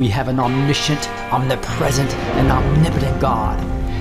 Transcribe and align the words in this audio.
We 0.00 0.08
have 0.08 0.26
an 0.26 0.40
omniscient, 0.40 1.08
omnipresent, 1.32 2.12
and 2.34 2.50
omnipotent 2.50 3.20
God 3.20 3.60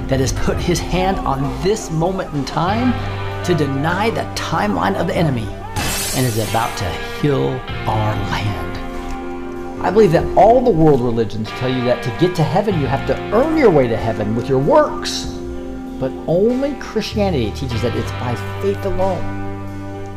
that 0.10 0.20
has 0.20 0.34
put 0.34 0.58
his 0.58 0.80
hand 0.80 1.20
on 1.20 1.44
this 1.62 1.92
moment 1.92 2.34
in 2.34 2.44
time 2.46 2.94
to 3.46 3.54
deny 3.54 4.10
the 4.10 4.24
timeline 4.34 4.96
of 4.96 5.06
the 5.06 5.16
enemy 5.16 5.46
and 6.16 6.26
is 6.26 6.40
about 6.50 6.76
to 6.80 6.90
heal 7.22 7.50
our 7.88 8.16
land. 8.32 9.86
I 9.86 9.92
believe 9.92 10.12
that 10.14 10.26
all 10.36 10.62
the 10.62 10.72
world 10.72 11.00
religions 11.00 11.48
tell 11.50 11.70
you 11.70 11.84
that 11.84 12.02
to 12.02 12.10
get 12.20 12.36
to 12.38 12.44
heaven, 12.44 12.82
you 12.82 12.88
have 12.88 13.06
to 13.06 13.16
earn 13.32 13.56
your 13.56 13.70
way 13.70 13.88
to 13.88 13.96
heaven 13.96 14.36
with 14.36 14.50
your 14.50 14.58
works. 14.58 15.26
But 16.00 16.12
only 16.26 16.74
Christianity 16.80 17.52
teaches 17.52 17.84
that 17.84 17.96
it's 17.96 18.12
by 18.14 18.34
faith 18.64 18.84
alone. 18.86 19.24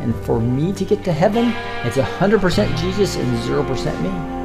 And 0.01 0.17
for 0.25 0.41
me 0.41 0.73
to 0.73 0.87
get 0.87 1.05
to 1.05 1.13
heaven, 1.13 1.53
it's 1.85 1.99
100% 1.99 2.79
Jesus 2.79 3.17
and 3.17 3.39
0% 3.41 4.01
me. 4.01 4.36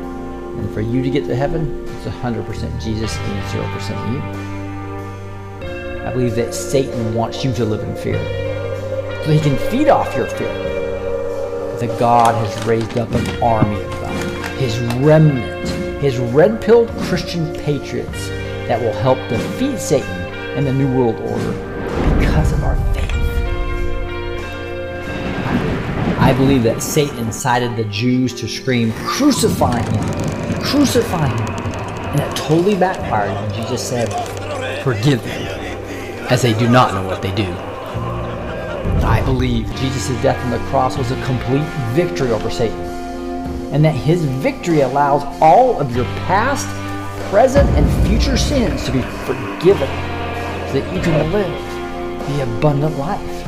And 0.57 0.73
for 0.73 0.81
you 0.81 1.01
to 1.01 1.09
get 1.09 1.25
to 1.25 1.35
heaven, 1.35 1.83
it's 1.87 2.05
100% 2.05 2.81
Jesus 2.81 3.17
and 3.17 3.43
0% 3.49 4.13
you. 4.13 4.21
I 6.05 6.11
believe 6.11 6.35
that 6.35 6.53
Satan 6.53 7.13
wants 7.13 7.43
you 7.43 7.53
to 7.53 7.65
live 7.65 7.87
in 7.87 7.95
fear 7.95 8.19
so 9.23 9.31
he 9.31 9.39
can 9.39 9.57
feed 9.69 9.87
off 9.87 10.15
your 10.15 10.27
fear. 10.27 10.53
That 11.79 11.97
God 11.99 12.35
has 12.35 12.65
raised 12.65 12.97
up 12.97 13.11
an 13.11 13.43
army 13.43 13.81
of 13.81 13.91
them, 13.91 14.57
his 14.57 14.77
remnant, 15.03 15.67
his 16.01 16.17
red 16.17 16.61
pilled 16.61 16.89
Christian 17.01 17.53
patriots 17.55 18.27
that 18.67 18.81
will 18.81 18.93
help 18.93 19.17
defeat 19.29 19.79
Satan 19.79 20.09
and 20.55 20.65
the 20.65 20.73
New 20.73 20.91
World 20.95 21.15
Order 21.19 21.51
because 22.19 22.51
of 22.51 22.63
our 22.63 22.75
faith. 22.93 23.00
I 26.21 26.33
believe 26.33 26.61
that 26.63 26.83
Satan 26.83 27.17
incited 27.17 27.75
the 27.75 27.83
Jews 27.85 28.31
to 28.35 28.47
scream, 28.47 28.93
Crucify 28.93 29.81
him! 29.81 30.61
Crucify 30.61 31.27
him! 31.27 31.47
And 32.11 32.19
it 32.19 32.35
totally 32.35 32.75
backfired 32.75 33.33
when 33.33 33.53
Jesus 33.55 33.81
said, 33.85 34.07
Forgive 34.83 35.23
them, 35.23 35.47
as 36.29 36.43
they 36.43 36.53
do 36.53 36.69
not 36.69 36.93
know 36.93 37.03
what 37.07 37.23
they 37.23 37.33
do. 37.33 37.51
I 39.03 39.23
believe 39.25 39.65
Jesus' 39.77 40.09
death 40.21 40.37
on 40.45 40.51
the 40.51 40.59
cross 40.69 40.95
was 40.95 41.09
a 41.09 41.25
complete 41.25 41.65
victory 41.95 42.29
over 42.29 42.51
Satan, 42.51 42.79
and 43.73 43.83
that 43.83 43.95
his 43.95 44.23
victory 44.23 44.81
allows 44.81 45.23
all 45.41 45.79
of 45.79 45.95
your 45.95 46.05
past, 46.27 46.67
present, 47.31 47.67
and 47.71 48.07
future 48.07 48.37
sins 48.37 48.85
to 48.85 48.91
be 48.91 49.01
forgiven 49.25 49.89
so 50.67 50.79
that 50.79 50.93
you 50.95 51.01
can 51.01 51.31
live 51.31 52.27
the 52.27 52.43
abundant 52.43 52.95
life. 52.99 53.40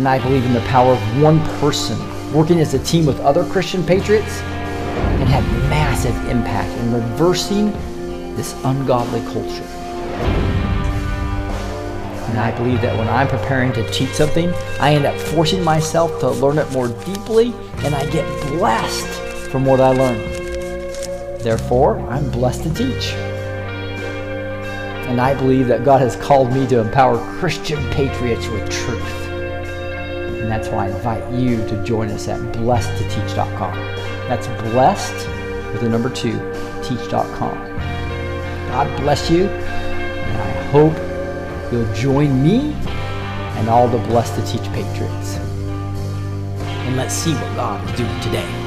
And 0.00 0.08
I 0.08 0.18
believe 0.18 0.46
in 0.46 0.54
the 0.54 0.60
power 0.60 0.94
of 0.94 1.22
one 1.22 1.40
person 1.60 1.98
working 2.32 2.58
as 2.58 2.72
a 2.72 2.78
team 2.78 3.04
with 3.04 3.20
other 3.20 3.44
Christian 3.44 3.84
patriots 3.84 4.38
can 4.40 5.26
have 5.26 5.44
massive 5.68 6.16
impact 6.30 6.70
in 6.78 6.94
reversing 6.94 7.70
this 8.34 8.54
ungodly 8.64 9.20
culture. 9.30 9.62
And 12.30 12.38
I 12.38 12.50
believe 12.56 12.80
that 12.80 12.96
when 12.96 13.08
I'm 13.08 13.28
preparing 13.28 13.74
to 13.74 13.86
teach 13.90 14.08
something, 14.14 14.54
I 14.80 14.94
end 14.94 15.04
up 15.04 15.14
forcing 15.20 15.62
myself 15.62 16.18
to 16.20 16.30
learn 16.30 16.56
it 16.56 16.72
more 16.72 16.88
deeply, 17.04 17.52
and 17.84 17.94
I 17.94 18.08
get 18.08 18.24
blessed 18.46 19.50
from 19.50 19.66
what 19.66 19.82
I 19.82 19.90
learn. 19.90 20.16
Therefore, 21.40 22.00
I'm 22.08 22.30
blessed 22.30 22.62
to 22.62 22.72
teach. 22.72 23.12
And 25.10 25.20
I 25.20 25.34
believe 25.34 25.66
that 25.66 25.84
God 25.84 26.00
has 26.00 26.16
called 26.16 26.54
me 26.54 26.66
to 26.68 26.80
empower 26.80 27.18
Christian 27.38 27.86
patriots 27.90 28.48
with 28.48 28.70
truth. 28.70 29.29
And 30.50 30.58
that's 30.60 30.72
why 30.74 30.86
I 30.86 30.88
invite 30.88 31.32
you 31.32 31.58
to 31.68 31.84
join 31.84 32.10
us 32.10 32.26
at 32.26 32.40
blessed2teach.com. 32.56 33.72
That's 34.26 34.48
blessed 34.72 35.28
with 35.70 35.80
the 35.80 35.88
number 35.88 36.10
two, 36.10 36.32
teach.com. 36.82 37.54
God 38.66 39.00
bless 39.00 39.30
you, 39.30 39.44
and 39.46 40.42
I 40.42 40.62
hope 40.72 41.72
you'll 41.72 41.94
join 41.94 42.42
me 42.42 42.72
and 43.60 43.68
all 43.68 43.86
the 43.86 43.98
Blessed 44.08 44.34
to 44.40 44.44
Teach 44.44 44.68
Patriots. 44.72 45.36
And 45.36 46.96
let's 46.96 47.14
see 47.14 47.32
what 47.32 47.54
God 47.54 47.88
is 47.88 47.96
doing 47.96 48.20
today. 48.20 48.59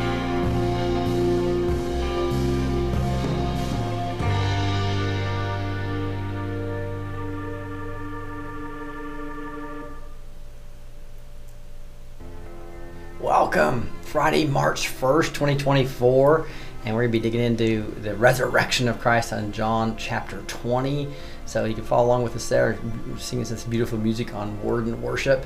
Welcome, 13.56 13.88
Friday, 14.02 14.48
March 14.48 14.88
1st, 14.88 15.28
2024. 15.28 16.48
And 16.86 16.96
we're 16.96 17.04
going 17.04 17.12
to 17.12 17.20
be 17.20 17.20
digging 17.20 17.40
into 17.40 17.84
the 18.02 18.16
resurrection 18.16 18.88
of 18.88 19.00
Christ 19.00 19.32
on 19.32 19.52
John 19.52 19.96
chapter 19.96 20.42
20. 20.48 21.08
So 21.46 21.66
you 21.66 21.76
can 21.76 21.84
follow 21.84 22.08
along 22.08 22.24
with 22.24 22.36
us 22.36 22.50
there, 22.50 22.80
singing 23.20 23.46
this 23.46 23.64
beautiful 23.64 24.00
music 24.00 24.34
on 24.34 24.60
Word 24.64 24.88
and 24.88 25.00
Worship. 25.04 25.46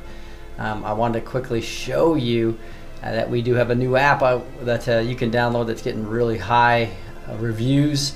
Um, 0.58 0.86
I 0.86 0.94
wanted 0.94 1.20
to 1.20 1.26
quickly 1.26 1.60
show 1.60 2.16
you 2.16 2.58
uh, 3.04 3.12
that 3.12 3.30
we 3.30 3.42
do 3.42 3.56
have 3.56 3.72
a 3.72 3.76
new 3.76 3.98
app 3.98 4.22
uh, 4.22 4.40
that 4.62 4.88
uh, 4.88 5.00
you 5.00 5.18
can 5.18 5.30
download 5.30 5.68
that's 5.68 5.82
getting 5.82 6.08
really 6.08 6.38
high 6.38 6.92
uh, 7.28 7.36
reviews. 7.36 8.16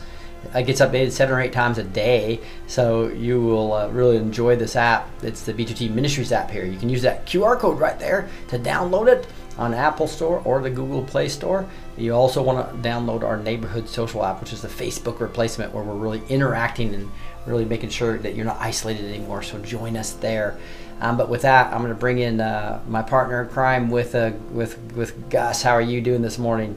It 0.55 0.67
gets 0.67 0.79
updated 0.79 1.11
seven 1.11 1.35
or 1.35 1.41
eight 1.41 1.51
times 1.51 1.79
a 1.79 1.83
day, 1.83 2.39
so 2.65 3.09
you 3.09 3.41
will 3.41 3.73
uh, 3.73 3.89
really 3.89 4.15
enjoy 4.15 4.55
this 4.55 4.77
app. 4.77 5.09
It's 5.21 5.43
the 5.43 5.53
B2T 5.53 5.91
Ministries 5.91 6.31
app 6.31 6.49
here. 6.49 6.63
You 6.63 6.79
can 6.79 6.87
use 6.87 7.01
that 7.01 7.25
QR 7.25 7.59
code 7.59 7.77
right 7.77 7.99
there 7.99 8.29
to 8.47 8.57
download 8.57 9.09
it 9.09 9.27
on 9.61 9.75
Apple 9.75 10.07
Store 10.07 10.41
or 10.43 10.59
the 10.59 10.71
Google 10.71 11.03
Play 11.03 11.29
Store. 11.29 11.69
You 11.95 12.13
also 12.13 12.41
want 12.41 12.67
to 12.67 12.89
download 12.89 13.21
our 13.21 13.37
neighborhood 13.37 13.87
social 13.87 14.25
app, 14.25 14.41
which 14.41 14.53
is 14.53 14.63
the 14.63 14.67
Facebook 14.67 15.19
replacement, 15.19 15.71
where 15.71 15.83
we're 15.83 15.93
really 15.93 16.23
interacting 16.29 16.95
and 16.95 17.11
really 17.45 17.63
making 17.63 17.91
sure 17.91 18.17
that 18.17 18.33
you're 18.33 18.45
not 18.45 18.57
isolated 18.59 19.05
anymore. 19.05 19.43
So 19.43 19.59
join 19.59 19.95
us 19.95 20.13
there. 20.13 20.57
Um, 20.99 21.15
but 21.15 21.29
with 21.29 21.43
that, 21.43 21.71
I'm 21.71 21.81
going 21.81 21.93
to 21.93 21.99
bring 21.99 22.17
in 22.17 22.41
uh, 22.41 22.81
my 22.87 23.03
partner 23.03 23.43
in 23.43 23.49
crime 23.49 23.91
with 23.91 24.15
uh, 24.15 24.31
with 24.51 24.79
with 24.93 25.29
Gus. 25.29 25.61
How 25.61 25.73
are 25.73 25.81
you 25.81 26.01
doing 26.01 26.23
this 26.23 26.39
morning? 26.39 26.75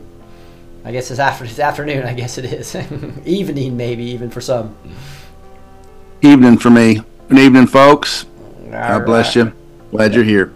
I 0.84 0.92
guess 0.92 1.10
it's 1.10 1.20
after 1.20 1.46
it's 1.46 1.58
afternoon. 1.58 2.04
I 2.04 2.12
guess 2.12 2.36
it 2.36 2.44
is 2.44 2.76
evening, 3.24 3.78
maybe 3.78 4.04
even 4.04 4.28
for 4.28 4.42
some. 4.42 4.76
Evening 6.20 6.58
for 6.58 6.68
me. 6.68 7.00
Good 7.28 7.38
evening, 7.38 7.66
folks. 7.66 8.24
All 8.24 8.70
God 8.70 8.98
right. 8.98 9.06
bless 9.06 9.34
you. 9.34 9.52
Glad 9.90 10.14
you're 10.14 10.24
here. 10.24 10.52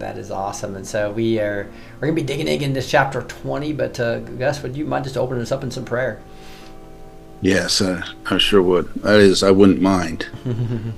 That 0.00 0.16
is 0.16 0.30
awesome. 0.30 0.76
And 0.76 0.86
so 0.86 1.12
we 1.12 1.38
are 1.38 1.70
we're 1.94 2.08
gonna 2.08 2.14
be 2.14 2.22
digging 2.22 2.48
into 2.48 2.82
chapter 2.82 3.22
20. 3.22 3.74
But 3.74 4.00
uh, 4.00 4.20
Gus, 4.20 4.62
would 4.62 4.76
you 4.76 4.86
mind 4.86 5.04
just 5.04 5.16
opening 5.16 5.42
us 5.42 5.52
up 5.52 5.62
in 5.62 5.70
some 5.70 5.84
prayer? 5.84 6.22
Yes, 7.42 7.80
uh, 7.80 8.02
I 8.26 8.38
sure 8.38 8.62
would. 8.62 8.92
That 8.96 9.20
is, 9.20 9.42
I 9.42 9.50
wouldn't 9.50 9.80
mind. 9.80 10.26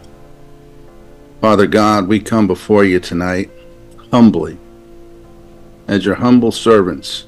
Father 1.40 1.66
God, 1.66 2.06
we 2.06 2.20
come 2.20 2.46
before 2.46 2.84
you 2.84 3.00
tonight 3.00 3.50
humbly, 4.12 4.58
as 5.88 6.04
your 6.04 6.16
humble 6.16 6.52
servants, 6.52 7.26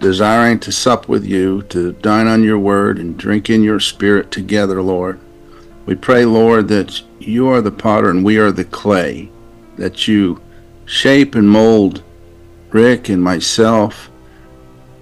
desiring 0.00 0.60
to 0.60 0.72
sup 0.72 1.08
with 1.08 1.24
you, 1.24 1.62
to 1.70 1.92
dine 1.92 2.26
on 2.26 2.42
your 2.42 2.58
word, 2.58 2.98
and 2.98 3.18
drink 3.18 3.48
in 3.48 3.62
your 3.62 3.80
spirit 3.80 4.30
together, 4.30 4.82
Lord. 4.82 5.18
We 5.86 5.94
pray, 5.94 6.26
Lord, 6.26 6.68
that 6.68 7.02
you 7.18 7.48
are 7.48 7.62
the 7.62 7.70
potter 7.70 8.10
and 8.10 8.24
we 8.24 8.38
are 8.38 8.52
the 8.52 8.64
clay, 8.64 9.30
that 9.78 10.06
you 10.06 10.40
shape 10.84 11.34
and 11.34 11.48
mold 11.48 12.02
Rick 12.70 13.08
and 13.08 13.22
myself. 13.22 14.10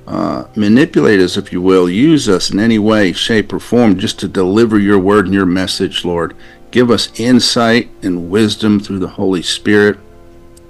Uh, 0.07 0.47
manipulate 0.55 1.19
us, 1.19 1.37
if 1.37 1.53
you 1.53 1.61
will, 1.61 1.91
use 1.91 2.29
us 2.29 2.51
in 2.51 2.61
any 2.61 2.79
way, 2.79 3.13
shape, 3.13 3.53
or 3.53 3.59
form 3.59 3.99
just 3.99 4.21
to 4.21 4.29
deliver 4.29 4.79
your 4.79 4.99
word 4.99 5.25
and 5.25 5.35
your 5.35 5.47
message, 5.47 6.05
Lord. 6.05 6.37
Give 6.71 6.93
us 6.93 7.19
insight 7.19 7.91
and 8.03 8.31
wisdom 8.31 8.79
through 8.79 9.01
the 9.01 9.09
Holy 9.09 9.43
Spirit. 9.43 9.99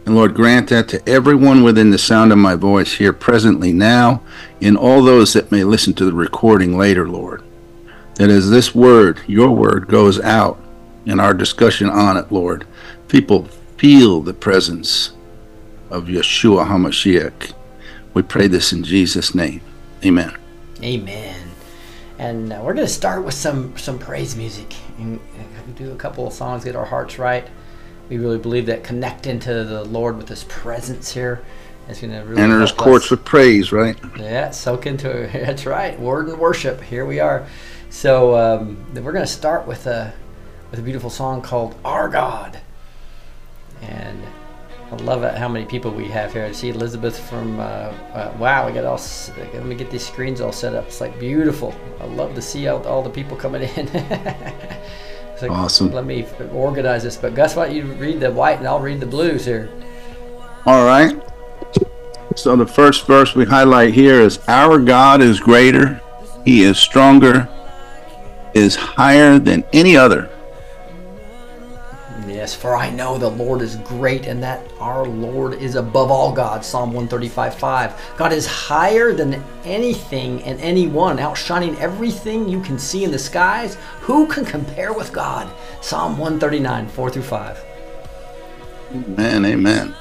And 0.06 0.14
Lord, 0.14 0.34
grant 0.34 0.70
that 0.70 0.88
to 0.88 1.06
everyone 1.06 1.62
within 1.62 1.90
the 1.90 1.98
sound 1.98 2.32
of 2.32 2.38
my 2.38 2.54
voice 2.54 2.94
here 2.94 3.12
presently 3.12 3.74
now, 3.74 4.22
and 4.62 4.78
all 4.78 5.02
those 5.02 5.34
that 5.34 5.52
may 5.52 5.64
listen 5.64 5.92
to 5.94 6.06
the 6.06 6.14
recording 6.14 6.78
later, 6.78 7.06
Lord. 7.06 7.42
That 8.14 8.30
as 8.30 8.48
this 8.48 8.74
word, 8.74 9.20
your 9.26 9.50
word, 9.50 9.88
goes 9.88 10.18
out 10.20 10.58
in 11.04 11.20
our 11.20 11.34
discussion 11.34 11.90
on 11.90 12.16
it, 12.16 12.32
Lord, 12.32 12.66
people 13.08 13.48
feel 13.76 14.20
the 14.20 14.34
presence 14.34 15.12
of 15.90 16.04
Yeshua 16.04 16.66
HaMashiach. 16.66 17.52
We 18.14 18.22
pray 18.22 18.48
this 18.48 18.72
in 18.72 18.82
Jesus' 18.82 19.34
name. 19.34 19.60
Amen. 20.04 20.36
Amen. 20.82 21.50
And 22.18 22.52
uh, 22.52 22.60
we're 22.62 22.74
going 22.74 22.86
to 22.86 22.92
start 22.92 23.24
with 23.24 23.34
some, 23.34 23.76
some 23.76 23.98
praise 23.98 24.36
music. 24.36 24.74
And 24.98 25.20
uh, 25.38 25.72
do 25.74 25.92
a 25.92 25.96
couple 25.96 26.26
of 26.26 26.32
songs, 26.32 26.64
get 26.64 26.74
our 26.74 26.84
hearts 26.84 27.18
right. 27.18 27.46
We 28.08 28.18
really 28.18 28.38
believe 28.38 28.66
that 28.66 28.84
connecting 28.84 29.38
to 29.40 29.64
the 29.64 29.84
Lord 29.84 30.16
with 30.16 30.28
His 30.28 30.44
presence 30.44 31.12
here 31.12 31.42
is 31.88 32.00
going 32.00 32.12
to 32.12 32.20
really 32.20 32.40
enter 32.40 32.60
His 32.60 32.72
courts 32.72 33.06
us. 33.06 33.10
with 33.10 33.24
praise, 33.24 33.72
right? 33.72 33.98
Yeah, 34.16 34.50
soak 34.50 34.86
into 34.86 35.10
it. 35.10 35.32
That's 35.46 35.66
right. 35.66 35.98
Word 35.98 36.28
and 36.28 36.38
worship. 36.38 36.80
Here 36.80 37.04
we 37.04 37.20
are. 37.20 37.46
So 37.90 38.36
um, 38.36 38.86
we're 38.94 39.12
going 39.12 39.26
to 39.26 39.30
start 39.30 39.66
with 39.66 39.86
a 39.86 40.12
with 40.70 40.80
a 40.80 40.82
beautiful 40.82 41.10
song 41.10 41.42
called 41.42 41.74
"Our 41.84 42.08
God," 42.08 42.60
and 43.82 44.22
I 44.90 44.94
love 44.96 45.24
it 45.24 45.34
how 45.34 45.48
many 45.48 45.64
people 45.64 45.90
we 45.90 46.06
have 46.08 46.32
here. 46.32 46.44
I 46.44 46.52
see 46.52 46.68
Elizabeth 46.68 47.18
from, 47.28 47.58
uh, 47.58 47.62
uh, 47.62 48.32
wow, 48.38 48.66
we 48.66 48.72
got 48.72 48.84
all, 48.84 49.00
let 49.36 49.66
me 49.66 49.74
get 49.74 49.90
these 49.90 50.06
screens 50.06 50.40
all 50.40 50.52
set 50.52 50.74
up. 50.74 50.86
It's 50.86 51.00
like 51.00 51.18
beautiful. 51.18 51.74
I 52.00 52.04
love 52.04 52.34
to 52.36 52.42
see 52.42 52.68
all, 52.68 52.86
all 52.86 53.02
the 53.02 53.10
people 53.10 53.36
coming 53.36 53.62
in. 53.62 53.86
like, 55.42 55.50
awesome. 55.50 55.90
Let 55.90 56.04
me 56.04 56.24
organize 56.52 57.02
this. 57.02 57.16
But 57.16 57.34
Gus, 57.34 57.56
why 57.56 57.66
don't 57.66 57.76
you 57.76 57.84
read 57.94 58.20
the 58.20 58.30
white 58.30 58.58
and 58.58 58.68
I'll 58.68 58.78
read 58.78 59.00
the 59.00 59.06
blues 59.06 59.44
here. 59.44 59.68
All 60.66 60.84
right. 60.84 61.20
So 62.36 62.54
the 62.54 62.66
first 62.66 63.06
verse 63.06 63.34
we 63.34 63.44
highlight 63.44 63.92
here 63.92 64.20
is 64.20 64.38
Our 64.46 64.78
God 64.78 65.20
is 65.20 65.40
greater, 65.40 66.00
He 66.44 66.62
is 66.62 66.78
stronger, 66.78 67.48
is 68.54 68.76
higher 68.76 69.38
than 69.40 69.64
any 69.72 69.96
other. 69.96 70.30
For 72.54 72.76
I 72.76 72.90
know 72.90 73.18
the 73.18 73.30
Lord 73.30 73.62
is 73.62 73.76
great 73.76 74.26
and 74.26 74.42
that 74.42 74.62
our 74.78 75.06
Lord 75.06 75.54
is 75.54 75.74
above 75.74 76.10
all 76.10 76.32
gods. 76.32 76.66
Psalm 76.66 76.92
135 76.92 77.54
5. 77.58 78.14
God 78.16 78.32
is 78.32 78.46
higher 78.46 79.12
than 79.12 79.42
anything 79.64 80.42
and 80.42 80.60
anyone, 80.60 81.18
outshining 81.18 81.76
everything 81.78 82.48
you 82.48 82.60
can 82.60 82.78
see 82.78 83.04
in 83.04 83.10
the 83.10 83.18
skies. 83.18 83.76
Who 84.00 84.26
can 84.26 84.44
compare 84.44 84.92
with 84.92 85.12
God? 85.12 85.52
Psalm 85.80 86.18
139 86.18 86.88
4 86.88 87.10
through 87.10 87.22
5. 87.22 87.64
Amen, 88.94 89.44
amen 89.44 89.94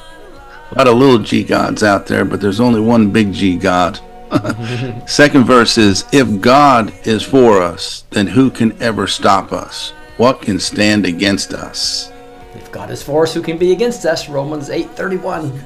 a 0.72 0.76
lot 0.76 0.88
of 0.88 0.98
little 0.98 1.20
g 1.20 1.44
gods 1.44 1.84
out 1.84 2.08
there, 2.08 2.26
but 2.26 2.42
there's 2.42 2.60
only 2.60 2.82
one 2.82 3.12
big 3.12 3.34
G 3.34 3.56
God. 3.56 4.00
Second 5.08 5.46
verse 5.46 5.78
is 5.78 6.06
If 6.12 6.42
God 6.42 6.94
is 7.08 7.24
for 7.24 7.62
us, 7.62 8.04
then 8.10 8.28
who 8.28 8.50
can 8.50 8.82
ever 8.82 9.08
stop 9.08 9.54
us? 9.54 9.92
What 10.18 10.42
can 10.42 10.60
stand 10.60 11.06
against 11.06 11.54
us? 11.54 12.12
If 12.56 12.72
God 12.72 12.90
is 12.90 13.04
for 13.04 13.24
us, 13.24 13.34
who 13.34 13.42
can 13.42 13.58
be 13.58 13.72
against 13.72 14.06
us? 14.06 14.30
Romans 14.30 14.70
8:31. 14.70 15.64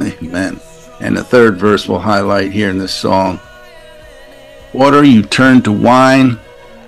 Amen. 0.00 0.60
And 1.00 1.16
the 1.16 1.24
third 1.24 1.56
verse 1.56 1.88
we'll 1.88 1.98
highlight 1.98 2.52
here 2.52 2.70
in 2.70 2.78
this 2.78 2.94
song. 2.94 3.40
Water 4.72 5.04
you 5.04 5.22
turn 5.22 5.62
to 5.62 5.72
wine, 5.72 6.38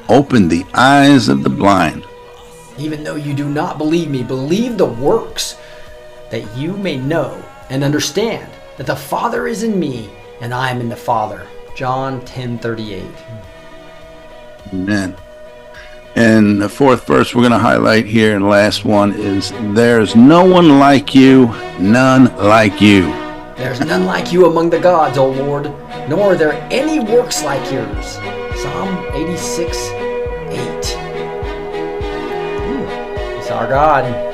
open 0.08 0.48
the 0.48 0.64
eyes 0.74 1.28
of 1.28 1.42
the 1.42 1.50
blind. 1.50 2.04
Even 2.78 3.04
though 3.04 3.16
you 3.16 3.34
do 3.34 3.48
not 3.48 3.78
believe 3.78 4.10
me, 4.10 4.22
believe 4.22 4.78
the 4.78 4.86
works 4.86 5.56
that 6.30 6.56
you 6.56 6.72
may 6.76 6.96
know 6.96 7.42
and 7.70 7.84
understand 7.84 8.50
that 8.76 8.86
the 8.86 8.96
Father 8.96 9.46
is 9.46 9.62
in 9.62 9.78
me 9.78 10.10
and 10.40 10.52
I 10.52 10.70
am 10.70 10.80
in 10.80 10.88
the 10.88 10.96
Father. 10.96 11.46
John 11.74 12.20
10:38. 12.22 13.04
Amen. 14.72 15.16
And 16.16 16.62
the 16.62 16.68
fourth 16.68 17.06
verse 17.06 17.34
we're 17.34 17.42
going 17.42 17.52
to 17.52 17.58
highlight 17.58 18.06
here 18.06 18.36
and 18.36 18.48
last 18.48 18.84
one 18.84 19.12
is 19.14 19.50
there's 19.74 20.14
no 20.14 20.44
one 20.44 20.78
like 20.78 21.12
you, 21.14 21.46
none 21.80 22.34
like 22.36 22.80
you. 22.80 23.02
There's 23.56 23.80
none 23.80 24.06
like 24.06 24.32
you 24.32 24.46
among 24.46 24.70
the 24.70 24.78
gods, 24.78 25.18
O 25.18 25.30
Lord, 25.30 25.64
nor 26.08 26.32
are 26.32 26.36
there 26.36 26.52
any 26.70 27.00
works 27.00 27.42
like 27.42 27.62
yours. 27.72 28.14
Psalm 28.62 29.06
86 29.12 29.76
8. 29.76 30.60
It's 33.38 33.50
our 33.50 33.68
God. 33.68 34.33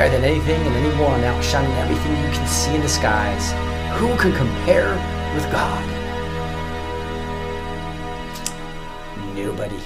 Higher 0.00 0.08
than 0.08 0.24
anything 0.24 0.66
and 0.66 0.74
anyone, 0.76 1.22
outshining 1.24 1.70
everything 1.72 2.12
you 2.24 2.30
can 2.30 2.48
see 2.48 2.74
in 2.74 2.80
the 2.80 2.88
skies. 2.88 3.52
Who 3.98 4.16
can 4.16 4.34
compare 4.34 4.94
with 5.34 5.44
God? 5.52 5.86
Nobody. 9.36 9.76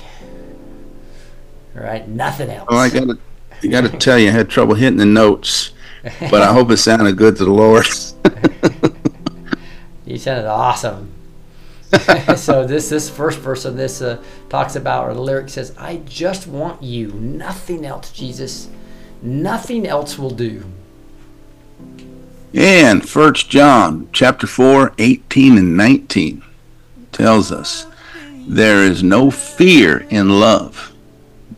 All 1.75 1.83
right, 1.83 2.09
nothing 2.09 2.49
else. 2.49 2.69
Oh, 2.71 2.77
I 2.77 2.91
gotta, 2.91 3.19
I 3.61 3.67
gotta 3.67 3.89
tell 3.89 4.17
you, 4.17 4.29
I 4.29 4.31
had 4.31 4.49
trouble 4.49 4.77
hitting 4.77 4.99
the 4.99 5.05
notes, 5.05 5.73
but 6.31 6.43
I 6.43 6.53
hope 6.53 6.71
it 6.71 6.77
sounded 6.77 7.17
good 7.17 7.37
to 7.39 7.45
the 7.45 7.51
Lord. 7.51 7.85
you 10.07 10.17
sounded 10.17 10.49
awesome. 10.49 11.11
so 12.37 12.65
this 12.65 12.89
this 12.89 13.11
first 13.11 13.41
verse 13.41 13.65
of 13.65 13.77
this 13.77 14.01
uh, 14.01 14.23
talks 14.49 14.77
about, 14.77 15.09
or 15.09 15.15
the 15.15 15.21
lyric 15.21 15.49
says, 15.49 15.75
"I 15.77 15.97
just 16.05 16.47
want 16.47 16.85
you, 16.85 17.09
nothing 17.09 17.85
else, 17.85 18.13
Jesus, 18.13 18.69
nothing 19.25 19.87
else 19.87 20.19
will 20.19 20.31
do." 20.31 20.63
And 22.55 23.09
First 23.09 23.51
John 23.51 24.09
chapter 24.13 24.47
4, 24.47 24.93
18 24.99 25.59
and 25.59 25.77
19 25.77 26.43
tells 27.11 27.51
us 27.51 27.87
there 28.47 28.85
is 28.85 29.03
no 29.03 29.31
fear 29.31 30.07
in 30.11 30.41
love, 30.41 30.93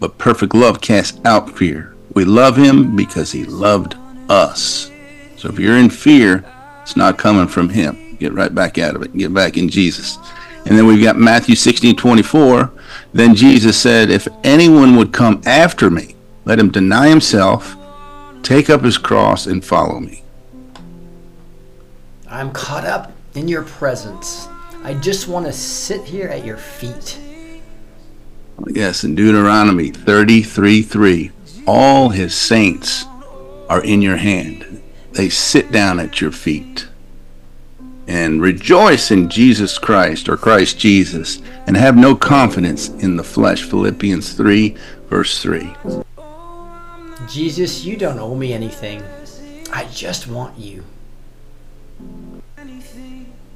but 0.01 0.17
perfect 0.17 0.55
love 0.55 0.81
casts 0.81 1.21
out 1.25 1.57
fear. 1.57 1.95
We 2.15 2.25
love 2.25 2.57
him 2.57 2.97
because 2.97 3.33
he 3.33 3.45
loved 3.45 3.95
us. 4.31 4.91
So 5.37 5.49
if 5.51 5.59
you're 5.59 5.77
in 5.77 5.91
fear, 5.91 6.45
it's 6.81 6.97
not 6.97 7.19
coming 7.19 7.47
from 7.47 7.69
him. 7.69 8.17
Get 8.19 8.33
right 8.33 8.55
back 8.55 8.79
out 8.79 8.97
of 8.97 9.03
it. 9.03 9.15
Get 9.15 9.35
back 9.35 9.59
in 9.59 9.69
Jesus. 9.69 10.19
And 10.65 10.79
then 10.79 10.87
we've 10.87 11.03
got 11.03 11.17
Matthew 11.17 11.55
16, 11.55 11.95
24. 11.97 12.73
Then 13.13 13.35
Jesus 13.35 13.79
said, 13.79 14.11
If 14.11 14.27
anyone 14.45 14.97
would 14.97 15.13
come 15.13 15.43
after 15.45 15.91
me, 15.91 16.16
let 16.47 16.61
him 16.61 16.71
deny 16.71 17.09
himself, 17.09 17.77
take 18.43 18.71
up 18.71 18.83
his 18.83 18.97
cross, 18.97 19.47
and 19.47 19.63
follow 19.63 20.01
me. 20.01 20.23
I'm 22.31 22.53
caught 22.53 22.85
up 22.85 23.13
in 23.35 23.49
your 23.49 23.65
presence. 23.65 24.49
I 24.83 24.95
just 24.95 25.27
want 25.27 25.47
to 25.47 25.53
sit 25.53 26.05
here 26.05 26.29
at 26.29 26.45
your 26.45 26.57
feet. 26.57 27.19
Yes, 28.69 29.05
in 29.05 29.17
Deuteronomy 29.17 29.91
33 29.91 30.83
3, 30.83 31.31
all 31.67 32.11
his 32.11 32.35
saints 32.35 33.05
are 33.69 33.85
in 33.85 34.01
your 34.01 34.17
hand. 34.17 34.83
They 35.13 35.29
sit 35.29 35.73
down 35.73 35.99
at 35.99 36.21
your 36.21 36.31
feet. 36.31 36.89
And 38.07 38.41
rejoice 38.41 39.11
in 39.11 39.29
Jesus 39.29 39.79
Christ 39.79 40.29
or 40.29 40.37
Christ 40.37 40.79
Jesus, 40.79 41.43
and 41.67 41.77
have 41.77 41.97
no 41.97 42.15
confidence 42.15 42.89
in 42.89 43.17
the 43.17 43.25
flesh. 43.25 43.65
Philippians 43.65 44.33
3, 44.35 44.77
verse 45.09 45.43
3. 45.43 45.75
Jesus, 47.29 47.85
you 47.85 47.97
don't 47.97 48.19
owe 48.19 48.35
me 48.35 48.53
anything. 48.53 49.03
I 49.73 49.85
just 49.87 50.27
want 50.29 50.59
you. 50.59 50.85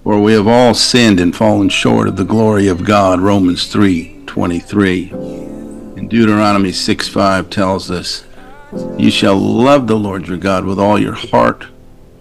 For 0.02 0.20
we 0.20 0.32
have 0.32 0.48
all 0.48 0.74
sinned 0.74 1.20
and 1.20 1.36
fallen 1.36 1.68
short 1.68 2.08
of 2.08 2.16
the 2.16 2.24
glory 2.24 2.68
of 2.68 2.84
God. 2.84 3.20
Romans 3.20 3.70
3 3.70 4.24
23. 4.26 5.10
And 5.10 6.08
Deuteronomy 6.08 6.72
6 6.72 7.08
5 7.08 7.50
tells 7.50 7.90
us, 7.90 8.24
You 8.96 9.10
shall 9.10 9.36
love 9.36 9.86
the 9.86 9.98
Lord 9.98 10.26
your 10.26 10.38
God 10.38 10.64
with 10.64 10.78
all 10.80 10.98
your 10.98 11.12
heart, 11.12 11.66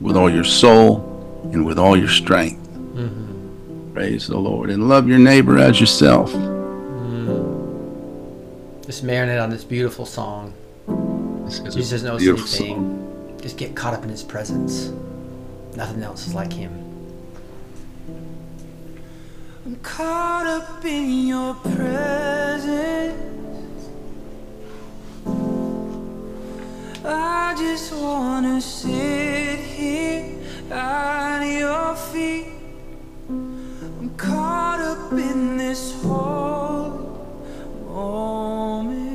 with 0.02 0.18
all 0.18 0.30
your 0.30 0.44
soul, 0.44 1.42
and 1.54 1.66
with 1.66 1.80
all 1.80 1.98
your 1.98 2.10
strength. 2.10 2.68
Mm-hmm. 2.68 3.94
Praise 3.94 4.28
the 4.28 4.38
Lord. 4.38 4.70
And 4.70 4.90
love 4.90 5.08
your 5.08 5.20
neighbor 5.20 5.58
as 5.58 5.80
yourself. 5.80 6.32
Mm. 6.34 7.56
Just 8.86 9.06
marinate 9.06 9.42
on 9.42 9.50
this 9.50 9.64
beautiful 9.64 10.06
song. 10.06 10.54
Jesus 11.50 12.04
knows 12.04 12.26
anything. 12.28 12.46
Song. 12.48 13.38
Just 13.42 13.58
get 13.58 13.76
caught 13.76 13.94
up 13.94 14.04
in 14.04 14.10
his 14.10 14.24
presence. 14.24 14.92
Nothing 15.76 16.04
else 16.04 16.28
is 16.28 16.34
like 16.34 16.54
him. 16.54 16.72
I'm 19.66 19.76
caught 19.78 20.46
up 20.46 20.86
in 20.86 21.28
your 21.28 21.54
presence. 21.56 23.16
I 27.04 27.56
just 27.58 27.94
wanna 27.94 28.62
sit 28.62 29.60
here 29.60 30.38
at 30.72 31.42
your 31.44 31.96
feet. 31.96 32.48
I'm 33.30 34.10
caught 34.18 34.82
up 34.82 35.12
in 35.14 35.58
this 35.58 35.94
whole 36.04 36.90
moment. 37.88 39.09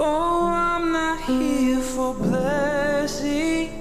Oh, 0.00 0.46
I'm 0.46 0.92
not 0.92 1.20
here 1.22 1.80
for 1.80 2.14
blessings. 2.14 3.74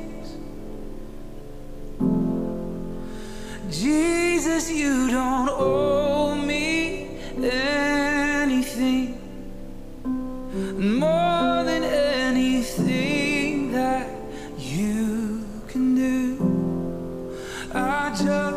Jesus, 3.69 4.71
you 4.71 5.11
don't 5.11 5.47
owe 5.47 6.33
me 6.33 7.19
anything 7.37 9.21
more 10.79 11.63
than 11.63 11.83
anything 11.83 13.71
that 13.73 14.09
you 14.57 15.45
can 15.67 15.93
do. 15.93 17.37
I 17.75 18.09
just 18.09 18.56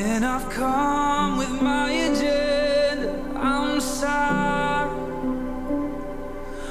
when 0.00 0.22
I've 0.22 0.48
come 0.50 1.38
with 1.38 1.60
my 1.60 1.90
agenda. 1.90 3.10
I'm 3.34 3.80
sorry 3.80 4.90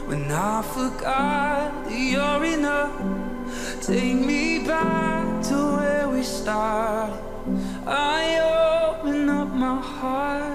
when 0.07 0.31
I 0.31 0.61
forgot 0.61 1.83
that 1.85 1.99
you're 2.11 2.45
enough. 2.45 2.95
Take 3.81 4.15
me 4.15 4.59
back 4.59 5.43
to 5.49 5.55
where 5.77 6.09
we 6.09 6.23
started. 6.23 7.19
I 7.85 8.21
open 8.95 9.29
up 9.29 9.49
my 9.49 9.81
heart. 9.81 10.46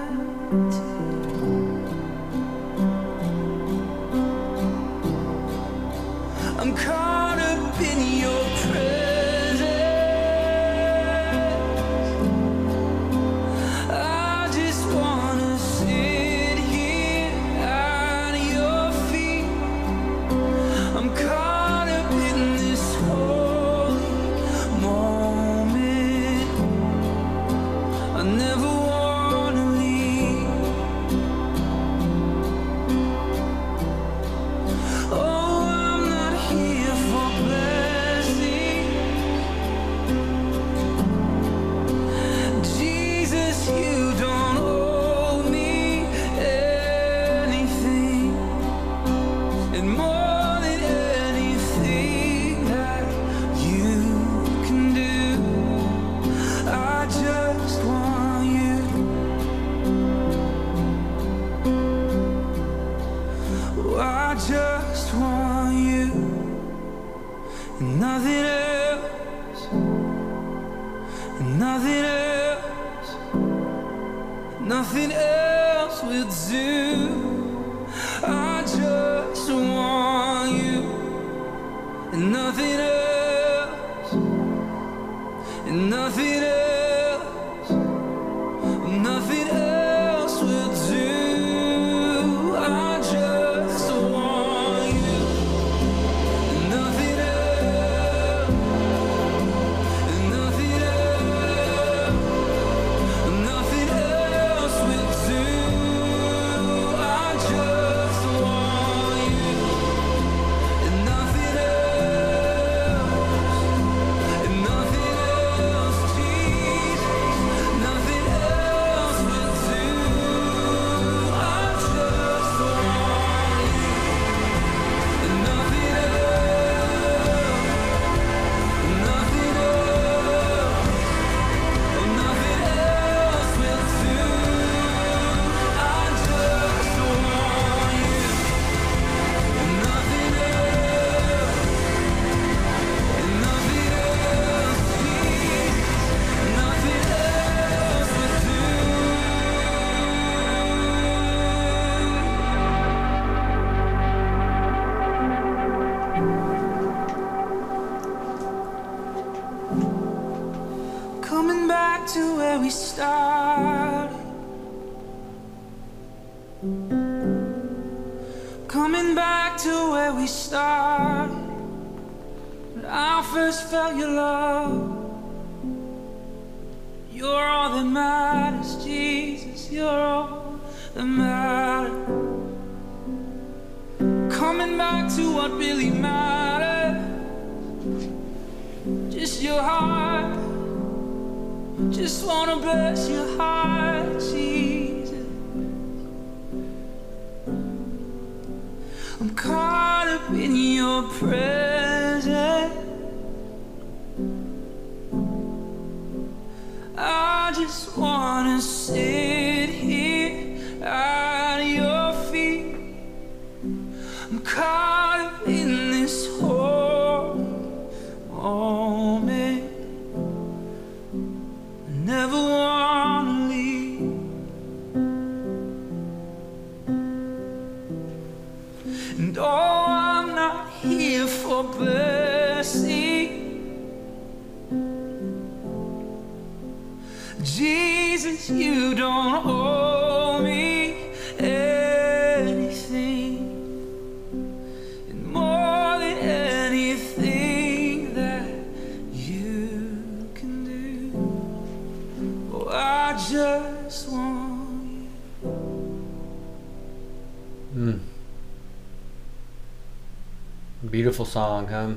Beautiful 261.13 261.31
song, 261.31 261.67
huh? 261.67 261.89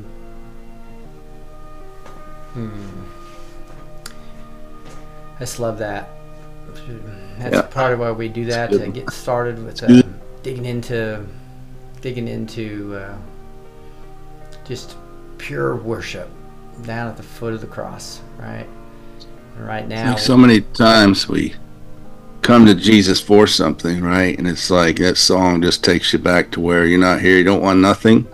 Hmm. 2.53 2.69
I 5.37 5.39
just 5.39 5.59
love 5.59 5.79
that. 5.79 6.11
That's 7.39 7.57
Yeah. 7.57 7.63
part 7.63 7.95
of 7.95 8.01
why 8.01 8.11
we 8.11 8.29
do 8.29 8.45
that 8.45 8.71
to 8.73 8.89
get 8.89 9.11
started 9.11 9.65
with 9.65 9.83
uh, 9.83 10.03
digging 10.43 10.67
into 10.67 11.25
digging 12.03 12.29
into 12.29 12.95
uh, 12.95 13.15
just 14.69 14.97
pure 15.39 15.77
worship 15.77 16.29
down 16.83 17.09
at 17.09 17.17
the 17.17 17.23
foot 17.23 17.55
of 17.55 17.63
the 17.63 17.67
cross, 17.67 18.21
right? 18.39 18.67
And 19.57 19.67
right 19.67 19.89
now, 19.89 20.11
Like 20.11 20.19
so 20.19 20.37
many 20.37 20.61
times 20.61 21.27
we 21.27 21.55
come 22.43 22.67
to 22.67 22.75
Jesus 22.75 23.19
for 23.19 23.47
something, 23.47 24.03
right? 24.03 24.37
And 24.37 24.47
it's 24.47 24.71
like 24.71 24.97
that 24.97 25.17
song 25.17 25.63
just 25.63 25.83
takes 25.83 26.13
you 26.13 26.19
back 26.19 26.51
to 26.51 26.61
where 26.61 26.85
you're 26.85 27.01
not 27.01 27.23
here, 27.23 27.39
you 27.39 27.45
don't 27.45 27.63
want 27.63 27.81
nothing, 27.81 28.27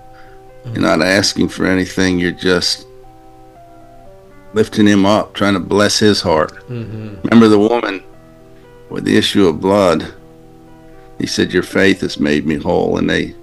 you're 0.65 0.81
not 0.81 1.03
asking 1.03 1.49
for 1.49 1.67
anything, 1.67 2.19
you're 2.19 2.31
just 2.33 2.87
lifting 4.55 4.87
him 4.87 5.05
up, 5.07 5.35
trying 5.35 5.55
to 5.55 5.61
bless 5.61 5.99
his 5.99 6.21
heart. 6.21 6.53
hmm 6.65 7.15
Remember 7.25 7.49
the 7.49 7.59
woman 7.59 8.03
with 8.91 9.05
the 9.05 9.17
issue 9.17 9.47
of 9.47 9.61
blood? 9.61 10.13
He 11.19 11.27
said, 11.27 11.53
Your 11.53 11.63
faith 11.63 12.01
has 12.03 12.19
made 12.19 12.47
me 12.47 12.57
whole. 12.57 12.99
And 12.99 13.09
they, 13.09 13.35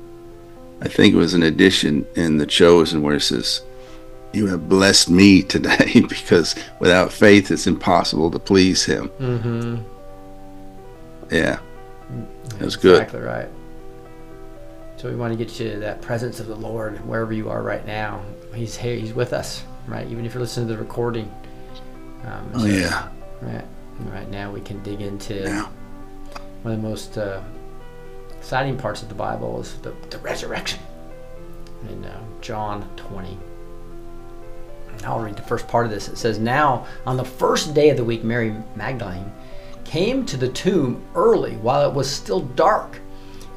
I 0.82 0.88
think 0.88 1.14
it 1.14 1.18
was 1.18 1.34
an 1.34 1.44
addition 1.44 2.06
in 2.16 2.38
The 2.38 2.46
Chosen 2.46 3.02
where 3.02 3.16
it 3.16 3.22
says, 3.22 3.62
You 4.34 4.48
have 4.48 4.70
blessed 4.70 5.10
me 5.10 5.42
today 5.44 6.02
because 6.10 6.56
without 6.80 7.12
faith 7.12 7.52
it's 7.52 7.68
impossible 7.68 8.32
to 8.32 8.40
please 8.40 8.86
him. 8.86 9.08
hmm 9.18 9.78
Yeah, 11.32 11.60
That's 12.60 12.76
good. 12.76 13.04
Exactly 13.04 13.22
right. 13.22 13.50
So 15.00 15.10
we 15.10 15.16
want 15.16 15.32
to 15.32 15.38
get 15.38 15.58
you 15.58 15.72
to 15.72 15.80
that 15.80 16.02
presence 16.02 16.42
of 16.42 16.48
the 16.48 16.58
Lord 16.58 16.98
wherever 17.08 17.32
you 17.32 17.50
are 17.50 17.64
right 17.64 17.86
now. 17.88 18.22
He's 18.54 18.76
here. 18.76 18.98
He's 18.98 19.14
with 19.14 19.32
us, 19.32 19.64
right? 19.88 20.06
Even 20.08 20.26
if 20.26 20.34
you're 20.34 20.42
listening 20.42 20.68
to 20.68 20.74
the 20.74 20.80
recording. 20.80 21.34
Um, 22.26 22.52
oh 22.54 22.60
so, 22.60 22.66
yeah, 22.66 23.08
Right. 23.42 23.64
Right 24.12 24.30
now 24.30 24.52
we 24.52 24.60
can 24.60 24.84
dig 24.84 25.00
into 25.00 25.36
yeah. 25.36 25.70
one 26.64 26.74
of 26.74 26.82
the 26.82 26.88
most 26.88 27.18
uh, 27.18 27.42
exciting 28.38 28.76
parts 28.76 29.02
of 29.02 29.08
the 29.08 29.16
Bible 29.16 29.62
is 29.62 29.78
the, 29.78 29.96
the 30.10 30.18
resurrection 30.18 30.82
in 31.90 32.04
uh, 32.04 32.22
John 32.42 32.86
20. 32.98 33.38
I'll 35.06 35.22
read 35.22 35.38
the 35.38 35.44
first 35.44 35.66
part 35.70 35.86
of 35.86 35.94
this. 35.94 36.10
It 36.10 36.18
says, 36.18 36.40
Now, 36.40 36.86
on 37.06 37.16
the 37.16 37.24
first 37.24 37.74
day 37.74 37.90
of 37.90 37.96
the 37.96 38.04
week, 38.04 38.26
Mary 38.26 38.54
Magdalene 38.76 39.32
came 39.86 40.26
to 40.26 40.36
the 40.36 40.50
tomb 40.50 41.02
early 41.16 41.56
while 41.56 41.90
it 41.90 41.96
was 41.96 42.12
still 42.12 42.42
dark 42.42 43.00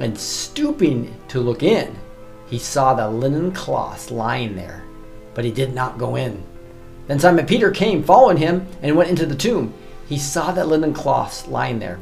And 0.00 0.18
stooping 0.18 1.14
to 1.28 1.40
look 1.40 1.62
in, 1.62 1.96
he 2.48 2.58
saw 2.58 2.94
the 2.94 3.08
linen 3.08 3.52
cloths 3.52 4.10
lying 4.10 4.56
there, 4.56 4.84
but 5.34 5.44
he 5.44 5.50
did 5.50 5.74
not 5.74 5.98
go 5.98 6.16
in. 6.16 6.42
Then 7.08 7.18
Simon 7.18 7.46
Peter 7.46 7.70
came, 7.70 8.02
following 8.02 8.36
him, 8.36 8.66
and 8.82 8.96
went 8.96 9.10
into 9.10 9.26
the 9.26 9.34
tomb. 9.34 9.74
He 10.08 10.18
saw 10.18 10.52
the 10.52 10.64
linen 10.64 10.94
cloths 10.94 11.46
lying 11.48 11.78
there, 11.78 11.98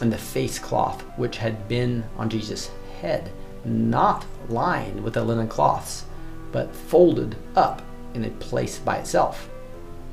and 0.00 0.12
the 0.12 0.18
face 0.18 0.58
cloth 0.58 1.02
which 1.16 1.38
had 1.38 1.68
been 1.68 2.04
on 2.16 2.28
Jesus' 2.28 2.70
head, 3.00 3.30
not 3.64 4.24
lined 4.48 5.02
with 5.02 5.14
the 5.14 5.24
linen 5.24 5.48
cloths, 5.48 6.04
but 6.50 6.74
folded 6.74 7.36
up 7.54 7.82
in 8.14 8.24
a 8.24 8.30
place 8.30 8.78
by 8.78 8.96
itself. 8.96 9.48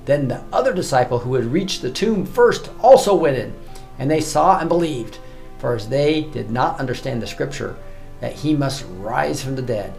Then 0.05 0.27
the 0.27 0.43
other 0.53 0.73
disciple 0.73 1.19
who 1.19 1.33
had 1.35 1.45
reached 1.45 1.81
the 1.81 1.91
tomb 1.91 2.25
first 2.25 2.69
also 2.81 3.15
went 3.15 3.37
in, 3.37 3.53
and 3.97 4.11
they 4.11 4.21
saw 4.21 4.59
and 4.59 4.69
believed, 4.69 5.17
for 5.65 5.73
as 5.73 5.89
they 5.89 6.21
did 6.21 6.51
not 6.51 6.79
understand 6.79 7.19
the 7.19 7.25
scripture, 7.25 7.75
that 8.19 8.33
he 8.33 8.55
must 8.55 8.85
rise 8.99 9.43
from 9.43 9.55
the 9.55 9.63
dead. 9.63 9.91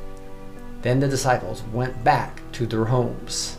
Then 0.82 1.00
the 1.00 1.08
disciples 1.08 1.64
went 1.72 2.04
back 2.04 2.40
to 2.52 2.66
their 2.66 2.84
homes. 2.84 3.56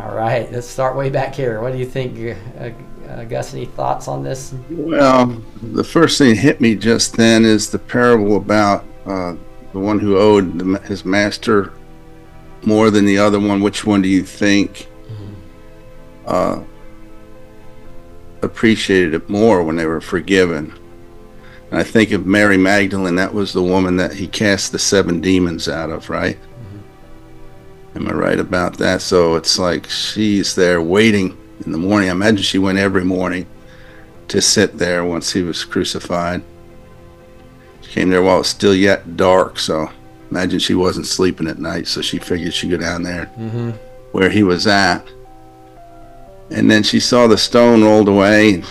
All 0.00 0.12
right, 0.12 0.50
let's 0.50 0.66
start 0.66 0.96
way 0.96 1.08
back 1.08 1.32
here. 1.32 1.60
What 1.60 1.72
do 1.72 1.78
you 1.78 1.86
think, 1.86 2.36
uh, 2.58 2.70
uh, 3.08 3.24
Gus? 3.26 3.54
Any 3.54 3.66
thoughts 3.66 4.08
on 4.08 4.24
this? 4.24 4.52
Well, 4.70 5.40
the 5.62 5.84
first 5.84 6.18
thing 6.18 6.30
that 6.30 6.40
hit 6.40 6.60
me 6.60 6.74
just 6.74 7.16
then 7.16 7.44
is 7.44 7.70
the 7.70 7.78
parable 7.78 8.36
about 8.36 8.84
uh, 9.06 9.36
the 9.72 9.78
one 9.78 10.00
who 10.00 10.18
owed 10.18 10.58
the, 10.58 10.80
his 10.80 11.04
master 11.04 11.72
more 12.64 12.90
than 12.90 13.04
the 13.04 13.18
other 13.18 13.38
one. 13.38 13.60
Which 13.60 13.86
one 13.86 14.02
do 14.02 14.08
you 14.08 14.24
think 14.24 14.88
uh, 16.26 16.60
appreciated 18.42 19.14
it 19.14 19.28
more 19.30 19.62
when 19.62 19.76
they 19.76 19.86
were 19.86 20.00
forgiven? 20.00 20.74
And 21.70 21.78
I 21.78 21.82
think 21.84 22.10
of 22.12 22.26
Mary 22.26 22.56
Magdalene. 22.56 23.14
That 23.16 23.32
was 23.34 23.52
the 23.52 23.62
woman 23.62 23.96
that 23.96 24.14
he 24.14 24.26
cast 24.26 24.72
the 24.72 24.78
seven 24.78 25.20
demons 25.20 25.68
out 25.68 25.90
of, 25.90 26.10
right? 26.10 26.38
Am 27.94 28.06
I 28.08 28.12
right 28.12 28.38
about 28.38 28.78
that? 28.78 29.02
So 29.02 29.34
it's 29.36 29.58
like 29.58 29.88
she's 29.88 30.54
there 30.54 30.80
waiting 30.80 31.36
in 31.64 31.72
the 31.72 31.78
morning. 31.78 32.08
I 32.08 32.12
imagine 32.12 32.42
she 32.42 32.58
went 32.58 32.78
every 32.78 33.04
morning 33.04 33.46
to 34.28 34.40
sit 34.40 34.78
there 34.78 35.04
once 35.04 35.32
he 35.32 35.42
was 35.42 35.64
crucified. 35.64 36.42
She 37.82 37.90
came 37.92 38.10
there 38.10 38.22
while 38.22 38.36
it 38.36 38.38
was 38.40 38.48
still 38.48 38.74
yet 38.74 39.16
dark, 39.16 39.58
so 39.58 39.90
imagine 40.30 40.60
she 40.60 40.74
wasn't 40.74 41.06
sleeping 41.06 41.48
at 41.48 41.58
night, 41.58 41.88
so 41.88 42.00
she 42.00 42.18
figured 42.18 42.54
she'd 42.54 42.70
go 42.70 42.76
down 42.76 43.02
there 43.02 43.26
Mm-hmm. 43.36 43.70
where 44.12 44.30
he 44.30 44.44
was 44.44 44.66
at. 44.68 45.04
And 46.50 46.70
then 46.70 46.82
she 46.84 47.00
saw 47.00 47.26
the 47.26 47.38
stone 47.38 47.82
rolled 47.82 48.08
away. 48.08 48.62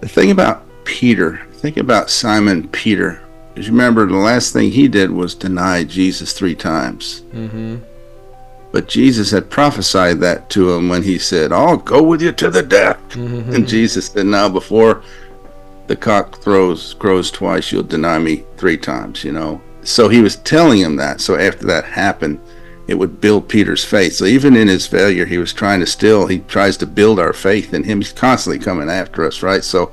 The 0.00 0.08
thing 0.08 0.30
about 0.30 0.62
Peter, 0.84 1.43
think 1.64 1.78
about 1.78 2.10
Simon 2.10 2.68
Peter. 2.68 3.22
Because 3.48 3.68
you 3.68 3.72
remember 3.72 4.04
the 4.04 4.16
last 4.16 4.52
thing 4.52 4.70
he 4.70 4.86
did 4.86 5.10
was 5.10 5.34
deny 5.34 5.82
Jesus 5.82 6.34
three 6.34 6.54
times. 6.54 7.22
Mm-hmm. 7.32 7.76
But 8.70 8.86
Jesus 8.86 9.30
had 9.30 9.48
prophesied 9.48 10.20
that 10.20 10.50
to 10.50 10.72
him 10.72 10.90
when 10.90 11.02
he 11.02 11.16
said, 11.16 11.52
I'll 11.52 11.78
go 11.78 12.02
with 12.02 12.20
you 12.20 12.32
to 12.32 12.50
the 12.50 12.62
death. 12.62 12.98
Mm-hmm. 13.10 13.54
And 13.54 13.66
Jesus 13.66 14.08
said, 14.08 14.26
Now, 14.26 14.46
before 14.46 15.02
the 15.86 15.96
cock 15.96 16.42
throws, 16.42 16.92
crows 16.92 17.30
twice, 17.30 17.72
you'll 17.72 17.84
deny 17.84 18.18
me 18.18 18.44
three 18.58 18.76
times, 18.76 19.24
you 19.24 19.32
know. 19.32 19.62
So 19.84 20.10
he 20.10 20.20
was 20.20 20.36
telling 20.36 20.80
him 20.80 20.96
that. 20.96 21.22
So 21.22 21.38
after 21.38 21.66
that 21.68 21.86
happened, 21.86 22.40
it 22.88 22.98
would 22.98 23.22
build 23.22 23.48
Peter's 23.48 23.86
faith. 23.86 24.12
So 24.12 24.26
even 24.26 24.54
in 24.54 24.68
his 24.68 24.86
failure, 24.86 25.24
he 25.24 25.38
was 25.38 25.54
trying 25.54 25.80
to 25.80 25.86
still, 25.86 26.26
he 26.26 26.40
tries 26.40 26.76
to 26.76 26.86
build 26.86 27.18
our 27.18 27.32
faith 27.32 27.72
in 27.72 27.84
him. 27.84 28.02
He's 28.02 28.12
constantly 28.12 28.62
coming 28.62 28.90
after 28.90 29.24
us, 29.24 29.42
right? 29.42 29.64
So 29.64 29.90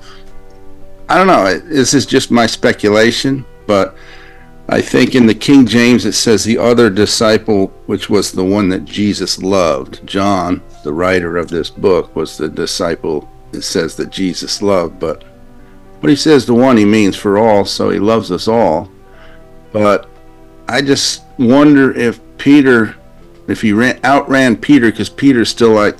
I 1.09 1.17
don't 1.17 1.27
know. 1.27 1.59
This 1.59 1.93
is 1.93 2.05
just 2.05 2.31
my 2.31 2.45
speculation, 2.45 3.45
but 3.67 3.95
I 4.69 4.81
think 4.81 5.15
in 5.15 5.25
the 5.25 5.35
King 5.35 5.65
James 5.65 6.05
it 6.05 6.13
says 6.13 6.43
the 6.43 6.57
other 6.57 6.89
disciple, 6.89 7.67
which 7.87 8.09
was 8.09 8.31
the 8.31 8.45
one 8.45 8.69
that 8.69 8.85
Jesus 8.85 9.41
loved. 9.41 10.05
John, 10.07 10.61
the 10.83 10.93
writer 10.93 11.37
of 11.37 11.49
this 11.49 11.69
book, 11.69 12.15
was 12.15 12.37
the 12.37 12.47
disciple 12.47 13.29
it 13.53 13.63
says 13.63 13.95
that 13.97 14.09
Jesus 14.09 14.61
loved. 14.61 14.99
But 14.99 15.23
when 15.99 16.09
he 16.09 16.15
says 16.15 16.45
the 16.45 16.53
one, 16.53 16.77
he 16.77 16.85
means 16.85 17.15
for 17.15 17.37
all, 17.37 17.65
so 17.65 17.89
he 17.89 17.99
loves 17.99 18.31
us 18.31 18.47
all. 18.47 18.89
But 19.71 20.09
I 20.67 20.81
just 20.81 21.23
wonder 21.37 21.91
if 21.93 22.19
Peter, 22.37 22.95
if 23.47 23.61
he 23.61 23.73
ran, 23.73 23.99
outran 24.03 24.55
Peter, 24.55 24.89
because 24.89 25.09
Peter's 25.09 25.49
still 25.49 25.71
like, 25.71 25.97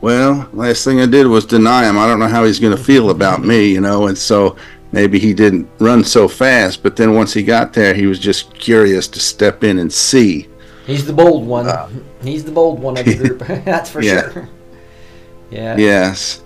well, 0.00 0.48
last 0.52 0.84
thing 0.84 1.00
I 1.00 1.06
did 1.06 1.26
was 1.26 1.46
deny 1.46 1.88
him. 1.88 1.98
I 1.98 2.06
don't 2.06 2.18
know 2.18 2.28
how 2.28 2.44
he's 2.44 2.60
going 2.60 2.76
to 2.76 2.82
feel 2.82 3.10
about 3.10 3.42
me, 3.42 3.72
you 3.72 3.80
know, 3.80 4.06
and 4.08 4.16
so 4.16 4.56
maybe 4.92 5.18
he 5.18 5.32
didn't 5.34 5.68
run 5.78 6.04
so 6.04 6.28
fast. 6.28 6.82
But 6.82 6.96
then 6.96 7.14
once 7.14 7.32
he 7.32 7.42
got 7.42 7.72
there, 7.72 7.94
he 7.94 8.06
was 8.06 8.18
just 8.18 8.54
curious 8.54 9.08
to 9.08 9.20
step 9.20 9.64
in 9.64 9.78
and 9.78 9.92
see. 9.92 10.48
He's 10.86 11.04
the 11.06 11.12
bold 11.12 11.46
one. 11.46 11.66
He's 12.22 12.44
the 12.44 12.52
bold 12.52 12.78
one 12.80 12.96
of 12.96 13.04
the 13.04 13.14
group. 13.16 13.38
That's 13.64 13.90
for 13.90 14.02
Yeah. 14.02 14.32
sure. 14.32 14.48
Yeah. 15.50 15.76
Yes. 15.76 16.42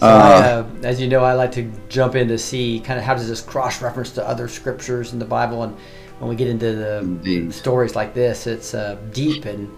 So 0.00 0.06
I, 0.08 0.50
uh, 0.50 0.66
as 0.82 1.00
you 1.00 1.08
know, 1.08 1.24
I 1.24 1.32
like 1.34 1.52
to 1.52 1.70
jump 1.88 2.14
in 2.14 2.28
to 2.28 2.36
see 2.36 2.80
kind 2.80 2.98
of 2.98 3.04
how 3.04 3.14
does 3.14 3.28
this 3.28 3.40
cross 3.40 3.80
reference 3.80 4.10
to 4.12 4.28
other 4.28 4.48
scriptures 4.48 5.12
in 5.12 5.18
the 5.18 5.24
Bible, 5.24 5.62
and 5.62 5.76
when 6.18 6.28
we 6.28 6.36
get 6.36 6.48
into 6.48 6.72
the 6.74 6.98
Indeed. 6.98 7.54
stories 7.54 7.94
like 7.96 8.12
this, 8.12 8.46
it's 8.46 8.74
uh, 8.74 8.96
deep 9.12 9.44
and 9.46 9.70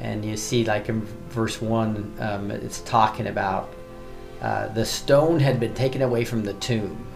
and 0.00 0.24
you 0.24 0.36
see 0.36 0.64
like 0.64 0.88
in 0.88 1.02
verse 1.30 1.60
one, 1.60 2.14
um, 2.20 2.50
it's 2.50 2.80
talking 2.80 3.26
about 3.26 3.68
uh, 4.40 4.68
the 4.68 4.84
stone 4.84 5.38
had 5.38 5.60
been 5.60 5.74
taken 5.74 6.02
away 6.02 6.24
from 6.24 6.44
the 6.44 6.54
tomb, 6.54 7.06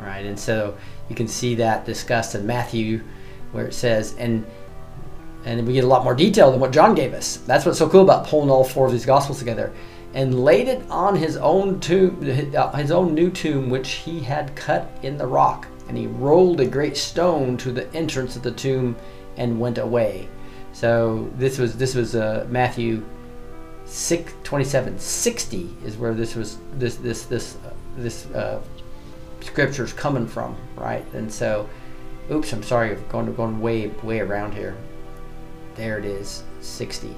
right? 0.00 0.26
And 0.26 0.38
so 0.38 0.76
you 1.08 1.16
can 1.16 1.28
see 1.28 1.54
that 1.56 1.86
discussed 1.86 2.34
in 2.34 2.46
Matthew, 2.46 3.02
where 3.52 3.66
it 3.66 3.74
says 3.74 4.14
and 4.18 4.44
and 5.44 5.64
we 5.66 5.74
get 5.74 5.84
a 5.84 5.86
lot 5.86 6.02
more 6.02 6.14
detail 6.14 6.50
than 6.50 6.58
what 6.58 6.72
John 6.72 6.94
gave 6.94 7.14
us. 7.14 7.36
That's 7.46 7.64
what's 7.64 7.78
so 7.78 7.88
cool 7.88 8.02
about 8.02 8.26
pulling 8.26 8.50
all 8.50 8.64
four 8.64 8.86
of 8.86 8.92
these 8.92 9.06
gospels 9.06 9.38
together. 9.38 9.72
And 10.12 10.44
laid 10.44 10.66
it 10.66 10.82
on 10.90 11.14
his 11.14 11.36
own 11.36 11.78
tomb, 11.78 12.20
his 12.22 12.90
own 12.90 13.14
new 13.14 13.30
tomb, 13.30 13.70
which 13.70 13.90
he 13.90 14.18
had 14.18 14.56
cut 14.56 14.90
in 15.02 15.16
the 15.16 15.26
rock. 15.26 15.68
And 15.88 15.96
he 15.96 16.08
rolled 16.08 16.60
a 16.60 16.66
great 16.66 16.96
stone 16.96 17.56
to 17.58 17.70
the 17.70 17.92
entrance 17.94 18.34
of 18.34 18.42
the 18.42 18.50
tomb, 18.50 18.96
and 19.36 19.60
went 19.60 19.78
away. 19.78 20.28
So 20.76 21.30
this 21.38 21.56
was 21.56 21.78
this 21.78 21.94
was 21.94 22.14
uh, 22.14 22.46
Matthew 22.50 23.02
6, 23.86 24.34
27, 24.44 24.98
60 24.98 25.74
is 25.82 25.96
where 25.96 26.12
this 26.12 26.34
was 26.34 26.58
this 26.74 26.96
this 26.96 27.22
this 27.24 27.56
uh, 27.64 27.72
this 27.96 28.26
uh, 28.26 28.60
scripture's 29.40 29.94
coming 29.94 30.26
from, 30.26 30.54
right? 30.76 31.02
And 31.14 31.32
so, 31.32 31.66
oops, 32.30 32.52
I'm 32.52 32.62
sorry, 32.62 32.90
I'm 32.90 33.08
going 33.08 33.34
going 33.34 33.58
way 33.58 33.86
way 34.02 34.20
around 34.20 34.52
here. 34.52 34.76
There 35.76 35.98
it 35.98 36.04
is, 36.04 36.42
60. 36.60 37.16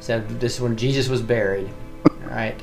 So 0.00 0.20
this 0.20 0.56
is 0.56 0.60
when 0.60 0.76
Jesus 0.76 1.08
was 1.08 1.22
buried, 1.22 1.70
right? 2.28 2.62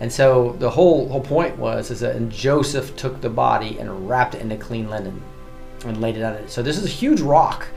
And 0.00 0.12
so 0.12 0.56
the 0.58 0.70
whole 0.70 1.08
whole 1.08 1.22
point 1.22 1.56
was 1.56 1.92
is 1.92 2.00
that 2.00 2.16
and 2.16 2.32
Joseph 2.32 2.96
took 2.96 3.20
the 3.20 3.30
body 3.30 3.78
and 3.78 4.08
wrapped 4.08 4.34
it 4.34 4.40
in 4.40 4.50
a 4.50 4.56
clean 4.56 4.90
linen 4.90 5.22
and 5.84 6.00
laid 6.00 6.16
it 6.16 6.24
on 6.24 6.34
it. 6.34 6.50
So 6.50 6.64
this 6.64 6.78
is 6.78 6.84
a 6.84 6.88
huge 6.88 7.20
rock 7.20 7.68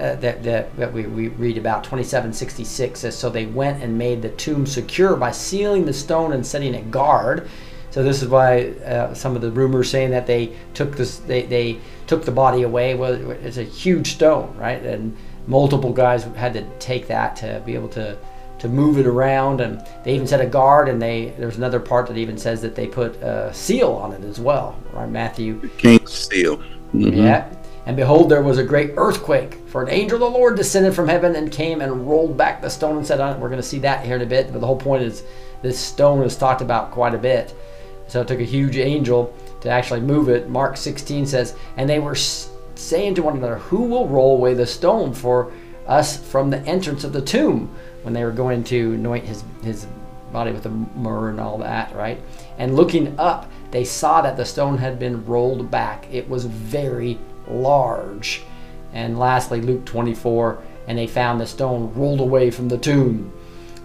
uh, 0.00 0.16
that, 0.16 0.42
that, 0.42 0.74
that 0.76 0.92
we, 0.92 1.06
we 1.06 1.28
read 1.28 1.58
about 1.58 1.84
2766 1.84 3.00
says 3.00 3.16
so 3.18 3.28
they 3.28 3.46
went 3.46 3.82
and 3.82 3.96
made 3.96 4.22
the 4.22 4.30
tomb 4.30 4.66
secure 4.66 5.16
by 5.16 5.30
sealing 5.30 5.84
the 5.84 5.92
stone 5.92 6.32
and 6.32 6.46
setting 6.46 6.74
a 6.74 6.82
guard 6.82 7.48
so 7.90 8.02
this 8.02 8.22
is 8.22 8.28
why 8.28 8.68
uh, 8.84 9.12
some 9.14 9.34
of 9.36 9.42
the 9.42 9.50
rumors 9.50 9.90
saying 9.90 10.10
that 10.10 10.26
they 10.26 10.56
took 10.74 10.96
this 10.96 11.18
they, 11.18 11.42
they 11.42 11.78
took 12.06 12.24
the 12.24 12.32
body 12.32 12.62
away 12.62 12.94
well 12.94 13.12
it's 13.30 13.58
a 13.58 13.62
huge 13.62 14.12
stone 14.12 14.56
right 14.56 14.82
and 14.82 15.16
multiple 15.46 15.92
guys 15.92 16.24
had 16.24 16.52
to 16.52 16.64
take 16.78 17.06
that 17.06 17.36
to 17.36 17.62
be 17.66 17.74
able 17.74 17.88
to 17.88 18.16
to 18.58 18.68
move 18.68 18.98
it 18.98 19.06
around 19.06 19.60
and 19.60 19.86
they 20.04 20.14
even 20.14 20.26
set 20.26 20.40
a 20.40 20.46
guard 20.46 20.88
and 20.88 21.00
they 21.00 21.34
there's 21.38 21.56
another 21.56 21.80
part 21.80 22.06
that 22.06 22.18
even 22.18 22.36
says 22.36 22.60
that 22.60 22.74
they 22.74 22.86
put 22.86 23.16
a 23.22 23.52
seal 23.54 23.92
on 23.92 24.12
it 24.12 24.22
as 24.22 24.38
well 24.38 24.78
right 24.92 25.08
matthew 25.08 25.68
King's 25.78 26.12
seal. 26.12 26.58
Mhm. 26.94 27.16
yeah. 27.16 27.48
And 27.90 27.96
behold, 27.96 28.28
there 28.28 28.40
was 28.40 28.56
a 28.56 28.62
great 28.62 28.92
earthquake, 28.96 29.54
for 29.66 29.82
an 29.82 29.88
angel 29.88 30.14
of 30.14 30.32
the 30.32 30.38
Lord 30.38 30.56
descended 30.56 30.94
from 30.94 31.08
heaven 31.08 31.34
and 31.34 31.50
came 31.50 31.80
and 31.80 32.08
rolled 32.08 32.36
back 32.36 32.62
the 32.62 32.70
stone 32.70 32.98
and 32.98 33.10
on 33.10 33.30
it. 33.32 33.34
Uh, 33.34 33.38
we're 33.38 33.48
going 33.48 33.60
to 33.60 33.66
see 33.66 33.80
that 33.80 34.06
here 34.06 34.14
in 34.14 34.22
a 34.22 34.26
bit, 34.26 34.52
but 34.52 34.60
the 34.60 34.66
whole 34.68 34.78
point 34.78 35.02
is 35.02 35.24
this 35.60 35.76
stone 35.76 36.22
is 36.22 36.36
talked 36.36 36.62
about 36.62 36.92
quite 36.92 37.16
a 37.16 37.18
bit. 37.18 37.52
So 38.06 38.20
it 38.20 38.28
took 38.28 38.38
a 38.38 38.44
huge 38.44 38.76
angel 38.76 39.34
to 39.62 39.70
actually 39.70 40.02
move 40.02 40.28
it. 40.28 40.48
Mark 40.48 40.76
16 40.76 41.26
says, 41.26 41.56
And 41.76 41.90
they 41.90 41.98
were 41.98 42.14
saying 42.14 43.16
to 43.16 43.24
one 43.24 43.36
another, 43.36 43.56
Who 43.56 43.82
will 43.82 44.06
roll 44.06 44.36
away 44.36 44.54
the 44.54 44.68
stone 44.68 45.12
for 45.12 45.52
us 45.88 46.16
from 46.16 46.50
the 46.50 46.60
entrance 46.60 47.02
of 47.02 47.12
the 47.12 47.20
tomb? 47.20 47.74
When 48.02 48.14
they 48.14 48.22
were 48.22 48.30
going 48.30 48.62
to 48.64 48.92
anoint 48.92 49.24
his, 49.24 49.42
his 49.64 49.88
body 50.32 50.52
with 50.52 50.62
the 50.62 50.70
myrrh 50.70 51.30
and 51.30 51.40
all 51.40 51.58
that, 51.58 51.92
right? 51.96 52.20
And 52.56 52.76
looking 52.76 53.18
up, 53.18 53.50
they 53.72 53.84
saw 53.84 54.22
that 54.22 54.36
the 54.36 54.44
stone 54.44 54.78
had 54.78 55.00
been 55.00 55.26
rolled 55.26 55.72
back. 55.72 56.06
It 56.12 56.28
was 56.28 56.44
very 56.44 57.18
large. 57.50 58.42
And 58.92 59.18
lastly, 59.18 59.60
Luke 59.60 59.84
24, 59.84 60.62
and 60.88 60.98
they 60.98 61.06
found 61.06 61.40
the 61.40 61.46
stone 61.46 61.92
rolled 61.94 62.20
away 62.20 62.50
from 62.50 62.68
the 62.68 62.78
tomb. 62.78 63.32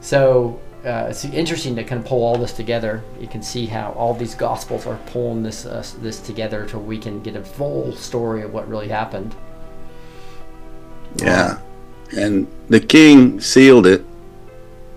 So 0.02 0.60
uh, 0.86 1.08
it's 1.10 1.26
interesting 1.26 1.76
to 1.76 1.84
kind 1.84 2.00
of 2.00 2.08
pull 2.08 2.24
all 2.24 2.38
this 2.38 2.54
together. 2.54 3.04
You 3.20 3.28
can 3.28 3.42
see 3.42 3.66
how 3.66 3.92
all 3.94 4.14
these 4.14 4.36
gospels 4.36 4.86
are 4.86 5.00
pulling 5.08 5.42
this 5.42 5.66
uh, 5.66 5.86
this 6.00 6.20
together 6.20 6.68
so 6.70 6.78
we 6.78 7.00
can 7.00 7.22
get 7.24 7.36
a 7.36 7.44
full 7.44 7.92
story 7.96 8.44
of 8.44 8.54
what 8.54 8.68
really 8.68 8.88
happened. 8.88 9.36
Yeah. 11.18 11.60
And 12.16 12.48
the 12.70 12.80
king 12.80 13.42
sealed 13.42 13.88
it. 13.88 14.06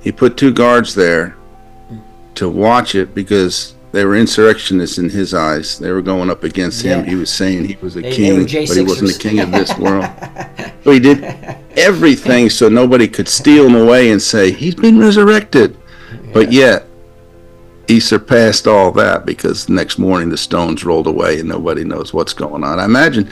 He 0.00 0.12
put 0.12 0.36
two 0.36 0.52
guards 0.52 0.94
there 0.94 1.36
to 2.34 2.48
watch 2.48 2.94
it 2.94 3.14
because 3.14 3.74
they 3.92 4.04
were 4.04 4.16
insurrectionists 4.16 4.98
in 4.98 5.08
his 5.08 5.32
eyes. 5.34 5.78
They 5.78 5.90
were 5.92 6.02
going 6.02 6.30
up 6.30 6.44
against 6.44 6.82
him. 6.82 7.04
He 7.04 7.14
was 7.14 7.30
saying 7.30 7.64
he 7.64 7.76
was 7.80 7.96
a 7.96 8.00
They- 8.02 8.10
they 8.10 8.16
king, 8.16 8.34
were 8.38 8.42
but 8.42 8.50
he 8.50 8.58
wasn't 8.82 9.10
J6ers. 9.10 9.12
the 9.14 9.18
king 9.28 9.40
of 9.40 9.50
this 9.50 9.76
world. 9.78 10.06
so 10.84 10.90
he 10.90 10.98
did 11.00 11.24
everything 11.76 12.50
so 12.50 12.68
nobody 12.68 13.08
could 13.08 13.28
steal 13.28 13.66
him 13.66 13.74
away 13.74 14.10
and 14.10 14.20
say, 14.20 14.50
he's 14.50 14.74
been 14.74 14.98
resurrected. 14.98 15.76
But 16.32 16.52
yet, 16.52 16.84
he 17.86 18.00
surpassed 18.00 18.66
all 18.66 18.92
that 18.92 19.24
because 19.24 19.64
the 19.66 19.72
next 19.72 19.98
morning 19.98 20.28
the 20.28 20.36
stones 20.36 20.84
rolled 20.84 21.06
away 21.06 21.40
and 21.40 21.48
nobody 21.48 21.84
knows 21.84 22.12
what's 22.12 22.34
going 22.34 22.62
on. 22.62 22.78
I 22.78 22.84
imagine, 22.84 23.30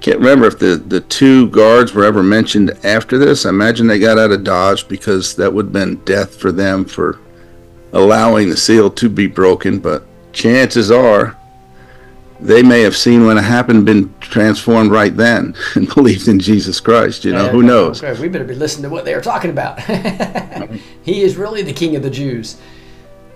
can't 0.00 0.18
remember 0.18 0.46
if 0.46 0.60
the, 0.60 0.76
the 0.86 1.00
two 1.00 1.48
guards 1.48 1.92
were 1.92 2.04
ever 2.04 2.22
mentioned 2.22 2.70
after 2.84 3.18
this. 3.18 3.44
I 3.44 3.48
imagine 3.48 3.88
they 3.88 3.98
got 3.98 4.18
out 4.18 4.30
of 4.30 4.44
Dodge 4.44 4.86
because 4.86 5.34
that 5.34 5.52
would 5.52 5.66
have 5.66 5.72
been 5.72 5.96
death 6.04 6.36
for 6.36 6.52
them 6.52 6.84
for 6.84 7.18
allowing 7.96 8.50
the 8.50 8.56
seal 8.56 8.90
to 8.90 9.08
be 9.08 9.26
broken. 9.26 9.78
But 9.78 10.04
chances 10.32 10.90
are 10.90 11.36
they 12.38 12.62
may 12.62 12.82
have 12.82 12.96
seen 12.96 13.26
when 13.26 13.38
it 13.38 13.42
happened, 13.42 13.86
been 13.86 14.14
transformed 14.20 14.90
right 14.90 15.16
then 15.16 15.54
and 15.74 15.88
believed 15.94 16.28
in 16.28 16.38
Jesus 16.38 16.80
Christ. 16.80 17.24
You 17.24 17.32
know, 17.32 17.46
Yeah, 17.46 17.50
who 17.50 17.62
knows? 17.62 18.02
okay, 18.02 18.20
we 18.20 18.28
better 18.28 18.44
be 18.44 18.54
listening 18.54 18.84
to 18.84 18.90
what 18.90 19.04
they 19.04 19.14
are 19.14 19.22
talking 19.22 19.50
about. 19.50 19.80
he 21.02 21.22
is 21.22 21.36
really 21.36 21.62
the 21.62 21.72
king 21.72 21.96
of 21.96 22.02
the 22.02 22.10
Jews. 22.10 22.60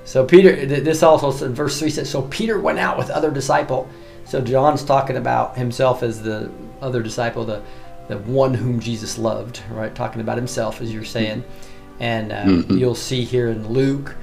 So 0.05 0.25
Peter, 0.25 0.67
this 0.67 1.03
also 1.03 1.47
in 1.47 1.55
verse 1.55 1.79
three 1.79 1.91
says, 1.91 2.11
so 2.11 2.23
Peter 2.23 2.59
went 2.59 2.79
out 2.79 2.99
with 2.99 3.11
other 3.11 3.31
disciple. 3.31 3.89
So 4.25 4.41
John's 4.41 4.85
talking 4.85 5.17
about 5.17 5.57
himself 5.57 6.03
as 6.03 6.23
the 6.23 6.51
other 6.81 7.03
disciple, 7.03 7.45
the 7.45 7.63
the 8.09 8.19
one 8.19 8.53
whom 8.53 8.81
Jesus 8.81 9.19
loved, 9.19 9.63
right? 9.71 9.95
Talking 9.95 10.21
about 10.21 10.37
himself, 10.37 10.81
as 10.81 10.93
you're 10.93 11.05
saying, 11.05 11.45
and 12.01 12.33
uh, 12.33 12.75
you'll 12.75 12.97
see 12.97 13.23
here 13.25 13.51
in 13.51 13.69
Luke, 13.69 14.17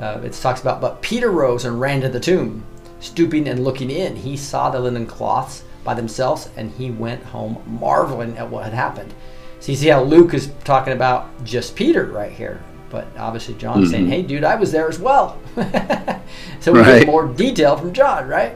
uh, 0.00 0.20
it 0.24 0.32
talks 0.32 0.60
about, 0.60 0.80
but 0.80 1.00
Peter 1.02 1.30
rose 1.30 1.64
and 1.64 1.80
ran 1.80 2.00
to 2.00 2.08
the 2.08 2.20
tomb, 2.20 2.64
stooping 3.00 3.48
and 3.48 3.62
looking 3.64 3.90
in. 3.90 4.16
He 4.16 4.36
saw 4.36 4.70
the 4.70 4.80
linen 4.80 5.06
cloths 5.06 5.62
by 5.84 5.94
themselves, 5.94 6.48
and 6.56 6.70
he 6.72 6.90
went 6.90 7.22
home 7.24 7.62
marveling 7.66 8.36
at 8.38 8.48
what 8.50 8.64
had 8.64 8.72
happened. 8.74 9.12
So 9.60 9.72
you 9.72 9.76
see 9.78 9.88
how 9.88 10.02
Luke 10.02 10.34
is 10.34 10.50
talking 10.64 10.92
about 10.92 11.28
just 11.44 11.74
Peter 11.76 12.04
right 12.06 12.32
here, 12.32 12.62
but 12.90 13.06
obviously 13.18 13.54
John's 13.54 13.90
saying, 13.90 14.08
"Hey, 14.08 14.22
dude, 14.22 14.44
I 14.44 14.56
was 14.56 14.72
there 14.72 14.88
as 14.88 14.98
well." 14.98 15.38
so 16.60 16.72
we 16.72 16.80
Right. 16.80 16.98
get 17.00 17.06
more 17.06 17.26
detail 17.26 17.76
from 17.76 17.92
John, 17.92 18.26
right? 18.28 18.54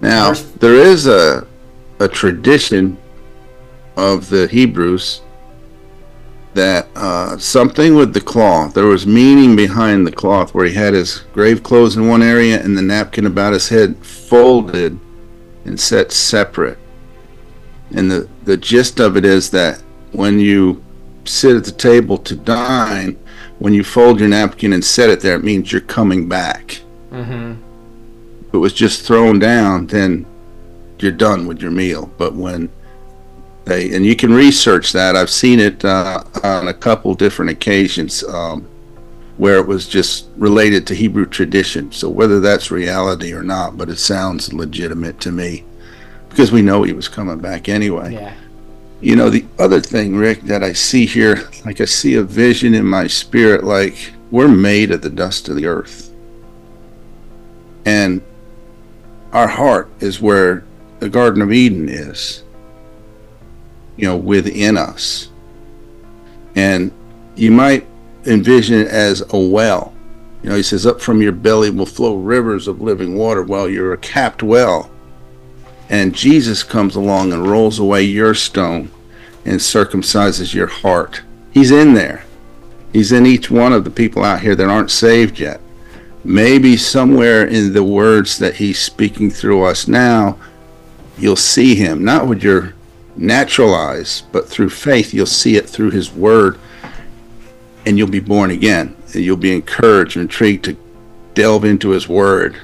Now, 0.00 0.28
Verse- 0.28 0.42
there 0.60 0.74
is 0.74 1.06
a, 1.06 1.46
a 2.00 2.08
tradition 2.08 2.96
of 3.96 4.28
the 4.28 4.46
Hebrews 4.46 5.22
that 6.56 6.88
uh, 6.96 7.38
something 7.38 7.94
with 7.94 8.12
the 8.12 8.20
cloth, 8.20 8.74
there 8.74 8.86
was 8.86 9.06
meaning 9.06 9.54
behind 9.54 10.06
the 10.06 10.12
cloth 10.12 10.52
where 10.54 10.66
he 10.66 10.74
had 10.74 10.92
his 10.94 11.20
grave 11.32 11.62
clothes 11.62 11.96
in 11.96 12.08
one 12.08 12.22
area 12.22 12.62
and 12.62 12.76
the 12.76 12.82
napkin 12.82 13.26
about 13.26 13.52
his 13.52 13.68
head 13.68 13.96
folded 14.04 14.98
and 15.64 15.78
set 15.78 16.10
separate. 16.12 16.78
And 17.92 18.10
the, 18.10 18.28
the 18.44 18.56
gist 18.56 18.98
of 19.00 19.16
it 19.16 19.24
is 19.24 19.50
that 19.50 19.80
when 20.12 20.40
you 20.40 20.82
sit 21.24 21.56
at 21.56 21.64
the 21.64 21.72
table 21.72 22.18
to 22.18 22.34
dine, 22.34 23.16
when 23.58 23.72
you 23.72 23.84
fold 23.84 24.18
your 24.20 24.28
napkin 24.28 24.72
and 24.72 24.84
set 24.84 25.08
it 25.10 25.20
there, 25.20 25.36
it 25.36 25.44
means 25.44 25.70
you're 25.72 25.80
coming 25.80 26.28
back 26.28 26.80
Mm-hmm. 27.12 27.52
if 28.48 28.54
it 28.54 28.58
was 28.58 28.74
just 28.74 29.06
thrown 29.06 29.38
down, 29.38 29.86
then 29.86 30.26
you're 30.98 31.12
done 31.12 31.46
with 31.46 31.62
your 31.62 31.70
meal. 31.70 32.10
But 32.18 32.34
when 32.34 32.68
they, 33.66 33.92
and 33.94 34.06
you 34.06 34.14
can 34.14 34.32
research 34.32 34.92
that, 34.92 35.16
I've 35.16 35.30
seen 35.30 35.58
it 35.58 35.84
uh, 35.84 36.22
on 36.44 36.68
a 36.68 36.74
couple 36.74 37.14
different 37.14 37.50
occasions 37.50 38.22
um, 38.24 38.62
where 39.38 39.56
it 39.56 39.66
was 39.66 39.88
just 39.88 40.28
related 40.36 40.86
to 40.86 40.94
Hebrew 40.94 41.26
tradition. 41.26 41.90
So 41.90 42.08
whether 42.08 42.38
that's 42.38 42.70
reality 42.70 43.32
or 43.32 43.42
not, 43.42 43.76
but 43.76 43.88
it 43.88 43.98
sounds 43.98 44.52
legitimate 44.52 45.20
to 45.20 45.32
me 45.32 45.64
because 46.28 46.52
we 46.52 46.62
know 46.62 46.84
he 46.84 46.92
was 46.92 47.08
coming 47.08 47.38
back 47.38 47.68
anyway. 47.68 48.14
Yeah. 48.14 48.34
You 49.00 49.16
know, 49.16 49.30
the 49.30 49.44
other 49.58 49.80
thing, 49.80 50.14
Rick, 50.16 50.42
that 50.42 50.62
I 50.62 50.72
see 50.72 51.04
here, 51.04 51.50
like 51.64 51.80
I 51.80 51.86
see 51.86 52.14
a 52.14 52.22
vision 52.22 52.72
in 52.72 52.86
my 52.86 53.08
spirit, 53.08 53.64
like 53.64 54.12
we're 54.30 54.48
made 54.48 54.92
of 54.92 55.02
the 55.02 55.10
dust 55.10 55.48
of 55.48 55.56
the 55.56 55.66
earth. 55.66 56.14
And 57.84 58.22
our 59.32 59.48
heart 59.48 59.90
is 60.00 60.20
where 60.20 60.64
the 61.00 61.08
Garden 61.08 61.42
of 61.42 61.52
Eden 61.52 61.88
is, 61.88 62.42
you 63.96 64.06
know, 64.06 64.16
within 64.16 64.76
us. 64.76 65.30
And 66.54 66.92
you 67.34 67.50
might 67.50 67.86
envision 68.24 68.80
it 68.80 68.88
as 68.88 69.22
a 69.30 69.38
well. 69.38 69.92
You 70.42 70.50
know, 70.50 70.56
he 70.56 70.62
says, 70.62 70.86
Up 70.86 71.00
from 71.00 71.22
your 71.22 71.32
belly 71.32 71.70
will 71.70 71.86
flow 71.86 72.16
rivers 72.16 72.68
of 72.68 72.80
living 72.80 73.16
water. 73.16 73.42
Well, 73.42 73.68
you're 73.68 73.92
a 73.92 73.98
capped 73.98 74.42
well. 74.42 74.90
And 75.88 76.14
Jesus 76.14 76.62
comes 76.62 76.96
along 76.96 77.32
and 77.32 77.46
rolls 77.46 77.78
away 77.78 78.02
your 78.02 78.34
stone 78.34 78.90
and 79.44 79.60
circumcises 79.60 80.54
your 80.54 80.66
heart. 80.66 81.22
He's 81.52 81.70
in 81.70 81.94
there. 81.94 82.24
He's 82.92 83.12
in 83.12 83.26
each 83.26 83.50
one 83.50 83.72
of 83.72 83.84
the 83.84 83.90
people 83.90 84.24
out 84.24 84.40
here 84.40 84.54
that 84.54 84.68
aren't 84.68 84.90
saved 84.90 85.38
yet. 85.38 85.60
Maybe 86.24 86.76
somewhere 86.76 87.46
in 87.46 87.72
the 87.72 87.84
words 87.84 88.38
that 88.38 88.56
he's 88.56 88.80
speaking 88.80 89.30
through 89.30 89.64
us 89.64 89.86
now, 89.86 90.38
you'll 91.16 91.36
see 91.36 91.76
him, 91.76 92.04
not 92.04 92.26
with 92.26 92.42
your 92.42 92.74
natural 93.16 93.74
eyes, 93.74 94.22
but 94.32 94.48
through 94.48 94.70
faith, 94.70 95.14
you'll 95.14 95.26
see 95.26 95.56
it 95.56 95.68
through 95.68 95.90
his 95.90 96.12
word, 96.12 96.58
and 97.84 97.98
you'll 97.98 98.08
be 98.08 98.20
born 98.20 98.50
again. 98.50 98.96
And 99.14 99.24
you'll 99.24 99.36
be 99.36 99.54
encouraged 99.54 100.16
and 100.16 100.24
intrigued 100.24 100.64
to 100.64 100.76
delve 101.34 101.64
into 101.64 101.90
his 101.90 102.08
word 102.08 102.56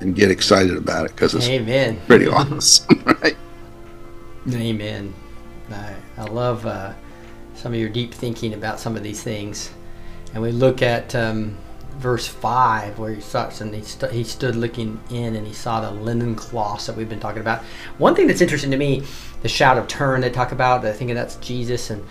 and 0.00 0.14
get 0.14 0.30
excited 0.30 0.76
about 0.76 1.06
it 1.06 1.12
because 1.12 1.34
it's 1.34 1.48
Amen. 1.48 2.00
pretty 2.06 2.26
awesome, 2.26 3.02
right? 3.22 3.36
Amen. 4.52 5.14
I, 5.70 5.94
I 6.18 6.24
love 6.24 6.66
uh, 6.66 6.92
some 7.54 7.72
of 7.72 7.80
your 7.80 7.88
deep 7.88 8.12
thinking 8.12 8.54
about 8.54 8.78
some 8.78 8.96
of 8.96 9.02
these 9.02 9.22
things. 9.22 9.70
And 10.34 10.42
we 10.42 10.52
look 10.52 10.82
at 10.82 11.14
um, 11.14 11.56
verse 11.98 12.26
5 12.26 12.98
where 12.98 13.14
he 13.14 13.20
starts 13.20 13.60
and 13.60 13.74
he, 13.74 13.82
st- 13.82 14.12
he 14.12 14.24
stood 14.24 14.56
looking 14.56 15.00
in 15.10 15.36
and 15.36 15.46
he 15.46 15.52
saw 15.52 15.80
the 15.80 15.90
linen 15.90 16.34
cloths 16.34 16.86
that 16.86 16.96
we've 16.96 17.08
been 17.08 17.20
talking 17.20 17.40
about. 17.40 17.62
One 17.98 18.14
thing 18.14 18.26
that's 18.26 18.40
interesting 18.40 18.70
to 18.70 18.76
me, 18.76 19.04
the 19.42 19.48
Shroud 19.48 19.78
of 19.78 19.88
Turin 19.88 20.20
they 20.20 20.30
talk 20.30 20.52
about, 20.52 20.84
I 20.84 20.92
think 20.92 21.12
that's 21.14 21.36
Jesus. 21.36 21.90
And 21.90 22.04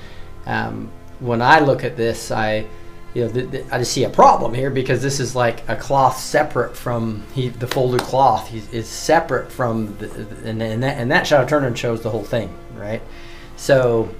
um, 0.46 0.91
when 1.19 1.41
I 1.41 1.60
look 1.60 1.84
at 1.84 1.98
this, 1.98 2.32
I 2.32 2.65
you 3.13 3.26
know, 3.26 3.32
th- 3.32 3.52
th- 3.52 3.65
I 3.72 3.78
just 3.78 3.91
see 3.91 4.06
a 4.06 4.10
problem 4.10 4.54
here 4.54 4.72
because 4.72 5.02
this 5.02 5.19
is 5.19 5.36
like 5.36 5.67
a 5.69 5.76
cloth 5.76 6.17
separate 6.17 6.76
from 6.76 7.24
he, 7.34 7.50
the 7.50 7.67
folded 7.67 8.02
cloth 8.02 8.48
he, 8.48 8.63
is 8.76 8.88
separate 8.88 9.52
from 9.52 9.96
the, 9.98 10.10
and, 10.43 10.62
and 10.62 10.82
that 10.82 10.98
and 10.98 11.12
that 11.12 11.28
Shroud 11.28 11.43
of 11.43 11.50
Turin 11.50 11.76
shows 11.76 12.02
the 12.02 12.10
whole 12.10 12.24
thing, 12.24 12.52
right? 12.76 13.02
So, 13.56 14.13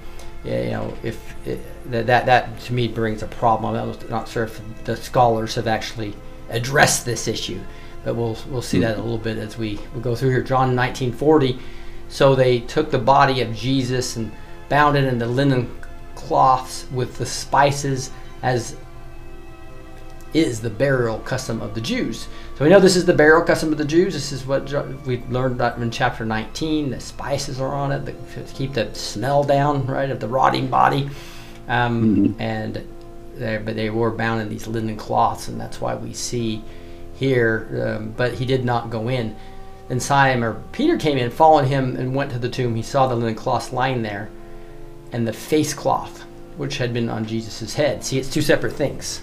yeah, 0.44 0.62
you 0.62 0.70
know, 0.70 0.96
if 1.02 1.34
it, 1.46 1.60
that, 1.90 2.06
that 2.06 2.26
that 2.26 2.60
to 2.60 2.72
me 2.72 2.86
brings 2.86 3.22
a 3.22 3.26
problem. 3.26 3.74
I'm 3.74 4.10
not 4.10 4.28
sure 4.28 4.44
if 4.44 4.60
the 4.84 4.96
scholars 4.96 5.54
have 5.54 5.66
actually 5.66 6.14
addressed 6.50 7.06
this 7.06 7.26
issue, 7.26 7.60
but 8.04 8.14
we'll 8.14 8.36
we'll 8.48 8.62
see 8.62 8.78
hmm. 8.78 8.84
that 8.84 8.98
a 8.98 9.02
little 9.02 9.18
bit 9.18 9.38
as 9.38 9.56
we, 9.56 9.80
we 9.94 10.00
go 10.00 10.14
through 10.14 10.30
here. 10.30 10.42
John 10.42 10.76
1940. 10.76 11.58
So 12.08 12.34
they 12.34 12.60
took 12.60 12.90
the 12.90 12.98
body 12.98 13.40
of 13.40 13.54
Jesus 13.54 14.16
and 14.16 14.30
bound 14.68 14.96
it 14.96 15.04
in 15.04 15.18
the 15.18 15.26
linen 15.26 15.74
cloths 16.14 16.86
with 16.92 17.16
the 17.16 17.26
spices 17.26 18.10
as 18.42 18.76
is 20.34 20.60
the 20.60 20.70
burial 20.70 21.20
custom 21.20 21.62
of 21.62 21.74
the 21.74 21.80
Jews. 21.80 22.28
So 22.56 22.64
we 22.64 22.70
know 22.70 22.78
this 22.78 22.94
is 22.94 23.04
the 23.04 23.14
burial 23.14 23.42
custom 23.42 23.72
of 23.72 23.78
the 23.78 23.84
Jews. 23.84 24.14
This 24.14 24.30
is 24.30 24.46
what 24.46 24.72
we 25.06 25.18
learned 25.28 25.56
about 25.56 25.76
in 25.78 25.90
chapter 25.90 26.24
19. 26.24 26.90
The 26.90 27.00
spices 27.00 27.60
are 27.60 27.74
on 27.74 27.90
it 27.90 28.04
the, 28.04 28.12
to 28.12 28.54
keep 28.54 28.74
the 28.74 28.94
smell 28.94 29.42
down, 29.42 29.84
right, 29.86 30.08
of 30.08 30.20
the 30.20 30.28
rotting 30.28 30.68
body. 30.68 31.10
Um, 31.66 32.36
And 32.38 32.86
they, 33.34 33.56
but 33.56 33.74
they 33.74 33.90
were 33.90 34.12
bound 34.12 34.40
in 34.40 34.48
these 34.48 34.68
linen 34.68 34.96
cloths, 34.96 35.48
and 35.48 35.60
that's 35.60 35.80
why 35.80 35.96
we 35.96 36.12
see 36.12 36.62
here. 37.14 37.96
Um, 37.98 38.12
but 38.16 38.34
he 38.34 38.44
did 38.46 38.64
not 38.64 38.88
go 38.88 39.08
in. 39.08 39.34
Then 39.88 39.98
Simon 39.98 40.44
or 40.44 40.62
Peter 40.70 40.96
came 40.96 41.18
in, 41.18 41.30
followed 41.32 41.64
him, 41.64 41.96
and 41.96 42.14
went 42.14 42.30
to 42.30 42.38
the 42.38 42.48
tomb. 42.48 42.76
He 42.76 42.82
saw 42.82 43.08
the 43.08 43.16
linen 43.16 43.34
cloths 43.34 43.72
lying 43.72 44.02
there, 44.02 44.30
and 45.10 45.26
the 45.26 45.32
face 45.32 45.74
cloth, 45.74 46.22
which 46.56 46.78
had 46.78 46.94
been 46.94 47.08
on 47.08 47.26
Jesus' 47.26 47.74
head. 47.74 48.04
See, 48.04 48.16
it's 48.16 48.32
two 48.32 48.42
separate 48.42 48.74
things. 48.74 49.22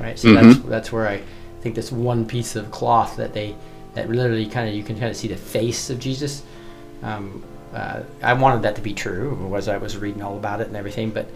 Right, 0.00 0.16
so 0.18 0.32
that's 0.32 0.58
that's 0.60 0.92
where 0.92 1.06
I 1.06 1.22
think 1.62 1.74
this 1.74 1.92
one 1.92 2.26
piece 2.26 2.56
of 2.56 2.70
cloth 2.70 3.16
that 3.16 3.32
they 3.32 3.54
that 3.94 4.10
literally 4.10 4.46
kind 4.46 4.68
of 4.68 4.74
you 4.74 4.82
can 4.82 4.98
kind 4.98 5.10
of 5.10 5.16
see 5.16 5.28
the 5.28 5.36
face 5.36 5.90
of 5.90 5.98
Jesus. 5.98 6.42
Um, 7.02 7.44
uh, 7.74 8.02
I 8.22 8.34
wanted 8.34 8.62
that 8.62 8.76
to 8.76 8.82
be 8.82 8.92
true 8.92 9.54
as 9.56 9.68
I 9.68 9.78
was 9.78 9.96
reading 9.96 10.22
all 10.22 10.36
about 10.36 10.60
it 10.60 10.66
and 10.66 10.76
everything, 10.76 11.10
but 11.10 11.26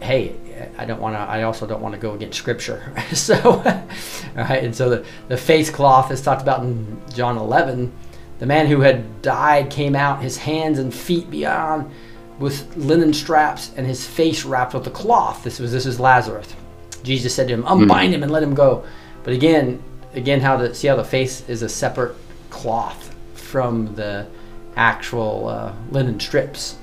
hey, 0.00 0.34
I 0.78 0.84
don't 0.84 1.00
want 1.00 1.14
to. 1.14 1.18
I 1.18 1.44
also 1.44 1.66
don't 1.66 1.80
want 1.80 1.94
to 1.94 2.00
go 2.00 2.14
against 2.14 2.38
Scripture. 2.38 2.92
so, 3.12 3.62
right, 4.34 4.64
and 4.64 4.74
so 4.74 4.90
the 4.90 5.06
the 5.28 5.36
face 5.36 5.70
cloth 5.70 6.10
is 6.10 6.22
talked 6.22 6.42
about 6.42 6.62
in 6.62 7.00
John 7.14 7.36
11. 7.36 7.92
The 8.38 8.46
man 8.46 8.66
who 8.66 8.80
had 8.80 9.22
died 9.22 9.70
came 9.70 9.96
out, 9.96 10.22
his 10.22 10.36
hands 10.36 10.78
and 10.78 10.92
feet 10.92 11.30
beyond 11.30 11.90
with 12.38 12.76
linen 12.76 13.14
straps, 13.14 13.72
and 13.76 13.86
his 13.86 14.06
face 14.06 14.44
wrapped 14.44 14.74
with 14.74 14.86
a 14.86 14.90
cloth. 14.90 15.42
This 15.42 15.58
was 15.58 15.72
this 15.72 15.86
is 15.86 15.98
Lazarus. 15.98 16.54
Jesus 17.02 17.34
said 17.34 17.48
to 17.48 17.54
him, 17.54 17.64
"Unbind 17.66 18.12
him 18.12 18.22
and 18.22 18.32
let 18.32 18.42
him 18.42 18.54
go." 18.54 18.84
But 19.26 19.34
again, 19.34 19.82
again, 20.14 20.40
how 20.40 20.56
to 20.56 20.72
see 20.72 20.86
how 20.86 20.94
the 20.94 21.02
face 21.02 21.42
is 21.48 21.62
a 21.62 21.68
separate 21.68 22.14
cloth 22.48 23.12
from 23.34 23.92
the 23.96 24.28
actual 24.76 25.48
uh, 25.48 25.72
linen 25.90 26.20
strips. 26.20 26.76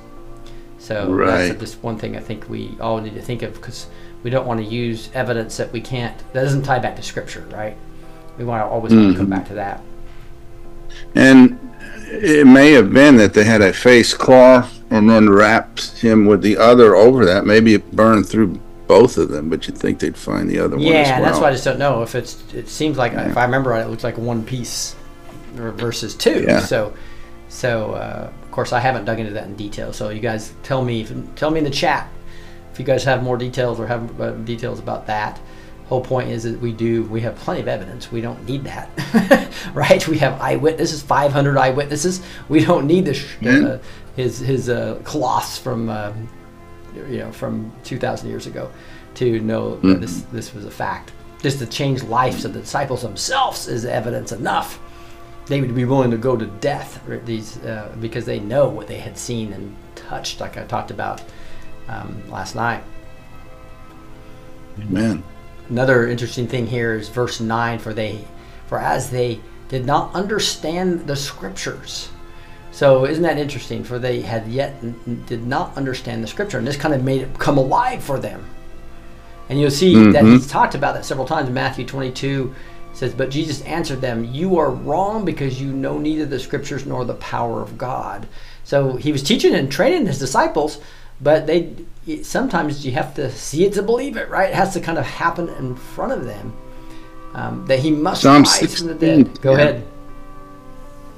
So 0.78 1.10
Right. 1.10 1.48
that's 1.48 1.60
just 1.62 1.82
one 1.82 1.98
thing 1.98 2.18
I 2.18 2.20
think 2.20 2.50
we 2.50 2.76
all 2.82 3.00
need 3.00 3.14
to 3.14 3.22
think 3.22 3.44
of 3.44 3.54
because 3.54 3.88
we 4.24 4.30
don't 4.30 4.46
want 4.46 4.60
to 4.60 4.66
use 4.66 5.10
evidence 5.14 5.56
that 5.56 5.72
we 5.72 5.80
can't 5.80 6.18
that 6.34 6.44
doesn't 6.44 6.64
tie 6.64 6.80
back 6.80 6.98
to 6.98 7.02
scripture, 7.02 7.48
right? 7.50 7.78
We 8.38 8.44
want 8.44 8.60
to 8.62 8.66
always 8.66 8.94
want 8.94 9.14
to 9.14 9.18
come 9.18 9.30
back 9.30 9.48
to 9.48 9.54
that. 9.54 9.82
And 11.16 11.58
it 12.10 12.46
may 12.46 12.74
have 12.74 12.92
been 12.92 13.16
that 13.18 13.34
they 13.34 13.46
had 13.46 13.62
a 13.62 13.72
face 13.72 14.14
cloth 14.14 14.82
and 14.90 15.10
then 15.10 15.30
wrapped 15.30 16.00
him 16.00 16.26
with 16.26 16.42
the 16.42 16.58
other 16.58 16.94
over 16.94 17.24
that. 17.26 17.46
Maybe 17.46 17.74
it 17.74 17.90
burned 17.94 18.28
through 18.28 18.60
both 18.94 19.18
of 19.18 19.30
them, 19.30 19.50
but 19.50 19.68
you'd 19.68 19.78
think 19.78 20.00
they'd 20.00 20.18
find 20.18 20.50
the 20.50 20.60
other 20.60 20.76
one 20.76 20.86
Yeah, 20.86 21.20
well. 21.20 21.30
that's 21.30 21.40
why 21.40 21.50
I 21.50 21.52
just 21.52 21.64
don't 21.64 21.80
know 21.80 22.04
if 22.04 22.16
it's. 22.16 22.44
It 22.54 22.70
seems 22.70 22.98
like 22.98 23.14
if 23.14 23.38
I 23.38 23.44
remember 23.46 23.72
right, 23.72 23.86
it 23.86 23.90
looks 23.90 24.04
like 24.04 24.18
one 24.18 24.44
piece 24.44 24.96
versus 25.54 26.16
two. 26.16 26.44
Yeah. 26.48 26.60
So, 26.60 26.94
so 27.50 27.94
uh, 27.94 28.32
of 28.42 28.52
course 28.52 28.72
I 28.72 28.80
haven't 28.80 29.06
dug 29.06 29.20
into 29.20 29.34
that 29.34 29.46
in 29.46 29.56
detail. 29.56 29.94
So 29.94 30.10
you 30.10 30.20
guys 30.20 30.54
tell 30.64 30.84
me, 30.84 31.02
if, 31.02 31.12
tell 31.36 31.50
me 31.52 31.60
in 31.60 31.64
the 31.64 31.72
chat 31.72 32.08
if 32.72 32.80
you 32.80 32.86
guys 32.86 33.04
have 33.04 33.22
more 33.24 33.38
details 33.38 33.80
or 33.80 33.88
have 33.88 34.20
uh, 34.22 34.32
details 34.32 34.80
about 34.80 35.08
that. 35.08 35.40
Whole 35.88 36.02
point 36.02 36.30
is 36.30 36.44
that 36.44 36.60
we 36.60 36.72
do. 36.72 37.04
We 37.04 37.22
have 37.22 37.36
plenty 37.36 37.62
of 37.62 37.68
evidence. 37.68 38.12
We 38.12 38.22
don't 38.22 38.44
need 38.46 38.64
that, 38.64 38.90
right? 39.74 40.08
We 40.08 40.18
have 40.20 40.42
eyewitnesses, 40.42 41.04
500 41.04 41.58
eyewitnesses. 41.58 42.22
We 42.48 42.64
don't 42.64 42.88
need 42.88 43.06
this. 43.06 43.24
Yeah. 43.42 43.52
Uh, 43.52 43.80
his 44.16 44.40
his 44.40 44.70
uh, 44.70 45.00
cloths 45.04 45.58
from. 45.58 45.90
Uh, 45.90 46.14
you 46.96 47.20
know 47.20 47.32
from 47.32 47.72
2000 47.84 48.30
years 48.30 48.48
ago 48.48 48.72
to 49.16 49.40
know 49.42 49.78
that 49.80 50.02
this 50.02 50.22
this 50.32 50.54
was 50.54 50.66
a 50.66 50.72
fact. 50.72 51.12
Just 51.42 51.60
to 51.60 51.66
change 51.66 52.04
lives 52.04 52.46
of 52.46 52.54
the 52.54 52.62
disciples 52.62 53.02
themselves 53.02 53.68
is 53.68 53.86
evidence 53.86 54.32
enough. 54.32 54.80
They 55.48 55.60
would 55.60 55.76
be 55.76 55.84
willing 55.84 56.12
to 56.12 56.18
go 56.18 56.38
to 56.38 56.46
death 56.46 57.02
these 57.26 57.58
uh, 57.64 57.94
because 58.00 58.26
they 58.26 58.40
know 58.40 58.70
what 58.70 58.88
they 58.88 58.98
had 58.98 59.18
seen 59.18 59.52
and 59.52 59.76
touched 59.96 60.40
like 60.40 60.58
i 60.58 60.64
talked 60.64 60.92
about 60.92 61.22
um, 61.88 62.22
last 62.30 62.56
night. 62.56 62.84
Amen. 64.80 65.24
another 65.70 66.08
interesting 66.08 66.48
thing 66.48 66.66
here 66.66 66.96
is 66.96 67.08
verse 67.10 67.40
9 67.40 67.78
for 67.78 67.94
they 67.94 68.26
for 68.66 68.80
as 68.80 69.12
they 69.12 69.40
did 69.68 69.86
not 69.86 70.14
understand 70.16 71.06
the 71.06 71.16
scriptures 71.16 72.10
so 72.74 73.06
isn't 73.06 73.22
that 73.22 73.38
interesting? 73.38 73.84
For 73.84 74.00
they 74.00 74.22
had 74.22 74.48
yet 74.48 74.74
did 75.28 75.46
not 75.46 75.78
understand 75.78 76.24
the 76.24 76.28
scripture 76.28 76.58
and 76.58 76.66
this 76.66 76.76
kind 76.76 76.94
of 76.96 77.04
made 77.04 77.22
it 77.22 77.38
come 77.38 77.60
alive 77.60 78.04
for 78.04 78.20
them. 78.20 78.44
And 79.48 79.62
you'll 79.62 79.70
see 79.70 79.94
that 80.12 80.26
he's 80.26 80.48
talked 80.48 80.74
about 80.74 80.96
that 80.96 81.06
several 81.06 81.28
times 81.28 81.50
matthew 81.50 81.86
22 81.86 82.56
says 82.94 83.14
but 83.14 83.30
jesus 83.30 83.62
answered 83.64 84.02
them 84.02 84.24
you 84.24 84.58
are 84.58 84.72
wrong 84.72 85.26
because 85.26 85.62
you 85.62 85.72
know 85.72 86.00
neither 86.00 86.26
the 86.26 86.40
scriptures 86.40 86.86
nor 86.86 87.04
the 87.06 87.16
power 87.16 87.62
of 87.62 87.78
god 87.78 88.26
so 88.64 88.96
he 88.96 89.12
was 89.12 89.22
teaching 89.22 89.54
and 89.54 89.72
training 89.72 90.08
his 90.08 90.18
disciples 90.18 90.80
but 91.22 91.46
they 91.46 91.76
sometimes 92.24 92.86
you 92.86 92.94
have 92.94 93.14
to 93.14 93.30
see 93.32 93.66
it 93.66 93.74
to 93.74 93.84
believe 93.84 94.18
it 94.18 94.30
right? 94.30 94.50
It 94.50 94.56
has 94.56 94.74
to 94.74 94.80
kind 94.80 94.98
of 94.98 95.06
happen 95.06 95.50
in 95.50 95.76
front 95.76 96.14
of 96.14 96.26
them 96.26 96.56
um, 97.36 97.66
that 97.68 97.80
he 97.80 97.92
must 97.92 98.22
Psalm 98.22 98.44
rise 98.44 98.80
from 98.80 98.88
the 98.88 98.96
dead. 98.96 99.42
go 99.42 99.52
yeah. 99.52 99.58
ahead 99.58 99.88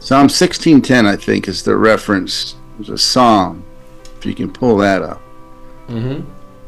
Psalm 0.05 0.27
16:10, 0.27 1.07
I 1.07 1.15
think, 1.15 1.47
is 1.47 1.63
the 1.63 1.75
reference. 1.75 2.53
There's 2.77 2.89
a 2.89 2.97
psalm, 2.97 3.63
if 4.19 4.23
you 4.23 4.35
can 4.35 4.51
pull 4.53 4.77
that 4.77 5.01
up. 5.01 5.19
mm-hmm. 5.87 6.21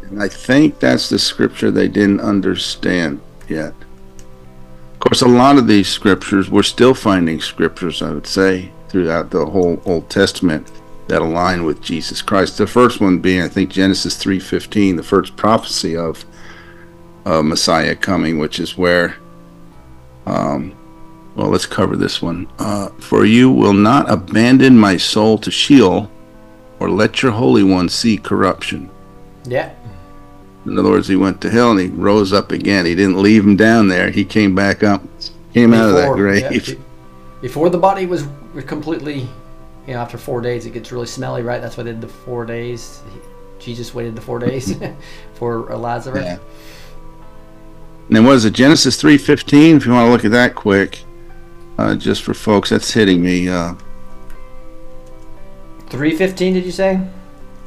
And 0.08 0.24
I 0.24 0.28
think 0.28 0.80
that's 0.80 1.10
the 1.10 1.20
scripture 1.20 1.70
they 1.70 1.88
didn't 1.88 2.20
understand 2.20 3.22
yet. 3.48 3.76
Of 4.94 5.00
course, 5.02 5.22
a 5.22 5.28
lot 5.28 5.60
of 5.60 5.68
these 5.68 5.88
scriptures, 5.88 6.50
we're 6.50 6.64
still 6.64 6.96
finding 6.96 7.40
scriptures, 7.40 8.02
I 8.02 8.10
would 8.10 8.26
say, 8.26 8.72
throughout 8.90 9.30
the 9.30 9.46
whole 9.46 9.84
Old 9.86 10.10
Testament 10.10 10.72
that 11.08 11.22
align 11.22 11.64
with 11.64 11.80
Jesus 11.80 12.24
Christ. 12.24 12.58
The 12.58 12.66
first 12.66 13.00
one 13.00 13.20
being, 13.20 13.44
I 13.44 13.50
think, 13.50 13.70
Genesis 13.70 14.16
3:15, 14.18 14.96
the 14.96 15.04
first 15.04 15.36
prophecy 15.36 15.96
of 15.96 16.26
uh, 17.24 17.44
Messiah 17.44 17.96
coming, 17.96 18.40
which 18.40 18.60
is 18.60 18.80
where, 18.80 19.16
um, 20.26 20.74
well, 21.38 21.50
let's 21.50 21.68
cover 21.68 21.96
this 21.96 22.22
one. 22.22 22.48
Uh, 22.58 22.90
For 23.00 23.24
you 23.26 23.52
will 23.52 23.74
not 23.74 24.10
abandon 24.10 24.78
my 24.78 24.98
soul 24.98 25.38
to 25.38 25.52
Sheol, 25.52 26.10
or 26.80 26.90
let 26.90 27.22
your 27.22 27.32
Holy 27.32 27.64
One 27.64 27.88
see 27.90 28.18
corruption. 28.18 28.90
yeah 29.46 29.72
In 30.66 30.78
other 30.80 30.90
words, 30.90 31.08
he 31.08 31.16
went 31.16 31.40
to 31.42 31.50
hell 31.50 31.72
and 31.72 31.80
he 31.80 31.88
rose 31.88 32.34
up 32.34 32.52
again. 32.52 32.86
He 32.86 32.96
didn't 32.96 33.22
leave 33.22 33.44
him 33.46 33.56
down 33.56 33.88
there. 33.88 34.10
He 34.10 34.26
came 34.26 34.56
back 34.56 34.84
up, 34.84 35.02
came 35.54 35.74
out 35.74 35.90
of 35.90 35.96
that 35.96 36.14
grave. 36.14 36.68
yeah, 36.68 36.76
before 37.42 37.70
the 37.70 37.78
body 37.78 38.06
was 38.08 38.26
completely, 38.66 39.20
you 39.86 39.94
know, 39.94 40.00
after 40.00 40.18
four 40.18 40.42
days, 40.42 40.66
it 40.66 40.72
gets 40.74 40.92
really 40.92 41.06
smelly, 41.06 41.44
right? 41.44 41.62
That's 41.62 41.78
why 41.78 41.84
they 41.84 41.92
did 41.92 42.02
the 42.02 42.08
four 42.08 42.46
days. 42.46 43.02
Jesus 43.60 43.94
waited 43.94 44.16
the 44.16 44.22
four 44.22 44.40
days 44.40 44.76
for 45.36 45.64
Lazarus. 45.76 46.26
Yeah. 46.26 46.40
And 48.08 48.16
then 48.16 48.26
what 48.26 48.36
is 48.36 48.46
it? 48.46 48.54
Genesis 48.54 48.96
three 49.00 49.18
fifteen. 49.18 49.78
If 49.78 49.86
you 49.86 49.92
want 49.92 50.08
to 50.08 50.12
look 50.12 50.26
at 50.26 50.32
that 50.32 50.56
quick, 50.56 51.04
uh, 51.78 51.96
just 51.96 52.24
for 52.24 52.34
folks, 52.34 52.70
that's 52.70 52.92
hitting 52.92 53.22
me. 53.22 53.50
Uh, 53.50 53.76
Three 55.90 56.16
fifteen, 56.16 56.54
did 56.54 56.66
you 56.66 56.72
say? 56.72 57.00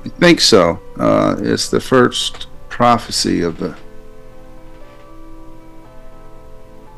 I 0.04 0.08
think 0.08 0.40
so. 0.40 0.78
Uh, 0.98 1.36
it's 1.38 1.68
the 1.70 1.80
first 1.80 2.46
prophecy 2.68 3.42
of 3.42 3.58
the. 3.58 3.76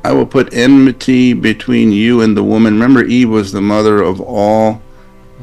I 0.04 0.12
will 0.12 0.26
put 0.26 0.52
enmity 0.52 1.32
between 1.32 1.92
you 1.92 2.22
and 2.22 2.36
the 2.36 2.42
woman. 2.42 2.74
Remember, 2.74 3.04
Eve 3.04 3.30
was 3.30 3.52
the 3.52 3.60
mother 3.60 4.02
of 4.02 4.20
all. 4.20 4.82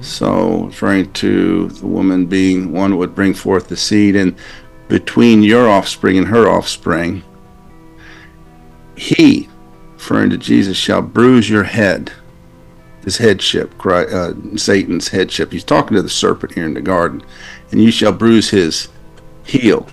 So, 0.01 0.65
referring 0.65 1.11
to 1.13 1.67
the 1.67 1.86
woman 1.86 2.26
being 2.26 2.72
one 2.72 2.97
would 2.97 3.13
bring 3.15 3.34
forth 3.34 3.67
the 3.67 3.76
seed, 3.78 4.15
and 4.15 4.36
between 4.88 5.43
your 5.43 5.70
offspring 5.70 6.17
and 6.17 6.28
her 6.28 6.47
offspring, 6.47 7.24
he, 8.95 9.49
referring 10.10 10.32
to 10.32 10.38
Jesus, 10.38 10.76
shall 10.76 11.03
bruise 11.03 11.49
your 11.49 11.66
head. 11.66 12.12
His 13.03 13.18
headship, 13.18 13.78
Christ, 13.78 14.12
uh, 14.12 14.34
Satan's 14.57 15.10
headship. 15.10 15.51
He's 15.51 15.64
talking 15.64 15.95
to 15.95 16.01
the 16.01 16.10
serpent 16.10 16.55
here 16.55 16.66
in 16.66 16.74
the 16.74 16.82
garden. 16.82 17.24
And 17.72 17.82
you 17.82 17.91
shall 17.91 18.12
bruise 18.12 18.49
his 18.49 18.89
heel, 19.45 19.88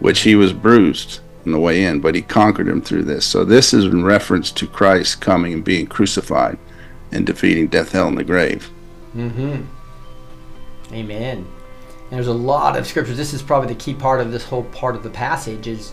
which 0.00 0.20
he 0.20 0.34
was 0.34 0.52
bruised 0.52 1.20
on 1.46 1.52
the 1.52 1.60
way 1.60 1.84
in, 1.84 2.00
but 2.00 2.16
he 2.16 2.22
conquered 2.22 2.68
him 2.68 2.82
through 2.82 3.04
this. 3.04 3.24
So 3.24 3.44
this 3.44 3.72
is 3.72 3.84
in 3.84 4.04
reference 4.04 4.50
to 4.52 4.66
Christ 4.66 5.20
coming 5.20 5.52
and 5.54 5.64
being 5.64 5.86
crucified 5.86 6.58
and 7.12 7.24
defeating 7.24 7.68
death, 7.68 7.92
hell, 7.92 8.08
and 8.08 8.18
the 8.18 8.24
grave. 8.24 8.68
Mm-hmm. 9.16 9.62
Amen. 10.92 11.36
And 11.36 11.46
there's 12.10 12.26
a 12.26 12.32
lot 12.32 12.76
of 12.76 12.86
scriptures. 12.86 13.16
This 13.16 13.32
is 13.32 13.42
probably 13.42 13.72
the 13.72 13.80
key 13.80 13.94
part 13.94 14.20
of 14.20 14.32
this 14.32 14.44
whole 14.44 14.64
part 14.64 14.96
of 14.96 15.04
the 15.04 15.10
passage 15.10 15.68
is 15.68 15.92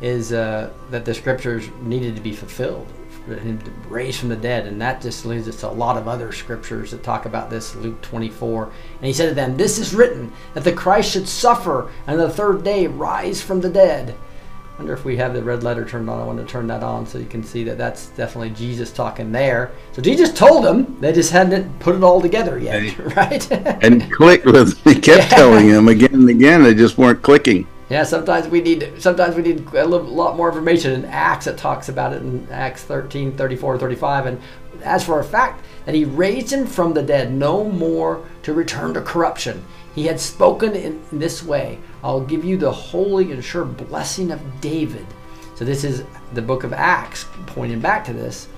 is 0.00 0.32
uh, 0.32 0.70
that 0.90 1.04
the 1.04 1.14
scriptures 1.14 1.68
needed 1.82 2.16
to 2.16 2.22
be 2.22 2.32
fulfilled, 2.32 2.86
for 3.26 3.34
him 3.34 3.58
to 3.58 3.70
raise 3.88 4.18
from 4.18 4.28
the 4.28 4.36
dead, 4.36 4.66
and 4.66 4.80
that 4.80 5.00
just 5.00 5.26
leads 5.26 5.48
us 5.48 5.60
to 5.60 5.68
a 5.68 5.70
lot 5.70 5.96
of 5.96 6.08
other 6.08 6.32
scriptures 6.32 6.90
that 6.90 7.02
talk 7.02 7.26
about 7.26 7.50
this. 7.50 7.74
Luke 7.76 8.00
24, 8.02 8.64
and 8.64 9.06
he 9.06 9.12
said 9.12 9.28
to 9.28 9.34
them, 9.34 9.56
"This 9.56 9.78
is 9.78 9.94
written 9.94 10.32
that 10.54 10.64
the 10.64 10.72
Christ 10.72 11.12
should 11.12 11.28
suffer, 11.28 11.90
and 12.06 12.20
on 12.20 12.28
the 12.28 12.34
third 12.34 12.64
day 12.64 12.86
rise 12.86 13.40
from 13.40 13.60
the 13.60 13.70
dead." 13.70 14.14
I 14.80 14.82
wonder 14.82 14.94
if 14.94 15.04
we 15.04 15.18
have 15.18 15.34
the 15.34 15.42
red 15.42 15.62
letter 15.62 15.84
turned 15.84 16.08
on. 16.08 16.18
I 16.18 16.24
want 16.24 16.38
to 16.38 16.44
turn 16.46 16.66
that 16.68 16.82
on 16.82 17.04
so 17.04 17.18
you 17.18 17.26
can 17.26 17.44
see 17.44 17.64
that 17.64 17.76
that's 17.76 18.06
definitely 18.06 18.48
Jesus 18.48 18.90
talking 18.90 19.30
there. 19.30 19.72
So 19.92 20.00
Jesus 20.00 20.32
told 20.32 20.64
them, 20.64 20.98
they 21.00 21.12
just 21.12 21.30
hadn't 21.30 21.78
put 21.80 21.96
it 21.96 22.02
all 22.02 22.18
together 22.18 22.58
yet, 22.58 22.96
right? 23.14 23.52
And 23.52 24.10
clicked 24.10 24.46
with, 24.46 24.82
he 24.84 24.98
kept 24.98 25.30
telling 25.36 25.68
them 25.68 25.88
again 25.88 26.14
and 26.14 26.30
again, 26.30 26.62
they 26.62 26.74
just 26.74 26.96
weren't 26.96 27.20
clicking. 27.20 27.66
Yeah, 27.90 28.04
sometimes 28.04 28.46
we 28.46 28.60
need 28.60 28.92
sometimes 28.98 29.34
we 29.34 29.42
need 29.42 29.66
a 29.74 29.84
little, 29.84 30.06
lot 30.06 30.36
more 30.36 30.48
information. 30.48 30.92
In 30.92 31.04
Acts, 31.06 31.48
it 31.48 31.58
talks 31.58 31.88
about 31.88 32.12
it 32.12 32.22
in 32.22 32.46
Acts 32.50 32.84
13, 32.84 33.36
34, 33.36 33.78
35. 33.78 34.26
And 34.26 34.40
as 34.84 35.04
for 35.04 35.18
a 35.18 35.24
fact 35.24 35.64
that 35.84 35.94
he 35.94 36.04
raised 36.04 36.52
him 36.52 36.66
from 36.66 36.94
the 36.94 37.02
dead, 37.02 37.32
no 37.32 37.64
more 37.64 38.24
to 38.44 38.54
return 38.54 38.94
to 38.94 39.00
corruption. 39.02 39.64
He 39.96 40.06
had 40.06 40.20
spoken 40.20 40.76
in 40.76 41.02
this 41.10 41.42
way 41.42 41.80
I'll 42.04 42.20
give 42.20 42.44
you 42.44 42.56
the 42.56 42.70
holy 42.70 43.32
and 43.32 43.44
sure 43.44 43.64
blessing 43.64 44.30
of 44.30 44.60
David. 44.60 45.06
So 45.56 45.64
this 45.64 45.82
is 45.82 46.04
the 46.32 46.42
book 46.42 46.62
of 46.62 46.72
Acts 46.72 47.26
pointing 47.46 47.80
back 47.80 48.04
to 48.04 48.12
this. 48.12 48.48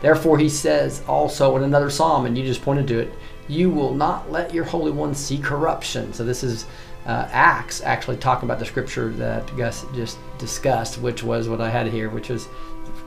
Therefore, 0.00 0.36
he 0.36 0.48
says 0.48 1.02
also 1.06 1.56
in 1.56 1.62
another 1.62 1.90
psalm, 1.90 2.26
and 2.26 2.36
you 2.36 2.44
just 2.44 2.62
pointed 2.62 2.88
to 2.88 2.98
it, 2.98 3.12
you 3.48 3.70
will 3.70 3.94
not 3.94 4.30
let 4.30 4.52
your 4.52 4.64
Holy 4.64 4.90
One 4.90 5.14
see 5.14 5.38
corruption. 5.38 6.12
So 6.12 6.24
this 6.24 6.42
is 6.42 6.66
uh, 7.06 7.28
Acts 7.32 7.80
actually 7.82 8.16
talking 8.18 8.46
about 8.48 8.58
the 8.58 8.64
scripture 8.66 9.10
that 9.10 9.56
Gus 9.56 9.86
just 9.94 10.18
discussed, 10.38 11.00
which 11.00 11.22
was 11.22 11.48
what 11.48 11.60
I 11.60 11.70
had 11.70 11.86
here, 11.88 12.10
which 12.10 12.28
was 12.28 12.46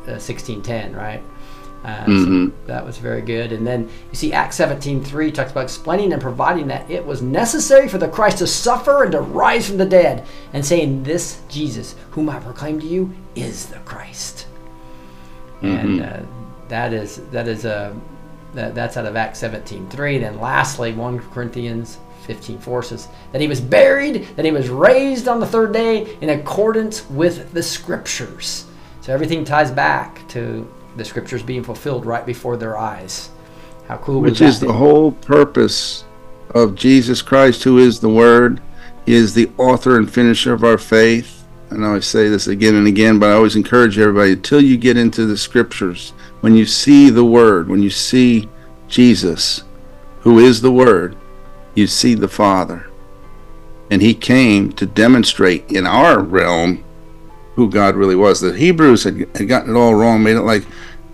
uh, 0.08 0.20
1610, 0.20 0.96
right? 0.96 1.22
Uh, 1.86 2.06
Mhm. 2.06 2.48
so 2.50 2.56
that 2.68 2.86
was 2.86 2.98
very 2.98 3.22
good. 3.22 3.52
And 3.52 3.68
then 3.68 3.90
you 4.10 4.16
see 4.16 4.32
Acts 4.32 4.56
17:3 4.56 5.32
talks 5.32 5.52
about 5.52 5.64
explaining 5.66 6.14
and 6.14 6.22
providing 6.22 6.68
that 6.68 6.90
it 6.90 7.06
was 7.06 7.22
necessary 7.22 7.90
for 7.90 7.98
the 7.98 8.08
Christ 8.08 8.38
to 8.38 8.48
suffer 8.48 9.04
and 9.04 9.12
to 9.12 9.20
rise 9.20 9.68
from 9.68 9.78
the 9.78 9.86
dead, 9.86 10.24
and 10.54 10.66
saying, 10.66 11.04
"This 11.04 11.40
Jesus, 11.50 11.96
whom 12.12 12.30
I 12.30 12.40
proclaim 12.40 12.80
to 12.80 12.86
you, 12.88 13.12
is 13.36 13.66
the 13.66 13.80
Christ." 13.80 14.46
And 15.62 16.02
uh, 16.02 16.18
that 16.70 16.94
is 16.94 17.22
that 17.32 17.48
is 17.48 17.66
a 17.66 17.94
that, 18.54 18.76
that's 18.76 18.96
out 18.98 19.06
of 19.06 19.16
Acts 19.18 19.40
17:3. 19.42 20.20
Then 20.20 20.40
lastly, 20.40 20.94
1 20.94 21.20
Corinthians 21.34 21.98
15:4 22.28 22.60
forces, 22.62 23.08
that 23.32 23.42
he 23.42 23.48
was 23.48 23.62
buried, 23.62 24.28
that 24.36 24.46
he 24.46 24.52
was 24.52 24.70
raised 24.70 25.28
on 25.28 25.40
the 25.40 25.46
third 25.46 25.74
day 25.74 26.18
in 26.22 26.30
accordance 26.30 27.10
with 27.10 27.54
the 27.54 27.64
scriptures. 27.64 28.66
So 29.02 29.14
everything 29.14 29.44
ties 29.44 29.72
back 29.72 30.28
to 30.30 30.68
the 30.96 31.06
scriptures 31.06 31.44
being 31.44 31.64
fulfilled 31.64 32.06
right 32.06 32.26
before 32.26 32.58
their 32.58 32.78
eyes. 32.78 33.30
How 33.88 33.98
cool 33.98 34.22
which 34.22 34.42
is 34.42 34.60
the 34.60 34.72
whole 34.72 35.12
purpose 35.12 36.06
of 36.54 36.76
Jesus 36.76 37.22
Christ, 37.22 37.64
who 37.64 37.78
is 37.80 38.00
the 38.00 38.10
Word. 38.10 38.62
He 39.06 39.14
is 39.14 39.34
the 39.34 39.50
author 39.58 39.98
and 39.98 40.10
finisher 40.10 40.54
of 40.54 40.64
our 40.64 40.78
faith. 40.78 41.44
I 41.72 41.76
know 41.76 41.96
I 41.96 42.00
say 42.00 42.30
this 42.30 42.48
again 42.48 42.76
and 42.76 42.88
again, 42.88 43.20
but 43.20 43.30
I 43.30 43.34
always 43.34 43.56
encourage 43.56 43.98
everybody 43.98 44.34
until 44.34 44.62
you 44.62 44.78
get 44.78 44.96
into 44.96 45.26
the 45.26 45.38
scriptures, 45.38 46.14
when 46.42 46.56
you 46.56 46.66
see 46.66 47.10
the 47.10 47.26
Word, 47.26 47.68
when 47.68 47.82
you 47.82 47.90
see 47.90 48.48
Jesus, 48.88 49.64
who 50.22 50.40
is 50.40 50.62
the 50.62 50.72
Word, 50.72 51.18
you 51.76 51.88
see 51.88 52.14
the 52.14 52.28
Father. 52.28 52.88
And 53.90 54.02
He 54.02 54.14
came 54.14 54.72
to 54.74 54.86
demonstrate 54.86 55.72
in 55.72 55.86
our 55.86 56.20
realm 56.20 56.84
who 57.56 57.70
God 57.70 57.96
really 57.96 58.16
was. 58.16 58.42
The 58.42 58.58
Hebrews 58.58 59.04
had, 59.04 59.28
had 59.36 59.48
gotten 59.48 59.76
it 59.76 59.80
all 59.80 59.94
wrong, 59.94 60.24
made 60.24 60.38
it 60.38 60.42
like 60.42 60.66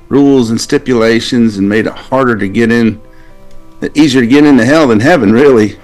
rules 0.10 0.49
and 0.49 0.60
stipulations 0.60 1.57
and 1.57 1.70
made 1.70 1.86
it 1.86 1.93
harder 1.93 2.36
to 2.36 2.47
get 2.47 2.72
in 2.72 3.01
easier 3.95 4.22
to 4.22 4.28
get 4.28 4.43
into 4.43 4.66
hell 4.66 4.88
than 4.88 4.99
heaven 4.99 5.32
really 5.32 5.78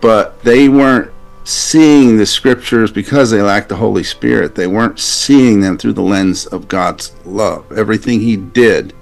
but 0.00 0.40
they 0.44 0.68
weren't 0.68 1.10
seeing 1.44 2.16
the 2.16 2.24
scriptures 2.24 2.90
because 2.90 3.30
they 3.30 3.42
lacked 3.42 3.68
the 3.68 3.76
holy 3.76 4.04
spirit 4.04 4.54
they 4.54 4.66
weren't 4.66 4.98
seeing 4.98 5.60
them 5.60 5.76
through 5.76 5.92
the 5.92 6.00
lens 6.00 6.46
of 6.46 6.68
god's 6.68 7.14
love 7.26 7.70
everything 7.72 8.20
he 8.20 8.36
did 8.36 8.94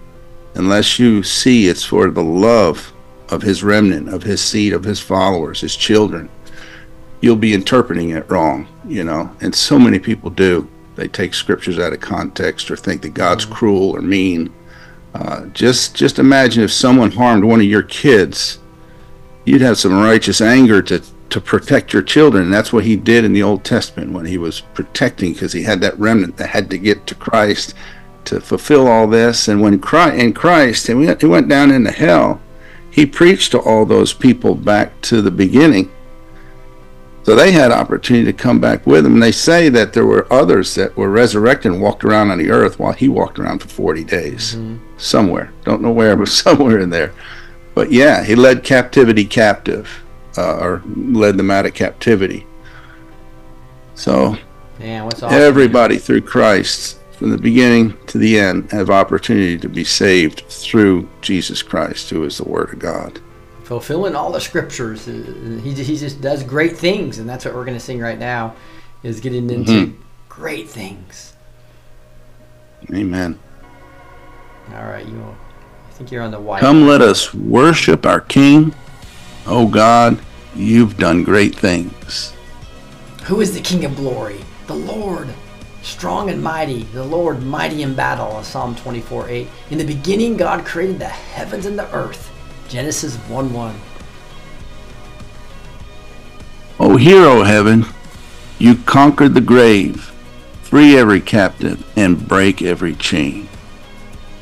unless 0.55 0.99
you 0.99 1.23
see 1.23 1.69
it's 1.69 1.85
for 1.85 2.11
the 2.11 2.25
love 2.25 2.92
of 3.33 3.43
his 3.43 3.63
remnant 3.63 4.09
of 4.09 4.23
his 4.23 4.41
seed 4.41 4.73
of 4.73 4.85
his 4.85 5.01
followers 5.01 5.61
his 5.61 5.77
children. 5.77 6.29
You'll 7.21 7.37
be 7.37 7.55
interpreting 7.55 8.11
it 8.11 8.31
wrong 8.31 8.69
you 8.87 9.05
know 9.05 9.35
and 9.41 9.55
so 9.55 9.79
many 9.79 9.99
people 9.99 10.31
do. 10.31 10.69
They 10.95 11.09
take 11.09 11.33
scriptures 11.33 11.79
out 11.79 11.93
of 11.93 12.01
context 12.01 12.71
or 12.71 12.77
think 12.77 13.03
that 13.03 13.15
god's 13.15 13.45
cruel 13.45 13.91
or 13.97 14.03
mean. 14.03 14.53
Uh, 15.15 15.47
just 15.47 15.95
just 15.95 16.19
imagine 16.19 16.63
if 16.63 16.73
someone 16.73 17.11
harmed 17.11 17.45
one 17.45 17.61
of 17.61 17.67
your 17.67 17.83
kids, 17.83 18.59
you'd 19.45 19.61
have 19.61 19.79
some 19.79 19.99
righteous 19.99 20.41
anger 20.41 20.83
to 20.83 21.03
to 21.33 21.41
protect 21.41 21.95
your 21.95 22.03
children. 22.03 22.45
And 22.45 22.53
that's 22.53 22.75
what 22.75 22.85
he 22.85 22.95
did 22.95 23.25
in 23.25 23.33
the 23.33 23.43
Old 23.43 23.65
Testament 23.65 24.13
when 24.13 24.27
he 24.27 24.37
was 24.37 24.61
protecting, 24.61 25.33
because 25.33 25.55
he 25.55 25.63
had 25.63 25.81
that 25.81 25.99
remnant 25.99 26.37
that 26.37 26.51
had 26.51 26.69
to 26.71 26.79
get 26.79 27.07
to 27.07 27.15
Christ 27.15 27.75
to 28.27 28.39
fulfill 28.39 28.87
all 28.87 29.07
this. 29.07 29.49
And 29.49 29.63
when 29.63 29.79
Christ, 29.79 30.17
in 30.17 30.35
Christ, 30.35 30.91
and 30.91 31.21
he 31.21 31.27
went 31.27 31.49
down 31.49 31.71
into 31.71 31.91
hell, 31.91 32.42
he 32.93 33.07
preached 33.07 33.53
to 33.53 33.59
all 33.59 33.87
those 33.87 34.13
people 34.13 34.55
back 34.55 35.01
to 35.03 35.23
the 35.23 35.31
beginning. 35.31 35.91
So 37.25 37.35
they 37.35 37.53
had 37.53 37.71
opportunity 37.71 38.27
to 38.27 38.33
come 38.33 38.61
back 38.61 38.87
with 38.87 39.07
him. 39.07 39.15
And 39.15 39.23
they 39.23 39.33
say 39.33 39.69
that 39.71 39.93
there 39.93 40.05
were 40.05 40.31
others 40.31 40.75
that 40.75 40.97
were 40.97 41.09
resurrected 41.09 41.73
and 41.73 41.81
walked 41.81 42.05
around 42.05 42.31
on 42.31 42.39
the 42.39 42.51
earth 42.51 42.79
while 42.79 42.93
he 42.93 43.09
walked 43.09 43.39
around 43.39 43.61
for 43.61 43.69
40 43.69 44.05
days. 44.05 44.59
Somewhere. 44.99 45.53
Don't 45.65 45.83
know 45.83 45.93
where, 45.93 46.17
but 46.17 46.29
somewhere 46.29 46.81
in 46.81 46.91
there. 46.91 47.15
But 47.75 47.91
yeah, 47.91 48.23
he 48.25 48.35
led 48.35 48.65
captivity 48.65 49.25
captive, 49.25 50.03
uh, 50.37 50.59
or 50.59 50.83
led 50.85 51.39
them 51.39 51.51
out 51.51 51.65
of 51.65 51.75
captivity. 51.75 52.47
So 53.95 54.37
Man, 54.79 55.05
what's 55.05 55.23
awesome. 55.23 55.39
everybody 55.39 55.97
through 55.97 56.23
Christ, 56.23 56.99
from 57.23 57.31
the 57.31 57.39
beginning 57.39 57.97
to 58.09 58.19
the 58.19 58.37
end, 58.37 58.69
have 58.73 58.91
opportunity 58.91 59.57
to 59.57 59.69
be 59.69 59.85
saved 59.85 60.43
through 60.49 61.09
Jesus 61.21 61.63
Christ, 61.63 62.11
who 62.11 62.25
is 62.25 62.39
the 62.39 62.45
Word 62.49 62.73
of 62.73 62.81
God. 62.81 63.21
fulfilling 63.63 64.15
all 64.17 64.33
the 64.33 64.41
scriptures. 64.41 65.07
He, 65.07 65.73
he 65.73 65.97
just 65.97 66.21
does 66.21 66.43
great 66.43 66.77
things, 66.77 67.19
and 67.19 67.29
that's 67.29 67.45
what 67.45 67.55
we're 67.55 67.65
going 67.65 67.77
to 67.77 67.83
sing 67.83 68.01
right 68.01 68.19
now, 68.19 68.55
is 69.05 69.21
getting 69.21 69.49
into 69.49 69.73
Mhm. 69.73 69.95
great 70.29 70.69
things. 70.69 71.33
Amen. 72.93 73.39
All 74.75 74.83
right, 74.85 75.07
you. 75.07 75.25
I 75.89 75.93
think 75.95 76.11
you're 76.11 76.23
on 76.25 76.33
the 76.33 76.41
white. 76.41 76.61
Come, 76.61 76.87
let 76.89 77.01
us 77.01 77.33
worship 77.33 78.05
our 78.05 78.21
King. 78.21 78.75
Oh 79.47 79.69
God, 79.69 80.19
you've 80.57 80.99
done 80.99 81.23
great 81.23 81.55
things. 81.55 82.33
Who 83.25 83.41
is 83.41 83.55
the 83.55 83.61
King 83.61 83.85
of 83.85 83.95
glory? 83.97 84.41
The 84.67 84.75
Lord, 84.75 85.29
strong 85.83 86.31
and 86.31 86.43
mighty, 86.43 86.85
the 86.85 87.05
Lord 87.05 87.43
mighty 87.43 87.83
in 87.83 87.95
battle, 87.95 88.43
Psalm 88.43 88.75
24 88.75 89.29
8. 89.29 89.49
In 89.71 89.79
the 89.79 89.85
beginning, 89.85 90.37
God 90.37 90.65
created 90.65 90.99
the 90.99 91.07
heavens 91.07 91.67
and 91.67 91.79
the 91.79 91.93
earth. 91.95 92.31
Genesis 92.69 93.17
1 93.17 93.53
1. 93.53 93.75
O 96.81 96.97
hero 96.97 97.43
heaven, 97.43 97.85
you 98.59 98.77
conquered 98.77 99.35
the 99.35 99.41
grave, 99.41 100.13
free 100.63 100.97
every 100.97 101.21
captive, 101.21 101.85
and 101.97 102.27
break 102.27 102.63
every 102.63 102.95
chain. 102.95 103.49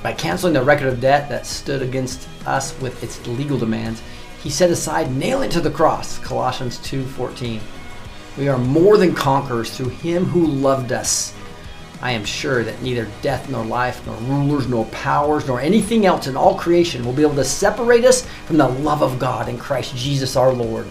By 0.03 0.13
canceling 0.13 0.55
the 0.55 0.63
record 0.63 0.89
of 0.89 1.01
debt 1.01 1.29
that 1.29 1.47
stood 1.47 1.83
against 1.83 2.29
us 2.47 2.79
with 2.81 3.03
its 3.03 3.27
legal 3.27 3.59
demands, 3.59 4.03
he 4.43 4.49
set 4.49 4.71
aside 4.71 5.15
nailing 5.15 5.51
to 5.51 5.61
the 5.61 5.71
cross. 5.71 6.19
Colossians 6.19 6.79
2:14. 6.79 7.61
We 8.39 8.49
are 8.49 8.59
more 8.59 8.97
than 8.97 9.15
conquerors 9.15 9.77
through 9.77 9.91
him 9.91 10.25
who 10.25 10.47
loved 10.47 10.93
us. 10.93 11.35
I 12.03 12.13
am 12.13 12.25
sure 12.25 12.65
that 12.65 12.81
neither 12.81 13.09
death 13.21 13.51
nor 13.51 13.65
life 13.65 14.05
nor 14.07 14.17
rulers 14.17 14.67
nor 14.67 14.87
powers 14.87 15.47
nor 15.47 15.61
anything 15.61 16.07
else 16.07 16.27
in 16.27 16.37
all 16.37 16.57
creation 16.57 17.05
will 17.05 17.13
be 17.13 17.23
able 17.23 17.35
to 17.35 17.45
separate 17.45 18.05
us 18.05 18.27
from 18.47 18.57
the 18.57 18.69
love 18.69 19.03
of 19.03 19.19
God 19.19 19.49
in 19.49 19.59
Christ 19.59 19.95
Jesus 19.97 20.37
our 20.37 20.53
Lord. 20.53 20.89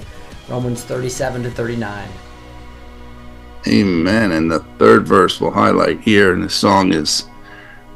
Romans 0.47 0.83
37 0.83 1.43
to 1.43 1.51
39. 1.51 2.09
Amen. 3.67 4.31
And 4.31 4.51
the 4.51 4.59
third 4.77 5.07
verse 5.07 5.41
we'll 5.41 5.51
highlight 5.51 6.01
here 6.01 6.33
in 6.33 6.41
the 6.41 6.49
song 6.49 6.93
is 6.93 7.25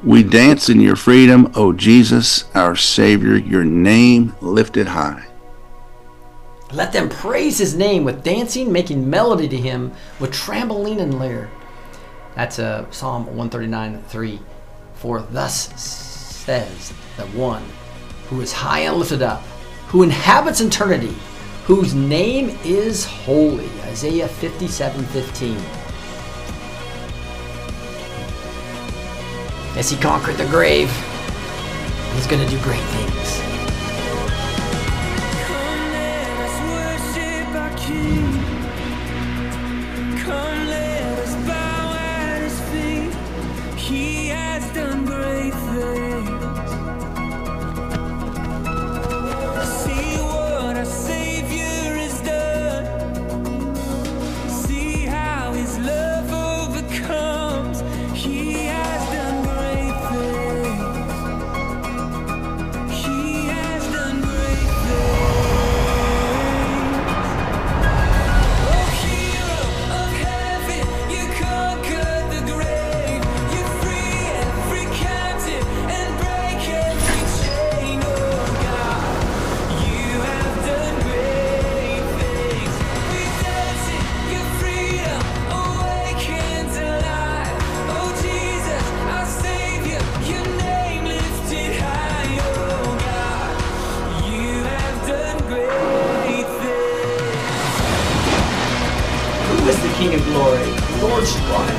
We 0.04 0.24
dance 0.24 0.70
in 0.70 0.82
your 0.82 0.96
freedom, 0.96 1.52
O 1.56 1.72
Jesus, 1.72 2.46
our 2.56 2.76
Savior, 2.76 3.38
your 3.38 3.64
name 3.64 4.36
lifted 4.42 4.88
high. 4.88 5.33
Let 6.74 6.92
them 6.92 7.08
praise 7.08 7.60
his 7.60 7.76
name 7.76 8.04
with 8.04 8.24
dancing, 8.24 8.72
making 8.72 9.08
melody 9.08 9.48
to 9.48 9.58
him 9.58 9.94
with 10.20 10.34
tambourine 10.34 11.00
and 11.00 11.20
lyre. 11.20 11.52
That's 12.36 12.58
uh, 12.58 12.90
Psalm 12.90 13.26
139 13.28 14.02
3. 14.08 14.40
For 14.96 15.22
thus 15.22 15.80
says 15.80 16.94
the 17.18 17.28
one 17.28 17.64
who 18.28 18.42
is 18.42 18.52
high 18.52 18.80
and 18.82 18.98
lifted 18.98 19.22
up, 19.22 19.42
who 19.88 20.02
inhabits 20.02 20.62
eternity, 20.62 21.16
whose 21.66 21.94
name 21.94 22.58
is 22.64 23.06
holy. 23.06 23.70
Isaiah 23.84 24.28
57 24.28 25.06
15. 25.06 25.58
As 29.78 29.92
he 29.92 29.98
conquered 29.98 30.38
the 30.38 30.48
grave, 30.48 30.90
he's 32.16 32.26
going 32.26 32.44
to 32.44 32.50
do 32.50 32.60
great 32.64 32.82
things. 32.82 33.43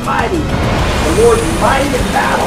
Mighty. 0.04 0.36
The 0.36 1.22
Lord 1.22 1.38
mighty 1.60 1.86
in 1.86 2.04
battle. 2.12 2.43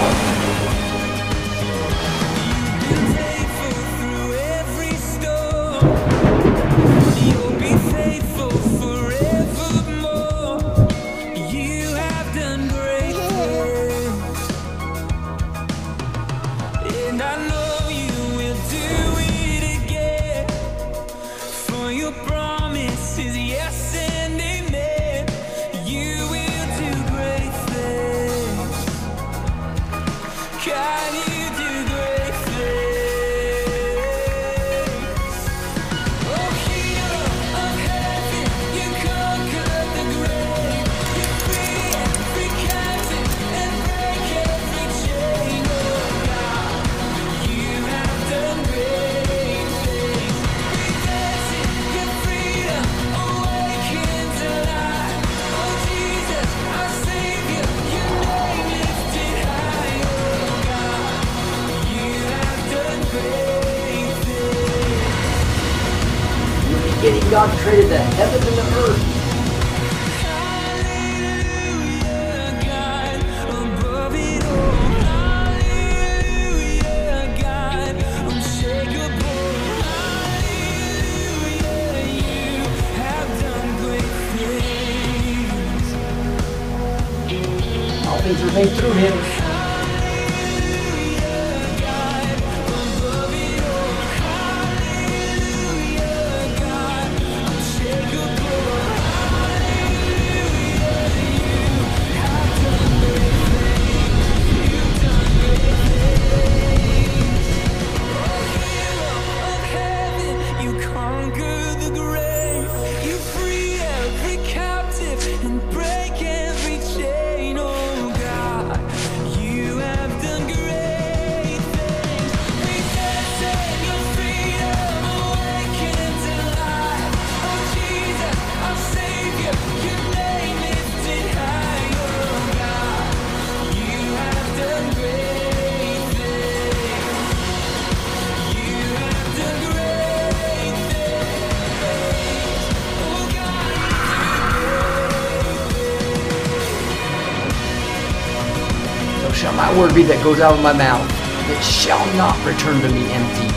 Be 149.97 150.03
that 150.03 150.23
goes 150.23 150.39
out 150.39 150.53
of 150.53 150.61
my 150.61 150.73
mouth. 150.73 151.09
It 151.49 151.63
shall 151.63 152.05
not 152.21 152.37
return 152.45 152.79
to 152.85 152.89
me 152.93 153.01
empty. 153.09 153.49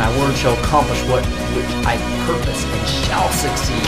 My 0.00 0.08
word 0.16 0.34
shall 0.34 0.56
accomplish 0.64 1.02
what 1.12 1.26
which 1.52 1.68
I 1.84 2.00
purpose 2.24 2.64
and 2.64 2.88
shall 2.88 3.28
succeed. 3.36 3.84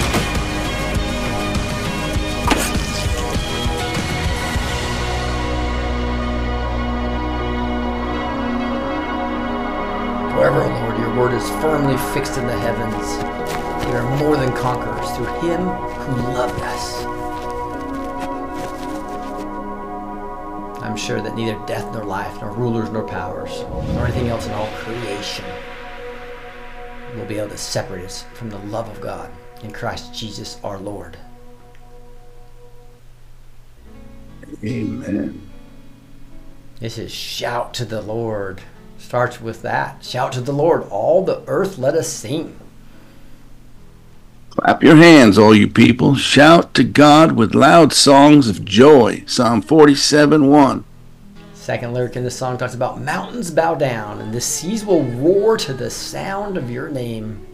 Forever, 10.37 10.69
Lord, 10.69 10.99
your 10.99 11.17
word 11.17 11.33
is 11.33 11.49
firmly 11.63 11.97
fixed 12.13 12.37
in 12.37 12.47
the 12.47 12.59
heavens. 12.59 13.09
We 13.87 13.93
are 13.95 14.19
more 14.19 14.37
than 14.37 14.53
conquerors 14.55 15.11
through 15.17 15.33
him 15.41 15.61
who 15.63 16.35
loved 16.35 16.61
us. 16.61 17.14
Sure 21.05 21.21
that 21.21 21.35
neither 21.37 21.59
death 21.67 21.93
nor 21.93 22.03
life, 22.03 22.41
nor 22.41 22.51
rulers 22.53 22.89
nor 22.89 23.07
powers, 23.07 23.61
nor 23.93 24.07
anything 24.07 24.29
else 24.29 24.47
in 24.47 24.53
all 24.53 24.69
creation 24.69 25.45
will 27.15 27.27
be 27.27 27.37
able 27.37 27.51
to 27.51 27.59
separate 27.59 28.07
us 28.07 28.25
from 28.33 28.49
the 28.49 28.59
love 28.59 28.89
of 28.89 29.03
God 29.03 29.31
in 29.63 29.71
Christ 29.71 30.15
Jesus 30.15 30.59
our 30.65 30.79
Lord. 30.79 31.19
Amen. 34.65 35.43
This 36.81 36.97
is 36.97 37.13
shout 37.13 37.75
to 37.75 37.85
the 37.85 38.01
Lord. 38.01 38.63
Starts 38.97 39.43
with 39.43 39.61
that. 39.61 40.03
Shout 40.03 40.33
to 40.33 40.41
the 40.41 40.53
Lord. 40.53 40.89
All 40.89 41.23
the 41.23 41.43
earth 41.47 41.77
let 41.77 41.95
us 41.95 42.09
sing. 42.09 42.59
Clap 44.49 44.83
your 44.83 44.97
hands, 44.97 45.37
all 45.37 45.55
you 45.55 45.69
people. 45.69 46.15
Shout 46.15 46.73
to 46.75 46.85
God 46.85 47.33
with 47.33 47.55
loud 47.55 47.93
songs 47.93 48.49
of 48.49 48.65
joy. 48.65 49.23
Psalm 49.27 49.61
47 49.61 50.47
1. 50.47 50.85
Second 51.65 51.95
lyric 51.95 52.15
in 52.15 52.25
this 52.25 52.37
song 52.37 52.59
talks 52.59 52.75
about 52.75 53.01
mountains 53.01 53.51
bow 53.51 53.75
down 53.75 54.21
and 54.21 54.35
the 54.35 54.41
seas 54.43 54.85
will 54.85 55.03
roar 55.03 55.57
to 55.57 55.73
the 55.73 55.89
sound 55.89 56.59
of 56.59 56.71
your 56.71 56.91
name. 56.91 57.47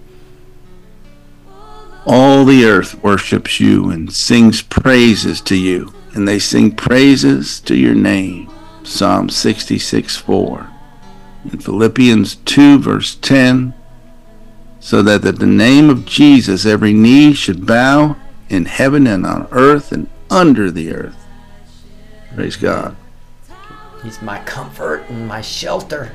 All 2.05 2.45
the 2.45 2.65
earth 2.65 3.01
worships 3.05 3.61
you 3.61 3.89
and 3.91 4.13
sings 4.13 4.63
praises 4.63 5.41
to 5.43 5.55
you, 5.55 5.95
and 6.13 6.27
they 6.27 6.41
sing 6.41 6.75
praises 6.75 7.61
to 7.61 7.77
your 7.77 7.95
name. 7.95 8.51
Psalm 8.83 9.29
66 9.29 10.17
4. 10.17 10.69
In 11.53 11.61
Philippians 11.61 12.35
2, 12.35 12.81
verse 12.81 13.15
10, 13.15 13.73
so 14.81 15.03
that 15.03 15.25
at 15.25 15.39
the 15.39 15.47
name 15.47 15.89
of 15.89 16.05
Jesus 16.05 16.67
every 16.67 16.93
knee 16.93 17.33
should 17.33 17.65
bow 17.65 18.17
in 18.49 18.65
heaven 18.65 19.07
and 19.07 19.25
on 19.25 19.47
earth 19.53 19.93
and 19.93 20.09
under 20.29 20.69
the 20.69 20.93
earth. 20.93 21.17
Praise 22.35 22.57
God. 22.57 22.97
He's 24.03 24.23
my 24.23 24.43
comfort 24.45 25.05
and 25.09 25.29
my 25.29 25.41
shelter. 25.41 26.13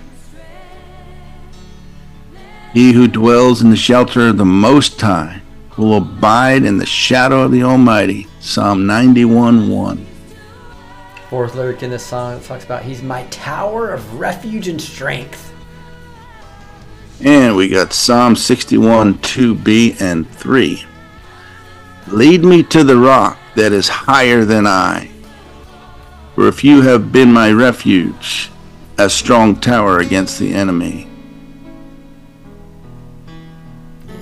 He 2.73 2.91
who 2.93 3.07
dwells 3.07 3.61
in 3.61 3.69
the 3.69 3.77
shelter 3.77 4.27
of 4.29 4.37
the 4.37 4.45
Most 4.45 4.99
High 4.99 5.41
will 5.77 5.97
abide 5.97 6.63
in 6.63 6.77
the 6.77 6.85
shadow 6.85 7.43
of 7.43 7.51
the 7.51 7.63
Almighty. 7.63 8.27
Psalm 8.39 8.85
91 8.85 9.69
1. 9.69 10.07
Fourth 11.29 11.55
lyric 11.55 11.83
in 11.83 11.89
this 11.89 12.05
song 12.05 12.41
talks 12.41 12.65
about 12.65 12.83
He's 12.83 13.01
my 13.01 13.23
tower 13.25 13.91
of 13.91 14.19
refuge 14.19 14.67
and 14.67 14.81
strength. 14.81 15.53
And 17.21 17.55
we 17.55 17.69
got 17.69 17.93
Psalm 17.93 18.35
61 18.35 19.15
2b 19.19 20.01
and 20.01 20.29
3. 20.29 20.85
Lead 22.07 22.43
me 22.43 22.61
to 22.63 22.83
the 22.83 22.97
rock 22.97 23.37
that 23.55 23.71
is 23.71 23.87
higher 23.87 24.43
than 24.43 24.67
I. 24.67 25.09
For 26.35 26.47
if 26.49 26.63
you 26.63 26.81
have 26.81 27.11
been 27.13 27.31
my 27.31 27.51
refuge, 27.51 28.51
a 28.97 29.09
strong 29.09 29.55
tower 29.55 29.99
against 29.99 30.37
the 30.37 30.53
enemy. 30.53 31.07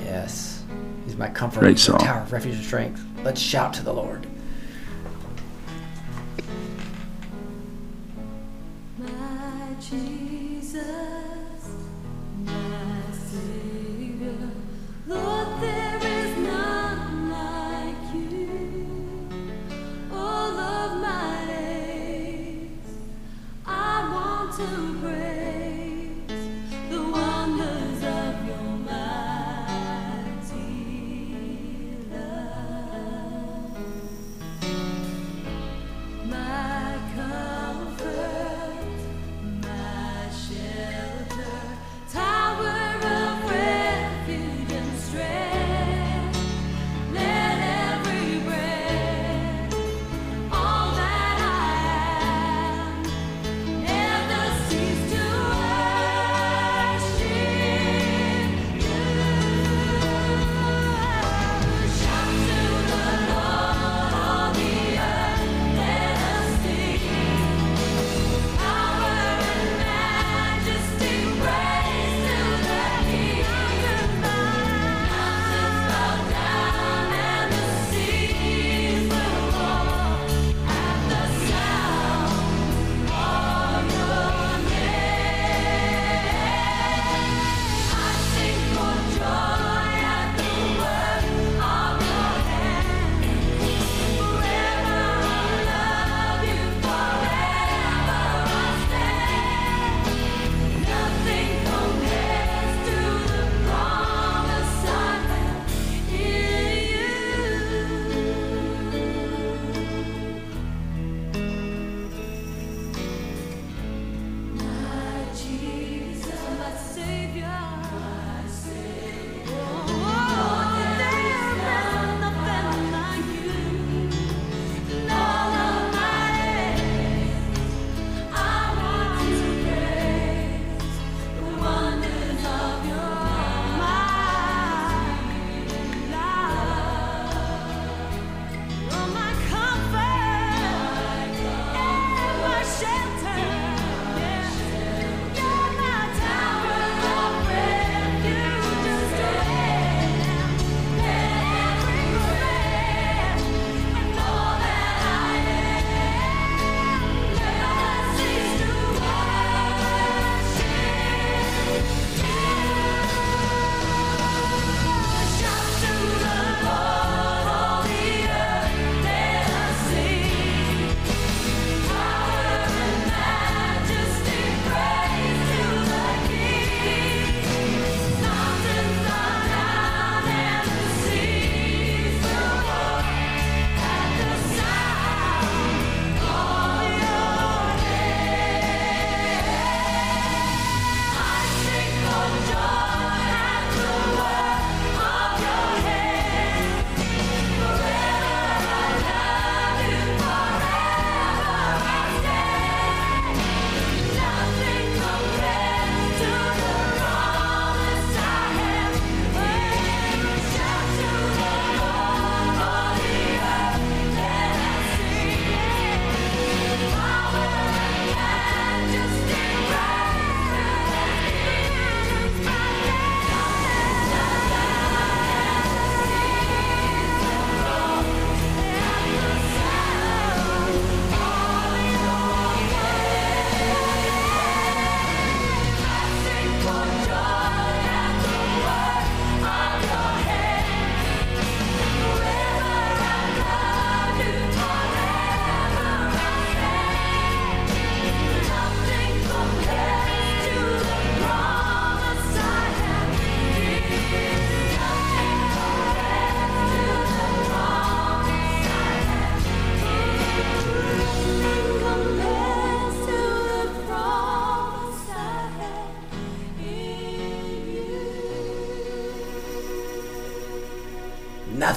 Yes. 0.03 0.63
He's 1.05 1.15
my 1.15 1.29
comfort, 1.29 1.61
Great 1.61 1.79
song. 1.79 1.99
tower 1.99 2.21
of 2.21 2.31
refuge 2.31 2.55
and 2.55 2.63
strength. 2.63 3.03
Let's 3.23 3.41
shout 3.41 3.73
to 3.75 3.83
the 3.83 3.93
Lord. 3.93 4.27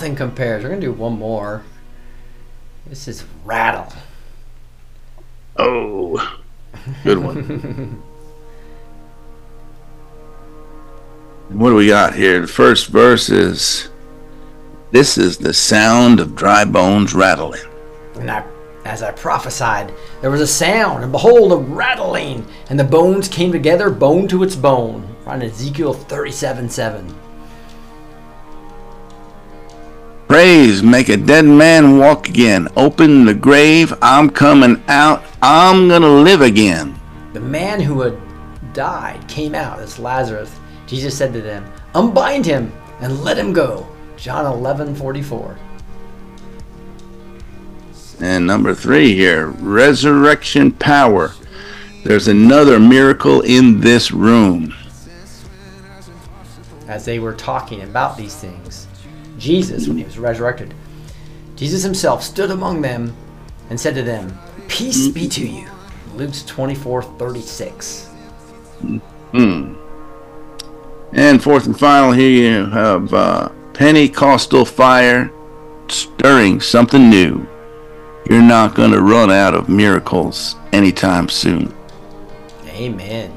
Nothing 0.06 0.16
compares. 0.18 0.62
We're 0.62 0.68
gonna 0.68 0.80
do 0.80 0.92
one 0.92 1.18
more. 1.18 1.64
This 2.86 3.08
is 3.08 3.24
rattle. 3.44 3.92
Oh, 5.56 6.38
good 7.02 7.18
one. 7.18 7.40
what 11.48 11.70
do 11.70 11.74
we 11.74 11.88
got 11.88 12.14
here? 12.14 12.40
The 12.40 12.46
first 12.46 12.86
verse 12.86 13.30
is 13.30 13.88
This 14.92 15.18
is 15.18 15.38
the 15.38 15.52
sound 15.52 16.20
of 16.20 16.36
dry 16.36 16.64
bones 16.64 17.12
rattling. 17.12 17.64
And 18.14 18.30
I, 18.30 18.44
as 18.84 19.02
I 19.02 19.10
prophesied, 19.10 19.92
there 20.20 20.30
was 20.30 20.40
a 20.40 20.46
sound, 20.46 21.02
and 21.02 21.10
behold, 21.10 21.50
a 21.50 21.56
rattling, 21.56 22.46
and 22.70 22.78
the 22.78 22.84
bones 22.84 23.26
came 23.26 23.50
together, 23.50 23.90
bone 23.90 24.28
to 24.28 24.44
its 24.44 24.54
bone. 24.54 25.16
Right 25.24 25.42
in 25.42 25.50
Ezekiel 25.50 25.94
37 25.94 26.70
7. 26.70 27.15
Praise, 30.36 30.82
make 30.82 31.08
a 31.08 31.16
dead 31.16 31.46
man 31.46 31.96
walk 31.96 32.28
again. 32.28 32.68
Open 32.76 33.24
the 33.24 33.32
grave. 33.32 33.94
I'm 34.02 34.28
coming 34.28 34.82
out. 34.86 35.24
I'm 35.40 35.88
to 35.88 35.98
live 35.98 36.42
again. 36.42 37.00
The 37.32 37.40
man 37.40 37.80
who 37.80 38.02
had 38.02 38.18
died 38.74 39.26
came 39.28 39.54
out, 39.54 39.78
that's 39.78 39.98
Lazarus. 39.98 40.54
Jesus 40.86 41.16
said 41.16 41.32
to 41.32 41.40
them, 41.40 41.64
Unbind 41.94 42.44
him 42.44 42.70
and 43.00 43.24
let 43.24 43.38
him 43.38 43.54
go. 43.54 43.88
John 44.18 44.44
11 44.44 44.94
44. 44.96 45.58
And 48.20 48.46
number 48.46 48.74
three 48.74 49.14
here 49.14 49.46
resurrection 49.46 50.70
power. 50.70 51.32
There's 52.04 52.28
another 52.28 52.78
miracle 52.78 53.40
in 53.40 53.80
this 53.80 54.12
room. 54.12 54.74
as 56.88 57.06
they 57.06 57.20
were 57.20 57.32
talking 57.32 57.80
about 57.80 58.18
these 58.18 58.36
things, 58.36 58.86
Jesus, 59.46 59.86
when 59.86 59.96
he 59.96 60.02
was 60.02 60.18
resurrected, 60.18 60.74
Jesus 61.54 61.84
himself 61.84 62.20
stood 62.24 62.50
among 62.50 62.82
them 62.82 63.16
and 63.70 63.78
said 63.78 63.94
to 63.94 64.02
them, 64.02 64.36
Peace 64.66 65.06
be 65.06 65.28
to 65.28 65.46
you. 65.46 65.68
Luke 66.16 66.34
24 66.46 67.02
36. 67.02 68.10
And 71.12 71.40
fourth 71.40 71.66
and 71.66 71.78
final, 71.78 72.10
here 72.10 72.28
you 72.28 72.66
have 72.70 73.14
uh, 73.14 73.48
Pentecostal 73.72 74.64
fire 74.64 75.30
stirring 75.86 76.60
something 76.60 77.08
new. 77.08 77.46
You're 78.28 78.42
not 78.42 78.74
going 78.74 78.90
to 78.90 79.00
run 79.00 79.30
out 79.30 79.54
of 79.54 79.68
miracles 79.68 80.56
anytime 80.72 81.28
soon. 81.28 81.72
Amen. 82.66 83.30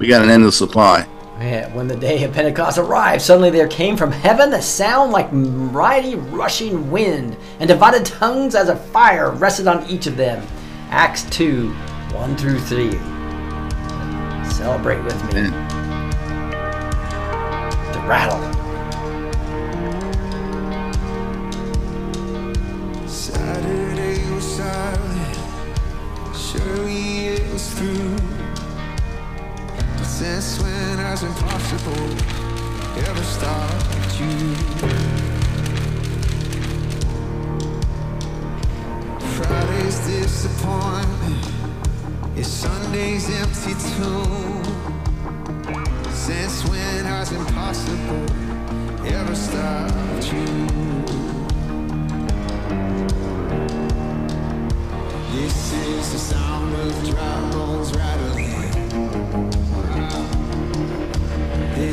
We 0.00 0.08
got 0.08 0.24
an 0.24 0.30
endless 0.30 0.58
supply. 0.58 1.06
Yeah, 1.40 1.72
when 1.72 1.86
the 1.86 1.94
day 1.94 2.24
of 2.24 2.32
Pentecost 2.32 2.78
arrived, 2.78 3.22
suddenly 3.22 3.50
there 3.50 3.68
came 3.68 3.96
from 3.96 4.10
heaven 4.10 4.52
a 4.54 4.60
sound 4.60 5.12
like 5.12 5.32
mighty 5.32 6.16
rushing 6.16 6.90
wind, 6.90 7.36
and 7.60 7.68
divided 7.68 8.04
tongues 8.04 8.56
as 8.56 8.68
a 8.68 8.74
fire 8.74 9.30
rested 9.30 9.68
on 9.68 9.88
each 9.88 10.08
of 10.08 10.16
them. 10.16 10.44
Acts 10.90 11.22
2 11.30 11.70
1 11.70 12.36
through 12.36 12.58
3. 12.58 12.90
Celebrate 14.50 15.00
with 15.04 15.22
me. 15.32 15.42
The 17.92 18.02
rattle. 18.04 18.42
Saturday 23.06 24.28
was 24.32 24.56
silent. 24.56 25.38
Surely 26.34 27.28
it 27.28 27.52
was 27.52 27.72
through. 27.74 28.17
Has 31.08 31.22
impossible 31.22 32.04
ever 33.08 33.24
stopped 33.24 34.20
you? 34.20 34.54
Friday's 39.18 39.98
disappointment 40.06 41.46
is 42.36 42.46
Sunday's 42.46 43.26
empty 43.30 43.72
tomb. 43.96 44.64
Since 46.12 46.68
when 46.68 47.06
has 47.06 47.32
impossible 47.32 48.26
ever 49.06 49.34
stopped 49.34 50.30
you? 50.30 50.66
This 55.32 55.72
is 55.72 56.12
the 56.12 56.18
sound 56.18 56.74
of 56.74 57.10
dry 57.10 57.50
bones 57.50 57.96
rattling. 57.96 58.47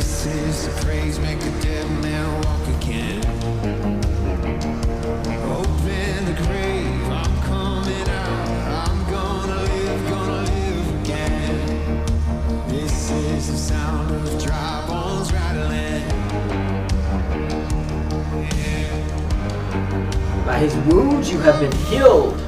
This 0.05 0.27
is 0.27 0.67
the 0.67 0.85
praise 0.85 1.17
make 1.19 1.41
a 1.41 1.51
dead 1.61 1.89
man 2.03 2.31
walk 2.43 2.67
again. 2.77 3.25
Open 5.49 6.25
the 6.25 6.35
grave, 6.45 7.09
I'm 7.09 7.41
coming 7.41 8.07
out. 8.09 8.87
I'm 8.87 8.99
gonna 9.09 9.61
live, 9.63 10.09
gonna 10.09 10.41
live 10.43 11.01
again. 11.01 11.57
This 12.67 13.09
is 13.09 13.47
the 13.49 13.57
sound 13.57 14.11
of 14.11 14.43
dry 14.43 14.85
bones 14.87 15.33
rattling. 15.33 16.07
By 20.45 20.59
his 20.59 20.75
wounds 20.85 21.31
you 21.31 21.39
have 21.39 21.59
been 21.59 21.75
healed. 21.87 22.39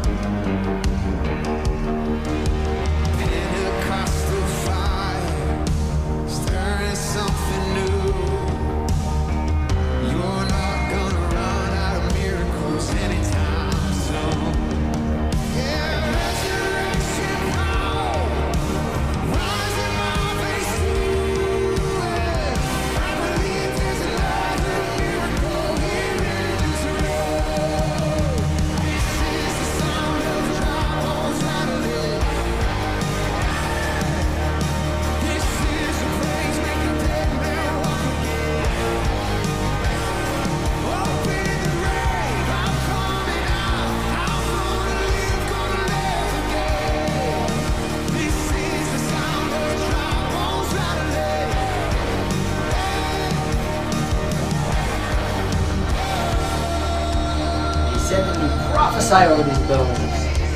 Over 59.11 59.41
these 59.41 59.57
bones, 59.59 59.99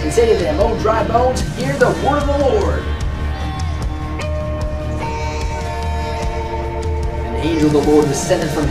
and 0.04 0.12
say 0.12 0.28
to 0.28 0.38
them, 0.38 0.60
O 0.60 0.78
dry 0.80 1.08
bones, 1.08 1.40
hear 1.56 1.74
the 1.78 1.88
word 2.06 2.22
of 2.22 2.28
the 2.28 2.38
Lord. 2.38 2.84
An 7.24 7.36
angel 7.38 7.68
of 7.68 7.74
the 7.74 7.92
Lord 7.92 8.08
descended 8.08 8.50
from 8.50 8.68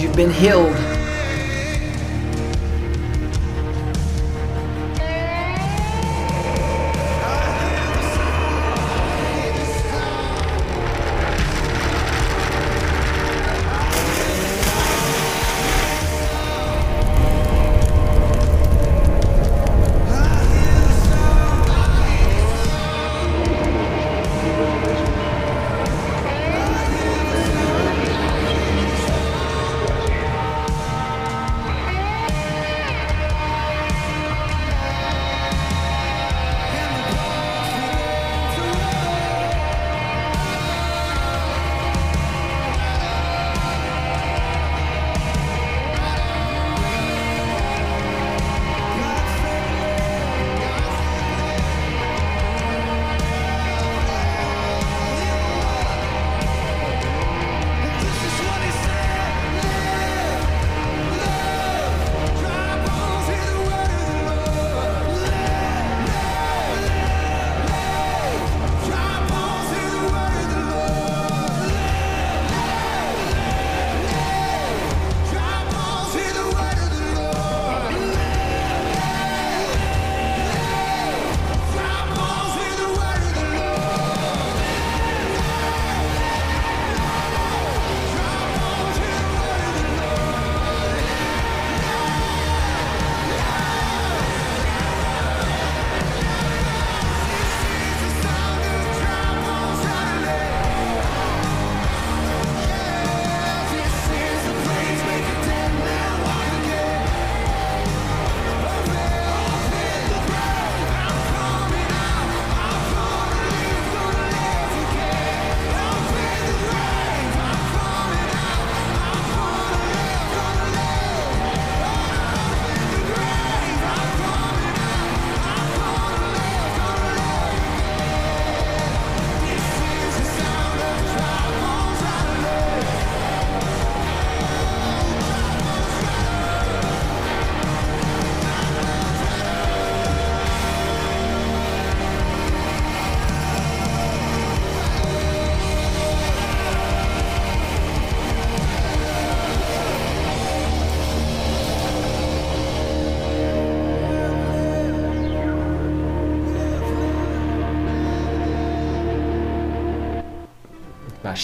You've 0.00 0.16
been 0.16 0.30
healed. 0.30 0.79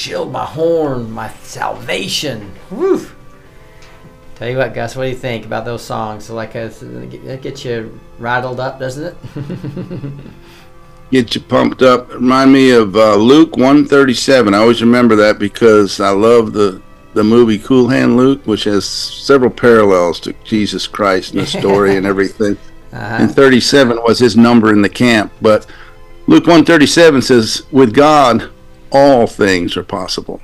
Shield, 0.06 0.30
my 0.30 0.44
horn, 0.44 1.10
my 1.10 1.28
salvation. 1.42 2.52
Woo! 2.70 3.08
Tell 4.36 4.48
you 4.48 4.56
what, 4.58 4.72
Gus, 4.72 4.94
what 4.94 5.04
do 5.04 5.10
you 5.10 5.16
think 5.16 5.46
about 5.46 5.64
those 5.64 5.82
songs? 5.82 6.30
Like, 6.30 6.54
uh, 6.54 6.68
that 6.68 7.40
gets 7.42 7.64
you 7.64 7.98
rattled 8.18 8.60
up, 8.60 8.78
doesn't 8.78 9.04
it? 9.04 9.16
Get 11.10 11.34
you 11.34 11.40
pumped 11.40 11.82
up. 11.82 12.12
Remind 12.12 12.52
me 12.52 12.70
of 12.70 12.94
uh, 12.94 13.16
Luke 13.16 13.56
137. 13.56 14.54
I 14.54 14.58
always 14.58 14.80
remember 14.80 15.16
that 15.16 15.38
because 15.38 16.00
I 16.00 16.10
love 16.10 16.52
the 16.52 16.82
the 17.14 17.24
movie 17.24 17.58
Cool 17.58 17.88
Hand 17.88 18.18
Luke, 18.18 18.46
which 18.46 18.64
has 18.64 18.86
several 18.86 19.50
parallels 19.50 20.20
to 20.20 20.34
Jesus 20.44 20.86
Christ 20.86 21.32
and 21.32 21.40
the 21.40 21.46
story 21.46 21.96
and 21.96 22.06
everything. 22.06 22.56
And 22.92 23.30
37 23.34 23.98
was 24.02 24.18
his 24.18 24.38
number 24.38 24.72
in 24.72 24.80
the 24.80 24.88
camp. 24.88 25.30
But 25.42 25.66
Luke 26.28 26.44
137 26.44 27.20
says, 27.20 27.66
With 27.70 27.92
God, 27.92 28.50
all 28.96 29.26
things 29.26 29.76
are 29.76 29.84
possible. 29.84 30.40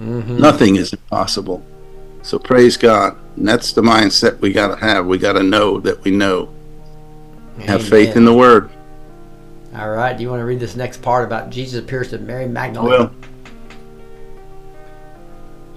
Mm-hmm. 0.00 0.38
Nothing 0.38 0.76
is 0.76 0.92
impossible. 0.92 1.64
So 2.22 2.38
praise 2.38 2.76
God. 2.76 3.16
And 3.36 3.46
that's 3.48 3.72
the 3.72 3.82
mindset 3.82 4.38
we 4.38 4.52
got 4.52 4.68
to 4.68 4.76
have. 4.76 5.06
We 5.06 5.18
got 5.18 5.32
to 5.32 5.42
know 5.42 5.80
that 5.80 6.02
we 6.04 6.10
know. 6.10 6.54
Have 7.60 7.86
faith 7.86 8.16
in 8.16 8.24
the 8.24 8.34
Word. 8.34 8.70
All 9.74 9.90
right. 9.90 10.16
Do 10.16 10.22
you 10.22 10.30
want 10.30 10.40
to 10.40 10.44
read 10.44 10.60
this 10.60 10.76
next 10.76 11.02
part 11.02 11.24
about 11.24 11.50
Jesus 11.50 11.82
appears 11.82 12.10
to 12.10 12.18
Mary 12.18 12.46
Magdalene? 12.46 12.88
Well, 12.88 13.10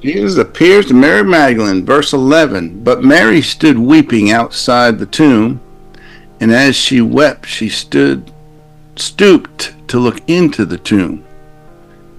Jesus 0.01 0.38
appears 0.38 0.88
to 0.88 0.93
Mary 0.93 1.24
Magdalene, 1.24 1.86
verse 1.86 2.13
11. 2.13 2.84
But 2.84 3.03
Mary 3.03 3.41
stood 3.41 3.80
weeping 3.80 4.32
outside 4.32 4.99
the 4.99 5.05
tomb, 5.05 5.61
and 6.39 6.51
as 6.51 6.76
she 6.76 7.01
wept, 7.01 7.47
she 7.47 7.69
stood, 7.69 8.32
stooped 8.95 9.74
to 9.88 9.99
look 9.99 10.28
into 10.28 10.65
the 10.65 10.78
tomb. 10.78 11.24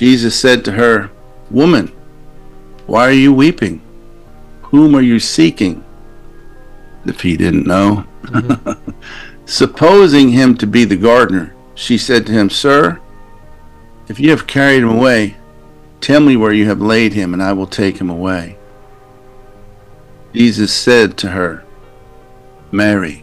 Jesus 0.00 0.34
said 0.34 0.64
to 0.64 0.72
her, 0.72 1.10
Woman, 1.50 1.88
why 2.86 3.02
are 3.02 3.12
you 3.12 3.34
weeping? 3.34 3.82
Whom 4.62 4.96
are 4.96 5.02
you 5.02 5.20
seeking? 5.20 5.84
If 7.04 7.20
he 7.20 7.36
didn't 7.36 7.66
know. 7.66 8.06
Supposing 9.44 10.30
him 10.30 10.56
to 10.56 10.66
be 10.66 10.86
the 10.86 10.96
gardener, 10.96 11.54
she 11.74 11.98
said 11.98 12.24
to 12.24 12.32
him, 12.32 12.48
Sir, 12.48 12.98
if 14.08 14.18
you 14.18 14.30
have 14.30 14.46
carried 14.46 14.84
him 14.84 14.88
away, 14.88 15.36
tell 16.00 16.20
me 16.20 16.34
where 16.34 16.54
you 16.54 16.64
have 16.64 16.80
laid 16.80 17.12
him, 17.12 17.34
and 17.34 17.42
I 17.42 17.52
will 17.52 17.66
take 17.66 17.98
him 17.98 18.08
away. 18.08 18.56
Jesus 20.32 20.72
said 20.72 21.18
to 21.18 21.28
her, 21.28 21.62
Mary. 22.72 23.22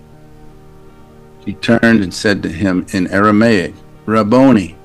She 1.44 1.54
turned 1.54 2.04
and 2.04 2.14
said 2.14 2.44
to 2.44 2.50
him 2.50 2.86
in 2.94 3.08
Aramaic, 3.08 3.74
Rabboni, 4.06 4.77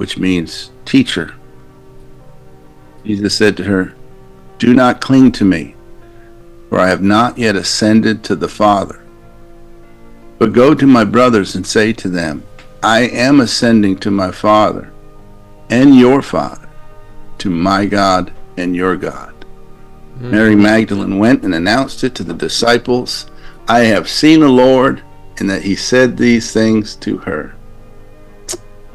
which 0.00 0.16
means 0.16 0.70
teacher. 0.86 1.34
Jesus 3.04 3.36
said 3.36 3.54
to 3.58 3.64
her, 3.64 3.94
Do 4.58 4.72
not 4.72 5.02
cling 5.02 5.30
to 5.32 5.44
me, 5.44 5.74
for 6.70 6.80
I 6.80 6.88
have 6.88 7.02
not 7.02 7.36
yet 7.36 7.54
ascended 7.54 8.24
to 8.24 8.34
the 8.34 8.48
Father. 8.48 9.04
But 10.38 10.54
go 10.54 10.74
to 10.74 10.86
my 10.86 11.04
brothers 11.04 11.54
and 11.54 11.66
say 11.66 11.92
to 11.92 12.08
them, 12.08 12.42
I 12.82 13.00
am 13.10 13.40
ascending 13.40 13.98
to 13.98 14.10
my 14.10 14.30
Father 14.30 14.90
and 15.68 15.94
your 15.94 16.22
Father, 16.22 16.70
to 17.36 17.50
my 17.50 17.84
God 17.84 18.32
and 18.56 18.74
your 18.74 18.96
God. 18.96 19.34
Hmm. 20.20 20.30
Mary 20.30 20.56
Magdalene 20.56 21.18
went 21.18 21.44
and 21.44 21.54
announced 21.54 22.04
it 22.04 22.14
to 22.14 22.24
the 22.24 22.32
disciples 22.32 23.26
I 23.68 23.80
have 23.80 24.08
seen 24.08 24.40
the 24.40 24.48
Lord, 24.48 25.02
and 25.36 25.50
that 25.50 25.62
he 25.62 25.76
said 25.76 26.16
these 26.16 26.54
things 26.54 26.96
to 26.96 27.18
her. 27.18 27.54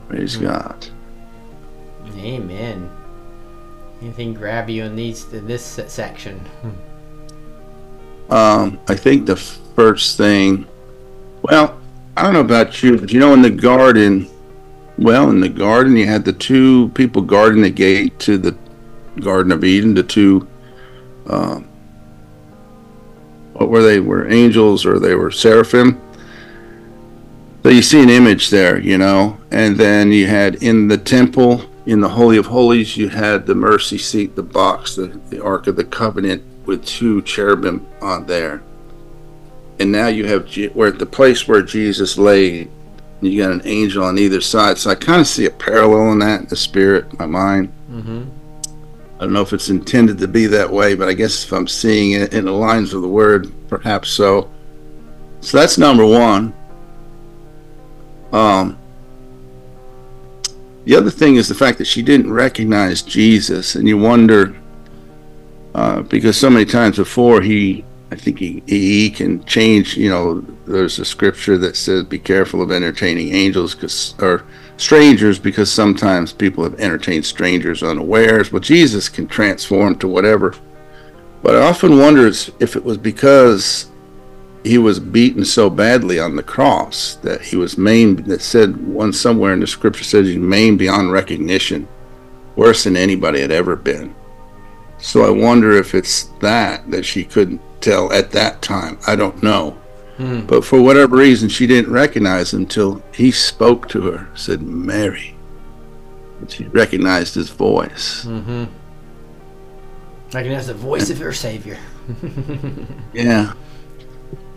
Praise 0.10 0.34
hmm. 0.34 0.46
God. 0.46 0.88
Amen. 2.26 2.90
Anything 4.02 4.34
grab 4.34 4.70
you 4.70 4.84
in 4.84 4.96
these 4.96 5.32
in 5.32 5.48
this 5.48 5.64
section? 5.88 6.44
Um, 8.28 8.80
I 8.88 8.96
think 8.96 9.28
the 9.28 9.36
first 9.36 10.18
thing, 10.18 10.66
well, 11.44 11.80
I 12.18 12.24
don't 12.24 12.34
know 12.34 12.40
about 12.40 12.82
you, 12.82 12.98
but 12.98 13.14
you 13.14 13.20
know, 13.20 13.36
in 13.36 13.44
the 13.44 13.52
garden, 13.52 14.28
well, 14.98 15.30
in 15.30 15.40
the 15.40 15.50
garden, 15.50 15.96
you 15.96 16.08
had 16.08 16.26
the 16.26 16.34
two 16.34 16.90
people 16.90 17.22
guarding 17.22 17.62
the 17.62 17.70
gate 17.70 18.18
to 18.22 18.40
the 18.40 18.58
Garden 19.20 19.52
of 19.52 19.64
Eden, 19.64 19.94
the 19.94 20.04
two, 20.04 20.48
um, 21.28 21.68
what 23.54 23.70
were 23.70 23.84
they? 23.84 24.00
Were 24.00 24.28
angels 24.28 24.86
or 24.86 25.00
they 25.00 25.16
were 25.16 25.32
seraphim? 25.32 26.02
So 27.64 27.70
you 27.70 27.82
see 27.82 28.02
an 28.02 28.10
image 28.10 28.50
there, 28.50 28.80
you 28.80 28.98
know, 28.98 29.38
and 29.52 29.78
then 29.78 30.12
you 30.12 30.28
had 30.28 30.56
in 30.56 30.88
the 30.88 30.98
temple, 30.98 31.62
in 31.86 32.02
the 32.02 32.10
Holy 32.10 32.38
of 32.38 32.48
Holies, 32.48 32.98
you 32.98 33.10
had 33.10 33.46
the 33.46 33.56
mercy 33.56 33.98
seat, 33.98 34.36
the 34.36 34.44
box, 34.44 34.96
the, 34.96 35.08
the 35.30 35.44
Ark 35.44 35.68
of 35.68 35.76
the 35.76 35.84
Covenant 35.84 36.44
with 36.66 36.86
two 36.86 37.22
cherubim 37.22 37.86
on 38.02 38.26
there. 38.26 38.64
And 39.80 39.92
now 39.92 40.08
you 40.08 40.26
have 40.26 40.48
Je- 40.48 40.70
where 40.70 40.92
the 40.92 41.06
place 41.06 41.48
where 41.48 41.62
Jesus 41.62 42.18
lay, 42.18 42.68
you 43.22 43.44
got 43.44 43.52
an 43.52 43.62
angel 43.66 44.04
on 44.04 44.18
either 44.18 44.42
side. 44.42 44.78
So 44.78 44.90
I 44.90 44.96
kind 44.96 45.22
of 45.22 45.28
see 45.28 45.46
a 45.46 45.52
parallel 45.52 46.14
in 46.14 46.20
that 46.20 46.42
in 46.42 46.48
the 46.48 46.56
spirit, 46.56 47.18
my 47.20 47.26
mind. 47.26 47.72
Mm-hmm. 47.92 48.24
I 49.18 49.20
don't 49.20 49.34
know 49.34 49.42
if 49.42 49.54
it's 49.54 49.70
intended 49.70 50.18
to 50.20 50.28
be 50.28 50.48
that 50.48 50.72
way, 50.72 50.96
but 50.96 51.08
I 51.08 51.14
guess 51.14 51.46
if 51.46 51.54
I'm 51.54 51.68
seeing 51.68 52.20
it 52.20 52.34
in 52.34 52.46
the 52.46 52.52
lines 52.52 52.94
of 52.94 53.02
the 53.02 53.08
word, 53.08 53.54
perhaps 53.70 54.10
so. 54.10 54.52
So 55.42 55.58
that's 55.58 55.78
number 55.78 56.06
one. 56.06 56.54
Um, 58.34 58.78
the 60.86 60.96
other 60.96 61.10
thing 61.10 61.36
is 61.36 61.48
the 61.48 61.56
fact 61.56 61.78
that 61.80 61.86
she 61.86 62.02
didn't 62.02 62.32
recognize 62.32 63.02
Jesus, 63.02 63.76
and 63.76 63.88
you 63.88 63.98
wonder 63.98 64.56
uh, 65.74 66.02
because 66.04 66.38
so 66.38 66.50
many 66.50 66.64
times 66.64 66.96
before 66.96 67.42
he, 67.42 67.84
I 68.12 68.16
think 68.16 68.40
he, 68.40 68.64
he 68.66 69.10
can 69.10 69.44
change. 69.44 69.98
You 69.98 70.10
know, 70.10 70.42
there's 70.66 71.00
a 71.00 71.06
scripture 71.06 71.58
that 71.58 71.76
says, 71.76 72.04
"Be 72.06 72.20
careful 72.20 72.62
of 72.62 72.72
entertaining 72.72 73.34
angels, 73.34 73.76
because 73.76 74.16
or 74.20 74.46
strangers, 74.78 75.40
because 75.40 75.72
sometimes 75.72 76.32
people 76.32 76.64
have 76.64 76.80
entertained 76.80 77.26
strangers 77.26 77.84
unawares." 77.84 78.50
But 78.50 78.62
Jesus 78.62 79.10
can 79.10 79.28
transform 79.28 79.98
to 79.98 80.08
whatever. 80.08 80.56
But 81.42 81.56
I 81.56 81.68
often 81.68 81.98
wonder 82.00 82.28
if 82.28 82.76
it 82.76 82.86
was 82.86 82.98
because 82.98 83.88
he 84.66 84.78
was 84.78 85.00
beaten 85.00 85.46
so 85.46 85.70
badly 85.70 86.20
on 86.20 86.36
the 86.36 86.44
cross 86.44 87.16
that 87.18 87.42
he 87.42 87.56
was 87.56 87.78
maimed. 87.78 88.26
That 88.26 88.42
said, 88.42 88.76
one 88.88 89.14
somewhere 89.14 89.54
in 89.54 89.60
the 89.60 89.68
scripture 89.68 90.04
says 90.04 90.28
he's 90.28 90.38
maimed 90.38 90.80
beyond 90.80 91.12
recognition, 91.12 91.88
worse 92.56 92.84
than 92.84 92.98
anybody 92.98 93.42
had 93.42 93.52
ever 93.52 93.76
been. 93.76 94.16
So 94.98 95.24
I 95.26 95.30
wonder 95.30 95.74
if 95.74 95.94
it's 95.94 96.24
that 96.40 96.90
that 96.90 97.06
she 97.06 97.24
couldn't 97.24 97.62
tell 97.82 98.12
at 98.12 98.32
that 98.32 98.62
time. 98.62 98.98
I 99.06 99.16
don't 99.16 99.44
know. 99.44 99.78
But 100.18 100.64
for 100.64 100.82
whatever 100.82 101.18
reason, 101.18 101.50
she 101.50 101.68
didn't 101.68 101.92
recognize 101.92 102.54
him 102.54 102.62
until 102.62 103.04
he 103.14 103.32
spoke 103.32 103.90
to 103.90 104.02
her, 104.12 104.30
said, 104.34 104.62
Mary. 104.62 105.36
And 106.40 106.50
she 106.50 106.66
recognized 106.68 107.36
his 107.36 107.50
voice. 107.50 108.24
Mm-hmm. 108.24 108.64
Recognize 110.34 110.68
the 110.68 110.74
voice 110.74 111.10
of 111.10 111.20
your 111.20 111.34
Savior. 111.34 111.78
Yeah. 113.14 113.54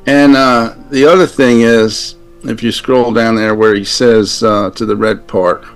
And 0.09 0.37
uh, 0.37 0.75
the 0.89 1.05
other 1.05 1.27
thing 1.27 1.61
is, 1.61 2.15
if 2.45 2.63
you 2.63 2.73
scroll 2.73 3.13
down 3.13 3.37
there 3.37 3.55
where 3.55 3.75
he 3.75 3.85
says 3.85 4.43
uh, 4.43 4.71
to 4.71 4.87
the 4.87 4.97
red 4.97 5.27
part, 5.29 5.67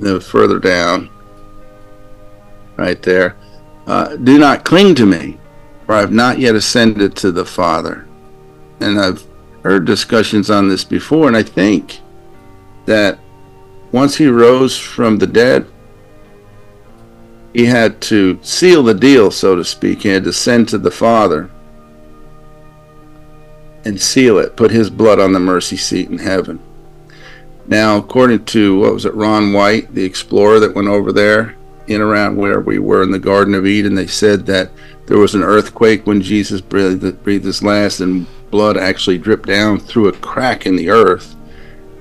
the 0.00 0.20
further 0.20 0.58
down, 0.58 1.08
right 2.76 3.00
there, 3.00 3.38
uh, 3.86 4.16
do 4.16 4.36
not 4.36 4.66
cling 4.66 4.94
to 4.96 5.06
me, 5.06 5.38
for 5.86 5.94
I 5.94 6.00
have 6.00 6.12
not 6.12 6.38
yet 6.38 6.54
ascended 6.54 7.16
to 7.16 7.32
the 7.32 7.46
Father. 7.46 8.06
And 8.80 9.00
I've 9.00 9.26
heard 9.62 9.86
discussions 9.86 10.50
on 10.50 10.68
this 10.68 10.84
before, 10.84 11.28
and 11.28 11.36
I 11.38 11.42
think 11.42 12.00
that 12.84 13.18
once 13.92 14.14
he 14.14 14.26
rose 14.26 14.78
from 14.78 15.16
the 15.16 15.26
dead, 15.26 15.66
he 17.54 17.64
had 17.64 17.98
to 18.02 18.38
seal 18.42 18.82
the 18.82 18.92
deal, 18.92 19.30
so 19.30 19.56
to 19.56 19.64
speak. 19.64 20.02
He 20.02 20.10
had 20.10 20.24
to 20.24 20.34
send 20.34 20.68
to 20.68 20.76
the 20.76 20.90
Father 20.90 21.50
and 23.86 24.00
seal 24.00 24.38
it, 24.38 24.56
put 24.56 24.72
his 24.72 24.90
blood 24.90 25.20
on 25.20 25.32
the 25.32 25.38
mercy 25.38 25.76
seat 25.76 26.10
in 26.10 26.18
heaven. 26.18 26.58
Now, 27.68 27.96
according 27.98 28.44
to 28.46 28.80
what 28.80 28.92
was 28.92 29.04
it, 29.04 29.14
Ron 29.14 29.52
Wyatt, 29.52 29.94
the 29.94 30.04
explorer 30.04 30.58
that 30.58 30.74
went 30.74 30.88
over 30.88 31.12
there 31.12 31.54
in 31.86 32.00
around 32.00 32.36
where 32.36 32.58
we 32.58 32.80
were 32.80 33.04
in 33.04 33.12
the 33.12 33.20
Garden 33.20 33.54
of 33.54 33.64
Eden, 33.64 33.94
they 33.94 34.08
said 34.08 34.44
that 34.46 34.70
there 35.06 35.18
was 35.18 35.36
an 35.36 35.44
earthquake 35.44 36.04
when 36.04 36.20
Jesus 36.20 36.60
breathed, 36.60 37.22
breathed 37.22 37.44
his 37.44 37.62
last, 37.62 38.00
and 38.00 38.26
blood 38.50 38.76
actually 38.76 39.18
dripped 39.18 39.46
down 39.46 39.78
through 39.78 40.08
a 40.08 40.12
crack 40.12 40.66
in 40.66 40.74
the 40.74 40.90
earth, 40.90 41.36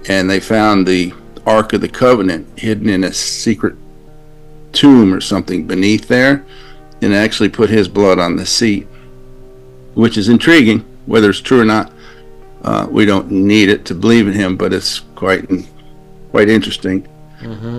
and 0.09 0.27
they 0.27 0.39
found 0.39 0.87
the 0.87 1.13
Ark 1.45 1.73
of 1.73 1.81
the 1.81 1.87
Covenant 1.87 2.47
hidden 2.57 2.89
in 2.89 3.03
a 3.03 3.13
secret 3.13 3.75
tomb 4.71 5.13
or 5.13 5.21
something 5.21 5.67
beneath 5.67 6.07
there, 6.07 6.43
and 7.03 7.13
actually 7.13 7.49
put 7.49 7.69
his 7.69 7.87
blood 7.87 8.17
on 8.17 8.37
the 8.37 8.45
seat, 8.45 8.87
which 9.93 10.17
is 10.17 10.29
intriguing. 10.29 10.83
Whether 11.05 11.29
it's 11.29 11.41
true 11.41 11.61
or 11.61 11.65
not, 11.65 11.91
uh, 12.63 12.87
we 12.89 13.05
don't 13.05 13.29
need 13.31 13.69
it 13.69 13.85
to 13.85 13.95
believe 13.95 14.27
in 14.27 14.33
him, 14.33 14.57
but 14.57 14.73
it's 14.73 15.01
quite 15.15 15.47
quite 16.31 16.49
interesting. 16.49 17.07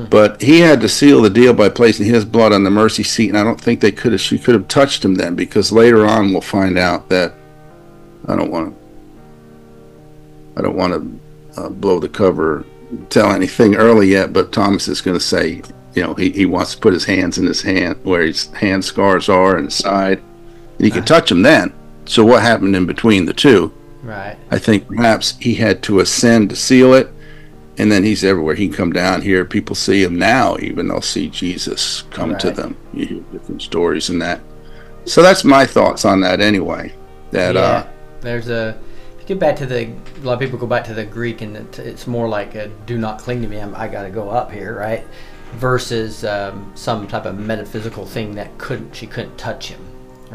But 0.09 0.41
he 0.41 0.61
had 0.61 0.81
to 0.83 0.89
seal 0.89 1.23
the 1.23 1.31
deal 1.31 1.53
by 1.53 1.69
placing 1.71 2.07
his 2.07 2.25
blood 2.25 2.53
on 2.53 2.63
the 2.63 2.71
mercy 2.71 3.03
seat, 3.03 3.29
and 3.31 3.39
I 3.39 3.43
don't 3.43 3.61
think 3.61 3.81
they 3.81 3.91
could 3.91 4.13
have. 4.13 4.21
She 4.21 4.39
could 4.39 4.55
have 4.55 4.69
touched 4.69 5.05
him 5.05 5.17
then, 5.17 5.35
because 5.35 5.73
later 5.73 6.07
on 6.07 6.31
we'll 6.31 6.41
find 6.41 6.79
out 6.79 7.09
that 7.09 7.35
I 8.27 8.37
don't 8.37 8.51
want 8.51 8.75
to. 8.75 8.87
I 10.59 10.63
don't 10.63 10.77
want 10.77 10.93
to 10.93 11.61
uh, 11.61 11.69
blow 11.69 11.99
the 11.99 12.09
cover, 12.09 12.65
tell 13.11 13.33
anything 13.33 13.75
early 13.75 14.09
yet. 14.09 14.33
But 14.33 14.53
Thomas 14.53 14.89
is 14.89 15.01
going 15.01 15.19
to 15.19 15.25
say, 15.25 15.63
you 15.95 16.03
know, 16.03 16.15
he, 16.15 16.31
he 16.31 16.47
wants 16.47 16.75
to 16.75 16.81
put 16.81 16.93
his 16.93 17.05
hands 17.05 17.37
in 17.37 17.47
his 17.47 17.63
hand 17.63 17.99
where 18.05 18.23
his 18.23 18.47
hand 18.53 18.85
scars 18.85 19.29
are 19.29 19.57
and 19.57 19.67
his 19.67 19.75
side, 19.75 20.23
and 20.77 20.85
he 20.85 20.91
can 20.91 21.05
touch 21.05 21.31
him 21.31 21.43
then. 21.43 21.73
So 22.07 22.25
what 22.25 22.43
happened 22.43 22.75
in 22.75 22.87
between 22.87 23.27
the 23.27 23.35
two? 23.35 23.73
Right. 24.03 24.37
I 24.51 24.59
think 24.59 24.87
perhaps 24.87 25.37
he 25.39 25.55
had 25.55 25.83
to 25.85 26.01
ascend 26.01 26.51
to 26.51 26.57
seal 26.57 26.95
it, 26.95 27.13
and 27.77 27.91
then 27.91 28.05
he's 28.05 28.25
everywhere. 28.25 28.55
He 28.55 28.69
can 28.69 28.77
come 28.77 28.93
down 28.93 29.23
here. 29.23 29.45
People 29.45 29.75
see 29.75 30.03
him 30.03 30.17
now, 30.17 30.57
even 30.59 30.89
they'll 30.89 31.03
see 31.03 31.29
Jesus 31.29 32.03
come 32.11 32.39
to 32.39 32.51
them. 32.51 32.77
You 32.95 33.07
hear 33.07 33.21
different 33.33 33.63
stories 33.63 34.09
and 34.09 34.23
that. 34.23 34.41
So 35.05 35.23
that's 35.23 35.45
my 35.45 35.67
thoughts 35.67 36.05
on 36.05 36.21
that 36.21 36.41
anyway. 36.41 36.93
That 37.31 37.55
yeah. 37.55 37.61
uh, 37.61 37.87
There's 38.21 38.49
a. 38.49 38.79
If 39.17 39.23
you 39.23 39.27
get 39.29 39.41
back 39.41 39.57
to 39.57 39.67
the, 39.67 39.87
a 39.87 40.21
lot 40.23 40.35
of 40.35 40.41
people 40.41 40.59
go 40.59 40.67
back 40.67 40.85
to 40.85 40.95
the 40.95 41.05
Greek, 41.05 41.43
and 41.43 41.57
it's 41.79 42.07
more 42.07 42.29
like 42.29 42.55
a, 42.55 42.69
"Do 42.87 42.99
not 42.99 43.19
cling 43.19 43.43
to 43.43 43.49
me. 43.49 43.59
I'm, 43.59 43.75
I 43.75 43.89
got 43.89 44.03
to 44.03 44.11
go 44.11 44.31
up 44.31 44.53
here," 44.53 44.79
right? 44.79 45.05
Versus 45.55 46.25
um, 46.25 46.73
some 46.75 47.07
type 47.09 47.25
of 47.25 47.39
metaphysical 47.39 48.07
thing 48.07 48.35
that 48.37 48.57
couldn't 48.59 48.95
she 48.95 49.07
couldn't 49.07 49.37
touch 49.37 49.69
him, 49.69 49.81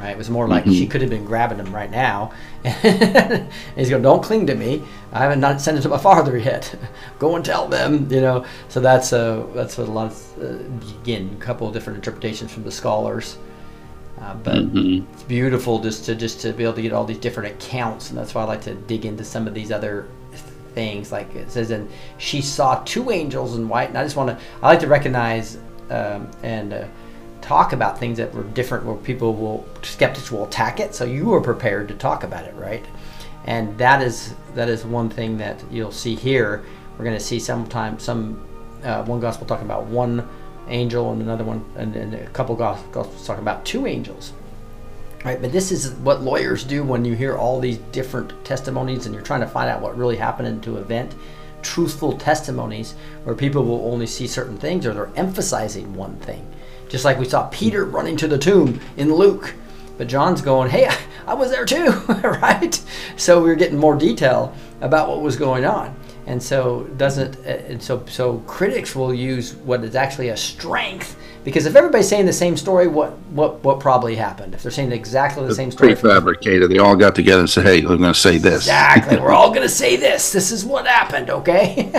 right? 0.01 0.11
It 0.11 0.17
was 0.17 0.29
more 0.29 0.47
like 0.47 0.65
she 0.65 0.87
could 0.87 1.01
have 1.01 1.09
been 1.09 1.25
grabbing 1.25 1.59
him 1.59 1.73
right 1.73 1.89
now, 1.91 2.31
and 2.63 3.47
he's 3.75 3.89
going, 3.89 4.01
"Don't 4.01 4.23
cling 4.23 4.47
to 4.47 4.55
me. 4.55 4.81
I 5.13 5.19
haven't 5.19 5.39
not 5.39 5.61
sent 5.61 5.77
it 5.77 5.81
to 5.81 5.89
my 5.89 5.97
father 5.97 6.37
yet. 6.37 6.75
go 7.19 7.35
and 7.35 7.45
tell 7.45 7.67
them," 7.67 8.11
you 8.11 8.21
know. 8.21 8.45
So 8.69 8.79
that's 8.79 9.13
a 9.13 9.47
that's 9.53 9.77
what 9.77 9.87
a 9.87 9.91
lot 9.91 10.11
of 10.11 10.43
uh, 10.43 10.99
again 11.01 11.37
a 11.39 11.43
couple 11.43 11.67
of 11.67 11.73
different 11.73 11.97
interpretations 11.97 12.51
from 12.51 12.63
the 12.63 12.71
scholars. 12.71 13.37
Uh, 14.19 14.35
but 14.35 14.57
it's 14.73 15.23
beautiful 15.23 15.79
just 15.79 16.05
to 16.05 16.15
just 16.15 16.41
to 16.41 16.53
be 16.53 16.63
able 16.63 16.73
to 16.73 16.81
get 16.81 16.93
all 16.93 17.05
these 17.05 17.19
different 17.19 17.53
accounts, 17.53 18.09
and 18.09 18.17
that's 18.17 18.33
why 18.33 18.41
I 18.41 18.45
like 18.45 18.61
to 18.61 18.73
dig 18.73 19.05
into 19.05 19.23
some 19.23 19.47
of 19.47 19.53
these 19.53 19.71
other 19.71 20.07
things. 20.73 21.11
Like 21.11 21.33
it 21.35 21.51
says, 21.51 21.71
and 21.71 21.89
she 22.17 22.41
saw 22.41 22.81
two 22.85 23.11
angels 23.11 23.55
in 23.55 23.69
white, 23.69 23.89
and 23.89 23.97
I 23.97 24.03
just 24.03 24.15
want 24.15 24.29
to 24.29 24.43
I 24.61 24.69
like 24.69 24.79
to 24.81 24.87
recognize 24.87 25.57
um, 25.91 26.31
and 26.41 26.73
uh, 26.73 26.87
talk 27.41 27.73
about 27.73 27.99
things 27.99 28.17
that 28.17 28.33
were 28.33 28.43
different, 28.43 28.85
where 28.85 28.95
people 28.95 29.33
will 29.33 29.65
skeptics 29.81 30.31
will 30.31 30.45
attack 30.45 30.79
it. 30.79 30.95
So 30.95 31.05
you 31.05 31.25
were 31.25 31.41
prepared 31.41 31.87
to 31.89 31.95
talk 31.95 32.23
about 32.23 32.45
it, 32.45 32.53
right? 32.55 32.85
And 33.45 33.77
that 33.77 34.01
is 34.01 34.33
that 34.55 34.69
is 34.69 34.85
one 34.85 35.09
thing 35.09 35.37
that 35.37 35.63
you'll 35.71 35.91
see 35.91 36.15
here. 36.15 36.63
We're 36.97 37.05
going 37.05 37.17
to 37.17 37.23
see 37.23 37.39
sometime 37.39 37.99
some 37.99 38.47
uh, 38.83 39.03
one 39.03 39.19
gospel 39.19 39.47
talking 39.47 39.65
about 39.65 39.85
one 39.85 40.27
angel 40.67 41.11
and 41.11 41.21
another 41.21 41.43
one 41.43 41.63
and, 41.75 41.95
and 41.95 42.13
a 42.13 42.27
couple 42.29 42.55
gos- 42.55 42.81
gospels 42.91 43.25
talking 43.25 43.41
about 43.41 43.65
two 43.65 43.85
angels 43.87 44.33
right 45.25 45.41
but 45.41 45.51
this 45.51 45.71
is 45.71 45.91
what 45.95 46.21
lawyers 46.21 46.63
do 46.63 46.83
when 46.83 47.03
you 47.03 47.15
hear 47.15 47.35
all 47.35 47.59
these 47.59 47.77
different 47.91 48.33
testimonies 48.45 49.05
and 49.05 49.13
you're 49.13 49.23
trying 49.23 49.41
to 49.41 49.47
find 49.47 49.69
out 49.69 49.81
what 49.81 49.97
really 49.97 50.15
happened 50.15 50.65
an 50.65 50.77
event 50.77 51.13
truthful 51.61 52.17
testimonies 52.17 52.95
where 53.23 53.35
people 53.35 53.63
will 53.63 53.85
only 53.91 54.07
see 54.07 54.27
certain 54.27 54.57
things 54.57 54.85
or 54.85 54.93
they're 54.93 55.11
emphasizing 55.15 55.93
one 55.93 56.15
thing 56.17 56.45
just 56.91 57.05
like 57.05 57.17
we 57.17 57.25
saw 57.25 57.47
peter 57.47 57.85
running 57.85 58.17
to 58.17 58.27
the 58.27 58.37
tomb 58.37 58.79
in 58.97 59.13
luke. 59.13 59.55
But 59.97 60.07
john's 60.07 60.41
going 60.41 60.69
hey 60.69 60.89
i, 61.27 61.33
was 61.33 61.51
there 61.51 61.65
too 61.65 61.91
right? 62.23 62.81
So 63.17 63.39
we 63.39 63.49
we're 63.49 63.55
getting 63.55 63.77
more 63.77 63.95
detail 63.95 64.53
about 64.81 65.09
what 65.09 65.21
was 65.21 65.35
going 65.35 65.65
on. 65.65 65.95
And 66.27 66.41
so 66.41 66.83
doesn't 66.97 67.35
and 67.45 67.81
so 67.81 68.05
so 68.05 68.39
critics 68.39 68.95
will 68.95 69.13
use 69.13 69.53
what 69.55 69.83
is 69.83 69.95
actually 69.95 70.29
a 70.29 70.37
strength. 70.37 71.17
Because 71.43 71.65
if 71.65 71.75
everybody's 71.75 72.07
saying 72.07 72.27
the 72.27 72.33
same 72.33 72.55
story 72.55 72.87
what 72.87 73.17
what 73.31 73.63
what 73.63 73.79
probably 73.79 74.15
happened? 74.15 74.53
If 74.53 74.61
they're 74.61 74.71
saying 74.71 74.91
exactly 74.91 75.47
the 75.47 75.55
same 75.55 75.71
story. 75.71 75.93
prefabricated. 75.93 76.69
They 76.69 76.77
all 76.77 76.95
got 76.95 77.15
together 77.15 77.41
and 77.41 77.49
said, 77.49 77.65
"Hey, 77.65 77.81
we're 77.81 77.97
going 77.97 78.13
to 78.13 78.13
say 78.13 78.37
this." 78.37 78.63
exactly. 78.63 79.19
We're 79.19 79.31
all 79.31 79.49
going 79.49 79.63
to 79.63 79.69
say 79.69 79.95
this. 79.95 80.31
This 80.31 80.51
is 80.51 80.63
what 80.63 80.85
happened 80.85 81.29
okay 81.29 81.91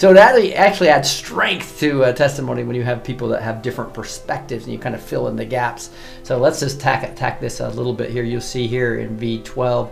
so 0.00 0.14
that 0.14 0.42
actually 0.54 0.88
adds 0.88 1.10
strength 1.10 1.78
to 1.80 2.04
a 2.04 2.12
testimony 2.14 2.64
when 2.64 2.74
you 2.74 2.82
have 2.82 3.04
people 3.04 3.28
that 3.28 3.42
have 3.42 3.60
different 3.60 3.92
perspectives 3.92 4.64
and 4.64 4.72
you 4.72 4.78
kind 4.78 4.94
of 4.94 5.02
fill 5.02 5.28
in 5.28 5.36
the 5.36 5.44
gaps. 5.44 5.90
So 6.22 6.38
let's 6.38 6.58
just 6.58 6.80
tack 6.80 7.02
attack 7.02 7.38
this 7.38 7.60
a 7.60 7.68
little 7.68 7.92
bit 7.92 8.08
here. 8.08 8.22
You'll 8.22 8.40
see 8.40 8.66
here 8.66 8.98
in 8.98 9.18
v12 9.18 9.90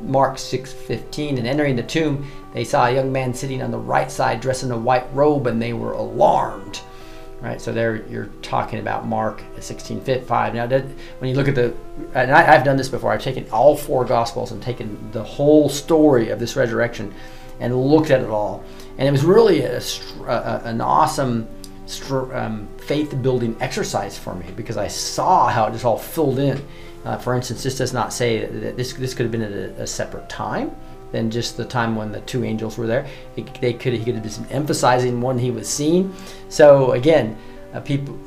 Mark 0.00 0.38
6:15 0.38 1.36
and 1.36 1.46
entering 1.46 1.76
the 1.76 1.82
tomb 1.82 2.26
they 2.54 2.64
saw 2.64 2.86
a 2.86 2.94
young 2.94 3.12
man 3.12 3.34
sitting 3.34 3.60
on 3.60 3.70
the 3.70 3.76
right 3.76 4.10
side 4.10 4.40
dressed 4.40 4.62
in 4.62 4.70
a 4.70 4.78
white 4.78 5.04
robe 5.12 5.46
and 5.46 5.60
they 5.60 5.74
were 5.74 5.92
alarmed. 5.92 6.80
Right 7.42 7.60
so 7.60 7.74
there 7.74 8.06
you're 8.08 8.30
talking 8.40 8.78
about 8.78 9.06
Mark 9.06 9.42
16 9.60 10.00
5 10.00 10.54
now 10.54 10.66
that, 10.66 10.86
when 11.18 11.28
you 11.28 11.36
look 11.36 11.48
at 11.48 11.56
the 11.56 11.74
and 12.14 12.32
I, 12.32 12.54
I've 12.54 12.64
done 12.64 12.78
this 12.78 12.88
before 12.88 13.12
I've 13.12 13.20
taken 13.20 13.44
all 13.50 13.76
four 13.76 14.06
gospels 14.06 14.50
and 14.50 14.62
taken 14.62 15.10
the 15.12 15.22
whole 15.22 15.68
story 15.68 16.30
of 16.30 16.38
this 16.38 16.56
resurrection 16.56 17.12
and 17.60 17.76
looked 17.76 18.10
at 18.10 18.22
it 18.22 18.30
all 18.30 18.64
and 18.98 19.08
it 19.08 19.10
was 19.10 19.24
really 19.24 19.62
a, 19.62 19.80
a, 20.26 20.62
an 20.64 20.80
awesome 20.80 21.48
um, 22.10 22.68
faith 22.78 23.20
building 23.22 23.56
exercise 23.60 24.16
for 24.16 24.34
me 24.34 24.46
because 24.56 24.76
I 24.76 24.88
saw 24.88 25.48
how 25.48 25.66
it 25.66 25.72
just 25.72 25.84
all 25.84 25.98
filled 25.98 26.38
in 26.38 26.62
uh, 27.04 27.18
for 27.18 27.34
instance, 27.34 27.62
this 27.62 27.76
does 27.76 27.92
not 27.92 28.12
say 28.12 28.46
that 28.46 28.76
this 28.76 28.92
this 28.92 29.14
could 29.14 29.24
have 29.24 29.32
been 29.32 29.42
at 29.42 29.52
a, 29.52 29.82
a 29.82 29.86
separate 29.86 30.28
time 30.28 30.74
than 31.10 31.30
just 31.30 31.56
the 31.56 31.64
time 31.64 31.96
when 31.96 32.12
the 32.12 32.20
two 32.22 32.44
angels 32.44 32.78
were 32.78 32.86
there. 32.86 33.06
It, 33.36 33.60
they 33.60 33.72
could 33.72 33.92
he 33.92 34.04
could 34.04 34.14
have 34.14 34.22
been 34.22 34.46
emphasizing 34.50 35.20
when 35.20 35.38
he 35.38 35.50
was 35.50 35.68
seen. 35.68 36.14
So 36.48 36.92
again, 36.92 37.36
uh, 37.74 37.80
people 37.80 38.18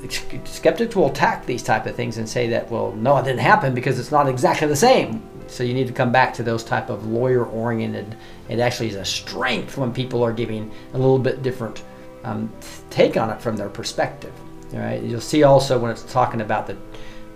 skeptics 0.44 0.96
will 0.96 1.08
attack 1.08 1.46
these 1.46 1.64
type 1.64 1.86
of 1.86 1.96
things 1.96 2.18
and 2.18 2.28
say 2.28 2.48
that 2.50 2.70
well, 2.70 2.92
no, 2.94 3.18
it 3.18 3.24
didn't 3.24 3.40
happen 3.40 3.74
because 3.74 3.98
it's 3.98 4.12
not 4.12 4.28
exactly 4.28 4.68
the 4.68 4.76
same. 4.76 5.24
So 5.48 5.64
you 5.64 5.74
need 5.74 5.88
to 5.88 5.94
come 5.94 6.12
back 6.12 6.34
to 6.36 6.44
those 6.44 6.64
type 6.64 6.90
of 6.90 7.08
lawyer 7.08 7.46
oriented. 7.46 8.18
It 8.50 8.60
actually 8.60 8.90
is 8.90 8.96
a 8.96 9.06
strength 9.06 9.78
when 9.78 9.94
people 9.94 10.24
are 10.24 10.34
giving 10.34 10.72
a 10.94 10.98
little 10.98 11.20
bit 11.20 11.42
different 11.42 11.84
um, 12.26 12.52
take 12.90 13.18
on 13.18 13.30
it 13.30 13.40
from 13.40 13.56
their 13.56 13.70
perspective. 13.70 14.34
All 14.74 14.80
right, 14.80 15.02
you'll 15.02 15.22
see 15.22 15.44
also 15.44 15.78
when 15.78 15.92
it's 15.92 16.04
talking 16.12 16.42
about 16.42 16.68
the 16.68 16.76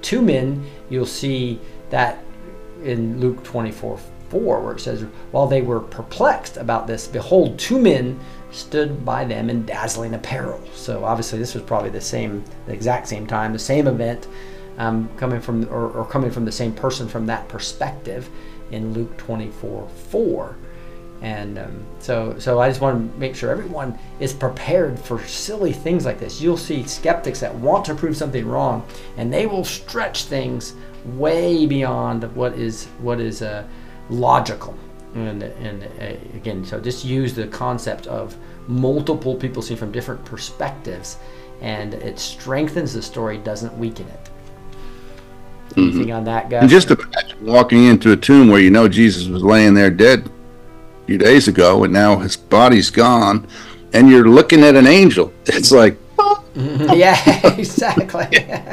two 0.01 0.21
men, 0.21 0.65
you'll 0.89 1.05
see 1.05 1.59
that 1.91 2.23
in 2.83 3.19
Luke 3.19 3.43
24 3.43 3.99
4, 4.29 4.61
where 4.61 4.73
it 4.73 4.79
says, 4.79 5.01
While 5.31 5.47
they 5.47 5.61
were 5.61 5.79
perplexed 5.79 6.57
about 6.57 6.87
this, 6.87 7.07
behold, 7.07 7.57
two 7.57 7.79
men 7.79 8.19
stood 8.51 9.03
by 9.05 9.25
them 9.25 9.49
in 9.49 9.65
dazzling 9.65 10.13
apparel. 10.13 10.61
So 10.73 11.03
obviously, 11.03 11.39
this 11.39 11.53
was 11.53 11.63
probably 11.63 11.89
the 11.89 12.01
same, 12.01 12.43
the 12.65 12.73
exact 12.73 13.07
same 13.07 13.25
time, 13.25 13.53
the 13.53 13.59
same 13.59 13.87
event, 13.87 14.27
um, 14.77 15.09
coming 15.17 15.41
from, 15.41 15.65
or, 15.69 15.89
or 15.91 16.05
coming 16.05 16.31
from 16.31 16.45
the 16.45 16.51
same 16.51 16.73
person 16.73 17.07
from 17.07 17.25
that 17.27 17.47
perspective 17.47 18.29
in 18.71 18.93
Luke 18.93 19.17
24 19.17 19.87
4. 19.87 20.55
And 21.21 21.59
um, 21.59 21.85
so, 21.99 22.37
so 22.39 22.59
I 22.61 22.69
just 22.69 22.79
want 22.79 23.11
to 23.11 23.19
make 23.19 23.35
sure 23.35 23.51
everyone 23.51 23.97
is 24.19 24.31
prepared 24.31 24.97
for 24.97 25.21
silly 25.25 25.73
things 25.73 26.05
like 26.05 26.19
this. 26.19 26.39
You'll 26.39 26.57
see 26.57 26.83
skeptics 26.83 27.41
that 27.41 27.53
want 27.53 27.83
to 27.85 27.95
prove 27.95 28.15
something 28.15 28.47
wrong, 28.47 28.85
and 29.17 29.31
they 29.31 29.45
will 29.45 29.65
stretch 29.65 30.25
things 30.25 30.75
way 31.17 31.65
beyond 31.65 32.23
what 32.35 32.53
is 32.53 32.85
what 33.01 33.19
is 33.19 33.41
uh, 33.41 33.67
logical. 34.09 34.77
And, 35.15 35.43
and 35.43 35.83
uh, 35.83 36.37
again, 36.37 36.63
so 36.63 36.79
just 36.79 37.03
use 37.03 37.33
the 37.33 37.47
concept 37.47 38.07
of 38.07 38.37
multiple 38.67 39.35
people 39.35 39.61
see 39.61 39.75
from 39.75 39.91
different 39.91 40.23
perspectives, 40.23 41.17
and 41.61 41.95
it 41.95 42.17
strengthens 42.17 42.93
the 42.93 43.01
story, 43.01 43.39
doesn't 43.39 43.77
weaken 43.77 44.07
it. 44.07 44.29
Anything 45.75 46.11
on 46.11 46.23
that, 46.23 46.49
guys? 46.49 46.61
And 46.61 46.69
just 46.69 46.89
imagine 46.89 47.45
walking 47.45 47.85
into 47.85 48.11
a 48.11 48.17
tomb 48.17 48.47
where 48.47 48.61
you 48.61 48.71
know 48.71 48.87
Jesus 48.87 49.27
was 49.27 49.43
laying 49.43 49.73
there 49.73 49.91
dead 49.91 50.29
few 51.09 51.17
days 51.17 51.47
ago, 51.47 51.83
and 51.83 51.91
now 51.91 52.19
his 52.19 52.37
body's 52.37 52.91
gone, 52.91 53.47
and 53.93 54.11
you're 54.11 54.29
looking 54.29 54.63
at 54.63 54.75
an 54.75 54.85
angel. 54.85 55.33
It's 55.47 55.71
like, 55.71 55.97
yeah, 56.55 57.17
exactly. 57.57 58.27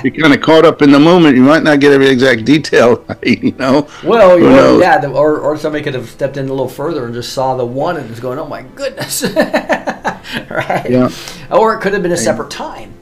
You're 0.04 0.22
kind 0.22 0.34
of 0.34 0.42
caught 0.42 0.66
up 0.66 0.82
in 0.82 0.90
the 0.90 1.00
moment. 1.00 1.34
You 1.34 1.42
might 1.42 1.62
not 1.62 1.80
get 1.80 1.92
every 1.92 2.08
exact 2.08 2.44
detail, 2.44 3.02
right, 3.08 3.42
you 3.42 3.52
know. 3.52 3.88
Well, 4.04 4.38
you 4.38 4.50
know, 4.50 4.78
yeah, 4.78 4.98
the, 4.98 5.08
or, 5.08 5.38
or 5.38 5.56
somebody 5.56 5.82
could 5.82 5.94
have 5.94 6.10
stepped 6.10 6.36
in 6.36 6.44
a 6.44 6.50
little 6.50 6.68
further 6.68 7.06
and 7.06 7.14
just 7.14 7.32
saw 7.32 7.56
the 7.56 7.64
one 7.64 7.96
and 7.96 8.10
was 8.10 8.20
going, 8.20 8.38
"Oh 8.38 8.46
my 8.46 8.62
goodness!" 8.74 9.22
right? 9.22 10.86
Yeah. 10.90 11.08
Or 11.50 11.74
it 11.74 11.80
could 11.80 11.94
have 11.94 12.02
been 12.02 12.12
a 12.12 12.18
separate 12.18 12.50
time, 12.50 12.92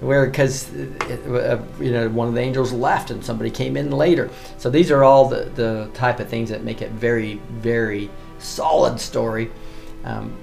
where 0.00 0.26
because 0.26 0.72
uh, 0.72 1.60
you 1.80 1.90
know 1.90 2.08
one 2.10 2.28
of 2.28 2.34
the 2.34 2.40
angels 2.40 2.72
left 2.72 3.10
and 3.10 3.24
somebody 3.24 3.50
came 3.50 3.76
in 3.76 3.90
later. 3.90 4.30
So 4.58 4.70
these 4.70 4.92
are 4.92 5.02
all 5.02 5.28
the 5.28 5.50
the 5.56 5.90
type 5.94 6.20
of 6.20 6.28
things 6.28 6.48
that 6.50 6.62
make 6.62 6.80
it 6.80 6.92
very 6.92 7.40
very 7.50 8.08
solid 8.44 9.00
story. 9.00 9.50
Um, 10.04 10.36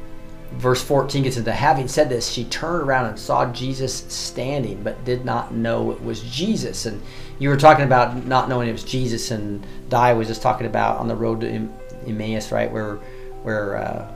verse 0.54 0.84
14 0.84 1.24
gets 1.24 1.38
into 1.38 1.52
having 1.52 1.88
said 1.88 2.10
this 2.10 2.30
she 2.30 2.44
turned 2.46 2.84
around 2.84 3.06
and 3.06 3.18
saw 3.18 3.50
jesus 3.54 4.04
standing 4.10 4.84
but 4.84 5.04
did 5.06 5.24
not 5.24 5.54
know 5.54 5.92
it 5.92 6.04
was 6.04 6.22
jesus 6.24 6.86
and 6.86 7.02
you 7.40 7.48
were 7.48 7.56
talking 7.56 7.86
about 7.86 8.26
not 8.26 8.50
knowing 8.50 8.68
it 8.68 8.74
was 8.74 8.84
jesus 8.84 9.32
and 9.32 9.66
di 9.88 10.12
was 10.12 10.28
just 10.28 10.42
talking 10.42 10.68
about 10.68 10.98
on 10.98 11.08
the 11.08 11.16
road 11.16 11.40
to 11.40 11.48
Em- 11.50 11.74
emmaus 12.06 12.52
right 12.52 12.70
where 12.70 12.96
where 13.44 13.78
uh 13.78 14.12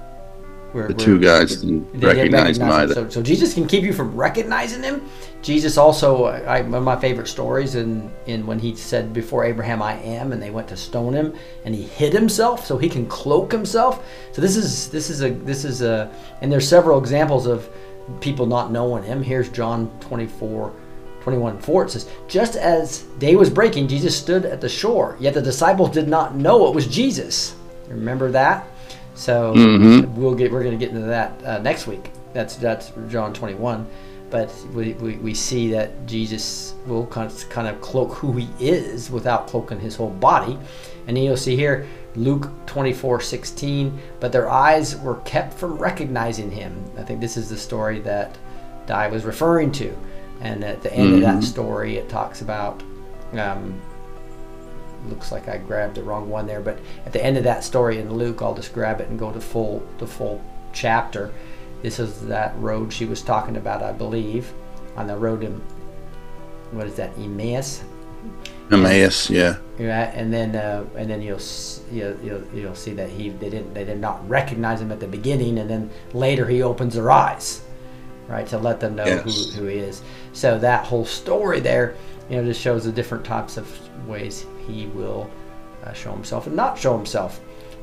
where, 0.75 0.87
The 0.89 0.93
where- 0.93 1.05
two 1.05 1.19
guys 1.19 1.55
didn't 1.61 1.87
recognize 1.93 2.57
him 2.57 2.65
him. 2.67 2.71
either. 2.73 2.93
So, 2.93 3.09
so 3.09 3.21
Jesus 3.23 3.53
can 3.53 3.65
keep 3.65 3.83
you 3.83 3.93
from 3.93 4.13
recognizing 4.13 4.83
him. 4.83 5.01
Jesus 5.41 5.77
also, 5.77 6.25
I, 6.25 6.61
one 6.63 6.73
of 6.73 6.83
my 6.83 6.99
favorite 6.99 7.27
stories, 7.29 7.75
in, 7.75 8.11
in 8.25 8.45
when 8.45 8.59
he 8.59 8.75
said, 8.75 9.13
"Before 9.13 9.45
Abraham, 9.45 9.81
I 9.81 9.93
am," 9.99 10.33
and 10.33 10.41
they 10.43 10.49
went 10.49 10.67
to 10.67 10.75
stone 10.77 11.13
him, 11.13 11.33
and 11.63 11.73
he 11.73 11.83
hid 11.83 12.11
himself 12.11 12.65
so 12.65 12.77
he 12.77 12.89
can 12.89 13.05
cloak 13.05 13.51
himself. 13.53 14.03
So 14.33 14.41
this 14.41 14.57
is 14.57 14.89
this 14.89 15.09
is 15.09 15.21
a 15.23 15.29
this 15.29 15.63
is 15.63 15.81
a, 15.81 16.11
and 16.41 16.51
there's 16.51 16.67
several 16.67 16.99
examples 16.99 17.45
of 17.47 17.69
people 18.19 18.45
not 18.45 18.71
knowing 18.71 19.03
him. 19.03 19.23
Here's 19.23 19.49
John 19.49 19.89
24. 20.01 20.73
21 21.21 21.57
4 21.59 21.85
it 21.85 21.89
says 21.89 22.07
just 22.27 22.55
as 22.55 22.99
day 23.17 23.35
was 23.35 23.49
breaking 23.49 23.87
jesus 23.87 24.15
stood 24.15 24.45
at 24.45 24.61
the 24.61 24.69
shore 24.69 25.17
yet 25.19 25.33
the 25.33 25.41
disciples 25.41 25.89
did 25.89 26.07
not 26.07 26.35
know 26.35 26.67
it 26.67 26.75
was 26.75 26.85
jesus 26.85 27.55
remember 27.89 28.29
that 28.29 28.67
so 29.15 29.53
we'll 30.15 30.35
get 30.35 30.51
we're 30.51 30.63
going 30.63 30.77
to 30.77 30.85
get 30.85 30.93
into 30.93 31.07
that 31.07 31.43
uh, 31.43 31.57
next 31.59 31.87
week. 31.87 32.11
That's 32.33 32.57
that's 32.57 32.91
John 33.07 33.33
21, 33.33 33.87
but 34.29 34.53
we, 34.73 34.93
we, 34.93 35.15
we 35.17 35.33
see 35.33 35.71
that 35.71 36.05
Jesus 36.05 36.73
will 36.85 37.07
kind 37.07 37.31
of, 37.31 37.49
kind 37.49 37.67
of 37.67 37.79
cloak 37.79 38.13
who 38.13 38.33
he 38.33 38.49
is 38.59 39.09
without 39.09 39.47
cloaking 39.47 39.79
his 39.79 39.95
whole 39.95 40.09
body, 40.09 40.57
and 41.07 41.15
then 41.15 41.23
you'll 41.23 41.37
see 41.37 41.55
here 41.55 41.87
Luke 42.15 42.49
24 42.65 43.21
16. 43.21 43.97
But 44.19 44.33
their 44.33 44.49
eyes 44.49 44.99
were 44.99 45.15
kept 45.21 45.53
from 45.53 45.77
recognizing 45.77 46.51
him. 46.51 46.83
I 46.97 47.03
think 47.03 47.21
this 47.21 47.37
is 47.37 47.49
the 47.49 47.57
story 47.57 47.99
that 48.01 48.37
Di 48.85 49.07
was 49.07 49.23
referring 49.23 49.71
to, 49.73 49.97
and 50.41 50.63
at 50.63 50.81
the 50.81 50.93
end 50.93 51.15
of 51.15 51.21
that 51.21 51.43
story, 51.43 51.95
it 51.95 52.09
talks 52.09 52.41
about. 52.41 52.83
Um, 53.33 53.81
looks 55.05 55.31
like 55.31 55.47
I 55.47 55.57
grabbed 55.57 55.95
the 55.95 56.03
wrong 56.03 56.29
one 56.29 56.47
there, 56.47 56.61
but 56.61 56.77
at 57.05 57.13
the 57.13 57.23
end 57.23 57.37
of 57.37 57.43
that 57.43 57.63
story 57.63 57.99
in 57.99 58.13
Luke, 58.13 58.41
I'll 58.41 58.55
just 58.55 58.73
grab 58.73 59.01
it 59.01 59.09
and 59.09 59.17
go 59.19 59.31
to 59.31 59.39
full 59.41 59.81
the 59.97 60.07
full 60.07 60.43
chapter. 60.73 61.33
This 61.81 61.99
is 61.99 62.21
that 62.27 62.53
road 62.57 62.91
she 62.91 63.05
was 63.05 63.21
talking 63.21 63.57
about, 63.57 63.83
I 63.83 63.91
believe, 63.91 64.51
on 64.95 65.07
the 65.07 65.15
road 65.17 65.41
to 65.41 65.49
what 66.71 66.87
is 66.87 66.95
that, 66.95 67.11
Emmaus? 67.17 67.83
Emmaus, 68.71 69.29
yeah. 69.29 69.57
Yeah, 69.77 70.11
and 70.15 70.33
then 70.33 70.55
uh, 70.55 70.85
and 70.95 71.09
then 71.09 71.21
you'll, 71.21 71.39
you'll 71.91 72.17
you'll 72.23 72.43
you'll 72.53 72.75
see 72.75 72.93
that 72.93 73.09
he 73.09 73.29
they 73.29 73.49
didn't 73.49 73.73
they 73.73 73.83
did 73.85 73.99
not 73.99 74.27
recognize 74.27 74.81
him 74.81 74.91
at 74.91 74.99
the 74.99 75.07
beginning, 75.07 75.59
and 75.59 75.69
then 75.69 75.89
later 76.13 76.47
he 76.47 76.63
opens 76.63 76.95
their 76.95 77.11
eyes, 77.11 77.61
right, 78.27 78.47
to 78.47 78.57
let 78.57 78.79
them 78.79 78.95
know 78.95 79.05
Yes. 79.05 79.23
who, 79.53 79.61
who 79.61 79.65
he 79.67 79.77
is. 79.77 80.01
So 80.33 80.57
that 80.59 80.85
whole 80.85 81.05
story 81.05 81.59
there, 81.59 81.95
you 82.29 82.37
know, 82.37 82.43
just 82.45 82.59
shows 82.59 82.85
the 82.85 82.91
different 82.91 83.23
types 83.23 83.57
of 83.57 83.69
ways 84.07 84.45
he 84.67 84.87
will 84.87 85.29
uh, 85.83 85.93
show 85.93 86.11
himself 86.11 86.47
and 86.47 86.55
not 86.55 86.77
show 86.77 86.95
himself. 86.97 87.39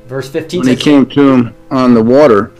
Verse 0.07 0.29
fifteen 0.29 0.61
When 0.61 0.69
he 0.69 0.77
came 0.77 1.07
to 1.07 1.33
him 1.33 1.55
on 1.71 1.95
the 1.95 2.03
water, 2.03 2.53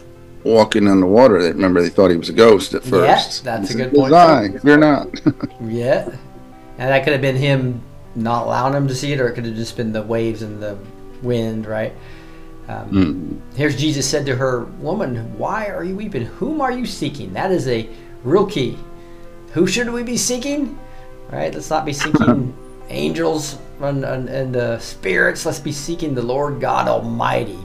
walking 0.43 0.87
on 0.87 0.99
the 1.01 1.05
water, 1.07 1.41
they 1.41 1.51
remember 1.51 1.81
they 1.81 1.89
thought 1.89 2.09
he 2.11 2.17
was 2.17 2.29
a 2.29 2.33
ghost 2.33 2.73
at 2.73 2.83
Yeah, 2.85 2.89
first. 3.15 3.43
that's 3.43 3.69
He 3.69 3.81
a 3.81 3.85
good 3.85 3.93
point, 3.93 4.13
"It's 4.13 4.15
I, 4.15 4.57
Fear 4.59 4.77
not. 4.77 5.21
Yeah, 5.61 6.09
and 6.77 6.89
that 6.89 7.03
could 7.03 7.13
have 7.13 7.21
been 7.21 7.35
him 7.35 7.81
not 8.15 8.45
allowing 8.45 8.73
him 8.73 8.87
to 8.87 8.95
see 8.95 9.11
it, 9.11 9.19
or 9.19 9.27
it 9.27 9.33
could 9.33 9.45
have 9.45 9.55
just 9.55 9.75
been 9.75 9.91
the 9.91 10.01
waves 10.03 10.41
and 10.41 10.61
the 10.61 10.77
wind, 11.21 11.65
right? 11.65 11.93
Um, 12.69 13.41
Here's 13.55 13.75
Jesus 13.75 14.09
said 14.09 14.25
to 14.27 14.35
her, 14.37 14.63
Woman, 14.79 15.37
why 15.37 15.67
are 15.67 15.83
you 15.83 15.95
weeping? 15.97 16.25
Whom 16.25 16.61
are 16.61 16.71
you 16.71 16.85
seeking? 16.85 17.33
That 17.33 17.51
is 17.51 17.67
a 17.67 17.89
real 18.23 18.45
key. 18.45 18.77
Who 19.51 19.67
should 19.67 19.89
we 19.89 20.03
be 20.03 20.15
seeking? 20.15 20.77
Right? 21.29 21.53
Let's 21.53 21.69
not 21.69 21.85
be 21.85 21.91
seeking 21.93 22.55
angels 22.89 23.57
and, 23.83 24.03
and, 24.03 24.29
and 24.29 24.55
uh, 24.55 24.79
spirits. 24.79 25.45
Let's 25.45 25.59
be 25.59 25.71
seeking 25.71 26.13
the 26.15 26.21
Lord 26.21 26.59
God 26.59 26.87
Almighty. 26.87 27.59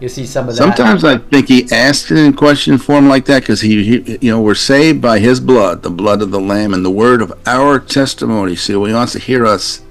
You 0.00 0.08
see 0.08 0.26
some 0.26 0.48
of 0.48 0.56
that. 0.56 0.76
Sometimes 0.76 1.04
I 1.04 1.18
think 1.18 1.48
he 1.48 1.68
asked 1.70 2.10
it 2.10 2.18
in 2.18 2.32
question 2.34 2.78
form 2.78 3.08
like 3.08 3.24
that 3.26 3.40
because 3.42 3.60
he, 3.60 3.82
he, 3.84 4.18
you 4.20 4.30
know, 4.30 4.40
we're 4.40 4.54
saved 4.54 5.00
by 5.00 5.18
his 5.18 5.40
blood, 5.40 5.82
the 5.82 5.90
blood 5.90 6.20
of 6.20 6.30
the 6.30 6.40
Lamb, 6.40 6.74
and 6.74 6.84
the 6.84 6.90
word 6.90 7.22
of 7.22 7.32
our 7.46 7.78
testimony. 7.78 8.56
So 8.56 8.84
he 8.84 8.92
wants 8.92 9.12
to 9.12 9.18
hear 9.18 9.46
us 9.46 9.82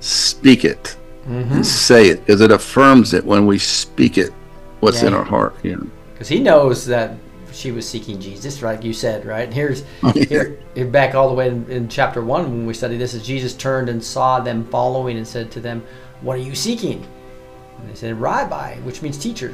speak 0.00 0.64
it 0.64 0.96
Mm-hmm. 1.26 1.52
and 1.52 1.66
say 1.66 2.08
it 2.08 2.20
because 2.20 2.40
it 2.40 2.50
affirms 2.50 3.12
it 3.12 3.24
when 3.24 3.46
we 3.46 3.58
speak 3.58 4.16
it, 4.16 4.30
what's 4.80 5.02
in 5.02 5.12
our 5.12 5.22
heart. 5.22 5.54
You 5.62 5.76
know. 5.76 5.86
because 6.14 6.28
he 6.28 6.40
knows 6.40 6.86
that 6.86 7.14
she 7.60 7.70
was 7.70 7.88
seeking 7.88 8.18
Jesus, 8.20 8.62
like 8.62 8.82
you 8.82 8.92
said, 8.92 9.26
right? 9.26 9.44
And 9.44 9.54
here's 9.54 9.84
here, 10.14 10.58
here 10.74 10.86
back 10.86 11.14
all 11.14 11.28
the 11.28 11.34
way 11.34 11.48
in, 11.48 11.68
in 11.70 11.88
chapter 11.88 12.22
one 12.22 12.44
when 12.44 12.66
we 12.66 12.74
study 12.74 12.96
this, 12.96 13.14
is 13.14 13.24
Jesus 13.24 13.54
turned 13.54 13.88
and 13.88 14.02
saw 14.02 14.40
them 14.40 14.64
following 14.66 15.16
and 15.16 15.26
said 15.26 15.50
to 15.52 15.60
them, 15.60 15.84
"What 16.22 16.34
are 16.38 16.42
you 16.42 16.54
seeking?" 16.54 17.06
And 17.78 17.90
they 17.90 17.94
said, 17.94 18.20
"Rabbi," 18.20 18.76
which 18.78 19.02
means 19.02 19.18
teacher. 19.18 19.50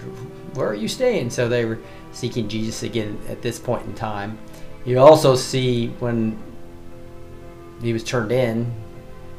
Where 0.54 0.68
are 0.68 0.74
you 0.74 0.88
staying? 0.88 1.30
So 1.30 1.48
they 1.48 1.64
were 1.64 1.78
seeking 2.12 2.48
Jesus 2.48 2.82
again 2.82 3.18
at 3.28 3.42
this 3.42 3.58
point 3.58 3.84
in 3.86 3.94
time. 3.94 4.38
You 4.84 5.00
also 5.00 5.34
see 5.34 5.88
when 5.98 6.38
he 7.82 7.92
was 7.92 8.04
turned 8.04 8.32
in 8.32 8.72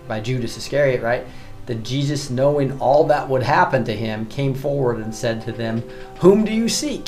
by 0.07 0.19
Judas 0.19 0.57
Iscariot, 0.57 1.01
right? 1.01 1.25
That 1.65 1.83
Jesus, 1.83 2.29
knowing 2.29 2.79
all 2.79 3.05
that 3.05 3.27
would 3.27 3.43
happen 3.43 3.83
to 3.85 3.95
him, 3.95 4.25
came 4.27 4.53
forward 4.53 4.97
and 4.97 5.13
said 5.13 5.41
to 5.43 5.51
them, 5.51 5.81
Whom 6.19 6.45
do 6.45 6.53
you 6.53 6.69
seek? 6.69 7.07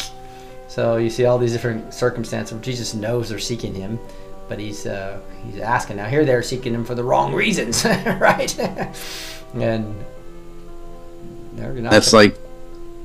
So 0.69 0.97
you 0.97 1.09
see 1.09 1.25
all 1.25 1.37
these 1.37 1.51
different 1.51 1.93
circumstances 1.93 2.53
where 2.53 2.61
Jesus 2.61 2.93
knows 2.93 3.27
they're 3.29 3.39
seeking 3.39 3.73
him, 3.73 3.99
but 4.47 4.59
he's 4.59 4.85
uh, 4.85 5.19
he's 5.45 5.59
asking. 5.59 5.97
Now 5.97 6.05
here 6.07 6.23
they're 6.23 6.43
seeking 6.43 6.73
him 6.73 6.85
for 6.85 6.95
the 6.95 7.03
wrong 7.03 7.33
reasons, 7.33 7.83
right? 8.05 8.57
and. 9.53 10.05
That's 11.91 12.13
like 12.13 12.37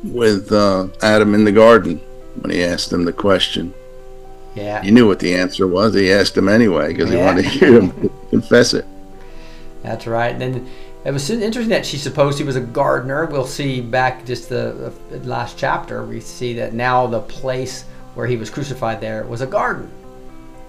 with 0.05 0.53
uh, 0.53 0.89
Adam 1.03 1.35
in 1.35 1.45
the 1.45 1.51
garden 1.51 1.99
when 2.41 2.53
he 2.53 2.63
asked 2.63 2.93
him 2.93 3.05
the 3.05 3.13
question. 3.13 3.75
yeah, 4.55 4.83
He 4.83 4.91
knew 4.91 5.09
what 5.09 5.19
the 5.19 5.35
answer 5.35 5.67
was. 5.67 5.95
He 5.95 6.13
asked 6.13 6.37
him 6.37 6.49
anyway 6.49 6.89
because 6.93 7.11
he 7.11 7.17
wanted 7.17 7.43
to 7.43 7.49
hear 7.49 7.81
him 7.81 8.11
confess 8.31 8.75
it. 8.75 8.85
That's 9.83 10.07
right. 10.07 10.33
And 10.33 10.41
then 10.41 10.71
it 11.05 11.13
was 11.13 11.29
interesting 11.29 11.69
that 11.71 11.85
she 11.85 11.99
supposed 11.99 12.39
he 12.39 12.45
was 12.45 12.57
a 12.57 12.61
gardener. 12.61 13.27
We'll 13.27 13.47
see 13.47 13.81
back 13.81 14.25
just 14.25 14.49
the, 14.49 14.93
the 15.11 15.19
last 15.21 15.59
chapter. 15.59 16.05
We 16.05 16.21
see 16.21 16.55
that 16.55 16.73
now 16.73 17.07
the 17.07 17.21
place 17.21 17.85
where 18.15 18.27
he 18.27 18.37
was 18.37 18.49
crucified 18.49 19.01
there 19.01 19.25
was 19.25 19.41
a 19.41 19.47
garden, 19.47 19.91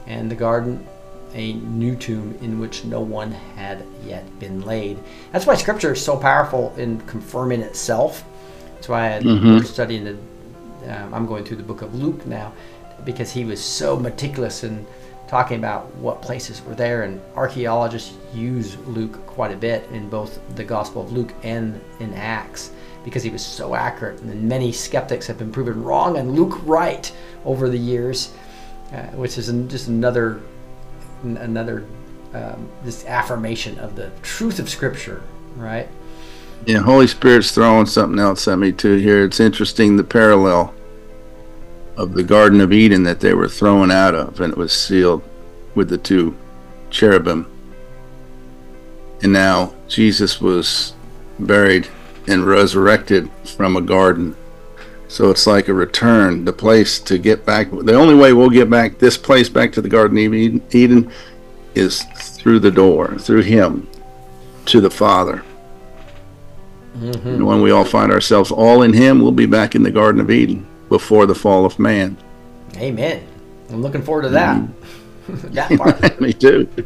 and 0.08 0.30
the 0.30 0.36
garden, 0.36 0.86
a 1.34 1.54
new 1.54 1.96
tomb 1.96 2.38
in 2.42 2.60
which 2.60 2.86
no 2.86 3.00
one 3.02 3.32
had 3.56 3.84
yet 4.06 4.40
been 4.40 4.62
laid. 4.62 4.98
That's 5.32 5.46
why 5.46 5.56
Scripture 5.56 5.94
is 5.94 6.04
so 6.04 6.18
powerful 6.18 6.74
in 6.78 7.00
confirming 7.02 7.62
itself. 7.62 8.24
That's 8.74 8.90
why 8.90 9.16
I, 9.16 9.20
we're 9.24 9.64
studying 9.64 10.04
the. 10.04 10.18
Um, 10.88 11.14
I'm 11.14 11.26
going 11.26 11.44
through 11.46 11.58
the 11.58 11.64
book 11.64 11.82
of 11.82 11.96
Luke 11.96 12.26
now, 12.26 12.54
because 13.06 13.32
he 13.32 13.46
was 13.46 13.64
so 13.64 13.98
meticulous 13.98 14.64
in 14.64 14.86
talking 15.28 15.58
about 15.58 15.94
what 15.96 16.22
places 16.22 16.64
were 16.64 16.76
there, 16.76 17.04
and 17.04 17.22
archaeologists 17.36 18.14
use 18.34 18.78
Luke 18.88 19.26
quite 19.26 19.52
a 19.52 19.58
bit 19.58 19.88
in 19.92 20.10
both 20.10 20.40
the 20.56 20.64
Gospel 20.64 21.02
of 21.02 21.12
Luke 21.12 21.34
and 21.44 21.82
in 22.00 22.14
Acts 22.14 22.72
because 23.04 23.24
he 23.24 23.30
was 23.30 23.46
so 23.46 23.76
accurate. 23.76 24.20
And 24.22 24.50
many 24.50 24.72
skeptics 24.72 25.28
have 25.28 25.38
been 25.38 25.52
proven 25.52 25.84
wrong 25.84 26.18
and 26.18 26.36
Luke 26.36 26.60
right 26.66 27.12
over 27.46 27.70
the 27.70 27.78
years, 27.78 28.34
uh, 28.92 29.04
which 29.14 29.38
is 29.38 29.48
just 29.70 29.88
another 29.88 30.42
another 31.24 31.86
um, 32.34 32.70
this 32.84 33.06
affirmation 33.06 33.80
of 33.80 33.96
the 33.96 34.12
truth 34.22 34.60
of 34.60 34.70
Scripture, 34.70 35.24
right? 35.56 35.88
Yeah, 36.66 36.80
Holy 36.80 37.08
Spirit's 37.08 37.52
throwing 37.52 37.86
something 37.86 38.20
else 38.20 38.48
at 38.48 38.58
me 38.58 38.72
too 38.72 38.96
here. 38.98 39.24
It's 39.24 39.40
interesting 39.40 39.98
the 39.98 40.04
parallel 40.04 40.74
of 41.98 42.14
the 42.14 42.24
Garden 42.24 42.62
of 42.62 42.74
Eden 42.74 43.04
that 43.04 43.20
they 43.20 43.34
were 43.34 43.48
thrown 43.48 43.92
out 43.92 44.16
of, 44.16 44.40
and 44.42 44.52
it 44.54 44.58
was 44.58 44.74
sealed 44.74 45.24
with 45.76 45.90
the 45.90 45.98
two 45.98 46.36
cherubim. 46.90 47.48
And 49.22 49.32
now 49.32 49.74
Jesus 49.88 50.42
was 50.42 50.94
buried 51.40 51.88
and 52.28 52.46
resurrected 52.46 53.30
from 53.44 53.76
a 53.76 53.82
garden 53.82 54.36
So 55.08 55.30
it's 55.30 55.48
like 55.48 55.68
a 55.68 55.74
return, 55.74 56.46
the 56.46 56.54
place 56.54 57.00
to 57.00 57.18
get 57.18 57.46
back. 57.46 57.70
The 57.72 57.94
only 57.94 58.16
way 58.16 58.34
we'll 58.34 58.50
get 58.50 58.70
back 58.70 58.98
this 58.98 59.18
place 59.18 59.48
back 59.48 59.72
to 59.74 59.82
the 59.82 59.90
Garden 59.90 60.18
of 60.18 60.34
Eden, 60.74 61.12
is 61.76 62.04
through 62.18 62.60
the 62.60 62.72
door, 62.72 63.18
through 63.20 63.44
Him, 63.44 63.88
to 64.66 64.82
the 64.82 64.90
Father. 64.90 65.44
Mm-hmm. 66.98 67.28
And 67.28 67.46
when 67.46 67.62
we 67.62 67.72
all 67.72 67.86
find 67.86 68.12
ourselves 68.12 68.52
all 68.52 68.82
in 68.82 68.94
Him, 68.94 69.22
we'll 69.22 69.32
be 69.32 69.46
back 69.46 69.76
in 69.76 69.84
the 69.84 69.92
Garden 69.92 70.22
of 70.22 70.32
Eden 70.32 70.66
before 70.90 71.26
the 71.26 71.36
fall 71.36 71.66
of 71.66 71.80
man. 71.80 72.18
Amen. 72.78 73.26
I'm 73.70 73.82
looking 73.82 74.04
forward 74.04 74.24
to 74.24 74.30
that. 74.30 74.68
that 75.28 75.72
part. 75.78 76.22
Me 76.22 76.34
too. 76.34 76.70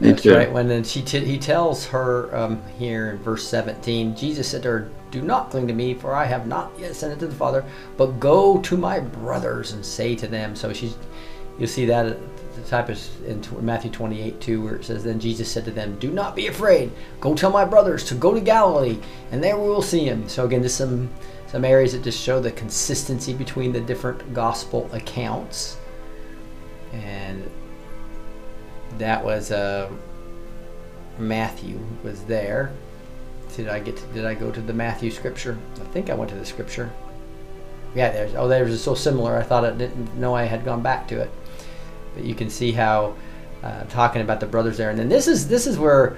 Me 0.00 0.10
That's 0.10 0.22
too. 0.22 0.34
right. 0.34 0.50
When 0.52 0.68
then 0.68 0.84
she 0.84 1.02
t- 1.02 1.24
he 1.24 1.38
tells 1.38 1.86
her 1.86 2.34
um, 2.36 2.62
here 2.78 3.10
in 3.10 3.18
verse 3.18 3.46
17, 3.48 4.16
Jesus 4.16 4.48
said 4.48 4.62
to 4.62 4.68
her, 4.68 4.90
"Do 5.10 5.22
not 5.22 5.50
cling 5.50 5.66
to 5.66 5.74
me, 5.74 5.94
for 5.94 6.14
I 6.14 6.24
have 6.24 6.46
not 6.46 6.72
yet 6.78 6.92
ascended 6.92 7.18
to 7.20 7.26
the 7.26 7.34
Father, 7.34 7.64
but 7.96 8.20
go 8.20 8.58
to 8.62 8.76
my 8.76 9.00
brothers 9.00 9.72
and 9.72 9.84
say 9.84 10.14
to 10.14 10.28
them." 10.28 10.54
So 10.54 10.72
she's, 10.72 10.96
you'll 11.58 11.68
see 11.68 11.84
that 11.86 12.06
uh, 12.06 12.14
the 12.54 12.62
type 12.68 12.90
is 12.90 13.10
in 13.26 13.42
Matthew 13.60 13.90
28 13.90 14.40
too, 14.40 14.62
where 14.62 14.76
it 14.76 14.84
says, 14.84 15.02
"Then 15.02 15.18
Jesus 15.18 15.50
said 15.50 15.64
to 15.64 15.72
them, 15.72 15.98
Do 15.98 16.10
not 16.12 16.36
be 16.36 16.46
afraid. 16.46 16.92
Go 17.20 17.34
tell 17.34 17.50
my 17.50 17.64
brothers 17.64 18.04
to 18.04 18.14
go 18.14 18.32
to 18.32 18.40
Galilee, 18.40 18.98
and 19.32 19.42
there 19.42 19.56
we 19.58 19.68
will 19.68 19.82
see 19.82 20.04
him." 20.04 20.28
So 20.28 20.44
again, 20.44 20.62
just 20.62 20.76
some 20.76 21.10
some 21.50 21.64
areas 21.64 21.92
that 21.92 22.02
just 22.02 22.22
show 22.22 22.40
the 22.40 22.50
consistency 22.52 23.32
between 23.32 23.72
the 23.72 23.80
different 23.80 24.34
gospel 24.34 24.88
accounts, 24.92 25.78
and 26.92 27.50
that 28.98 29.24
was 29.24 29.50
uh, 29.50 29.90
Matthew 31.18 31.78
was 32.02 32.22
there. 32.24 32.72
Did 33.56 33.68
I 33.68 33.80
get? 33.80 33.96
To, 33.96 34.06
did 34.08 34.26
I 34.26 34.34
go 34.34 34.50
to 34.50 34.60
the 34.60 34.74
Matthew 34.74 35.10
scripture? 35.10 35.58
I 35.76 35.84
think 35.84 36.10
I 36.10 36.14
went 36.14 36.30
to 36.30 36.36
the 36.36 36.44
scripture. 36.44 36.92
Yeah, 37.94 38.10
there's. 38.10 38.34
Oh, 38.34 38.46
there's 38.46 38.82
so 38.82 38.94
similar. 38.94 39.36
I 39.36 39.42
thought 39.42 39.64
I 39.64 39.70
didn't 39.70 40.14
know 40.16 40.34
I 40.34 40.44
had 40.44 40.64
gone 40.64 40.82
back 40.82 41.08
to 41.08 41.20
it. 41.20 41.30
But 42.14 42.24
you 42.24 42.34
can 42.34 42.50
see 42.50 42.72
how 42.72 43.14
uh, 43.62 43.84
talking 43.84 44.20
about 44.20 44.40
the 44.40 44.46
brothers 44.46 44.76
there, 44.76 44.90
and 44.90 44.98
then 44.98 45.08
this 45.08 45.26
is 45.26 45.48
this 45.48 45.66
is 45.66 45.78
where 45.78 46.16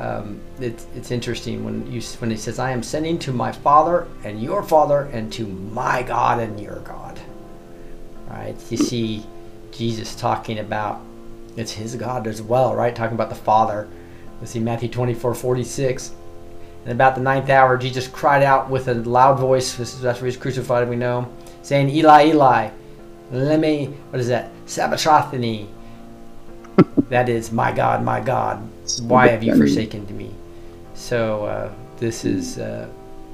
um, 0.00 0.40
it's 0.58 0.86
it's 0.96 1.10
interesting 1.10 1.62
when 1.62 1.90
you 1.92 2.00
when 2.18 2.30
he 2.30 2.36
says, 2.36 2.58
"I 2.58 2.70
am 2.70 2.82
sending 2.82 3.18
to 3.20 3.32
my 3.32 3.52
Father 3.52 4.08
and 4.24 4.42
your 4.42 4.62
Father, 4.62 5.02
and 5.12 5.30
to 5.34 5.46
my 5.46 6.02
God 6.02 6.40
and 6.40 6.58
your 6.58 6.80
God." 6.80 7.20
Right? 8.28 8.56
You 8.70 8.78
see 8.78 9.26
Jesus 9.72 10.14
talking 10.14 10.58
about 10.58 11.02
it's 11.56 11.72
his 11.72 11.96
God 11.96 12.26
as 12.26 12.40
well, 12.40 12.74
right? 12.74 12.94
Talking 12.94 13.14
about 13.14 13.28
the 13.28 13.34
Father. 13.34 13.88
We 14.40 14.46
see 14.46 14.60
Matthew 14.60 14.88
24, 14.88 15.34
46. 15.34 16.12
And 16.84 16.92
about 16.92 17.14
the 17.14 17.20
ninth 17.20 17.50
hour, 17.50 17.76
Jesus 17.76 18.08
cried 18.08 18.42
out 18.42 18.70
with 18.70 18.88
a 18.88 18.94
loud 18.94 19.38
voice, 19.38 19.74
this 19.74 19.94
is 19.94 20.04
after 20.04 20.20
he 20.20 20.26
was 20.26 20.36
crucified, 20.36 20.88
we 20.88 20.96
know, 20.96 21.30
saying, 21.62 21.90
Eli, 21.90 22.28
Eli, 22.28 22.70
lemme, 23.30 23.88
what 24.10 24.20
is 24.20 24.28
that? 24.28 24.50
Sabbathani. 24.64 25.68
that 27.10 27.28
is, 27.28 27.52
my 27.52 27.70
God, 27.70 28.02
my 28.02 28.20
God, 28.20 28.66
why 29.02 29.28
have 29.28 29.42
you 29.42 29.56
forsaken 29.56 30.06
me? 30.16 30.34
So 30.94 31.44
uh, 31.44 31.72
this 31.98 32.24
is 32.24 32.58
uh, 32.58 32.88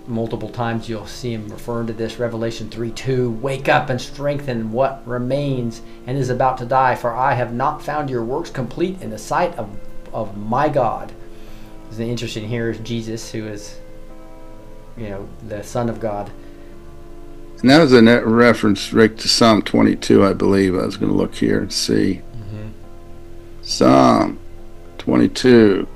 multiple 0.07 0.49
times 0.49 0.89
you'll 0.89 1.07
see 1.07 1.33
him 1.33 1.49
referring 1.49 1.87
to 1.89 1.93
this. 1.93 2.19
Revelation 2.19 2.71
3 2.71 2.91
2 2.91 3.31
Wake 3.31 3.69
up 3.69 3.91
and 3.91 4.01
strengthen 4.01 4.73
what 4.73 5.07
remains 5.07 5.83
and 6.07 6.17
is 6.17 6.31
about 6.31 6.59
to 6.59 6.67
die, 6.67 6.95
for 6.95 7.15
I 7.15 7.35
have 7.35 7.53
not 7.53 7.83
found 7.83 8.11
your 8.11 8.25
works 8.25 8.51
complete 8.51 9.01
in 9.03 9.11
the 9.11 9.19
sight 9.19 9.57
of, 9.57 9.69
of 10.13 10.37
my 10.37 10.69
God. 10.69 11.13
It's 11.89 11.99
interesting 11.99 12.49
here 12.49 12.71
is 12.71 12.79
Jesus, 12.81 13.31
who 13.31 13.47
is, 13.47 13.79
you 14.97 15.09
know, 15.09 15.29
the 15.49 15.63
Son 15.63 15.89
of 15.89 16.01
God. 16.01 16.31
And 17.61 17.71
that 17.71 17.81
was 17.81 17.93
a 17.93 18.03
net 18.03 18.27
reference, 18.27 18.93
Rick, 18.93 19.17
to 19.19 19.29
Psalm 19.29 19.63
22, 19.63 20.25
I 20.25 20.35
believe. 20.35 20.75
I 20.75 20.85
was 20.85 20.97
going 20.97 21.11
to 21.11 21.17
look 21.17 21.37
here 21.37 21.61
and 21.61 21.73
see. 21.73 22.21
Psalm 23.63 24.39
22, 25.07 25.87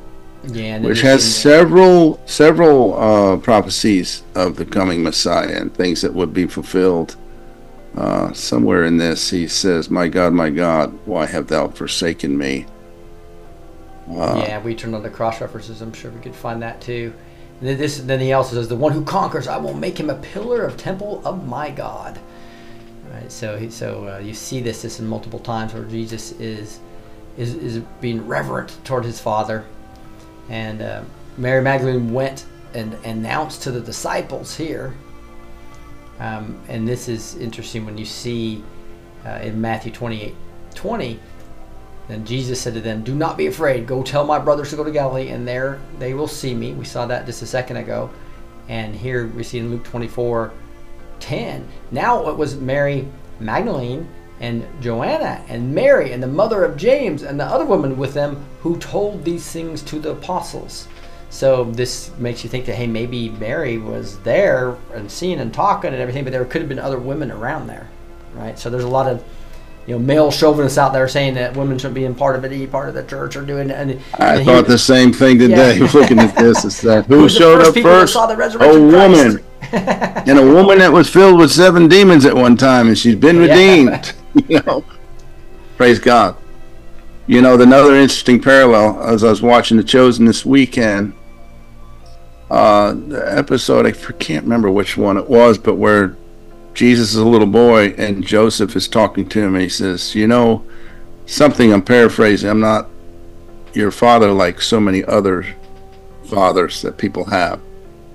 Yeah, 0.44 0.78
which 0.78 1.00
has 1.00 1.22
several 1.22 2.20
several 2.26 2.94
uh, 2.94 3.36
prophecies 3.38 4.22
of 4.36 4.54
the 4.54 4.64
coming 4.64 5.02
Messiah 5.02 5.60
and 5.60 5.74
things 5.74 6.00
that 6.02 6.14
would 6.14 6.32
be 6.32 6.46
fulfilled. 6.46 7.16
Uh, 7.96 8.32
somewhere 8.32 8.84
in 8.84 8.98
this, 8.98 9.30
he 9.30 9.48
says, 9.48 9.90
"My 9.90 10.06
God, 10.06 10.32
my 10.32 10.48
God, 10.48 10.96
why 11.06 11.26
have 11.26 11.48
thou 11.48 11.66
forsaken 11.66 12.38
me?" 12.38 12.66
Uh, 14.08 14.44
yeah, 14.46 14.62
we 14.62 14.76
turned 14.76 14.94
on 14.94 15.02
the 15.02 15.10
cross 15.10 15.40
references. 15.40 15.82
I'm 15.82 15.92
sure 15.92 16.12
we 16.12 16.20
could 16.20 16.36
find 16.36 16.62
that 16.62 16.80
too. 16.80 17.12
And 17.58 17.68
then 17.68 17.78
this, 17.78 17.98
then 17.98 18.20
he 18.20 18.32
also 18.32 18.54
says, 18.54 18.68
"The 18.68 18.76
one 18.76 18.92
who 18.92 19.04
conquers, 19.04 19.48
I 19.48 19.56
will 19.56 19.74
make 19.74 19.98
him 19.98 20.08
a 20.08 20.14
pillar 20.14 20.62
of 20.62 20.76
temple 20.76 21.20
of 21.24 21.48
my 21.48 21.70
God." 21.70 22.16
Right. 23.12 23.32
So, 23.32 23.58
he, 23.58 23.70
so 23.70 24.06
uh, 24.06 24.18
you 24.18 24.34
see 24.34 24.60
this 24.60 24.82
this 24.82 25.00
in 25.00 25.06
multiple 25.08 25.40
times 25.40 25.74
where 25.74 25.82
Jesus 25.82 26.30
is 26.38 26.78
is 27.36 27.54
is 27.54 27.78
being 28.00 28.26
reverent 28.26 28.76
toward 28.84 29.04
his 29.04 29.20
Father, 29.20 29.64
and 30.48 30.82
uh, 30.82 31.02
Mary 31.36 31.62
Magdalene 31.62 32.12
went 32.12 32.46
and 32.74 32.94
announced 33.04 33.62
to 33.62 33.70
the 33.70 33.80
disciples 33.80 34.56
here. 34.56 34.94
Um, 36.18 36.60
and 36.68 36.86
this 36.86 37.08
is 37.08 37.36
interesting 37.36 37.86
when 37.86 37.96
you 37.96 38.04
see 38.04 38.62
uh, 39.24 39.40
in 39.42 39.60
Matthew 39.60 39.90
28 39.90 40.34
20 40.74 41.18
then 42.10 42.24
Jesus 42.24 42.60
said 42.60 42.74
to 42.74 42.80
them, 42.80 43.04
Do 43.04 43.14
not 43.14 43.36
be 43.36 43.46
afraid. 43.46 43.86
Go 43.86 44.02
tell 44.02 44.24
my 44.24 44.40
brothers 44.40 44.70
to 44.70 44.76
go 44.76 44.82
to 44.82 44.90
Galilee, 44.90 45.28
and 45.28 45.46
there 45.46 45.78
they 46.00 46.12
will 46.12 46.26
see 46.26 46.54
me. 46.54 46.72
We 46.72 46.84
saw 46.84 47.06
that 47.06 47.24
just 47.24 47.40
a 47.40 47.46
second 47.46 47.76
ago. 47.76 48.10
And 48.68 48.96
here 48.96 49.28
we 49.28 49.44
see 49.44 49.58
in 49.58 49.70
Luke 49.70 49.84
24 49.84 50.52
10. 51.20 51.68
Now 51.92 52.28
it 52.28 52.36
was 52.36 52.56
Mary 52.56 53.06
Magdalene 53.38 54.08
and 54.40 54.66
Joanna 54.80 55.42
and 55.48 55.74
Mary 55.74 56.12
and 56.12 56.22
the 56.22 56.26
mother 56.26 56.64
of 56.64 56.76
James 56.76 57.22
and 57.22 57.38
the 57.38 57.44
other 57.44 57.64
woman 57.64 57.96
with 57.96 58.14
them 58.14 58.44
who 58.62 58.76
told 58.78 59.24
these 59.24 59.50
things 59.50 59.82
to 59.82 59.98
the 59.98 60.10
apostles. 60.12 60.88
So 61.28 61.64
this 61.64 62.10
makes 62.18 62.42
you 62.42 62.50
think 62.50 62.66
that, 62.66 62.74
hey, 62.74 62.86
maybe 62.86 63.28
Mary 63.30 63.78
was 63.78 64.18
there 64.20 64.76
and 64.94 65.10
seeing 65.10 65.38
and 65.40 65.52
talking 65.54 65.92
and 65.92 66.00
everything, 66.00 66.24
but 66.24 66.32
there 66.32 66.44
could 66.44 66.60
have 66.62 66.68
been 66.68 66.78
other 66.78 66.98
women 66.98 67.30
around 67.30 67.66
there, 67.68 67.88
right? 68.34 68.58
So 68.58 68.68
there's 68.70 68.84
a 68.84 68.88
lot 68.88 69.06
of 69.06 69.22
you 69.86 69.94
know, 69.94 69.98
male 69.98 70.30
chauvinists 70.30 70.76
out 70.78 70.92
there 70.92 71.06
saying 71.08 71.34
that 71.34 71.56
women 71.56 71.78
shouldn't 71.78 71.94
be 71.94 72.04
in 72.04 72.14
part 72.14 72.36
of 72.36 72.44
it, 72.44 72.52
any 72.52 72.66
part 72.66 72.88
of 72.88 72.94
the 72.94 73.02
church 73.04 73.34
or 73.36 73.42
doing. 73.42 73.70
And, 73.70 74.00
I 74.18 74.36
and 74.36 74.44
thought 74.46 74.64
he- 74.66 74.72
the 74.72 74.78
same 74.78 75.12
thing 75.12 75.38
today. 75.38 75.78
Yeah. 75.78 75.90
Looking 75.94 76.18
at 76.18 76.34
this, 76.36 76.64
is 76.64 76.80
that 76.82 77.06
who 77.06 77.28
showed 77.28 77.58
first 77.64 77.76
up 77.76 77.82
first? 77.82 78.12
saw 78.12 78.26
the 78.26 78.34
A 78.34 78.36
Christ? 78.36 78.60
woman, 78.78 79.44
and 79.72 80.38
a 80.38 80.44
woman 80.54 80.78
that 80.78 80.92
was 80.92 81.08
filled 81.08 81.38
with 81.38 81.50
seven 81.50 81.88
demons 81.88 82.24
at 82.24 82.34
one 82.34 82.56
time, 82.56 82.88
and 82.88 82.98
she's 82.98 83.16
been 83.16 83.36
Yeah. 83.36 83.42
redeemed. 83.48 84.12
You 84.48 84.60
know, 84.60 84.84
praise 85.76 85.98
God. 85.98 86.36
You 87.26 87.42
know, 87.42 87.60
another 87.60 87.94
interesting 87.94 88.40
parallel 88.40 89.02
as 89.02 89.24
I 89.24 89.30
was 89.30 89.42
watching 89.42 89.76
The 89.76 89.84
Chosen 89.84 90.24
this 90.24 90.44
weekend. 90.44 91.14
Uh, 92.50 92.94
the 92.94 93.24
episode 93.36 93.86
I 93.86 93.92
can't 93.92 94.44
remember 94.44 94.70
which 94.70 94.96
one 94.96 95.16
it 95.16 95.28
was, 95.28 95.58
but 95.58 95.76
where 95.76 96.16
Jesus 96.74 97.10
is 97.10 97.16
a 97.16 97.26
little 97.26 97.46
boy 97.46 97.94
and 97.98 98.26
Joseph 98.26 98.74
is 98.74 98.88
talking 98.88 99.28
to 99.28 99.40
him, 99.40 99.54
he 99.56 99.68
says, 99.68 100.14
"You 100.14 100.26
know, 100.26 100.64
something." 101.26 101.72
I'm 101.72 101.82
paraphrasing. 101.82 102.48
I'm 102.50 102.60
not 102.60 102.88
your 103.72 103.90
father 103.90 104.32
like 104.32 104.60
so 104.60 104.80
many 104.80 105.04
other 105.04 105.46
fathers 106.24 106.82
that 106.82 106.98
people 106.98 107.26
have 107.26 107.60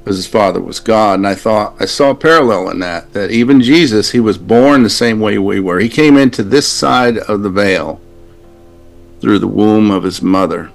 because 0.06 0.18
his 0.18 0.28
father 0.28 0.62
was 0.62 0.80
God. 0.80 1.16
And 1.16 1.26
I 1.26 1.34
thought 1.34 1.74
I 1.80 1.86
saw 1.86 2.12
a 2.12 2.16
parallel 2.16 2.70
in 2.70 2.78
that, 2.82 3.12
that 3.14 3.32
even 3.32 3.60
Jesus, 3.60 4.12
he 4.12 4.20
was 4.20 4.38
born 4.38 4.84
the 4.84 4.90
same 4.90 5.20
way 5.20 5.40
we 5.40 5.60
were. 5.60 5.80
He 5.80 5.90
came 5.90 6.16
into 6.16 6.44
this 6.44 6.68
side 6.68 7.18
of 7.18 7.42
the 7.42 7.50
veil 7.50 8.00
through 9.20 9.40
the 9.40 9.48
womb 9.48 9.90
of 9.90 10.04
his 10.04 10.22
mother, 10.22 10.70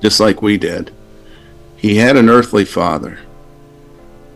just 0.00 0.20
like 0.20 0.40
we 0.40 0.56
did. 0.56 0.92
He 1.76 1.96
had 1.96 2.16
an 2.16 2.30
earthly 2.30 2.64
father, 2.64 3.18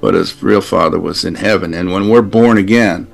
but 0.00 0.14
his 0.14 0.42
real 0.42 0.60
father 0.60 0.98
was 0.98 1.24
in 1.24 1.36
heaven. 1.36 1.74
And 1.74 1.92
when 1.92 2.08
we're 2.08 2.22
born 2.22 2.58
again, 2.58 3.06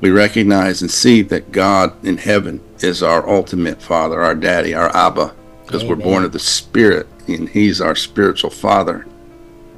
we 0.00 0.10
recognize 0.10 0.82
and 0.82 0.90
see 0.90 1.22
that 1.22 1.52
God 1.52 2.04
in 2.04 2.18
heaven 2.18 2.60
is 2.80 3.00
our 3.00 3.28
ultimate 3.28 3.80
father, 3.80 4.20
our 4.20 4.34
daddy, 4.34 4.74
our 4.74 4.94
Abba, 4.94 5.32
because 5.64 5.84
we're 5.84 5.94
born 5.94 6.24
of 6.24 6.32
the 6.32 6.40
Spirit, 6.40 7.06
and 7.28 7.48
He's 7.48 7.80
our 7.80 7.94
spiritual 7.94 8.50
father. 8.50 9.06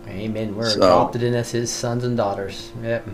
Amen. 0.09 0.57
We're 0.57 0.71
So- 0.71 0.79
adopted 0.79 1.23
in 1.23 1.35
as 1.35 1.51
his 1.51 1.71
sons 1.71 2.05
and 2.05 2.17
daughters. 2.17 2.71
Yep. 2.83 3.09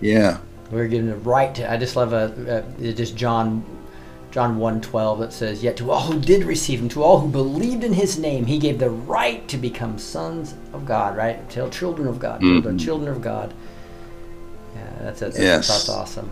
Yeah. 0.00 0.38
We're 0.70 0.88
given 0.88 1.08
the 1.10 1.16
right 1.16 1.54
to. 1.56 1.70
I 1.70 1.76
just 1.76 1.96
love 1.96 2.12
a, 2.14 2.64
a 2.80 2.92
just 2.94 3.14
John, 3.14 3.62
John 4.30 4.56
one 4.58 4.80
twelve 4.80 5.18
that 5.20 5.32
says, 5.34 5.62
"Yet 5.62 5.76
to 5.76 5.90
all 5.90 6.00
who 6.00 6.18
did 6.18 6.44
receive 6.44 6.80
him, 6.80 6.88
to 6.90 7.02
all 7.02 7.20
who 7.20 7.28
believed 7.28 7.84
in 7.84 7.92
his 7.92 8.18
name, 8.18 8.46
he 8.46 8.58
gave 8.58 8.78
the 8.78 8.88
right 8.88 9.46
to 9.48 9.58
become 9.58 9.98
sons 9.98 10.54
of 10.72 10.86
God." 10.86 11.14
Right? 11.16 11.48
Tell 11.50 11.68
children 11.68 12.08
of 12.08 12.18
God. 12.18 12.40
Children, 12.40 12.62
mm-hmm. 12.76 12.84
children 12.84 13.14
of 13.14 13.20
God. 13.20 13.52
Yeah, 14.74 14.88
that's 15.02 15.20
that's, 15.20 15.38
Yes. 15.38 15.68
that's 15.68 15.88
awesome. 15.90 16.30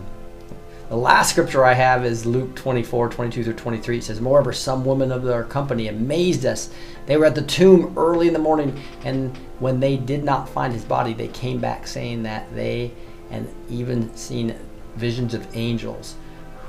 The 0.89 0.97
last 0.97 1.29
scripture 1.29 1.63
I 1.63 1.73
have 1.73 2.03
is 2.03 2.25
Luke 2.25 2.53
24, 2.55 3.07
22 3.09 3.45
through 3.45 3.53
23. 3.53 3.99
It 3.99 4.03
says, 4.03 4.19
Moreover, 4.19 4.51
some 4.51 4.83
women 4.83 5.09
of 5.13 5.23
their 5.23 5.45
company 5.45 5.87
amazed 5.87 6.45
us. 6.45 6.69
They 7.05 7.17
were 7.17 7.25
at 7.25 7.35
the 7.35 7.41
tomb 7.41 7.93
early 7.97 8.27
in 8.27 8.33
the 8.33 8.39
morning, 8.39 8.79
and 9.03 9.35
when 9.59 9.79
they 9.79 9.97
did 9.97 10.23
not 10.23 10.47
find 10.47 10.73
his 10.73 10.85
body, 10.85 11.13
they 11.13 11.27
came 11.29 11.59
back 11.59 11.87
saying 11.87 12.23
that 12.23 12.53
they 12.55 12.91
and 13.31 13.47
even 13.69 14.15
seen 14.15 14.55
visions 14.95 15.33
of 15.33 15.47
angels 15.55 16.15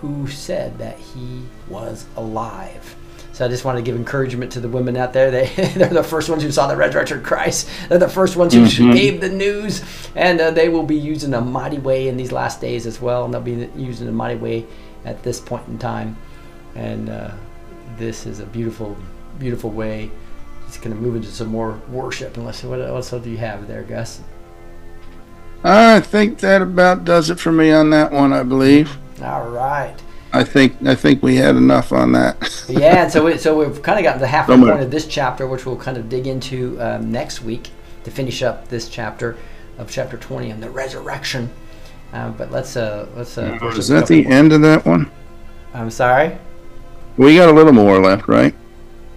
who 0.00 0.26
said 0.28 0.78
that 0.78 0.98
he 0.98 1.42
was 1.68 2.06
alive. 2.16 2.96
So 3.32 3.46
I 3.46 3.48
just 3.48 3.64
want 3.64 3.78
to 3.78 3.82
give 3.82 3.96
encouragement 3.96 4.52
to 4.52 4.60
the 4.60 4.68
women 4.68 4.96
out 4.96 5.12
there. 5.12 5.30
They, 5.30 5.46
they're 5.74 5.88
the 5.88 6.04
first 6.04 6.28
ones 6.28 6.42
who 6.42 6.52
saw 6.52 6.66
the 6.66 6.76
resurrection 6.76 7.18
of 7.18 7.24
Christ. 7.24 7.68
They're 7.88 7.98
the 7.98 8.08
first 8.08 8.36
ones 8.36 8.52
who 8.52 8.92
gave 8.92 9.20
the 9.20 9.28
news. 9.28 9.82
And 10.14 10.40
uh, 10.40 10.50
they 10.50 10.68
will 10.68 10.82
be 10.82 10.96
used 10.96 11.24
in 11.24 11.32
a 11.34 11.40
mighty 11.40 11.78
way 11.78 12.08
in 12.08 12.16
these 12.16 12.32
last 12.32 12.60
days 12.60 12.86
as 12.86 13.00
well. 13.00 13.24
And 13.24 13.32
they'll 13.32 13.40
be 13.40 13.68
used 13.76 14.02
in 14.02 14.08
a 14.08 14.12
mighty 14.12 14.38
way 14.38 14.66
at 15.04 15.22
this 15.22 15.40
point 15.40 15.66
in 15.68 15.78
time. 15.78 16.16
And 16.74 17.08
uh, 17.08 17.32
this 17.96 18.26
is 18.26 18.40
a 18.40 18.46
beautiful, 18.46 18.96
beautiful 19.38 19.70
way. 19.70 20.10
It's 20.72 20.80
going 20.80 20.96
to 20.96 21.02
move 21.02 21.16
into 21.16 21.28
some 21.28 21.48
more 21.48 21.78
worship. 21.90 22.38
Unless 22.38 22.64
what 22.64 22.80
else 22.80 23.10
do 23.10 23.28
you 23.28 23.36
have 23.36 23.68
there, 23.68 23.82
Gus? 23.82 24.22
I 25.62 26.00
think 26.00 26.38
that 26.38 26.62
about 26.62 27.04
does 27.04 27.28
it 27.28 27.38
for 27.38 27.52
me 27.52 27.70
on 27.70 27.90
that 27.90 28.10
one. 28.10 28.32
I 28.32 28.42
believe. 28.42 28.96
All 29.22 29.50
right. 29.50 29.94
I 30.32 30.44
think 30.44 30.82
I 30.82 30.94
think 30.94 31.22
we 31.22 31.36
had 31.36 31.56
enough 31.56 31.92
on 31.92 32.12
that. 32.12 32.64
yeah, 32.70 33.02
and 33.02 33.12
so 33.12 33.22
we, 33.22 33.36
so 33.36 33.58
we've 33.58 33.82
kind 33.82 33.98
of 33.98 34.02
gotten 34.02 34.20
to 34.20 34.24
the 34.24 34.28
halfway 34.28 34.54
Somewhere. 34.54 34.72
point 34.72 34.84
of 34.84 34.90
this 34.90 35.06
chapter, 35.06 35.46
which 35.46 35.66
we'll 35.66 35.76
kind 35.76 35.98
of 35.98 36.08
dig 36.08 36.26
into 36.26 36.80
um, 36.80 37.12
next 37.12 37.42
week 37.42 37.68
to 38.04 38.10
finish 38.10 38.42
up 38.42 38.68
this 38.68 38.88
chapter 38.88 39.36
of 39.76 39.90
chapter 39.90 40.16
20 40.16 40.48
and 40.48 40.62
the 40.62 40.70
resurrection. 40.70 41.50
Um, 42.14 42.32
but 42.32 42.50
let's 42.50 42.78
uh 42.78 43.08
let's 43.14 43.36
uh. 43.36 43.58
Is 43.76 43.88
that 43.88 44.06
the 44.06 44.24
more- 44.24 44.32
end 44.32 44.54
of 44.54 44.62
that 44.62 44.86
one? 44.86 45.10
I'm 45.74 45.90
sorry. 45.90 46.38
We 47.18 47.36
got 47.36 47.50
a 47.50 47.52
little 47.52 47.74
more 47.74 48.00
left, 48.00 48.26
right? 48.26 48.54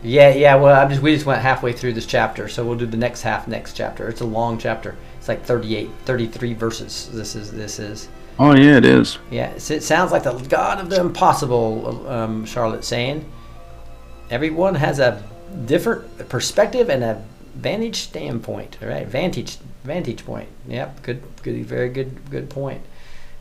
Yeah, 0.06 0.30
yeah. 0.30 0.56
Well, 0.56 0.80
I'm 0.80 0.90
just 0.90 1.02
we 1.02 1.14
just 1.14 1.26
went 1.26 1.42
halfway 1.42 1.74
through 1.74 1.94
this 1.94 2.06
chapter, 2.06 2.48
so 2.48 2.64
we'll 2.64 2.78
do 2.78 2.86
the 2.86 2.98
next 2.98 3.24
half 3.24 3.48
next 3.48 3.74
chapter. 3.74 4.08
It's 4.08 4.22
a 4.22 4.26
long 4.26 4.58
chapter. 4.58 4.96
It's 5.18 5.28
like 5.28 5.44
38, 5.44 5.90
33 6.06 6.54
verses. 6.54 7.10
This 7.12 7.36
is 7.36 7.52
this 7.52 7.80
is. 7.80 8.08
Oh 8.38 8.56
yeah, 8.56 8.78
it 8.78 8.86
is. 8.86 9.18
Yeah, 9.32 9.52
it 9.52 9.82
sounds 9.82 10.12
like 10.12 10.24
the 10.24 10.34
God 10.34 10.80
of 10.80 10.90
the 10.90 11.00
impossible, 11.00 12.08
um, 12.08 12.46
Charlotte 12.46 12.84
saying. 12.84 13.26
Everyone 14.30 14.76
has 14.76 15.00
a 15.00 15.24
different 15.66 16.30
perspective 16.30 16.90
and 16.90 17.04
a 17.04 17.24
vantage 17.56 17.98
standpoint, 17.98 18.78
all 18.82 18.90
right? 18.90 19.08
Vantage 19.08 19.58
vantage 19.84 20.26
point. 20.26 20.50
Yep, 20.68 21.04
good, 21.04 21.24
good, 21.44 21.66
very 21.66 21.90
good, 21.90 22.30
good 22.30 22.50
point. 22.50 22.82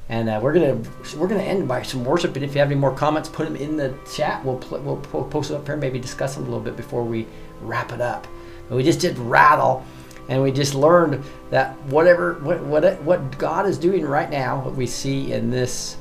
And 0.08 0.28
uh, 0.28 0.38
we're 0.42 0.52
gonna 0.52 0.78
we're 1.16 1.28
gonna 1.28 1.42
end 1.42 1.66
by 1.66 1.82
some 1.82 2.04
worship. 2.04 2.36
And 2.36 2.44
if 2.44 2.54
you 2.54 2.58
have 2.58 2.70
any 2.70 2.78
more 2.78 2.94
comments, 2.94 3.28
put 3.28 3.44
them 3.44 3.56
in 3.56 3.76
the 3.76 3.94
chat. 4.14 4.44
We'll 4.44 4.58
pl- 4.58 4.80
we'll 4.80 4.98
po- 4.98 5.24
post 5.24 5.50
it 5.50 5.54
up 5.54 5.64
here. 5.64 5.74
And 5.74 5.80
maybe 5.80 5.98
discuss 5.98 6.34
them 6.34 6.44
a 6.44 6.46
little 6.46 6.60
bit 6.60 6.76
before 6.76 7.04
we 7.04 7.26
wrap 7.62 7.90
it 7.92 8.00
up. 8.00 8.26
But 8.68 8.76
we 8.76 8.82
just 8.82 9.00
did 9.00 9.18
rattle, 9.18 9.84
and 10.28 10.42
we 10.42 10.52
just 10.52 10.74
learned 10.74 11.22
that 11.50 11.80
whatever 11.84 12.34
what 12.34 12.62
what 12.62 13.02
what 13.02 13.38
God 13.38 13.66
is 13.66 13.78
doing 13.78 14.04
right 14.04 14.28
now, 14.30 14.62
what 14.62 14.74
we 14.74 14.86
see 14.86 15.32
in 15.32 15.50
this 15.50 15.96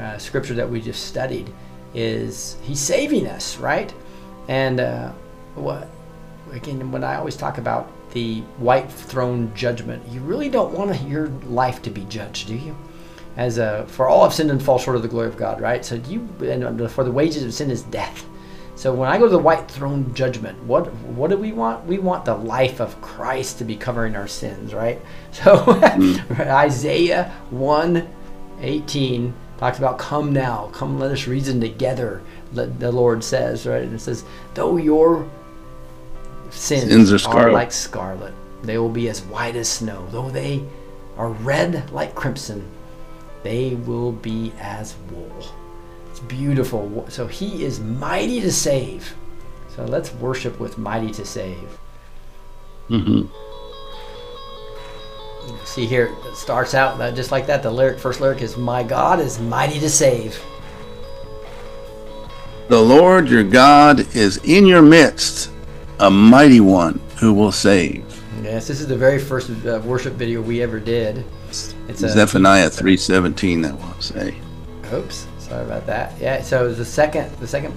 uh, 0.00 0.18
scripture 0.18 0.54
that 0.54 0.68
we 0.68 0.80
just 0.80 1.06
studied, 1.06 1.52
is 1.94 2.56
He's 2.62 2.80
saving 2.80 3.28
us, 3.28 3.56
right? 3.58 3.92
And 4.48 4.80
uh, 4.80 5.12
what 5.54 5.88
again? 6.52 6.90
When 6.90 7.04
I 7.04 7.16
always 7.16 7.36
talk 7.36 7.58
about 7.58 7.88
the 8.12 8.40
white 8.56 8.90
throne 8.90 9.52
judgment, 9.54 10.02
you 10.08 10.20
really 10.22 10.48
don't 10.48 10.72
want 10.72 11.00
your 11.02 11.28
life 11.46 11.82
to 11.82 11.90
be 11.90 12.04
judged, 12.06 12.48
do 12.48 12.56
you? 12.56 12.74
As 13.38 13.58
uh, 13.58 13.86
for 13.86 14.08
all 14.08 14.24
have 14.24 14.34
sinned 14.34 14.50
and 14.50 14.62
fall 14.62 14.78
short 14.78 14.96
of 14.96 15.02
the 15.02 15.08
glory 15.08 15.28
of 15.28 15.38
God, 15.38 15.60
right? 15.60 15.82
So 15.82 15.94
you 15.94 16.28
and 16.42 16.82
uh, 16.82 16.88
for 16.88 17.04
the 17.04 17.12
wages 17.12 17.44
of 17.44 17.54
sin 17.54 17.70
is 17.70 17.82
death. 17.84 18.26
So 18.74 18.92
when 18.92 19.08
I 19.08 19.16
go 19.16 19.24
to 19.24 19.30
the 19.30 19.38
white 19.38 19.70
throne 19.70 20.12
judgment, 20.14 20.62
what 20.64 20.92
what 20.94 21.30
do 21.30 21.38
we 21.38 21.52
want? 21.52 21.86
We 21.86 21.98
want 21.98 22.24
the 22.24 22.34
life 22.34 22.80
of 22.80 23.00
Christ 23.00 23.58
to 23.58 23.64
be 23.64 23.76
covering 23.76 24.14
our 24.14 24.28
sins, 24.28 24.74
right? 24.74 25.00
So 25.32 25.80
Isaiah 26.38 27.32
1 27.50 28.08
18 28.60 29.34
talks 29.58 29.78
about 29.78 29.98
come 29.98 30.32
now, 30.32 30.70
come 30.72 30.98
let 30.98 31.10
us 31.10 31.26
reason 31.26 31.60
together, 31.60 32.22
the 32.52 32.92
Lord 32.92 33.22
says, 33.22 33.66
right? 33.66 33.82
And 33.82 33.94
it 33.94 34.00
says, 34.00 34.24
though 34.54 34.76
your 34.76 35.28
sins, 36.50 36.90
Sins 36.90 37.26
are 37.26 37.36
are 37.36 37.52
like 37.52 37.72
scarlet, 37.72 38.34
they 38.62 38.78
will 38.78 38.88
be 38.88 39.08
as 39.08 39.22
white 39.22 39.56
as 39.56 39.68
snow. 39.68 40.06
Though 40.10 40.30
they 40.30 40.64
are 41.16 41.30
red 41.30 41.90
like 41.92 42.14
crimson, 42.14 42.68
they 43.42 43.74
will 43.74 44.12
be 44.12 44.52
as 44.58 44.96
wool. 45.10 45.32
It's 46.10 46.20
beautiful. 46.20 47.06
So 47.08 47.26
he 47.26 47.64
is 47.64 47.80
mighty 47.80 48.40
to 48.40 48.52
save. 48.52 49.14
So 49.74 49.84
let's 49.84 50.12
worship 50.14 50.58
with 50.58 50.78
mighty 50.78 51.12
to 51.12 51.24
save. 51.24 51.78
hmm 52.88 53.22
See 55.64 55.86
here, 55.86 56.14
it 56.26 56.36
starts 56.36 56.74
out 56.74 56.98
just 57.14 57.30
like 57.30 57.46
that. 57.46 57.62
The 57.62 57.70
lyric, 57.70 57.98
first 57.98 58.20
lyric 58.20 58.42
is, 58.42 58.56
"My 58.56 58.82
God 58.82 59.20
is 59.20 59.38
mighty 59.38 59.78
to 59.80 59.88
save." 59.88 60.38
The 62.68 62.80
Lord 62.80 63.28
your 63.28 63.44
God 63.44 64.14
is 64.14 64.38
in 64.44 64.66
your 64.66 64.82
midst, 64.82 65.50
a 66.00 66.10
mighty 66.10 66.60
one 66.60 67.00
who 67.18 67.32
will 67.32 67.52
save. 67.52 68.04
Yes, 68.42 68.68
this 68.68 68.80
is 68.80 68.86
the 68.86 68.96
very 68.96 69.18
first 69.18 69.50
uh, 69.64 69.80
worship 69.84 70.14
video 70.14 70.42
we 70.42 70.62
ever 70.62 70.78
did. 70.78 71.24
It's 71.88 72.02
a 72.02 72.08
Zephaniah 72.08 72.70
three 72.70 72.96
seventeen. 72.96 73.62
That 73.62 73.74
was 73.74 74.12
a. 74.14 74.34
Oops, 74.92 75.26
sorry 75.38 75.64
about 75.64 75.86
that. 75.86 76.18
Yeah, 76.20 76.42
so 76.42 76.72
the 76.72 76.84
second 76.84 77.34
the 77.38 77.46
second 77.46 77.74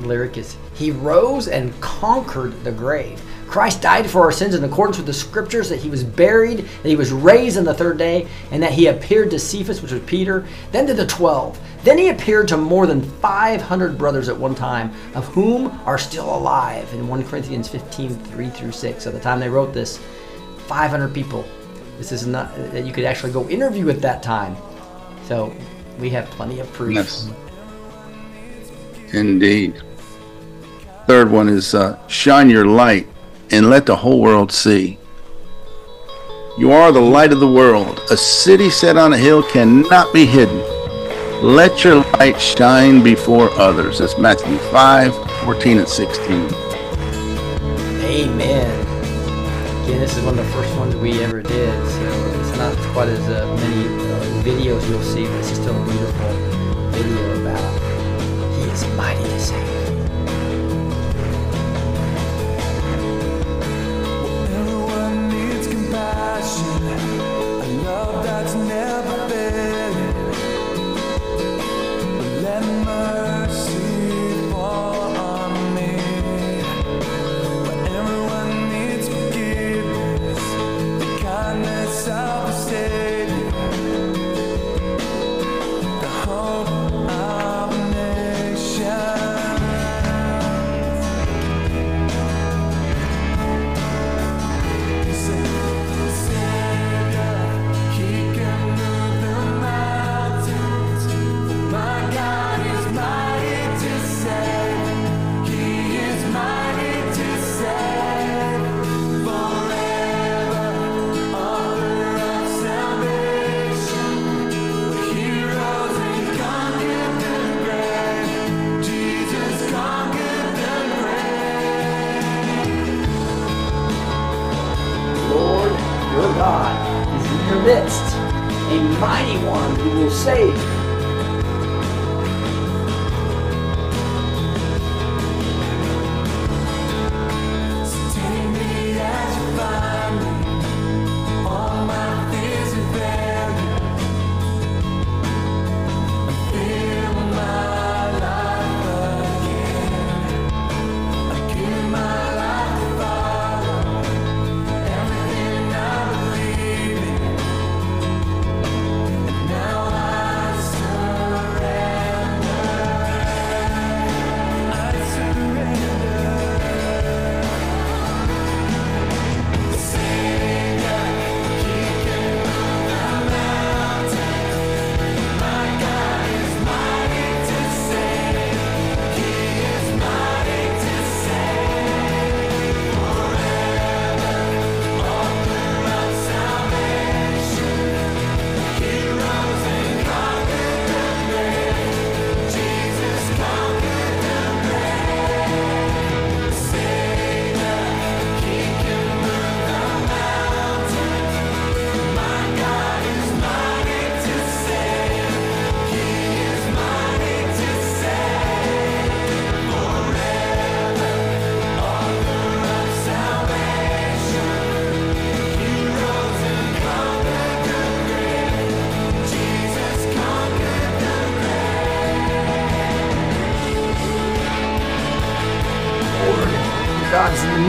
lyric 0.00 0.36
is 0.36 0.56
He 0.74 0.90
rose 0.90 1.48
and 1.48 1.78
conquered 1.80 2.64
the 2.64 2.72
grave. 2.72 3.22
Christ 3.46 3.82
died 3.82 4.10
for 4.10 4.22
our 4.22 4.32
sins 4.32 4.54
in 4.54 4.64
accordance 4.64 4.96
with 4.96 5.06
the 5.06 5.12
scriptures 5.12 5.68
that 5.68 5.78
he 5.78 5.88
was 5.88 6.02
buried, 6.02 6.58
that 6.82 6.88
he 6.88 6.96
was 6.96 7.12
raised 7.12 7.56
on 7.56 7.64
the 7.64 7.74
third 7.74 7.98
day, 7.98 8.26
and 8.50 8.60
that 8.62 8.72
he 8.72 8.88
appeared 8.88 9.30
to 9.30 9.38
Cephas, 9.38 9.80
which 9.80 9.92
was 9.92 10.02
Peter, 10.02 10.44
then 10.72 10.86
to 10.86 10.94
the 10.94 11.06
twelve. 11.06 11.58
Then 11.84 11.98
he 11.98 12.08
appeared 12.08 12.48
to 12.48 12.56
more 12.56 12.86
than 12.86 13.02
500 13.02 13.98
brothers 13.98 14.28
at 14.30 14.36
one 14.36 14.54
time, 14.54 14.92
of 15.14 15.26
whom 15.26 15.66
are 15.84 15.98
still 15.98 16.34
alive 16.34 16.90
in 16.94 17.06
1 17.06 17.24
Corinthians 17.24 17.68
15 17.68 18.16
3 18.16 18.50
through 18.50 18.72
6. 18.72 19.06
At 19.06 19.12
the 19.12 19.20
time 19.20 19.38
they 19.38 19.50
wrote 19.50 19.74
this, 19.74 20.00
500 20.66 21.12
people. 21.12 21.44
This 21.98 22.12
is 22.12 22.26
not 22.26 22.54
that 22.56 22.84
you 22.84 22.92
could 22.92 23.04
actually 23.04 23.32
go 23.32 23.48
interview 23.48 23.88
at 23.90 24.00
that 24.02 24.22
time. 24.22 24.56
So 25.24 25.54
we 25.98 26.10
have 26.10 26.26
plenty 26.30 26.60
of 26.60 26.72
proof. 26.72 26.94
Yes. 26.94 27.30
Indeed. 29.12 29.80
Third 31.06 31.30
one 31.30 31.48
is 31.48 31.74
uh, 31.74 31.98
shine 32.08 32.50
your 32.50 32.66
light 32.66 33.06
and 33.50 33.70
let 33.70 33.86
the 33.86 33.96
whole 33.96 34.20
world 34.20 34.50
see. 34.50 34.98
You 36.56 36.72
are 36.72 36.92
the 36.92 37.00
light 37.00 37.32
of 37.32 37.40
the 37.40 37.50
world. 37.50 38.00
A 38.10 38.16
city 38.16 38.70
set 38.70 38.96
on 38.96 39.12
a 39.12 39.18
hill 39.18 39.42
cannot 39.42 40.12
be 40.12 40.24
hidden. 40.24 40.62
Let 41.42 41.84
your 41.84 41.96
light 41.96 42.40
shine 42.40 43.02
before 43.02 43.50
others. 43.52 43.98
That's 43.98 44.16
Matthew 44.18 44.56
5, 44.56 45.14
14 45.44 45.78
and 45.78 45.88
16. 45.88 46.48
Amen. 48.04 48.83
Again, 49.84 50.00
this 50.00 50.16
is 50.16 50.24
one 50.24 50.38
of 50.38 50.46
the 50.46 50.52
first 50.52 50.74
ones 50.78 50.96
we 50.96 51.22
ever 51.22 51.42
did, 51.42 51.88
so 51.90 52.40
it's 52.40 52.56
not 52.56 52.74
quite 52.94 53.08
as 53.08 53.20
uh, 53.28 53.46
many 53.54 53.84
uh, 53.86 54.42
videos 54.42 54.88
you'll 54.88 55.02
see, 55.02 55.26
but 55.26 55.34
it's 55.34 55.48
still 55.48 55.76
a 55.76 55.84
beautiful 55.84 56.32
video 56.88 57.42
about 57.42 57.80
He 58.54 58.62
is 58.62 58.86
mighty 58.96 59.22
to 59.22 59.40
save. 59.40 59.84
Never 68.68 69.13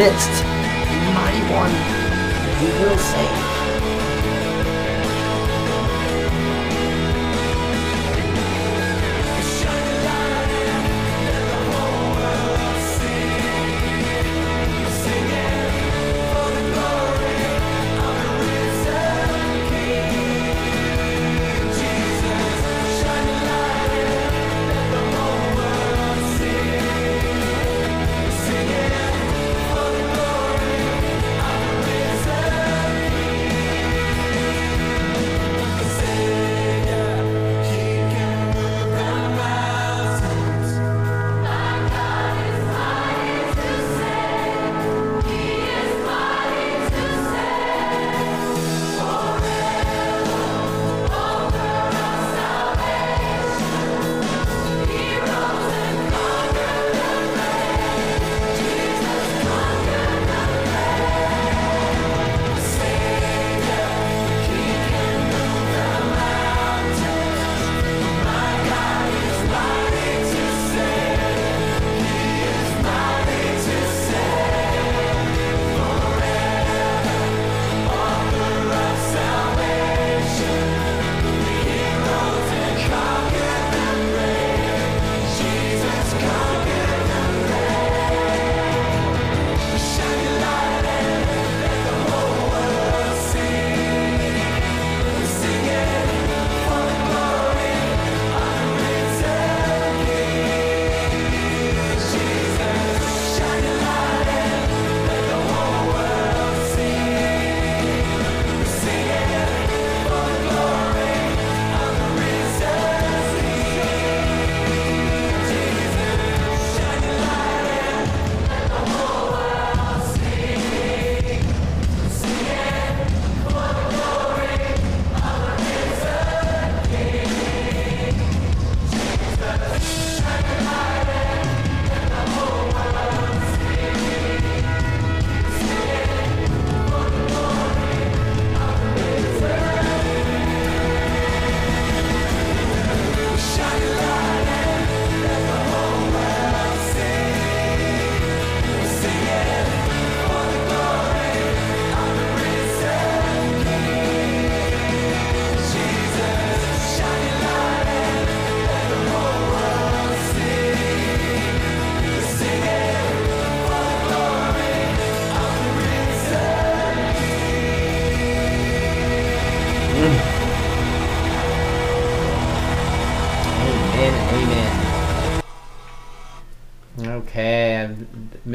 God's 0.06 0.35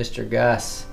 Mr. 0.00 0.28
Gus. 0.28 0.86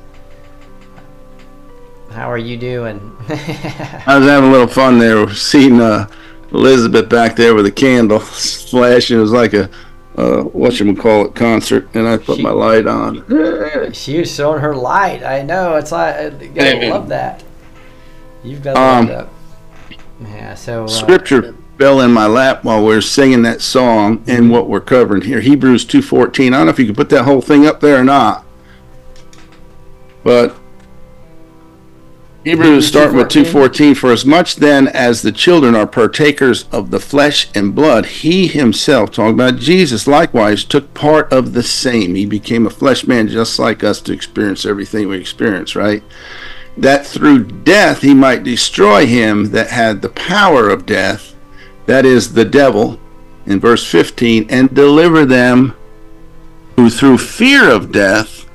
How 2.11 2.29
are 2.29 2.37
you 2.37 2.57
doing? 2.57 3.15
I 3.29 4.17
was 4.17 4.27
having 4.27 4.49
a 4.49 4.51
little 4.51 4.67
fun 4.67 4.99
there, 4.99 5.29
seeing 5.33 5.79
uh, 5.79 6.09
Elizabeth 6.51 7.07
back 7.07 7.37
there 7.37 7.55
with 7.55 7.65
a 7.65 7.71
candle 7.71 8.19
flashing. 8.69 9.17
It 9.17 9.21
was 9.21 9.31
like 9.31 9.53
a 9.53 9.69
uh, 10.17 10.41
what 10.41 10.77
you 10.77 10.93
call 10.93 11.25
it 11.25 11.35
concert, 11.35 11.87
and 11.93 12.05
I 12.05 12.17
put 12.17 12.35
She- 12.37 12.43
my 12.43 12.49
light 12.49 12.85
on. 12.85 13.93
she 13.93 14.19
was 14.19 14.33
showing 14.33 14.59
her 14.59 14.75
light. 14.75 15.23
I 15.23 15.41
know. 15.41 15.77
It's 15.77 15.93
like 15.93 16.41
you 16.41 16.49
gotta 16.49 16.89
love 16.89 17.07
that. 17.07 17.45
You've 18.43 18.61
got 18.61 18.73
to 18.73 18.79
Um, 18.79 19.07
love 19.07 19.29
that. 19.89 19.99
Yeah. 20.27 20.55
So 20.55 20.83
uh, 20.83 20.87
Scripture 20.89 21.55
fell 21.77 22.01
in 22.01 22.11
my 22.11 22.25
lap 22.27 22.65
while 22.65 22.83
we 22.85 22.93
are 22.93 23.01
singing 23.01 23.43
that 23.43 23.61
song 23.61 24.21
and 24.27 24.51
what 24.51 24.67
we're 24.67 24.81
covering 24.81 25.21
here. 25.21 25.39
Hebrews 25.39 25.85
2.14. 25.85 26.47
I 26.47 26.49
don't 26.49 26.65
know 26.65 26.71
if 26.71 26.79
you 26.79 26.85
can 26.87 26.95
put 26.95 27.09
that 27.09 27.23
whole 27.23 27.39
thing 27.41 27.65
up 27.65 27.79
there 27.79 28.01
or 28.01 28.03
not. 28.03 28.43
But 30.27 30.57
Hebrews 32.43 32.85
start 32.85 33.13
with 33.13 33.29
2.14. 33.29 33.95
For 33.95 34.11
as 34.11 34.25
much 34.25 34.57
then 34.57 34.89
as 34.89 35.21
the 35.21 35.31
children 35.31 35.73
are 35.73 35.87
partakers 35.87 36.65
of 36.69 36.91
the 36.91 36.99
flesh 36.99 37.47
and 37.55 37.73
blood, 37.73 38.05
he 38.07 38.47
himself, 38.47 39.11
talking 39.11 39.35
about 39.35 39.55
Jesus, 39.55 40.05
likewise 40.05 40.65
took 40.65 40.93
part 40.93 41.31
of 41.31 41.53
the 41.53 41.63
same. 41.63 42.15
He 42.15 42.25
became 42.25 42.65
a 42.65 42.69
flesh 42.69 43.07
man 43.07 43.29
just 43.29 43.57
like 43.57 43.85
us 43.85 44.01
to 44.01 44.11
experience 44.11 44.65
everything 44.65 45.07
we 45.07 45.17
experience, 45.17 45.77
right? 45.77 46.03
That 46.75 47.05
through 47.05 47.45
death 47.45 48.01
he 48.01 48.13
might 48.13 48.43
destroy 48.43 49.05
him 49.05 49.51
that 49.51 49.69
had 49.69 50.01
the 50.01 50.09
power 50.09 50.67
of 50.67 50.85
death, 50.85 51.37
that 51.85 52.05
is 52.05 52.33
the 52.33 52.43
devil, 52.43 52.99
in 53.45 53.61
verse 53.61 53.89
15, 53.89 54.47
and 54.49 54.75
deliver 54.75 55.23
them 55.23 55.73
who 56.75 56.89
through 56.89 57.19
fear 57.19 57.69
of 57.69 57.93
death 57.93 58.46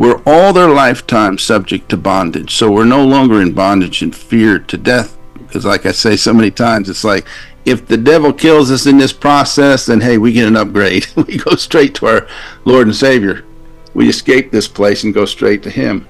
were 0.00 0.22
all 0.24 0.54
their 0.54 0.70
lifetime 0.70 1.36
subject 1.36 1.90
to 1.90 1.96
bondage. 1.98 2.56
So 2.56 2.72
we're 2.72 2.86
no 2.86 3.04
longer 3.04 3.42
in 3.42 3.52
bondage 3.52 4.00
and 4.00 4.16
fear 4.16 4.58
to 4.58 4.78
death. 4.78 5.18
Because, 5.34 5.66
like 5.66 5.84
I 5.84 5.92
say 5.92 6.16
so 6.16 6.32
many 6.32 6.50
times, 6.50 6.88
it's 6.88 7.04
like 7.04 7.26
if 7.66 7.86
the 7.86 7.98
devil 7.98 8.32
kills 8.32 8.70
us 8.70 8.86
in 8.86 8.96
this 8.96 9.12
process, 9.12 9.84
then 9.84 10.00
hey, 10.00 10.16
we 10.16 10.32
get 10.32 10.48
an 10.48 10.56
upgrade. 10.56 11.06
we 11.16 11.36
go 11.36 11.54
straight 11.54 11.94
to 11.96 12.06
our 12.06 12.26
Lord 12.64 12.86
and 12.86 12.96
Savior. 12.96 13.44
We 13.92 14.08
escape 14.08 14.50
this 14.50 14.68
place 14.68 15.04
and 15.04 15.12
go 15.12 15.26
straight 15.26 15.62
to 15.64 15.70
Him. 15.70 16.08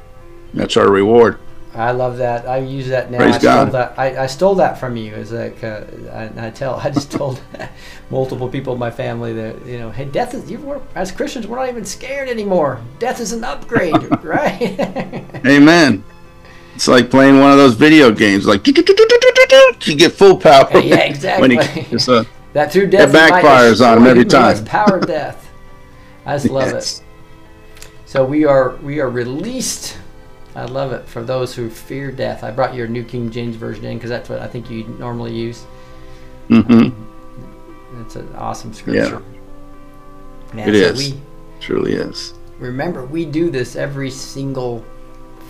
That's 0.54 0.76
our 0.76 0.88
reward. 0.88 1.40
I 1.74 1.92
love 1.92 2.18
that. 2.18 2.48
I 2.48 2.58
use 2.58 2.88
that 2.88 3.10
now. 3.10 3.18
Praise 3.18 3.36
I 3.36 3.38
stole 3.38 3.66
that. 3.66 3.98
I, 3.98 4.24
I 4.24 4.26
stole 4.26 4.54
that 4.56 4.78
from 4.78 4.96
you. 4.96 5.14
It's 5.14 5.30
like 5.30 5.62
uh, 5.62 5.84
I, 6.12 6.48
I 6.48 6.50
tell. 6.50 6.74
I 6.74 6.90
just 6.90 7.12
told 7.12 7.40
multiple 8.10 8.48
people 8.48 8.72
in 8.72 8.78
my 8.78 8.90
family 8.90 9.32
that 9.34 9.64
you 9.64 9.78
know, 9.78 9.90
hey, 9.90 10.06
death 10.06 10.34
is. 10.34 10.50
You, 10.50 10.58
we're, 10.58 10.80
as 10.96 11.12
Christians, 11.12 11.46
we're 11.46 11.58
not 11.58 11.68
even 11.68 11.84
scared 11.84 12.28
anymore. 12.28 12.80
Death 12.98 13.20
is 13.20 13.32
an 13.32 13.44
upgrade, 13.44 13.94
right? 14.24 14.60
Amen. 15.46 16.02
It's 16.74 16.88
like 16.88 17.10
playing 17.10 17.38
one 17.38 17.52
of 17.52 17.58
those 17.58 17.74
video 17.74 18.10
games, 18.10 18.46
like 18.46 18.66
you 18.66 18.72
get 18.72 20.12
full 20.12 20.36
power. 20.36 20.68
Yeah, 20.80 20.96
exactly. 21.00 21.56
when 21.56 21.66
he, 21.66 21.96
a, 21.96 22.26
that 22.52 22.72
through 22.72 22.88
death, 22.88 23.10
It 23.10 23.16
backfires 23.16 23.86
on 23.86 23.98
him 23.98 24.06
every 24.06 24.24
time. 24.24 24.64
Power 24.64 24.96
of 24.96 25.06
death. 25.06 25.50
I 26.26 26.34
just 26.36 26.50
love 26.50 26.72
Yes. 26.72 27.00
it. 27.00 27.04
So 28.06 28.24
we 28.24 28.44
are 28.44 28.76
we 28.76 28.98
are 28.98 29.08
released. 29.08 29.98
I 30.56 30.64
love 30.64 30.92
it 30.92 31.06
for 31.06 31.22
those 31.22 31.54
who 31.54 31.70
fear 31.70 32.10
death. 32.10 32.42
I 32.42 32.50
brought 32.50 32.74
your 32.74 32.88
New 32.88 33.04
King 33.04 33.30
James 33.30 33.56
version 33.56 33.84
in 33.84 33.96
because 33.98 34.10
that's 34.10 34.28
what 34.28 34.40
I 34.40 34.48
think 34.48 34.70
you 34.70 34.84
normally 34.98 35.32
use. 35.34 35.64
hmm 36.48 36.88
It's 38.00 38.16
an 38.16 38.34
awesome 38.36 38.72
scripture. 38.74 39.22
Yeah, 40.54 40.68
It 40.68 40.74
so 40.74 40.92
is. 40.92 41.12
We, 41.12 41.20
Truly 41.60 41.92
is. 41.92 42.34
remember, 42.58 43.04
we 43.04 43.24
do 43.24 43.50
this 43.50 43.76
every 43.76 44.10
single 44.10 44.84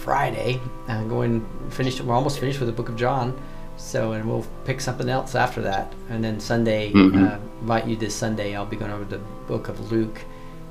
Friday. 0.00 0.60
Uh, 0.88 1.04
going 1.04 1.46
finish. 1.70 2.00
We're 2.00 2.14
almost 2.14 2.38
finished 2.38 2.58
with 2.60 2.68
the 2.68 2.74
Book 2.74 2.88
of 2.88 2.96
John. 2.96 3.38
So, 3.78 4.12
and 4.12 4.28
we'll 4.28 4.44
pick 4.66 4.78
something 4.82 5.08
else 5.08 5.34
after 5.34 5.62
that. 5.62 5.90
And 6.10 6.22
then 6.22 6.38
Sunday, 6.38 6.92
Mhm. 6.92 7.32
uh, 7.32 7.38
invite 7.62 7.86
you 7.86 7.96
this 7.96 8.14
Sunday. 8.14 8.54
I'll 8.54 8.66
be 8.66 8.76
going 8.76 8.90
over 8.90 9.04
the 9.04 9.20
Book 9.48 9.68
of 9.68 9.90
Luke, 9.90 10.20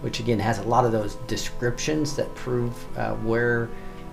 which 0.01 0.19
again 0.19 0.37
has 0.39 0.59
a 0.59 0.63
lot 0.63 0.85
of 0.85 0.91
those 0.91 1.15
descriptions 1.25 2.15
that 2.17 2.33
prove 2.35 2.73
uh, 2.97 3.13
where 3.15 3.67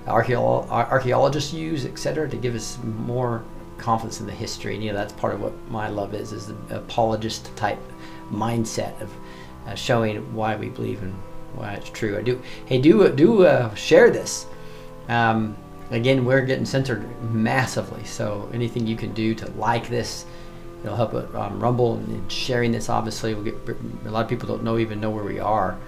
archaeo- 0.07 0.69
archaeologists 0.71 1.53
use, 1.53 1.85
etc., 1.85 2.29
to 2.29 2.37
give 2.37 2.55
us 2.55 2.79
more 2.85 3.45
confidence 3.79 4.21
in 4.21 4.27
the 4.27 4.33
history. 4.33 4.75
And 4.75 4.83
you 4.83 4.93
know, 4.93 4.99
that's 4.99 5.13
part 5.13 5.35
of 5.35 5.41
what 5.41 5.53
my 5.71 5.89
love 5.89 6.15
is, 6.15 6.33
is 6.33 6.47
the 6.47 6.77
apologist 6.77 7.55
type 7.57 7.79
mindset 8.31 9.01
of 9.01 9.13
uh, 9.67 9.75
showing 9.75 10.35
why 10.35 10.57
we 10.57 10.69
believe 10.69 11.03
and 11.03 11.13
why 11.55 11.75
it's 11.75 11.91
true. 11.91 12.17
I 12.19 12.23
do. 12.23 12.41
Hey, 12.67 12.81
do 12.81 13.09
do 13.11 13.47
uh, 13.47 13.75
share 13.75 14.11
this. 14.11 14.47
Um, 15.09 15.57
again, 15.91 16.25
we're 16.25 16.43
getting 16.43 16.65
censored 16.65 17.05
massively, 17.33 18.05
so 18.05 18.49
anything 18.53 18.87
you 18.87 18.97
can 18.97 19.13
do 19.13 19.35
to 19.35 19.51
like 19.53 19.89
this, 19.89 20.27
it'll 20.83 20.97
help 20.97 21.15
it, 21.15 21.35
um, 21.35 21.61
Rumble 21.61 21.95
and 21.95 22.31
sharing 22.31 22.73
this. 22.73 22.89
Obviously, 22.89 23.35
will 23.35 23.43
get 23.43 23.55
a 24.05 24.11
lot 24.11 24.23
of 24.23 24.29
people 24.29 24.49
don't 24.49 24.63
know 24.63 24.79
even 24.79 25.01
know 25.01 25.11
where 25.11 25.25
we 25.25 25.39
are. 25.39 25.79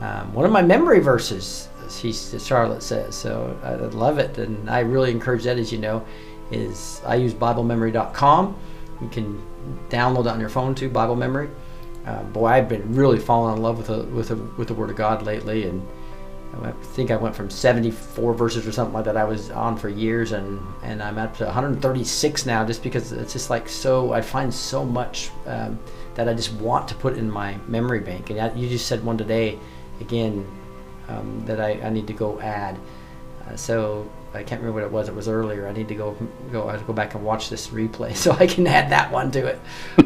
Um, 0.00 0.34
one 0.34 0.44
of 0.44 0.52
my 0.52 0.62
memory 0.62 1.00
verses, 1.00 1.68
she 1.90 2.12
Charlotte 2.12 2.82
says, 2.82 3.14
so 3.14 3.58
I 3.62 3.74
love 3.74 4.18
it, 4.18 4.38
and 4.38 4.68
I 4.68 4.80
really 4.80 5.10
encourage 5.10 5.44
that. 5.44 5.58
As 5.58 5.72
you 5.72 5.78
know, 5.78 6.04
is 6.50 7.00
I 7.06 7.16
use 7.16 7.34
BibleMemory.com. 7.34 8.56
You 9.00 9.08
can 9.08 9.42
download 9.88 10.24
that 10.24 10.34
on 10.34 10.40
your 10.40 10.48
phone 10.48 10.74
too, 10.74 10.88
Bible 10.88 11.16
Memory. 11.16 11.50
Uh, 12.06 12.22
boy, 12.24 12.46
I've 12.48 12.68
been 12.68 12.94
really 12.94 13.18
falling 13.18 13.56
in 13.56 13.62
love 13.62 13.78
with 13.78 13.86
the 13.86 14.04
with 14.14 14.28
the 14.28 14.36
with 14.36 14.68
the 14.68 14.74
Word 14.74 14.90
of 14.90 14.96
God 14.96 15.22
lately, 15.22 15.66
and 15.66 15.86
I 16.62 16.72
think 16.72 17.10
I 17.10 17.16
went 17.16 17.34
from 17.34 17.50
74 17.50 18.34
verses 18.34 18.66
or 18.66 18.72
something 18.72 18.94
like 18.94 19.06
that 19.06 19.16
I 19.16 19.24
was 19.24 19.50
on 19.50 19.76
for 19.76 19.88
years, 19.88 20.32
and 20.32 20.60
and 20.82 21.02
I'm 21.02 21.18
up 21.18 21.36
to 21.38 21.44
136 21.44 22.46
now, 22.46 22.64
just 22.64 22.82
because 22.82 23.12
it's 23.12 23.32
just 23.32 23.50
like 23.50 23.68
so. 23.68 24.12
I 24.12 24.20
find 24.20 24.52
so 24.52 24.84
much 24.84 25.30
um, 25.46 25.78
that 26.14 26.28
I 26.28 26.34
just 26.34 26.52
want 26.54 26.88
to 26.88 26.94
put 26.94 27.16
in 27.16 27.30
my 27.30 27.56
memory 27.66 28.00
bank, 28.00 28.30
and 28.30 28.58
you 28.58 28.68
just 28.68 28.86
said 28.86 29.04
one 29.04 29.18
today, 29.18 29.58
again, 30.00 30.46
um, 31.08 31.44
that 31.46 31.60
I, 31.60 31.72
I 31.82 31.90
need 31.90 32.06
to 32.06 32.12
go 32.12 32.40
add. 32.40 32.78
Uh, 33.46 33.56
so 33.56 34.10
I 34.32 34.42
can't 34.42 34.60
remember 34.60 34.80
what 34.80 34.86
it 34.86 34.92
was. 34.92 35.08
It 35.08 35.14
was 35.14 35.28
earlier. 35.28 35.68
I 35.68 35.72
need 35.72 35.88
to 35.88 35.94
go 35.94 36.16
go. 36.50 36.68
I 36.68 36.72
have 36.72 36.80
to 36.80 36.86
go 36.86 36.92
back 36.92 37.14
and 37.14 37.24
watch 37.24 37.48
this 37.48 37.68
replay 37.68 38.14
so 38.16 38.32
I 38.32 38.46
can 38.46 38.66
add 38.66 38.90
that 38.90 39.10
one 39.12 39.30
to 39.32 39.46
it. 39.46 39.60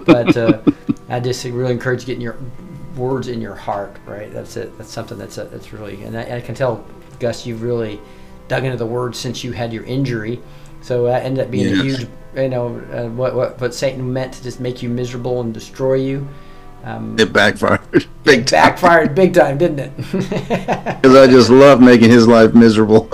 But 0.04 0.36
uh, 0.36 0.60
I 1.08 1.20
just 1.20 1.44
really 1.44 1.72
encourage 1.72 2.04
getting 2.04 2.22
your 2.22 2.36
words 2.96 3.28
in 3.28 3.40
your 3.40 3.54
heart. 3.54 3.96
Right. 4.04 4.32
That's 4.32 4.56
it. 4.56 4.76
That's 4.76 4.90
something 4.90 5.18
that's 5.18 5.38
a, 5.38 5.44
that's 5.44 5.72
really. 5.72 6.02
And 6.02 6.18
I, 6.18 6.36
I 6.36 6.40
can 6.40 6.54
tell, 6.54 6.84
Gus, 7.20 7.46
you've 7.46 7.62
really 7.62 8.00
dug 8.48 8.64
into 8.64 8.76
the 8.76 8.86
words 8.86 9.18
since 9.18 9.44
you 9.44 9.52
had 9.52 9.72
your 9.72 9.84
injury. 9.84 10.40
So 10.80 11.04
that 11.04 11.24
ended 11.24 11.44
up 11.44 11.50
being 11.50 11.72
a 11.72 11.82
huge. 11.82 12.06
You 12.36 12.48
know 12.48 12.78
uh, 12.92 13.08
what 13.08 13.34
what 13.34 13.60
what 13.60 13.74
Satan 13.74 14.12
meant 14.12 14.34
to 14.34 14.42
just 14.42 14.60
make 14.60 14.82
you 14.82 14.88
miserable 14.88 15.40
and 15.40 15.52
destroy 15.52 15.94
you. 15.94 16.28
Um, 16.84 17.16
It 17.18 17.32
backfired 17.32 17.80
big 18.24 18.46
time 18.46 18.62
backfired 18.70 19.14
big 19.14 19.34
time, 19.34 19.58
didn't 19.58 19.80
it? 19.80 19.96
because 19.96 21.16
I 21.16 21.26
just 21.26 21.50
love 21.50 21.80
making 21.80 22.10
his 22.10 22.26
life 22.28 22.54
miserable. 22.54 23.08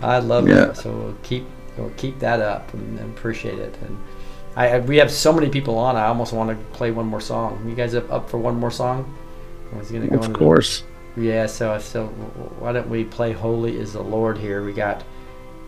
I 0.00 0.18
love 0.18 0.48
Yeah. 0.48 0.54
that. 0.66 0.76
So 0.76 0.90
we'll 0.92 1.16
keep 1.22 1.44
we'll 1.76 1.90
keep 1.96 2.18
that 2.20 2.40
up 2.40 2.72
and, 2.74 2.98
and 2.98 3.16
appreciate 3.16 3.58
it. 3.58 3.76
And 3.82 3.98
I, 4.56 4.68
I 4.68 4.78
we 4.80 4.96
have 4.98 5.10
so 5.10 5.32
many 5.32 5.48
people 5.48 5.78
on. 5.78 5.96
I 5.96 6.06
almost 6.06 6.32
want 6.32 6.50
to 6.50 6.56
play 6.76 6.90
one 6.90 7.06
more 7.06 7.20
song. 7.20 7.64
You 7.68 7.74
guys 7.74 7.94
up, 7.94 8.10
up 8.12 8.28
for 8.30 8.38
one 8.38 8.56
more 8.58 8.70
song? 8.70 9.16
I 9.74 9.78
was 9.78 9.90
gonna 9.90 10.06
go 10.08 10.18
of 10.18 10.32
course. 10.32 10.84
Yeah. 11.16 11.46
So 11.46 11.78
so 11.78 12.06
why 12.58 12.72
don't 12.72 12.88
we 12.88 13.04
play 13.04 13.32
"Holy 13.32 13.76
Is 13.78 13.92
the 13.92 14.02
Lord" 14.02 14.38
here? 14.38 14.64
We 14.64 14.72
got. 14.72 15.04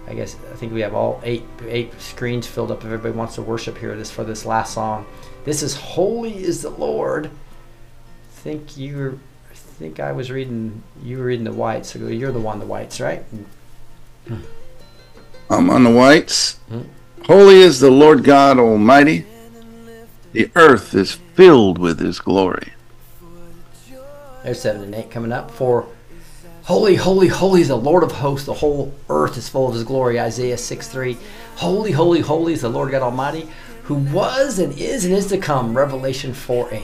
I 0.07 0.13
guess 0.13 0.37
I 0.53 0.57
think 0.57 0.75
we 0.75 0.83
have 0.83 0.95
all 0.95 1.19
eight 1.25 1.45
eight 1.67 1.99
screens 1.99 2.47
filled 2.47 2.71
up. 2.71 2.81
If 2.81 2.85
everybody 2.87 3.15
wants 3.17 3.37
to 3.37 3.43
worship 3.43 3.79
here, 3.79 3.97
this 3.97 4.11
for 4.11 4.23
this 4.23 4.45
last 4.45 4.75
song. 4.75 5.07
This 5.45 5.63
is 5.63 5.77
"Holy 5.77 6.43
Is 6.43 6.63
the 6.63 6.71
Lord." 6.71 7.27
I 7.27 7.31
think 8.31 8.77
you 8.77 8.97
were. 8.97 9.19
I 9.51 9.55
think 9.55 10.01
I 10.01 10.13
was 10.13 10.31
reading. 10.31 10.83
You 11.03 11.19
were 11.19 11.25
reading 11.25 11.45
the 11.45 11.53
whites. 11.53 11.93
So 11.93 11.99
you're 12.07 12.33
the 12.33 12.41
one, 12.41 12.59
the 12.59 12.67
whites, 12.67 13.01
right? 13.01 13.25
I'm 15.51 15.71
on 15.71 15.85
the 15.85 15.91
whites. 15.91 16.55
Hmm. 16.69 16.83
Holy 17.27 17.61
is 17.61 17.81
the 17.81 17.91
Lord 17.91 18.25
God 18.25 18.59
Almighty. 18.59 19.25
The 20.33 20.51
earth 20.57 20.95
is 20.95 21.13
filled 21.13 21.79
with 21.79 22.01
His 22.01 22.19
glory. 22.19 22.73
There's 24.45 24.61
seven 24.61 24.83
and 24.83 24.95
eight 24.95 25.11
coming 25.11 25.33
up. 25.33 25.51
For 25.51 25.87
holy, 26.65 26.97
holy, 26.97 27.29
holy 27.29 27.63
is 27.63 27.69
the 27.69 27.77
Lord 27.77 28.03
of 28.03 28.13
hosts. 28.13 28.45
The 28.45 28.53
whole 28.55 28.93
earth 29.09 29.39
is 29.39 29.49
full 29.49 29.69
of 29.69 29.75
his 29.75 29.85
glory. 29.85 30.21
Isaiah 30.21 30.59
6 30.59 30.87
3. 30.87 31.17
Holy, 31.57 31.93
holy, 31.93 32.21
holy 32.21 32.53
is 32.53 32.61
the 32.61 32.69
Lord 32.69 32.91
God 32.91 33.03
Almighty, 33.03 33.49
who 33.85 33.95
was 33.95 34.59
and 34.59 34.79
is 34.79 35.05
and 35.05 35.15
is 35.15 35.27
to 35.27 35.39
come. 35.39 35.77
Revelation 35.77 36.35
4 36.35 36.69
8. 36.73 36.83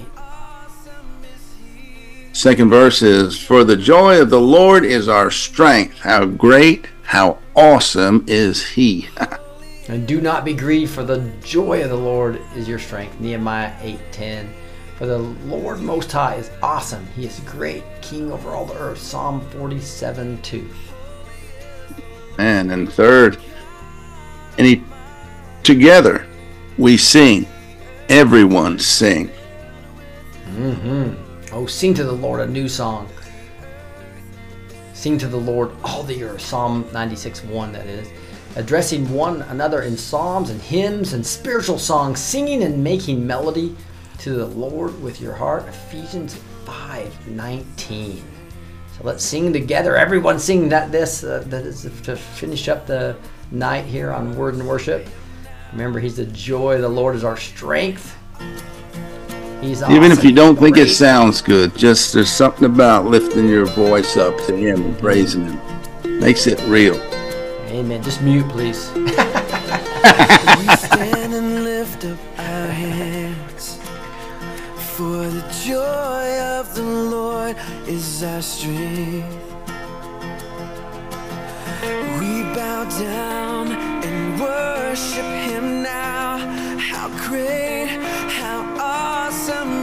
Second 2.33 2.71
verse 2.71 3.03
is 3.03 3.39
For 3.39 3.65
the 3.65 3.77
joy 3.77 4.21
of 4.21 4.31
the 4.31 4.41
Lord 4.41 4.85
is 4.85 5.09
our 5.09 5.31
strength. 5.31 5.99
How 5.99 6.27
great, 6.27 6.87
how 7.03 7.39
awesome 7.57 8.25
is 8.27 8.65
He. 8.69 9.09
And 9.89 10.07
do 10.07 10.21
not 10.21 10.45
be 10.45 10.55
grieved, 10.55 10.93
for 10.93 11.03
the 11.03 11.19
joy 11.43 11.83
of 11.83 11.91
the 11.91 11.97
Lord 11.97 12.41
is 12.55 12.69
your 12.69 12.79
strength. 12.79 13.19
Nehemiah 13.19 13.75
8 13.81 13.99
10. 14.13 14.55
For 14.97 15.07
the 15.07 15.19
Lord 15.19 15.81
Most 15.81 16.13
High 16.13 16.37
is 16.37 16.49
awesome. 16.63 17.05
He 17.17 17.27
is 17.27 17.41
great, 17.41 17.83
King 18.01 18.31
over 18.31 18.51
all 18.51 18.67
the 18.67 18.79
earth. 18.79 18.99
Psalm 18.99 19.41
47 19.51 20.41
2. 20.43 20.71
and 22.39 22.71
and 22.71 22.93
third, 22.93 23.39
and 24.59 24.67
he, 24.67 24.85
together 25.65 26.25
we 26.81 26.97
sing. 26.97 27.47
Everyone 28.09 28.79
sing. 28.79 29.31
Oh, 31.53 31.67
sing 31.67 31.93
to 31.95 32.05
the 32.05 32.13
Lord 32.13 32.41
a 32.41 32.47
new 32.47 32.69
song. 32.69 33.09
Sing 34.95 35.19
to 35.19 35.29
the 35.29 35.37
Lord 35.37 35.73
all 35.85 36.03
the 36.03 36.25
earth. 36.25 36.41
Psalm 36.41 36.89
96 36.93 37.45
1, 37.45 37.73
that 37.73 37.87
is. 37.87 38.09
addressing 38.57 39.13
one 39.13 39.43
another 39.43 39.83
in 39.83 39.97
psalms 39.97 40.51
and 40.51 40.61
hymns 40.61 41.13
and 41.13 41.25
spiritual 41.25 41.79
songs, 41.79 42.19
singing 42.19 42.65
and 42.65 42.83
making 42.83 43.27
melody 43.27 43.77
to 44.19 44.33
the 44.33 44.47
Lord 44.47 45.01
with 45.03 45.21
your 45.21 45.35
heart. 45.35 45.69
Ephesians 45.69 46.37
5:19. 46.65 48.23
So 48.97 49.05
let's 49.05 49.25
sing 49.25 49.53
together. 49.53 49.97
Everyone 49.97 50.39
sing 50.39 50.69
that 50.71 50.91
this 50.91 51.25
uh, 51.25 51.45
that 51.47 51.65
is 51.65 51.83
to 52.03 52.17
finish 52.17 52.69
up 52.69 52.87
the 52.87 53.17
night 53.51 53.85
here 53.85 54.13
on 54.13 54.37
Word 54.37 54.55
and 54.55 54.67
Worship. 54.67 55.07
Remember, 55.73 56.01
He's 56.01 56.17
the 56.17 56.27
joy. 56.27 56.81
The 56.81 56.89
Lord 56.89 57.17
is 57.17 57.25
our 57.25 57.37
strength. 57.37 58.17
He's 59.61 59.83
awesome. 59.83 59.95
Even 59.95 60.11
if 60.11 60.25
you 60.25 60.33
don't 60.33 60.57
think 60.57 60.77
it 60.77 60.89
sounds 60.89 61.43
good, 61.43 61.77
just 61.77 62.15
there's 62.15 62.33
something 62.33 62.65
about 62.65 63.05
lifting 63.05 63.49
your 63.49 63.67
voice 63.67 64.17
up 64.17 64.37
to 64.47 64.57
Him 64.57 64.83
and 64.83 64.99
praising 64.99 65.45
Him. 65.45 66.21
Makes 66.21 66.47
it 66.47 66.61
real. 66.63 66.97
Amen. 67.69 68.03
Just 68.03 68.23
mute, 68.23 68.49
please. 68.49 68.91
We 70.61 70.77
stand 70.77 71.35
and 71.35 71.65
lift 71.65 72.05
up 72.05 72.19
our 72.39 72.67
hands. 72.67 73.79
For 74.97 75.29
the 75.29 75.45
joy 75.65 76.41
of 76.59 76.75
the 76.75 76.83
Lord 76.83 77.57
is 77.87 78.23
our 78.23 78.43
strength. 78.43 79.27
We 82.19 82.43
bow 82.55 82.85
down 82.99 83.73
and 83.73 83.90
worship 84.41 85.31
Him 85.49 85.83
now. 85.83 86.39
How 86.79 87.09
great, 87.29 87.89
how 88.41 88.61
awesome 88.79 89.80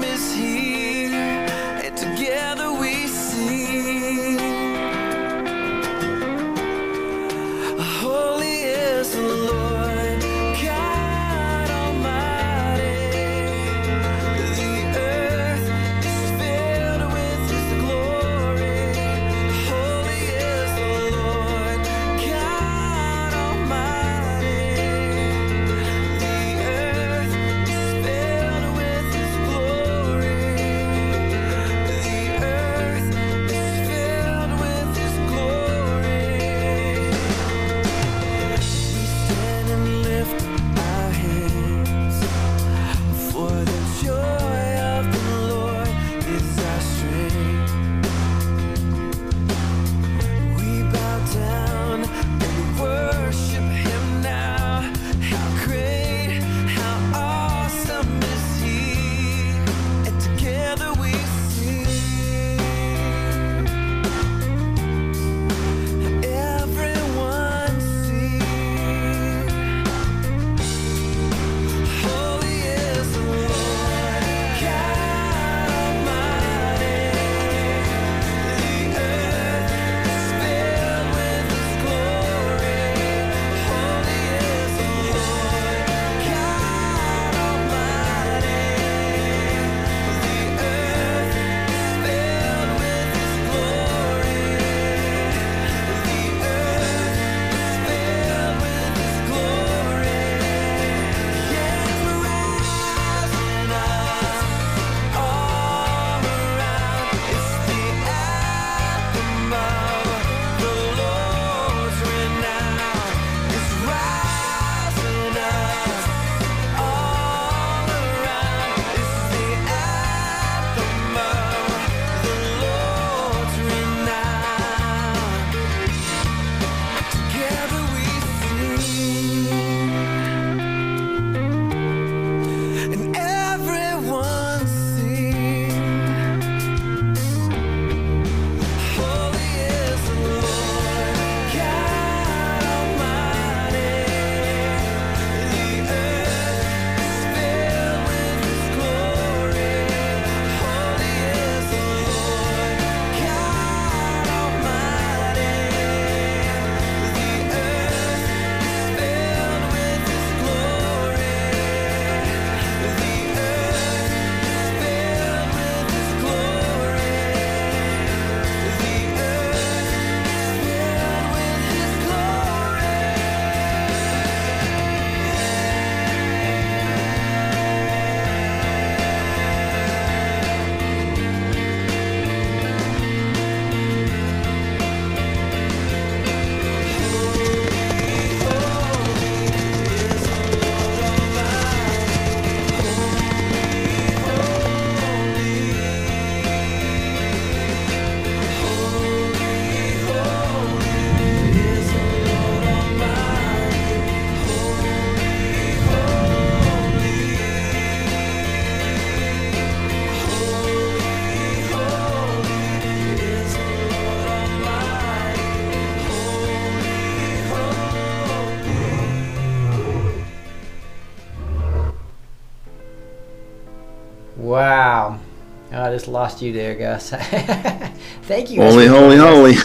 just 226.08 226.14
lost 226.14 226.42
you 226.42 226.54
there, 226.54 226.74
Gus. 226.76 227.10
Thank 228.24 228.50
you. 228.50 228.62
Holy, 228.62 228.88
holy, 228.88 229.18
holy. 229.18 229.56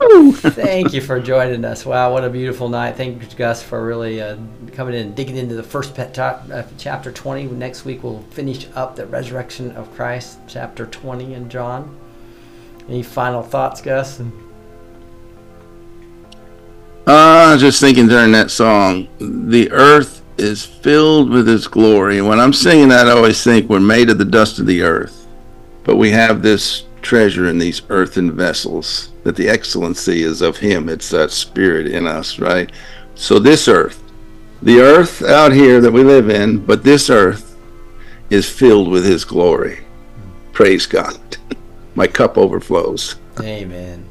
Thank 0.50 0.92
you 0.92 1.00
for 1.00 1.20
joining 1.20 1.64
us. 1.64 1.86
Wow, 1.86 2.12
what 2.12 2.24
a 2.24 2.28
beautiful 2.28 2.68
night. 2.68 2.96
Thank 2.96 3.22
you, 3.22 3.28
Gus, 3.36 3.62
for 3.62 3.82
really 3.84 4.20
uh, 4.20 4.36
coming 4.72 4.94
in 4.94 5.06
and 5.06 5.16
digging 5.16 5.36
into 5.36 5.54
the 5.54 5.62
first 5.62 5.94
pet 5.94 6.12
ta- 6.12 6.42
uh, 6.52 6.64
chapter 6.76 7.10
20. 7.10 7.46
Next 7.46 7.86
week, 7.86 8.02
we'll 8.02 8.22
finish 8.30 8.66
up 8.74 8.94
the 8.96 9.06
resurrection 9.06 9.70
of 9.72 9.90
Christ, 9.94 10.38
chapter 10.46 10.84
20 10.84 11.32
in 11.32 11.48
John. 11.48 11.96
Any 12.88 13.02
final 13.02 13.42
thoughts, 13.42 13.80
Gus? 13.80 14.20
Was 17.06 17.60
just 17.60 17.80
thinking 17.80 18.06
during 18.06 18.32
that 18.32 18.50
song, 18.50 19.08
the 19.18 19.70
earth 19.72 20.19
is 20.40 20.64
filled 20.64 21.30
with 21.30 21.46
His 21.46 21.68
glory. 21.68 22.18
And 22.18 22.26
when 22.26 22.40
I'm 22.40 22.52
singing 22.52 22.88
that, 22.88 23.06
I 23.06 23.12
always 23.12 23.44
think 23.44 23.68
we're 23.68 23.78
made 23.78 24.10
of 24.10 24.18
the 24.18 24.24
dust 24.24 24.58
of 24.58 24.66
the 24.66 24.82
earth, 24.82 25.26
but 25.84 25.96
we 25.96 26.10
have 26.10 26.42
this 26.42 26.84
treasure 27.02 27.48
in 27.48 27.58
these 27.58 27.82
earthen 27.90 28.32
vessels. 28.32 29.12
That 29.22 29.36
the 29.36 29.48
excellency 29.48 30.22
is 30.22 30.40
of 30.40 30.56
Him. 30.56 30.88
It's 30.88 31.10
that 31.10 31.30
Spirit 31.30 31.86
in 31.86 32.06
us, 32.06 32.38
right? 32.38 32.72
So 33.14 33.38
this 33.38 33.68
earth, 33.68 34.02
the 34.62 34.80
earth 34.80 35.22
out 35.22 35.52
here 35.52 35.80
that 35.80 35.92
we 35.92 36.02
live 36.02 36.30
in, 36.30 36.64
but 36.64 36.82
this 36.82 37.10
earth 37.10 37.54
is 38.30 38.48
filled 38.48 38.88
with 38.88 39.04
His 39.04 39.24
glory. 39.24 39.80
Praise 40.52 40.86
God. 40.86 41.18
My 41.94 42.06
cup 42.06 42.38
overflows. 42.38 43.16
Amen. 43.40 44.06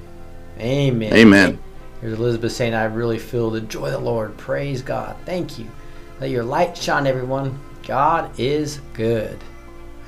Amen. 0.60 1.14
Amen. 1.14 1.60
Here's 2.02 2.18
Elizabeth 2.18 2.52
saying, 2.52 2.74
I 2.74 2.86
really 2.86 3.20
feel 3.20 3.50
the 3.50 3.62
joy 3.62 3.88
of 3.88 3.94
the 3.94 4.00
Lord. 4.00 4.38
Praise 4.38 4.82
God. 4.82 5.16
Thank 5.26 5.58
you. 5.58 5.68
Let 6.20 6.30
your 6.30 6.44
light 6.44 6.76
shine, 6.76 7.08
everyone. 7.08 7.58
God 7.88 8.38
is 8.38 8.82
good. 8.94 9.38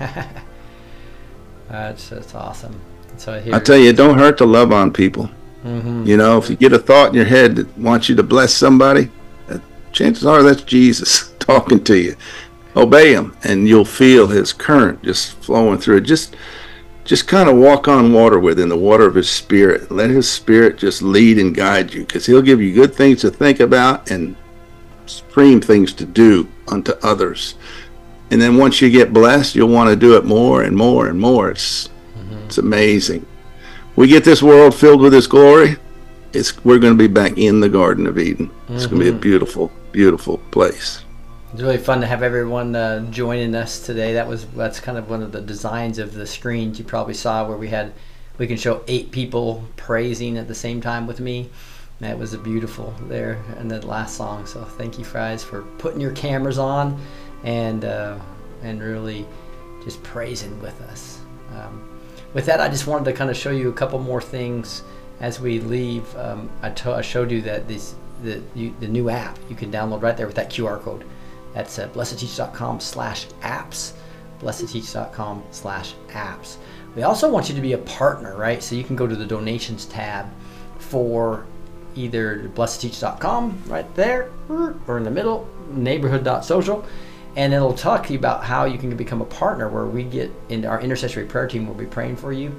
that's, 1.70 2.10
that's 2.10 2.36
awesome. 2.36 2.80
So 3.18 3.40
here, 3.40 3.56
I 3.56 3.60
tell 3.60 3.78
you, 3.78 3.90
it 3.90 3.98
don't 3.98 4.18
hurt 4.18 4.38
to 4.40 4.46
love 4.46 4.72
on 4.72 4.92
people. 4.92 5.30
Mhm. 5.64 6.06
You 6.06 6.18
know, 6.18 6.38
if 6.38 6.50
you 6.50 6.56
get 6.56 6.74
a 6.74 6.80
thought 6.80 7.10
in 7.10 7.16
your 7.16 7.26
head 7.26 7.56
that 7.56 7.78
wants 7.78 8.10
you 8.10 8.16
to 8.16 8.24
bless 8.24 8.54
somebody, 8.54 9.10
uh, 9.50 9.60
chances 9.92 10.26
are 10.26 10.44
that's 10.44 10.64
Jesus 10.64 11.32
talking 11.40 11.84
to 11.86 11.98
you. 11.98 12.16
Obey 12.76 13.14
him, 13.14 13.36
and 13.44 13.68
you'll 13.68 13.86
feel 13.86 14.28
his 14.28 14.54
current 14.54 15.04
just 15.04 15.34
flowing 15.36 15.78
through 15.78 15.98
it. 15.98 16.02
Just, 16.02 16.36
just 17.04 17.28
kind 17.28 17.50
of 17.50 17.58
walk 17.58 17.88
on 17.88 18.14
water 18.14 18.40
with 18.40 18.60
him, 18.60 18.70
the 18.70 18.78
water 18.78 19.06
of 19.06 19.16
his 19.16 19.30
spirit. 19.30 19.92
Let 19.92 20.10
his 20.10 20.30
spirit 20.30 20.78
just 20.78 21.02
lead 21.02 21.38
and 21.38 21.54
guide 21.54 21.94
you, 21.94 22.02
because 22.02 22.26
he'll 22.26 22.42
give 22.42 22.62
you 22.62 22.74
good 22.74 22.94
things 22.96 23.22
to 23.22 23.30
think 23.30 23.60
about 23.60 24.10
and 24.10 24.36
supreme 25.06 25.62
things 25.62 25.94
to 25.94 26.06
do 26.06 26.48
unto 26.68 26.94
others. 27.04 27.56
And 28.30 28.42
then 28.42 28.58
once 28.58 28.82
you 28.82 28.90
get 28.90 29.14
blessed, 29.14 29.56
you'll 29.56 29.70
want 29.70 29.90
to 29.90 29.96
do 29.96 30.16
it 30.16 30.24
more 30.24 30.64
and 30.64 30.76
more 30.76 31.08
and 31.08 31.20
more. 31.20 31.52
It's, 31.52 31.90
it's 32.46 32.58
amazing. 32.58 33.26
We 33.96 34.08
get 34.08 34.24
this 34.24 34.42
world 34.42 34.74
filled 34.74 35.02
with 35.02 35.14
his 35.14 35.28
glory. 35.28 35.76
It's 36.34 36.64
we're 36.64 36.80
going 36.80 36.94
to 36.94 36.98
be 36.98 37.14
back 37.14 37.38
in 37.38 37.60
the 37.60 37.68
Garden 37.68 38.08
of 38.08 38.18
Eden. 38.18 38.50
It's 38.70 38.86
going 38.86 39.00
to 39.00 39.12
be 39.12 39.18
a 39.18 39.20
beautiful, 39.20 39.70
beautiful 39.92 40.38
place. 40.52 41.04
It's 41.52 41.62
really 41.62 41.78
fun 41.78 42.00
to 42.00 42.08
have 42.08 42.24
everyone 42.24 42.74
uh, 42.74 43.06
joining 43.12 43.54
us 43.54 43.86
today. 43.86 44.14
That 44.14 44.28
was 44.28 44.46
that's 44.48 44.80
kind 44.80 44.98
of 44.98 45.10
one 45.10 45.22
of 45.22 45.34
the 45.34 45.42
designs 45.42 46.00
of 46.00 46.14
the 46.14 46.26
screens 46.26 46.80
you 46.80 46.86
probably 46.86 47.14
saw 47.14 47.46
where 47.46 47.58
we 47.58 47.68
had 47.68 47.92
we 48.38 48.48
can 48.48 48.58
show 48.58 48.84
eight 48.88 49.12
people 49.12 49.66
praising 49.76 50.38
at 50.38 50.48
the 50.48 50.56
same 50.56 50.80
time 50.80 51.06
with 51.06 51.20
me. 51.20 51.50
That 52.02 52.18
was 52.18 52.34
a 52.34 52.40
beautiful 52.40 52.96
there 53.08 53.44
in 53.60 53.68
the 53.68 53.86
last 53.86 54.18
song. 54.18 54.48
So 54.48 54.64
thank 54.64 54.98
you 54.98 55.06
Fries, 55.06 55.44
for 55.44 55.62
putting 55.78 56.02
your 56.02 56.12
cameras 56.12 56.58
on 56.58 57.00
and 57.44 57.86
uh, 57.86 58.18
and 58.64 58.82
really 58.82 59.28
just 59.84 60.02
praising 60.02 60.60
with 60.62 60.82
us. 60.82 61.20
Um, 61.54 61.88
with 62.34 62.48
that, 62.48 62.60
I 62.60 62.70
just 62.70 62.88
wanted 62.88 63.06
to 63.06 63.14
kind 63.14 63.30
of 63.30 63.38
show 63.38 63.52
you 63.52 63.70
a 63.70 63.74
couple 63.74 64.00
more 64.00 64.22
things 64.22 64.82
as 65.20 65.40
we 65.40 65.60
leave. 65.60 66.16
Um, 66.18 66.50
I, 66.64 66.74
I 66.88 67.02
showed 67.02 67.30
you 67.30 67.42
that 67.44 67.68
this 67.68 67.94
the 68.24 68.42
you, 68.56 68.74
the 68.80 68.88
new 68.88 69.10
app 69.12 69.38
you 69.48 69.56
can 69.56 69.72
download 69.72 70.02
right 70.02 70.18
there 70.18 70.28
with 70.28 70.36
that 70.38 70.50
QR 70.50 70.82
code. 70.82 71.06
That's 71.54 71.78
uh, 71.78 71.88
blessed2teach.com 71.90 72.80
slash 72.80 73.28
apps. 73.42 73.94
Blessed2teach.com 74.40 75.44
slash 75.52 75.94
apps. 76.08 76.58
We 76.96 77.04
also 77.04 77.32
want 77.32 77.48
you 77.48 77.54
to 77.54 77.62
be 77.62 77.74
a 77.74 77.78
partner, 77.78 78.36
right? 78.36 78.64
So 78.64 78.74
you 78.74 78.84
can 78.84 78.96
go 78.96 79.06
to 79.06 79.16
the 79.16 79.26
donations 79.26 79.86
tab 79.86 80.28
for 80.80 81.46
either 81.96 82.50
blessed2teach.com 82.56 83.64
right 83.68 83.96
there 83.96 84.30
or 84.88 84.98
in 84.98 85.04
the 85.04 85.12
middle, 85.12 85.48
neighborhood.social. 85.72 86.86
And 87.36 87.54
it'll 87.54 87.74
talk 87.74 88.08
to 88.08 88.14
you 88.14 88.20
about 88.20 88.44
how 88.44 88.66
you 88.66 88.78
can 88.78 88.96
become 88.98 89.22
a 89.22 89.26
partner 89.26 89.70
where 89.70 89.86
we 89.86 90.04
get 90.04 90.32
in 90.50 90.66
our 90.66 90.82
intercessory 90.82 91.26
prayer 91.26 91.48
team 91.48 91.66
will 91.66 91.76
be 91.76 91.86
praying 91.86 92.18
for 92.18 92.34
you, 92.34 92.54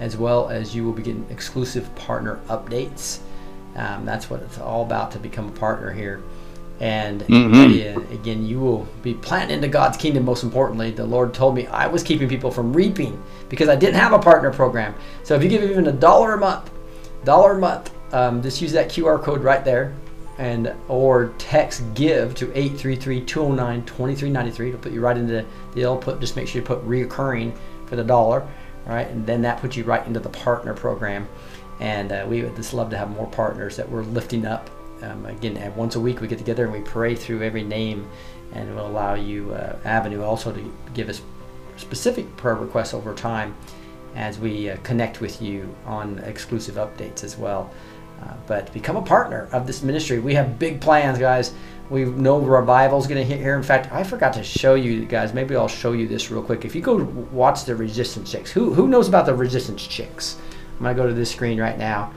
as 0.00 0.16
well 0.16 0.48
as 0.48 0.74
you 0.74 0.84
will 0.84 0.92
be 0.92 1.02
getting 1.02 1.24
exclusive 1.30 1.94
partner 1.94 2.40
updates. 2.48 3.18
Um, 3.76 4.04
that's 4.04 4.28
what 4.28 4.42
it's 4.42 4.58
all 4.58 4.82
about 4.82 5.12
to 5.12 5.18
become 5.18 5.48
a 5.48 5.52
partner 5.52 5.92
here. 5.92 6.20
And 6.80 7.22
Mhm. 7.22 7.96
uh, 7.96 8.00
again, 8.12 8.44
you 8.44 8.58
will 8.58 8.86
be 9.02 9.14
planting 9.14 9.56
into 9.56 9.68
God's 9.68 9.96
kingdom. 9.96 10.24
Most 10.24 10.42
importantly, 10.42 10.90
the 10.90 11.06
Lord 11.06 11.32
told 11.32 11.54
me 11.54 11.66
I 11.68 11.86
was 11.86 12.02
keeping 12.02 12.28
people 12.28 12.50
from 12.50 12.72
reaping 12.72 13.18
because 13.48 13.68
I 13.68 13.76
didn't 13.76 13.94
have 13.94 14.12
a 14.12 14.18
partner 14.18 14.50
program. 14.52 14.94
So 15.22 15.34
if 15.34 15.42
you 15.42 15.48
give 15.48 15.62
even 15.62 15.86
a 15.86 15.92
dollar 15.92 16.34
a 16.34 16.38
month, 16.38 16.70
dollar 17.24 17.52
a 17.52 17.58
month, 17.58 17.90
um, 18.12 18.42
just 18.42 18.62
use 18.62 18.72
that 18.72 18.88
QR 18.88 19.22
code 19.22 19.42
right 19.42 19.64
there, 19.64 19.94
and 20.38 20.74
or 20.88 21.32
text 21.38 21.82
give 21.94 22.34
to 22.36 22.46
833-209-2393 22.46 24.72
to 24.72 24.78
put 24.78 24.92
you 24.92 25.00
right 25.00 25.16
into 25.16 25.32
the 25.32 25.44
deal. 25.74 25.96
Put 25.96 26.20
just 26.20 26.36
make 26.36 26.46
sure 26.48 26.60
you 26.60 26.66
put 26.66 26.86
reoccurring 26.86 27.56
for 27.86 27.96
the 27.96 28.04
dollar, 28.04 28.42
all 28.86 28.92
right, 28.92 29.08
and 29.08 29.26
then 29.26 29.42
that 29.42 29.60
puts 29.60 29.76
you 29.76 29.84
right 29.84 30.06
into 30.06 30.20
the 30.20 30.28
partner 30.28 30.74
program. 30.74 31.28
And 31.80 32.12
uh, 32.12 32.26
we 32.28 32.42
would 32.42 32.56
just 32.56 32.72
love 32.72 32.90
to 32.90 32.96
have 32.96 33.10
more 33.10 33.26
partners 33.26 33.76
that 33.76 33.88
we're 33.88 34.02
lifting 34.02 34.46
up. 34.46 34.70
Um, 35.02 35.26
again, 35.26 35.74
once 35.76 35.94
a 35.94 36.00
week 36.00 36.22
we 36.22 36.28
get 36.28 36.38
together 36.38 36.64
and 36.64 36.72
we 36.72 36.80
pray 36.80 37.14
through 37.14 37.42
every 37.42 37.62
name, 37.62 38.08
and 38.52 38.74
we'll 38.74 38.86
allow 38.86 39.14
you 39.14 39.52
uh, 39.52 39.78
avenue 39.84 40.22
also 40.22 40.52
to 40.52 40.72
give 40.94 41.08
us 41.08 41.20
specific 41.76 42.36
prayer 42.36 42.54
requests 42.54 42.94
over 42.94 43.14
time 43.14 43.54
as 44.14 44.38
we 44.38 44.70
uh, 44.70 44.76
connect 44.78 45.20
with 45.20 45.42
you 45.42 45.74
on 45.84 46.18
exclusive 46.20 46.76
updates 46.76 47.22
as 47.22 47.36
well. 47.36 47.70
Uh, 48.22 48.34
but 48.46 48.72
become 48.72 48.96
a 48.96 49.02
partner 49.02 49.48
of 49.52 49.66
this 49.66 49.82
ministry. 49.82 50.18
We 50.18 50.34
have 50.34 50.58
big 50.58 50.80
plans, 50.80 51.18
guys. 51.18 51.52
We 51.90 52.04
know 52.04 52.40
revival's 52.40 53.06
going 53.06 53.20
to 53.20 53.24
hit 53.24 53.40
here. 53.40 53.56
In 53.56 53.62
fact, 53.62 53.92
I 53.92 54.02
forgot 54.02 54.32
to 54.34 54.42
show 54.42 54.74
you 54.74 55.04
guys. 55.04 55.32
Maybe 55.32 55.54
I'll 55.54 55.68
show 55.68 55.92
you 55.92 56.08
this 56.08 56.30
real 56.30 56.42
quick. 56.42 56.64
If 56.64 56.74
you 56.74 56.82
go 56.82 56.96
watch 57.30 57.64
the 57.64 57.76
Resistance 57.76 58.32
Chicks, 58.32 58.50
who 58.50 58.74
who 58.74 58.88
knows 58.88 59.06
about 59.06 59.26
the 59.26 59.34
Resistance 59.34 59.86
Chicks? 59.86 60.36
I'm 60.78 60.82
gonna 60.82 60.94
go 60.94 61.06
to 61.06 61.12
this 61.12 61.30
screen 61.30 61.60
right 61.60 61.78
now. 61.78 62.12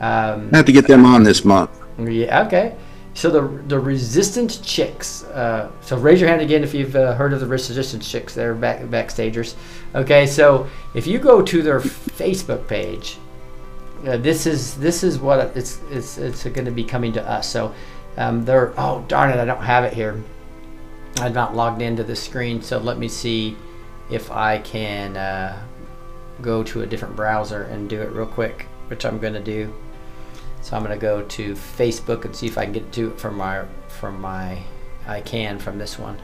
Um, 0.00 0.48
I 0.52 0.58
have 0.58 0.66
to 0.66 0.72
get 0.72 0.86
them 0.86 1.04
on 1.04 1.22
this 1.22 1.44
month. 1.44 1.70
yeah. 1.98 2.46
Okay. 2.46 2.76
So 3.12 3.28
the 3.28 3.42
the 3.66 3.78
Resistant 3.78 4.62
Chicks. 4.62 5.24
Uh, 5.24 5.70
so 5.82 5.98
raise 5.98 6.20
your 6.20 6.30
hand 6.30 6.40
again 6.40 6.62
if 6.62 6.72
you've 6.72 6.96
uh, 6.96 7.14
heard 7.14 7.34
of 7.34 7.40
the 7.40 7.46
Resistance 7.46 8.10
Chicks. 8.10 8.34
They're 8.34 8.54
back 8.54 8.80
backstagers. 8.82 9.54
Okay. 9.94 10.26
So 10.26 10.66
if 10.94 11.06
you 11.06 11.18
go 11.18 11.42
to 11.42 11.62
their 11.62 11.80
Facebook 11.80 12.66
page, 12.66 13.18
uh, 14.06 14.16
this 14.16 14.46
is 14.46 14.76
this 14.76 15.02
is 15.02 15.18
what 15.18 15.56
it's 15.56 15.80
it's 15.90 16.18
it's 16.18 16.44
going 16.44 16.64
to 16.64 16.70
be 16.70 16.84
coming 16.84 17.12
to 17.14 17.28
us. 17.28 17.48
So 17.48 17.74
um, 18.16 18.44
they're 18.44 18.72
oh 18.78 19.04
darn 19.08 19.30
it, 19.30 19.38
I 19.38 19.44
don't 19.44 19.62
have 19.62 19.84
it 19.84 19.92
here. 19.92 20.22
I'm 21.16 21.32
not 21.32 21.54
logged 21.54 21.82
into 21.82 22.04
the 22.04 22.16
screen. 22.16 22.62
So 22.62 22.78
let 22.78 22.98
me 22.98 23.08
see 23.08 23.56
if 24.10 24.30
I 24.30 24.58
can 24.58 25.16
uh, 25.16 25.60
go 26.40 26.62
to 26.64 26.82
a 26.82 26.86
different 26.86 27.16
browser 27.16 27.64
and 27.64 27.88
do 27.88 28.00
it 28.00 28.10
real 28.10 28.26
quick, 28.26 28.66
which 28.88 29.04
I'm 29.04 29.18
going 29.18 29.34
to 29.34 29.40
do. 29.40 29.72
So 30.62 30.76
I'm 30.76 30.82
gonna 30.82 30.96
go 30.96 31.22
to 31.22 31.54
Facebook 31.54 32.24
and 32.24 32.36
see 32.36 32.46
if 32.46 32.58
I 32.58 32.64
can 32.64 32.72
get 32.72 32.92
to 32.92 33.10
it 33.10 33.18
from 33.18 33.36
my 33.36 33.64
from 33.88 34.20
my 34.20 34.62
I 35.06 35.20
can 35.20 35.58
from 35.58 35.78
this 35.78 35.98
one. 35.98 36.18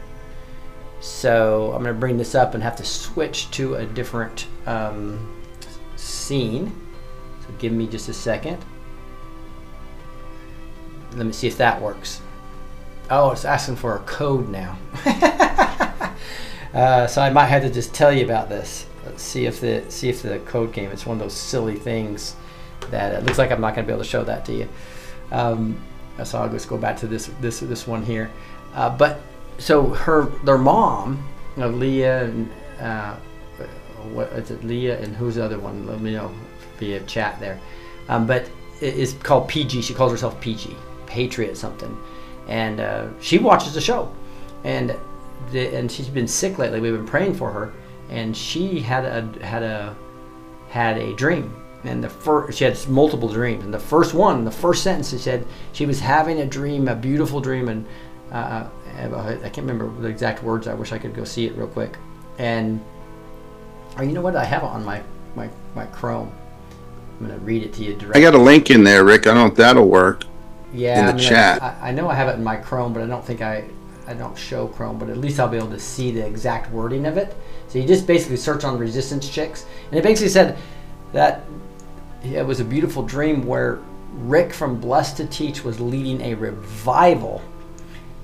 So 1.01 1.73
I'm 1.73 1.83
gonna 1.83 1.95
bring 1.95 2.19
this 2.19 2.35
up 2.35 2.55
and 2.55 2.63
have 2.63 2.77
to 2.77 2.85
switch 2.85 3.51
to 3.53 3.77
a 3.77 3.87
different 3.87 4.47
um, 4.67 5.43
scene. 5.97 6.73
So 7.47 7.55
give 7.59 7.73
me 7.73 7.87
just 7.87 8.09
a 8.09 8.15
second. 8.15 8.59
Let 11.15 11.27
me 11.27 11.33
see 11.33 11.47
if 11.47 11.57
that 11.59 11.81
works. 11.81 12.21
Oh, 13.11 13.31
it's 13.31 13.45
asking 13.45 13.77
for 13.77 13.97
a 13.97 14.01
code 14.01 14.49
now. 14.49 14.77
uh, 16.75 17.07
so 17.07 17.23
I 17.23 17.31
might 17.31 17.47
have 17.47 17.63
to 17.63 17.71
just 17.71 17.95
tell 17.95 18.13
you 18.13 18.25
about 18.25 18.49
this. 18.49 18.87
Let's 19.05 19.23
see 19.23 19.47
if 19.47 19.61
the 19.61 19.85
see 19.89 20.09
if 20.09 20.23
the 20.23 20.41
code 20.41 20.73
came. 20.73 20.91
It's 20.91 21.07
one 21.07 21.17
of 21.17 21.23
those 21.23 21.35
silly 21.35 21.77
things 21.77 22.35
that 22.91 23.15
it 23.15 23.25
looks 23.25 23.39
like 23.39 23.53
I'm 23.53 23.61
not 23.61 23.75
going 23.75 23.87
to 23.87 23.91
be 23.91 23.93
able 23.93 24.03
to 24.03 24.09
show 24.09 24.25
that 24.25 24.45
to 24.47 24.53
you. 24.53 24.69
Um, 25.31 25.81
so 26.25 26.39
I'll 26.39 26.49
just 26.49 26.69
go 26.69 26.77
back 26.77 26.97
to 26.99 27.07
this 27.07 27.31
this 27.41 27.61
this 27.61 27.87
one 27.87 28.05
here. 28.05 28.31
Uh, 28.75 28.91
but 28.91 29.21
so 29.59 29.87
her 29.91 30.27
their 30.45 30.59
mom, 30.59 31.27
uh, 31.57 31.69
Leah 31.69 32.25
and 32.25 32.51
uh, 32.81 33.15
what 34.13 34.29
is 34.33 34.51
it? 34.51 34.65
Leah 34.65 35.01
and 35.01 35.15
who's 35.15 35.37
the 35.37 35.45
other 35.45 35.59
one? 35.59 35.87
Let 35.87 36.01
me 36.01 36.13
know 36.13 36.33
via 36.79 37.01
chat 37.01 37.39
there. 37.41 37.61
Um, 38.09 38.27
but 38.27 38.49
it 38.81 38.95
is 38.95 39.15
called 39.23 39.49
PG. 39.49 39.83
She 39.83 39.95
calls 39.95 40.13
herself 40.13 40.41
PG, 40.41 40.77
Patriot 41.07 41.57
something, 41.57 41.97
and 42.49 42.81
uh, 42.81 43.09
she 43.21 43.39
watches 43.39 43.75
the 43.75 43.81
show, 43.81 44.13
and 44.65 44.97
the, 45.51 45.75
and 45.77 45.91
she's 45.91 46.09
been 46.09 46.29
sick 46.29 46.59
lately. 46.59 46.81
We've 46.81 46.95
been 46.95 47.07
praying 47.07 47.35
for 47.35 47.51
her, 47.51 47.73
and 48.11 48.37
she 48.37 48.81
had 48.81 49.05
a 49.05 49.45
had 49.45 49.63
a 49.63 49.97
had 50.69 50.99
a 50.99 51.15
dream. 51.15 51.55
And 51.85 52.03
the 52.03 52.09
first 52.09 52.59
she 52.59 52.65
had 52.65 52.89
multiple 52.89 53.29
dreams. 53.29 53.65
And 53.65 53.73
the 53.73 53.79
first 53.79 54.15
one 54.15 54.45
the 54.45 54.51
first 54.51 54.83
sentence 54.83 55.11
she 55.11 55.19
said 55.19 55.47
she 55.73 55.87
was 55.87 56.01
having 56.01 56.41
a 56.41 56.47
dream 56.47 56.89
a 56.89 56.95
beautiful 56.95 57.41
dream. 57.41 57.69
And 57.69 57.87
uh, 58.33 58.69
I 58.97 59.49
can't 59.51 59.67
remember 59.67 59.89
the 60.01 60.09
exact 60.09 60.43
words. 60.43 60.67
I 60.67 60.75
wish 60.75 60.93
I 60.93 60.99
could 60.99 61.15
go 61.15 61.25
see 61.25 61.47
it 61.47 61.57
real 61.57 61.69
quick. 61.69 61.97
And 62.39 62.85
or 63.97 64.05
you 64.05 64.13
know 64.13 64.21
what? 64.21 64.37
I 64.37 64.45
have 64.45 64.63
it 64.63 64.67
on 64.67 64.85
my 64.85 65.03
my, 65.35 65.49
my 65.75 65.87
Chrome 65.87 66.33
I'm 67.19 67.27
gonna 67.27 67.39
read 67.39 67.63
it 67.63 67.73
to 67.75 67.85
you 67.85 67.95
directly. 67.95 68.23
I 68.23 68.31
got 68.31 68.35
a 68.35 68.43
link 68.43 68.71
in 68.71 68.85
there, 68.85 69.05
Rick. 69.05 69.27
I 69.27 69.35
don't 69.35 69.37
know 69.37 69.47
if 69.47 69.55
that'll 69.55 69.89
work. 69.89 70.25
Yeah, 70.73 71.01
in 71.01 71.07
the 71.07 71.13
I 71.13 71.17
mean, 71.17 71.25
chat. 71.25 71.63
I, 71.63 71.89
I 71.89 71.93
know 71.93 72.09
I 72.09 72.15
have 72.15 72.29
it 72.29 72.35
in 72.35 72.45
my 72.45 72.57
Chrome, 72.57 72.93
but 72.93 73.03
I 73.03 73.07
don't 73.07 73.25
think 73.25 73.41
I 73.41 73.65
I 74.07 74.15
don't 74.15 74.37
show 74.37 74.69
Chrome. 74.69 74.99
But 74.99 75.09
at 75.09 75.17
least 75.17 75.41
I'll 75.41 75.49
be 75.49 75.57
able 75.57 75.71
to 75.71 75.81
see 75.81 76.11
the 76.11 76.27
exact 76.27 76.71
wording 76.71 77.07
of 77.07 77.17
it. 77.17 77.35
So 77.69 77.79
you 77.79 77.87
just 77.87 78.07
basically 78.07 78.37
search 78.37 78.65
on 78.65 78.79
resistance 78.79 79.29
chicks, 79.29 79.65
and 79.91 79.99
it 79.99 80.03
basically 80.03 80.29
said 80.29 80.59
that 81.13 81.45
it 82.23 82.47
was 82.47 82.61
a 82.61 82.65
beautiful 82.65 83.03
dream 83.03 83.47
where 83.47 83.79
Rick 84.13 84.53
from 84.53 84.79
Blessed 84.81 85.17
to 85.19 85.27
Teach 85.27 85.65
was 85.65 85.81
leading 85.81 86.21
a 86.21 86.35
revival, 86.35 87.43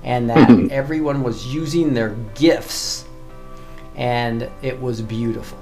and 0.03 0.29
that 0.29 0.49
everyone 0.71 1.23
was 1.23 1.47
using 1.53 1.93
their 1.93 2.11
gifts, 2.35 3.05
and 3.95 4.49
it 4.61 4.79
was 4.79 5.01
beautiful. 5.01 5.57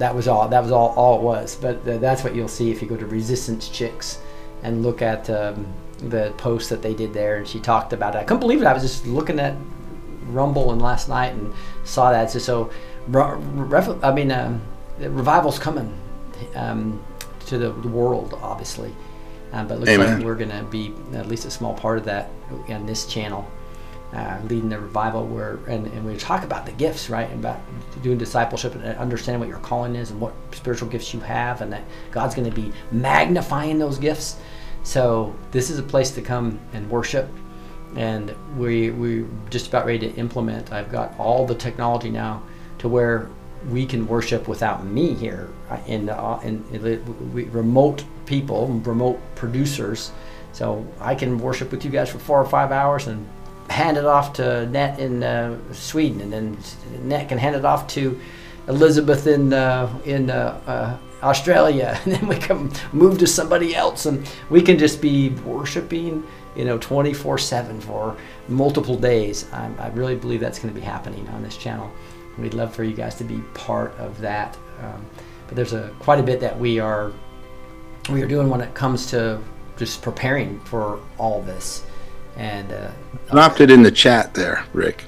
That 0.00 0.14
was 0.14 0.26
all. 0.26 0.48
That 0.48 0.62
was 0.62 0.72
all. 0.72 0.88
All 0.96 1.18
it 1.18 1.22
was. 1.22 1.56
But 1.56 1.84
th- 1.84 2.00
that's 2.00 2.24
what 2.24 2.34
you'll 2.34 2.48
see 2.48 2.70
if 2.70 2.82
you 2.82 2.88
go 2.88 2.96
to 2.96 3.06
Resistance 3.06 3.68
Chicks 3.68 4.18
and 4.62 4.82
look 4.82 5.02
at 5.02 5.30
um, 5.30 5.66
the 5.98 6.32
post 6.36 6.70
that 6.70 6.82
they 6.82 6.94
did 6.94 7.12
there. 7.12 7.36
And 7.36 7.46
she 7.46 7.60
talked 7.60 7.92
about 7.92 8.14
it. 8.14 8.18
I 8.18 8.24
couldn't 8.24 8.40
believe 8.40 8.60
it. 8.60 8.66
I 8.66 8.72
was 8.72 8.82
just 8.82 9.06
looking 9.06 9.38
at 9.38 9.54
Rumble 10.26 10.72
and 10.72 10.80
last 10.80 11.08
night 11.08 11.32
and 11.32 11.52
saw 11.84 12.10
that. 12.10 12.30
So, 12.30 12.38
so 12.38 12.70
I 13.14 14.12
mean, 14.12 14.30
um, 14.32 14.60
the 14.98 15.10
revival's 15.10 15.58
coming 15.58 15.92
um, 16.54 17.02
to 17.46 17.58
the, 17.58 17.72
the 17.72 17.88
world, 17.88 18.38
obviously. 18.42 18.94
Um, 19.52 19.66
but 19.66 19.80
looks 19.80 19.90
Amen. 19.90 20.18
like 20.18 20.24
we're 20.24 20.36
going 20.36 20.50
to 20.50 20.62
be 20.64 20.94
at 21.14 21.26
least 21.26 21.44
a 21.44 21.50
small 21.50 21.74
part 21.74 21.98
of 21.98 22.04
that 22.04 22.30
on 22.68 22.86
this 22.86 23.06
channel, 23.06 23.46
uh, 24.12 24.38
leading 24.44 24.68
the 24.68 24.78
revival. 24.78 25.26
Where 25.26 25.58
and, 25.66 25.86
and 25.86 26.04
we 26.04 26.16
talk 26.16 26.44
about 26.44 26.66
the 26.66 26.72
gifts, 26.72 27.10
right? 27.10 27.28
And 27.30 27.40
about 27.40 27.60
doing 28.02 28.18
discipleship 28.18 28.74
and 28.74 28.84
understanding 28.96 29.40
what 29.40 29.48
your 29.48 29.58
calling 29.58 29.96
is 29.96 30.10
and 30.10 30.20
what 30.20 30.34
spiritual 30.52 30.88
gifts 30.88 31.12
you 31.14 31.20
have, 31.20 31.60
and 31.60 31.72
that 31.72 31.84
God's 32.10 32.34
going 32.34 32.48
to 32.48 32.54
be 32.54 32.72
magnifying 32.92 33.78
those 33.78 33.98
gifts. 33.98 34.36
So 34.82 35.34
this 35.50 35.70
is 35.70 35.78
a 35.78 35.82
place 35.82 36.10
to 36.12 36.22
come 36.22 36.58
and 36.72 36.88
worship 36.90 37.28
and 37.96 38.34
we 38.56 38.90
we 38.90 39.26
just 39.50 39.68
about 39.68 39.86
ready 39.86 39.98
to 39.98 40.14
implement. 40.14 40.72
I've 40.72 40.92
got 40.92 41.18
all 41.18 41.46
the 41.46 41.54
technology 41.54 42.10
now 42.10 42.42
to 42.78 42.88
where 42.88 43.28
we 43.68 43.84
can 43.84 44.06
worship 44.06 44.48
without 44.48 44.86
me 44.86 45.12
here 45.14 45.48
uh, 45.68 45.78
in 45.86 46.06
the, 46.06 46.18
uh, 46.18 46.40
in 46.40 46.64
the- 46.72 46.98
we, 47.32 47.44
remote 47.44 48.04
people, 48.24 48.68
remote 48.84 49.20
producers. 49.34 50.12
So 50.52 50.86
I 50.98 51.14
can 51.14 51.38
worship 51.38 51.70
with 51.70 51.84
you 51.84 51.90
guys 51.90 52.08
for 52.08 52.18
four 52.18 52.40
or 52.40 52.46
five 52.46 52.72
hours 52.72 53.06
and 53.06 53.26
hand 53.70 53.96
it 53.96 54.04
off 54.04 54.32
to 54.34 54.66
Net 54.66 54.98
in 54.98 55.22
uh, 55.22 55.56
Sweden, 55.72 56.20
and 56.20 56.32
then 56.32 57.08
Net 57.08 57.28
can 57.28 57.38
hand 57.38 57.56
it 57.56 57.64
off 57.64 57.86
to 57.88 58.20
Elizabeth 58.68 59.26
in 59.26 59.52
uh, 59.52 59.88
in 60.04 60.30
uh, 60.30 60.60
uh, 60.66 61.24
Australia, 61.24 61.98
and 62.04 62.14
then 62.14 62.26
we 62.26 62.36
can 62.36 62.70
move 62.92 63.18
to 63.18 63.26
somebody 63.26 63.74
else, 63.74 64.06
and 64.06 64.28
we 64.50 64.60
can 64.60 64.76
just 64.78 65.00
be 65.00 65.30
worshiping, 65.46 66.24
you 66.56 66.64
know, 66.64 66.78
24/7 66.78 67.80
for 67.82 68.16
multiple 68.48 68.96
days. 68.96 69.46
I, 69.52 69.70
I 69.78 69.88
really 69.88 70.16
believe 70.16 70.40
that's 70.40 70.58
going 70.58 70.74
to 70.74 70.78
be 70.78 70.84
happening 70.84 71.26
on 71.28 71.42
this 71.42 71.56
channel. 71.56 71.90
We'd 72.38 72.54
love 72.54 72.74
for 72.74 72.84
you 72.84 72.94
guys 72.94 73.14
to 73.16 73.24
be 73.24 73.40
part 73.54 73.94
of 73.98 74.18
that. 74.20 74.56
Um, 74.80 75.04
but 75.46 75.56
there's 75.56 75.72
a 75.72 75.94
quite 75.98 76.18
a 76.18 76.22
bit 76.22 76.40
that 76.40 76.58
we 76.58 76.80
are 76.80 77.12
we 78.10 78.22
are 78.22 78.28
doing 78.28 78.48
when 78.48 78.60
it 78.60 78.74
comes 78.74 79.06
to 79.06 79.40
just 79.76 80.02
preparing 80.02 80.60
for 80.60 81.00
all 81.18 81.42
this. 81.42 81.84
And 82.40 82.72
uh, 82.72 82.90
Dropped 83.30 83.60
it 83.60 83.70
in 83.70 83.82
the 83.82 83.90
chat 83.90 84.32
there, 84.32 84.64
Rick. 84.72 85.04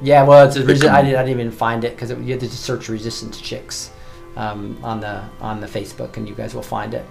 yeah, 0.00 0.22
well, 0.22 0.46
it's 0.46 0.56
resi- 0.56 0.88
I, 0.88 1.02
did, 1.02 1.16
I 1.16 1.24
didn't 1.24 1.40
even 1.40 1.50
find 1.50 1.82
it 1.82 1.96
because 1.96 2.10
you 2.10 2.30
had 2.30 2.40
to 2.40 2.48
search 2.48 2.88
"resistance 2.88 3.40
chicks" 3.40 3.90
um, 4.36 4.78
on 4.84 5.00
the 5.00 5.24
on 5.40 5.60
the 5.60 5.66
Facebook, 5.66 6.16
and 6.16 6.28
you 6.28 6.36
guys 6.36 6.54
will 6.54 6.62
find 6.62 6.94
it. 6.94 7.04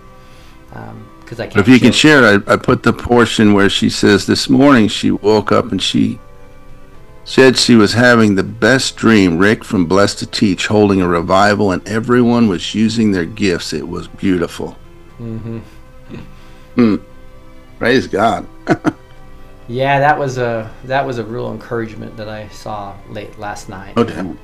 Because 1.20 1.42
I 1.42 1.48
can't. 1.48 1.58
If 1.58 1.68
you 1.68 1.80
can 1.82 1.92
share, 1.92 2.24
I, 2.24 2.54
I 2.54 2.56
put 2.56 2.82
the 2.82 2.94
portion 2.94 3.54
where 3.54 3.70
she 3.70 3.90
says 3.90 4.26
this 4.26 4.48
morning 4.48 4.88
she 4.88 5.12
woke 5.12 5.52
up 5.52 5.72
and 5.74 5.82
she 5.84 6.18
said 7.26 7.58
she 7.58 7.76
was 7.76 7.92
having 7.92 8.36
the 8.36 8.44
best 8.44 8.96
dream. 8.96 9.38
Rick 9.38 9.66
from 9.66 9.86
Blessed 9.86 10.20
to 10.20 10.26
Teach 10.28 10.68
holding 10.68 11.02
a 11.02 11.08
revival 11.10 11.72
and 11.74 11.86
everyone 11.88 12.48
was 12.48 12.74
using 12.74 13.12
their 13.12 13.26
gifts. 13.26 13.74
It 13.74 13.86
was 13.88 14.08
beautiful. 14.08 14.78
Mm-hmm. 15.20 15.60
Hmm. 16.76 16.96
Praise 17.78 18.08
God. 18.08 18.48
Yeah, 19.72 20.00
that 20.00 20.20
was 20.20 20.38
a 20.38 20.70
that 20.84 21.06
was 21.06 21.18
a 21.18 21.24
real 21.24 21.50
encouragement 21.54 22.18
that 22.18 22.28
I 22.28 22.50
saw 22.50 22.94
late 23.10 23.40
last 23.40 23.70
night. 23.70 23.96
No 23.96 24.04
doubt. 24.04 24.36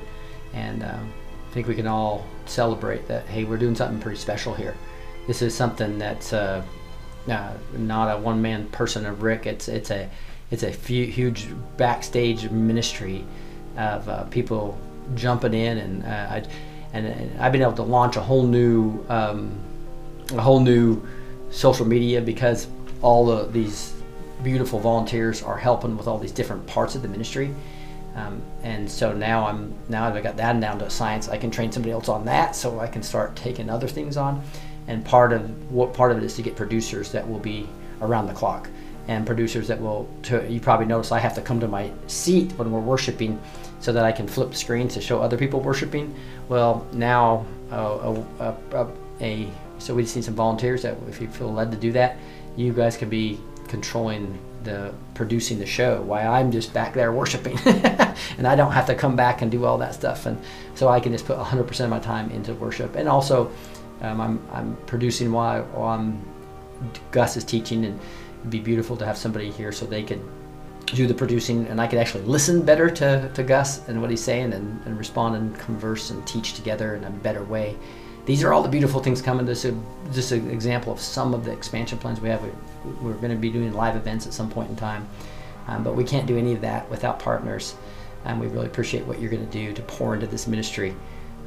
and 0.54 0.84
um, 0.84 1.14
I 1.50 1.54
think 1.54 1.68
we 1.68 1.76
can 1.76 1.86
all 1.86 2.26
celebrate 2.46 3.10
that. 3.10 3.26
Hey, 3.26 3.44
we're 3.44 3.58
doing 3.58 3.76
something 3.76 4.00
pretty 4.00 4.20
special 4.20 4.54
here. 4.54 4.76
This 5.28 5.42
is 5.42 5.54
something 5.54 5.98
that's 5.98 6.32
uh, 6.32 6.64
uh, 7.28 7.54
not 7.74 8.08
a 8.08 8.18
one-man 8.18 8.70
person 8.70 9.06
of 9.06 9.22
Rick. 9.22 9.46
It's 9.46 9.68
it's 9.68 9.92
a 9.92 10.10
it's 10.50 10.64
a 10.64 10.72
fu- 10.72 11.12
huge 11.12 11.50
backstage 11.76 12.50
ministry 12.50 13.26
of 13.76 14.08
uh, 14.08 14.24
people 14.26 14.78
jumping 15.16 15.54
in, 15.54 15.78
and 15.78 16.06
uh, 16.06 16.08
I, 16.08 16.44
and, 16.94 17.06
and 17.06 17.42
I've 17.42 17.52
been 17.52 17.64
able 17.64 17.74
to 17.74 17.84
launch 17.84 18.16
a 18.16 18.22
whole 18.22 18.44
new 18.44 19.06
um, 19.10 19.60
a 20.32 20.42
whole 20.42 20.62
new 20.62 21.06
social 21.50 21.86
media 21.86 22.22
because 22.22 22.68
all 23.02 23.30
of 23.30 23.52
these 23.52 23.94
beautiful 24.44 24.80
volunteers 24.80 25.42
are 25.44 25.58
helping 25.58 25.98
with 25.98 26.08
all 26.08 26.18
these 26.18 26.32
different 26.32 26.66
parts 26.68 26.96
of 26.96 27.02
the 27.02 27.08
ministry. 27.08 27.54
Um, 28.16 28.42
and 28.64 28.90
so 28.90 29.14
now 29.14 29.46
I'm 29.46 29.76
now 29.90 30.10
that 30.10 30.18
I 30.18 30.22
got 30.22 30.38
that 30.38 30.60
down 30.60 30.80
to 30.80 30.90
science, 30.90 31.30
I 31.30 31.38
can 31.38 31.52
train 31.52 31.72
somebody 31.72 31.92
else 31.92 32.10
on 32.10 32.26
that, 32.26 32.56
so 32.56 32.80
I 32.80 32.88
can 32.88 33.04
start 33.04 33.36
taking 33.36 33.70
other 33.70 33.88
things 33.88 34.18
on. 34.18 34.42
And 34.88 35.06
part 35.06 35.34
of 35.34 35.72
what 35.72 35.94
part 35.94 36.12
of 36.12 36.18
it 36.18 36.24
is 36.24 36.36
to 36.36 36.42
get 36.42 36.56
producers 36.56 37.12
that 37.12 37.28
will 37.28 37.40
be 37.40 37.68
around 38.02 38.28
the 38.28 38.34
clock, 38.34 38.70
and 39.08 39.26
producers 39.26 39.68
that 39.68 39.80
will. 39.80 40.08
To, 40.24 40.50
you 40.52 40.60
probably 40.60 40.88
notice 40.88 41.12
I 41.12 41.20
have 41.20 41.36
to 41.36 41.42
come 41.42 41.60
to 41.60 41.68
my 41.68 41.92
seat 42.08 42.54
when 42.54 42.72
we're 42.72 42.80
worshiping, 42.80 43.40
so 43.80 43.94
that 43.94 44.04
I 44.04 44.12
can 44.12 44.28
flip 44.28 44.56
screens 44.56 44.96
to 44.96 45.02
show 45.02 45.22
other 45.22 45.38
people 45.38 45.60
worshiping. 45.60 46.16
Well, 46.50 46.88
now 46.94 47.46
uh, 47.72 47.76
a, 47.78 48.26
a, 48.40 48.56
a, 48.72 48.88
a 49.22 49.48
so 49.78 49.94
we 49.94 50.02
just 50.02 50.16
need 50.16 50.26
some 50.26 50.34
volunteers 50.34 50.82
that 50.82 50.98
if 51.08 51.22
you 51.22 51.28
feel 51.28 51.54
led 51.54 51.70
to 51.72 51.78
do 51.78 51.92
that, 51.92 52.18
you 52.56 52.74
guys 52.74 52.98
can 52.98 53.10
be 53.10 53.40
controlling 53.68 54.40
the 54.64 54.94
producing 55.14 55.60
the 55.60 55.66
show 55.66 56.02
while 56.02 56.34
I'm 56.34 56.52
just 56.52 56.74
back 56.74 56.94
there 56.94 57.12
worshiping. 57.12 57.58
And 58.38 58.48
I 58.48 58.56
don't 58.56 58.72
have 58.72 58.86
to 58.88 58.96
come 58.96 59.16
back 59.16 59.42
and 59.42 59.52
do 59.52 59.66
all 59.66 59.78
that 59.80 59.94
stuff. 59.94 60.26
And 60.26 60.38
so 60.76 60.88
I 60.88 61.00
can 61.00 61.12
just 61.12 61.26
put 61.26 61.38
100% 61.38 61.80
of 61.84 61.90
my 61.90 62.00
time 62.00 62.30
into 62.32 62.54
worship. 62.54 62.96
And 62.96 63.08
also 63.08 63.52
um, 64.02 64.22
I'm, 64.22 64.48
I'm 64.52 64.76
producing 64.86 65.32
while, 65.32 65.64
while 65.66 65.98
I'm 65.98 66.24
Gus 67.12 67.38
is 67.38 67.44
teaching. 67.44 67.86
And 67.86 68.00
it'd 68.40 68.52
be 68.52 68.60
beautiful 68.60 68.98
to 68.98 69.06
have 69.06 69.18
somebody 69.18 69.50
here 69.52 69.72
so 69.72 69.86
they 69.86 70.04
could 70.04 70.22
do 70.88 71.08
the 71.08 71.14
producing. 71.14 71.68
And 71.68 71.82
I 71.82 71.88
could 71.88 72.00
actually 72.00 72.24
listen 72.26 72.62
better 72.62 72.90
to, 72.90 73.32
to 73.34 73.44
Gus 73.44 73.88
and 73.88 74.02
what 74.02 74.10
he's 74.10 74.24
saying 74.24 74.54
and, 74.54 74.82
and 74.86 74.98
respond 74.98 75.36
and 75.36 75.58
converse 75.58 76.12
and 76.12 76.26
teach 76.28 76.54
together 76.54 76.96
in 76.96 77.04
a 77.04 77.10
better 77.10 77.44
way. 77.44 77.76
These 78.28 78.44
are 78.44 78.52
all 78.52 78.62
the 78.62 78.68
beautiful 78.68 79.02
things 79.02 79.22
coming. 79.22 79.46
This 79.46 79.64
is 79.64 79.74
just 80.14 80.34
an 80.34 80.52
example 80.52 80.92
of 80.92 81.00
some 81.00 81.34
of 81.34 81.46
the 81.46 81.52
expansion 81.54 81.98
plans 81.98 82.20
we 82.20 82.28
have. 82.28 82.44
We're 83.02 83.14
going 83.14 83.32
to 83.32 83.38
be 83.38 83.50
doing 83.50 83.72
live 83.72 83.96
events 83.96 84.28
at 84.28 84.34
some 84.34 84.50
point 84.50 84.70
in 84.70 84.76
time, 84.76 85.08
um, 85.68 85.82
but 85.82 85.96
we 85.96 86.04
can't 86.04 86.28
do 86.28 86.38
any 86.38 86.54
of 86.54 86.60
that 86.60 86.90
without 86.90 87.20
partners. 87.20 87.76
And 88.26 88.38
we 88.42 88.48
really 88.48 88.66
appreciate 88.66 89.06
what 89.06 89.22
you're 89.22 89.32
going 89.32 89.46
to 89.46 89.52
do 89.52 89.74
to 89.74 89.82
pour 89.84 90.14
into 90.14 90.28
this 90.28 90.46
ministry. 90.46 90.94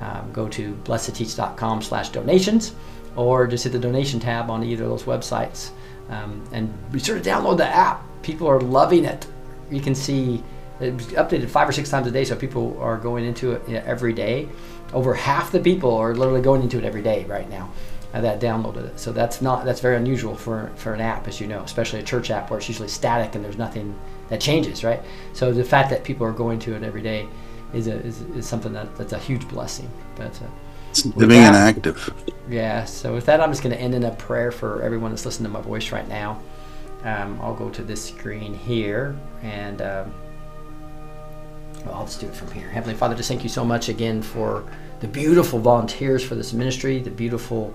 Um, 0.01 0.33
go 0.33 0.49
to 0.49 0.73
blessed2teach.com 0.85 1.83
slash 1.83 2.09
donations 2.09 2.75
or 3.15 3.47
just 3.47 3.65
hit 3.65 3.75
the 3.75 3.79
donation 3.79 4.19
tab 4.19 4.51
on 4.51 4.65
either 4.65 4.85
of 4.85 4.89
those 4.89 5.03
websites. 5.03 5.73
Um, 6.09 6.43
and 6.53 6.73
be 6.91 6.99
sure 6.99 7.21
to 7.21 7.23
download 7.23 7.59
the 7.59 7.67
app. 7.67 8.03
People 8.23 8.47
are 8.47 8.59
loving 8.59 9.05
it. 9.05 9.27
You 9.71 9.83
can 9.83 9.95
see 9.95 10.43
it's 10.81 11.07
updated 11.09 11.51
five 11.51 11.69
or 11.69 11.73
six 11.73 11.91
times 11.91 12.07
a 12.07 12.11
day, 12.11 12.25
so 12.25 12.35
people 12.35 12.79
are 12.81 12.97
going 12.97 13.27
into 13.27 13.53
it 13.53 13.69
every 13.85 14.15
day. 14.15 14.49
Over 14.93 15.15
half 15.15 15.53
the 15.53 15.61
people 15.61 15.97
are 15.97 16.15
literally 16.15 16.43
going 16.43 16.63
into 16.63 16.79
it 16.79 16.85
every 16.85 17.03
day 17.03 17.25
right 17.27 17.49
now 17.49 17.71
uh, 18.13 18.21
that 18.21 18.41
downloaded 18.41 18.85
it. 18.87 18.99
So 18.99 19.13
that's 19.13 19.41
not 19.41 19.65
that's 19.65 19.81
very 19.81 19.97
unusual 19.97 20.35
for 20.35 20.71
for 20.77 20.95
an 20.95 21.01
app, 21.01 21.29
as 21.29 21.41
you 21.41 21.47
know, 21.47 21.61
especially 21.63 22.01
a 22.01 22.03
church 22.03 22.31
app 22.31 22.51
where 22.51 22.59
it's 22.59 22.69
usually 22.69 22.89
static 22.89 23.35
and 23.35 23.45
there's 23.45 23.59
nothing 23.59 23.99
that 24.29 24.41
changes, 24.41 24.85
right? 24.85 25.01
So 25.33 25.53
the 25.53 25.65
fact 25.65 25.91
that 25.91 26.05
people 26.05 26.27
are 26.27 26.33
going 26.33 26.59
to 26.61 26.75
it 26.75 26.83
every 26.83 27.03
day 27.03 27.29
is 27.73 27.87
a, 27.87 27.95
is, 27.95 28.21
is 28.23 28.47
something 28.47 28.73
that 28.73 28.97
that's 28.97 29.13
a 29.13 29.19
huge 29.19 29.47
blessing. 29.49 29.91
But 30.17 30.41
uh, 30.43 30.47
It's 30.91 31.07
living 31.07 31.39
and 31.39 31.55
active. 31.57 32.11
yeah, 32.49 32.85
so 32.85 33.15
with 33.15 33.27
that, 33.27 33.41
I'm 33.41 33.51
just 33.51 33.63
going 33.63 33.75
to 33.75 33.81
end 33.81 33.95
in 33.95 34.05
a 34.05 34.11
prayer 34.13 34.51
for 34.51 34.83
everyone 34.83 35.13
that's 35.13 35.25
listening 35.25 35.53
to 35.53 35.59
my 35.59 35.65
voice 35.65 35.93
right 35.93 36.09
now. 36.09 36.41
Um, 37.05 37.41
I'll 37.41 37.55
go 37.55 37.71
to 37.71 37.83
this 37.83 38.05
screen 38.05 38.53
here 38.55 39.17
and 39.43 39.81
um, 39.81 40.13
well, 41.85 41.95
I'll 41.95 42.05
just 42.05 42.21
do 42.21 42.27
it 42.27 42.35
from 42.35 42.51
here. 42.53 42.69
Heavenly 42.69 42.95
Father, 42.95 43.15
just 43.15 43.29
thank 43.29 43.43
you 43.43 43.49
so 43.49 43.65
much 43.65 43.89
again 43.89 44.23
for 44.23 44.65
the 45.01 45.09
beautiful 45.09 45.59
volunteers 45.59 46.25
for 46.25 46.35
this 46.35 46.53
ministry, 46.53 47.01
the 47.01 47.11
beautiful 47.11 47.73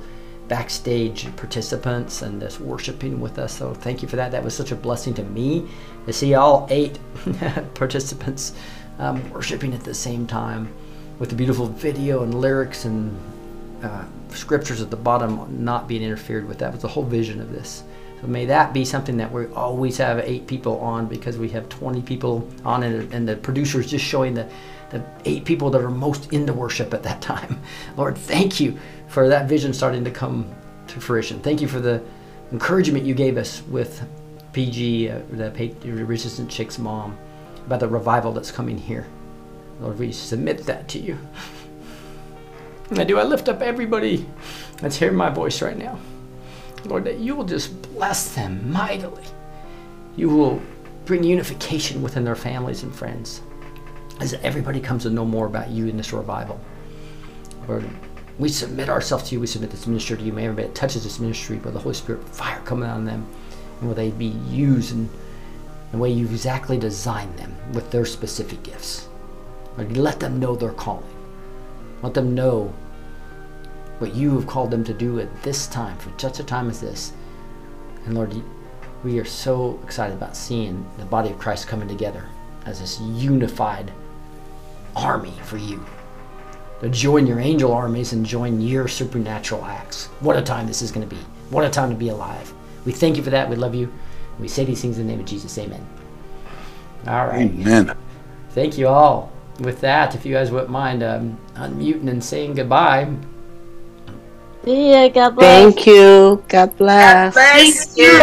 backstage 0.48 1.34
participants, 1.38 2.22
and 2.22 2.40
just 2.40 2.60
worshiping 2.60 3.20
with 3.20 3.40
us. 3.40 3.58
So 3.58 3.74
thank 3.74 4.02
you 4.02 4.08
for 4.08 4.16
that. 4.16 4.32
That 4.32 4.44
was 4.44 4.56
such 4.56 4.72
a 4.72 4.76
blessing 4.76 5.14
to 5.16 5.24
me 5.24 5.68
to 6.06 6.14
see 6.14 6.36
all 6.36 6.68
eight 6.70 7.00
participants 7.74 8.54
um, 9.00 9.28
worshiping 9.32 9.74
at 9.74 9.82
the 9.82 9.94
same 9.94 10.28
time 10.28 10.72
with 11.18 11.30
the 11.30 11.36
beautiful 11.36 11.68
video 11.68 12.24
and 12.24 12.40
lyrics 12.40 12.86
and 12.86 13.18
uh, 13.84 14.04
scriptures 14.30 14.82
at 14.82 14.90
the 14.90 14.96
bottom 14.96 15.64
not 15.64 15.88
being 15.88 16.04
interfered 16.04 16.48
with. 16.48 16.60
That 16.60 16.72
was 16.74 16.82
the 16.82 16.88
whole 16.88 17.04
vision 17.04 17.42
of 17.42 17.52
this. 17.52 17.84
So 18.26 18.32
may 18.32 18.46
that 18.46 18.74
be 18.74 18.84
something 18.84 19.18
that 19.18 19.32
we 19.32 19.46
always 19.54 19.98
have 19.98 20.18
eight 20.18 20.48
people 20.48 20.80
on 20.80 21.06
because 21.06 21.38
we 21.38 21.48
have 21.50 21.70
20 21.70 22.02
people 22.02 22.50
on 22.64 22.82
and, 22.82 23.14
and 23.14 23.30
the 23.30 23.36
producer 23.36 23.80
is 23.80 23.88
just 23.88 24.04
showing 24.04 24.34
the, 24.34 24.50
the 24.90 25.06
eight 25.26 25.46
people 25.46 25.70
that 25.70 25.82
are 25.82 25.92
most 25.92 26.34
into 26.34 26.52
worship 26.52 26.92
at 26.96 27.04
that 27.04 27.22
time. 27.32 27.62
Lord, 27.96 28.18
thank 28.18 28.60
you 28.60 28.80
for 29.10 29.30
that 29.30 29.48
vision 29.48 29.76
starting 29.76 30.04
to 30.06 30.10
come 30.10 30.52
to 30.88 31.00
fruition. 31.00 31.40
Thank 31.40 31.62
you 31.62 31.68
for 31.68 31.80
the 31.80 32.02
encouragement 32.52 33.06
you 33.06 33.14
gave 33.14 33.38
us 33.38 33.62
with 33.70 34.04
PG, 34.54 35.12
uh, 35.12 35.20
the 35.30 35.52
Resistant 35.84 36.50
Chicks 36.50 36.80
mom, 36.80 37.16
about 37.68 37.80
the 37.80 37.88
revival 37.88 38.32
that's 38.32 38.50
coming 38.50 38.80
here. 38.80 39.06
Lord, 39.82 40.00
we 40.00 40.12
submit 40.12 40.66
that 40.66 40.88
to 40.90 41.00
you. 41.00 41.20
And 42.92 43.08
do, 43.08 43.18
I 43.18 43.24
lift 43.24 43.50
up 43.50 43.64
everybody 43.64 44.28
that's 44.78 44.96
hearing 44.96 45.16
my 45.16 45.32
voice 45.32 45.60
right 45.64 45.76
now. 45.76 45.98
Lord, 46.86 47.04
that 47.06 47.20
you 47.20 47.36
will 47.36 47.46
just 47.46 47.82
bless 47.94 48.36
them 48.36 48.72
mightily. 48.72 49.24
You 50.16 50.30
will 50.30 50.62
bring 51.06 51.24
unification 51.24 52.02
within 52.02 52.24
their 52.24 52.36
families 52.36 52.84
and 52.84 52.94
friends 52.94 53.42
as 54.20 54.34
everybody 54.36 54.80
comes 54.80 55.04
to 55.04 55.10
know 55.10 55.26
more 55.26 55.46
about 55.46 55.70
you 55.70 55.88
in 55.88 55.98
this 55.98 56.14
revival. 56.14 56.60
Lord, 57.68 57.88
we 58.40 58.50
submit 58.50 58.90
ourselves 58.90 59.30
to 59.30 59.36
you. 59.36 59.42
We 59.42 59.48
submit 59.48 59.72
this 59.72 59.88
ministry 59.88 60.18
to 60.18 60.24
you. 60.24 60.34
May 60.34 60.46
everybody 60.46 60.68
that 60.68 60.76
touches 60.76 61.04
this 61.04 61.20
ministry, 61.20 61.58
by 61.58 61.72
the 61.72 61.80
Holy 61.80 61.96
Spirit 61.96 62.28
fire 62.28 62.62
coming 62.62 62.90
on 62.90 63.06
them, 63.06 63.26
and 63.80 63.88
will 63.88 63.96
they 63.96 64.12
be 64.12 64.36
used 64.50 64.92
in 64.92 65.10
the 65.92 65.98
way 65.98 66.12
you've 66.12 66.32
exactly 66.32 66.78
designed 66.78 67.38
them 67.38 67.56
with 67.74 67.92
their 67.92 68.06
specific 68.06 68.62
gifts. 68.64 69.08
Lord, 69.78 69.98
let 69.98 70.20
them 70.20 70.40
know 70.40 70.56
their 70.56 70.74
calling. 70.74 71.04
Let 72.02 72.14
them 72.14 72.36
know 72.36 72.74
what 74.00 74.16
you 74.16 74.36
have 74.36 74.48
called 74.48 74.72
them 74.72 74.84
to 74.84 74.94
do 74.94 75.20
at 75.20 75.44
this 75.44 75.68
time, 75.68 75.98
for 75.98 76.12
such 76.18 76.40
a 76.40 76.44
time 76.44 76.70
as 76.70 76.82
this. 76.82 77.14
And 78.06 78.14
Lord, 78.14 78.36
we 79.04 79.20
are 79.20 79.26
so 79.26 79.80
excited 79.84 80.16
about 80.16 80.36
seeing 80.36 80.86
the 80.98 81.06
body 81.06 81.30
of 81.30 81.40
Christ 81.40 81.68
coming 81.68 81.88
together 81.88 82.26
as 82.66 82.80
this 82.80 83.00
unified 83.00 83.92
army 84.96 85.34
for 85.44 85.58
you. 85.58 85.86
To 86.82 86.90
join 86.90 87.26
your 87.26 87.40
angel 87.40 87.72
armies 87.72 88.14
and 88.14 88.26
join 88.26 88.62
your 88.62 88.88
supernatural 88.88 89.64
acts. 89.64 90.08
What 90.20 90.36
a 90.38 90.42
time 90.42 90.68
this 90.68 90.82
is 90.82 90.92
going 90.92 91.08
to 91.08 91.16
be. 91.16 91.22
What 91.50 91.64
a 91.64 91.70
time 91.70 91.90
to 91.90 91.96
be 91.96 92.10
alive. 92.10 92.54
We 92.86 92.92
thank 92.92 93.18
you 93.18 93.24
for 93.24 93.30
that. 93.30 93.50
We 93.50 93.56
love 93.56 93.76
you. 93.76 93.92
We 94.40 94.48
say 94.48 94.66
these 94.66 94.82
things 94.82 94.98
in 94.98 95.08
the 95.08 95.12
name 95.12 95.22
of 95.22 95.26
Jesus. 95.26 95.58
Amen. 95.58 95.86
All 97.08 97.28
right. 97.28 97.50
Amen. 97.50 97.96
Thank 98.50 98.78
you 98.78 98.88
all. 98.88 99.32
With 99.60 99.80
that, 99.82 100.16
if 100.16 100.26
you 100.26 100.34
guys 100.34 100.52
wouldn't 100.52 100.70
mind 100.70 101.02
um, 101.02 101.38
unmuting 101.56 102.10
and 102.10 102.24
saying 102.24 102.56
goodbye. 102.56 103.16
See 104.66 104.90
ya. 104.92 105.06
God 105.14 105.38
bless. 105.38 105.46
Thank 105.46 105.86
you. 105.86 106.42
God 106.50 106.74
bless. 106.76 107.34
Bless 107.38 107.94
Thank 107.94 107.98
you. 108.02 108.18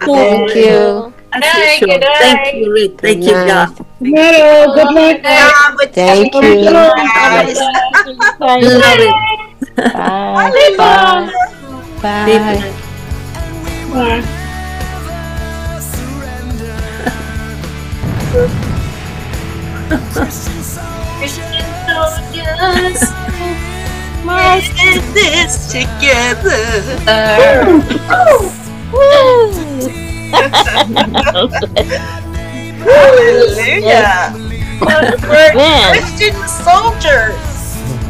Thank 0.00 0.54
you. 0.56 1.12
Night, 1.36 1.80
good 1.84 2.00
Thank 2.00 2.56
you, 2.56 2.72
Rick. 2.72 2.92
Thank 3.00 3.20
you, 3.20 3.36
Good 3.36 3.46
God. 3.46 3.68
Hello. 4.00 4.72
Good 4.72 4.94
night. 4.96 5.20
night. 5.20 5.76
With 5.76 5.92
Thank 5.92 6.32
every 6.34 6.56
you. 6.64 6.72
guys. 6.72 7.60
Love 8.40 9.04
it. 9.04 9.12
Bye. 9.92 10.72
Bye. 10.80 11.28
Bye. 12.00 12.64
Christian 20.16 20.62
soldiers. 21.84 23.02
Christian 24.26 25.02
soldiers. 25.02 25.14
Let's 25.14 25.14
this 25.14 25.72
together. 25.72 26.56
Hallelujah. 32.96 34.32
We're 34.80 35.92
Christian 35.92 36.34
soldiers 36.48 37.34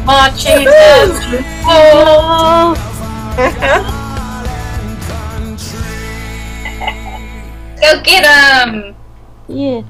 marching 0.05 0.67
as. 0.67 1.11
Go 7.81 8.01
get 8.03 8.23
them. 8.23 8.95
Yeah. 9.47 9.81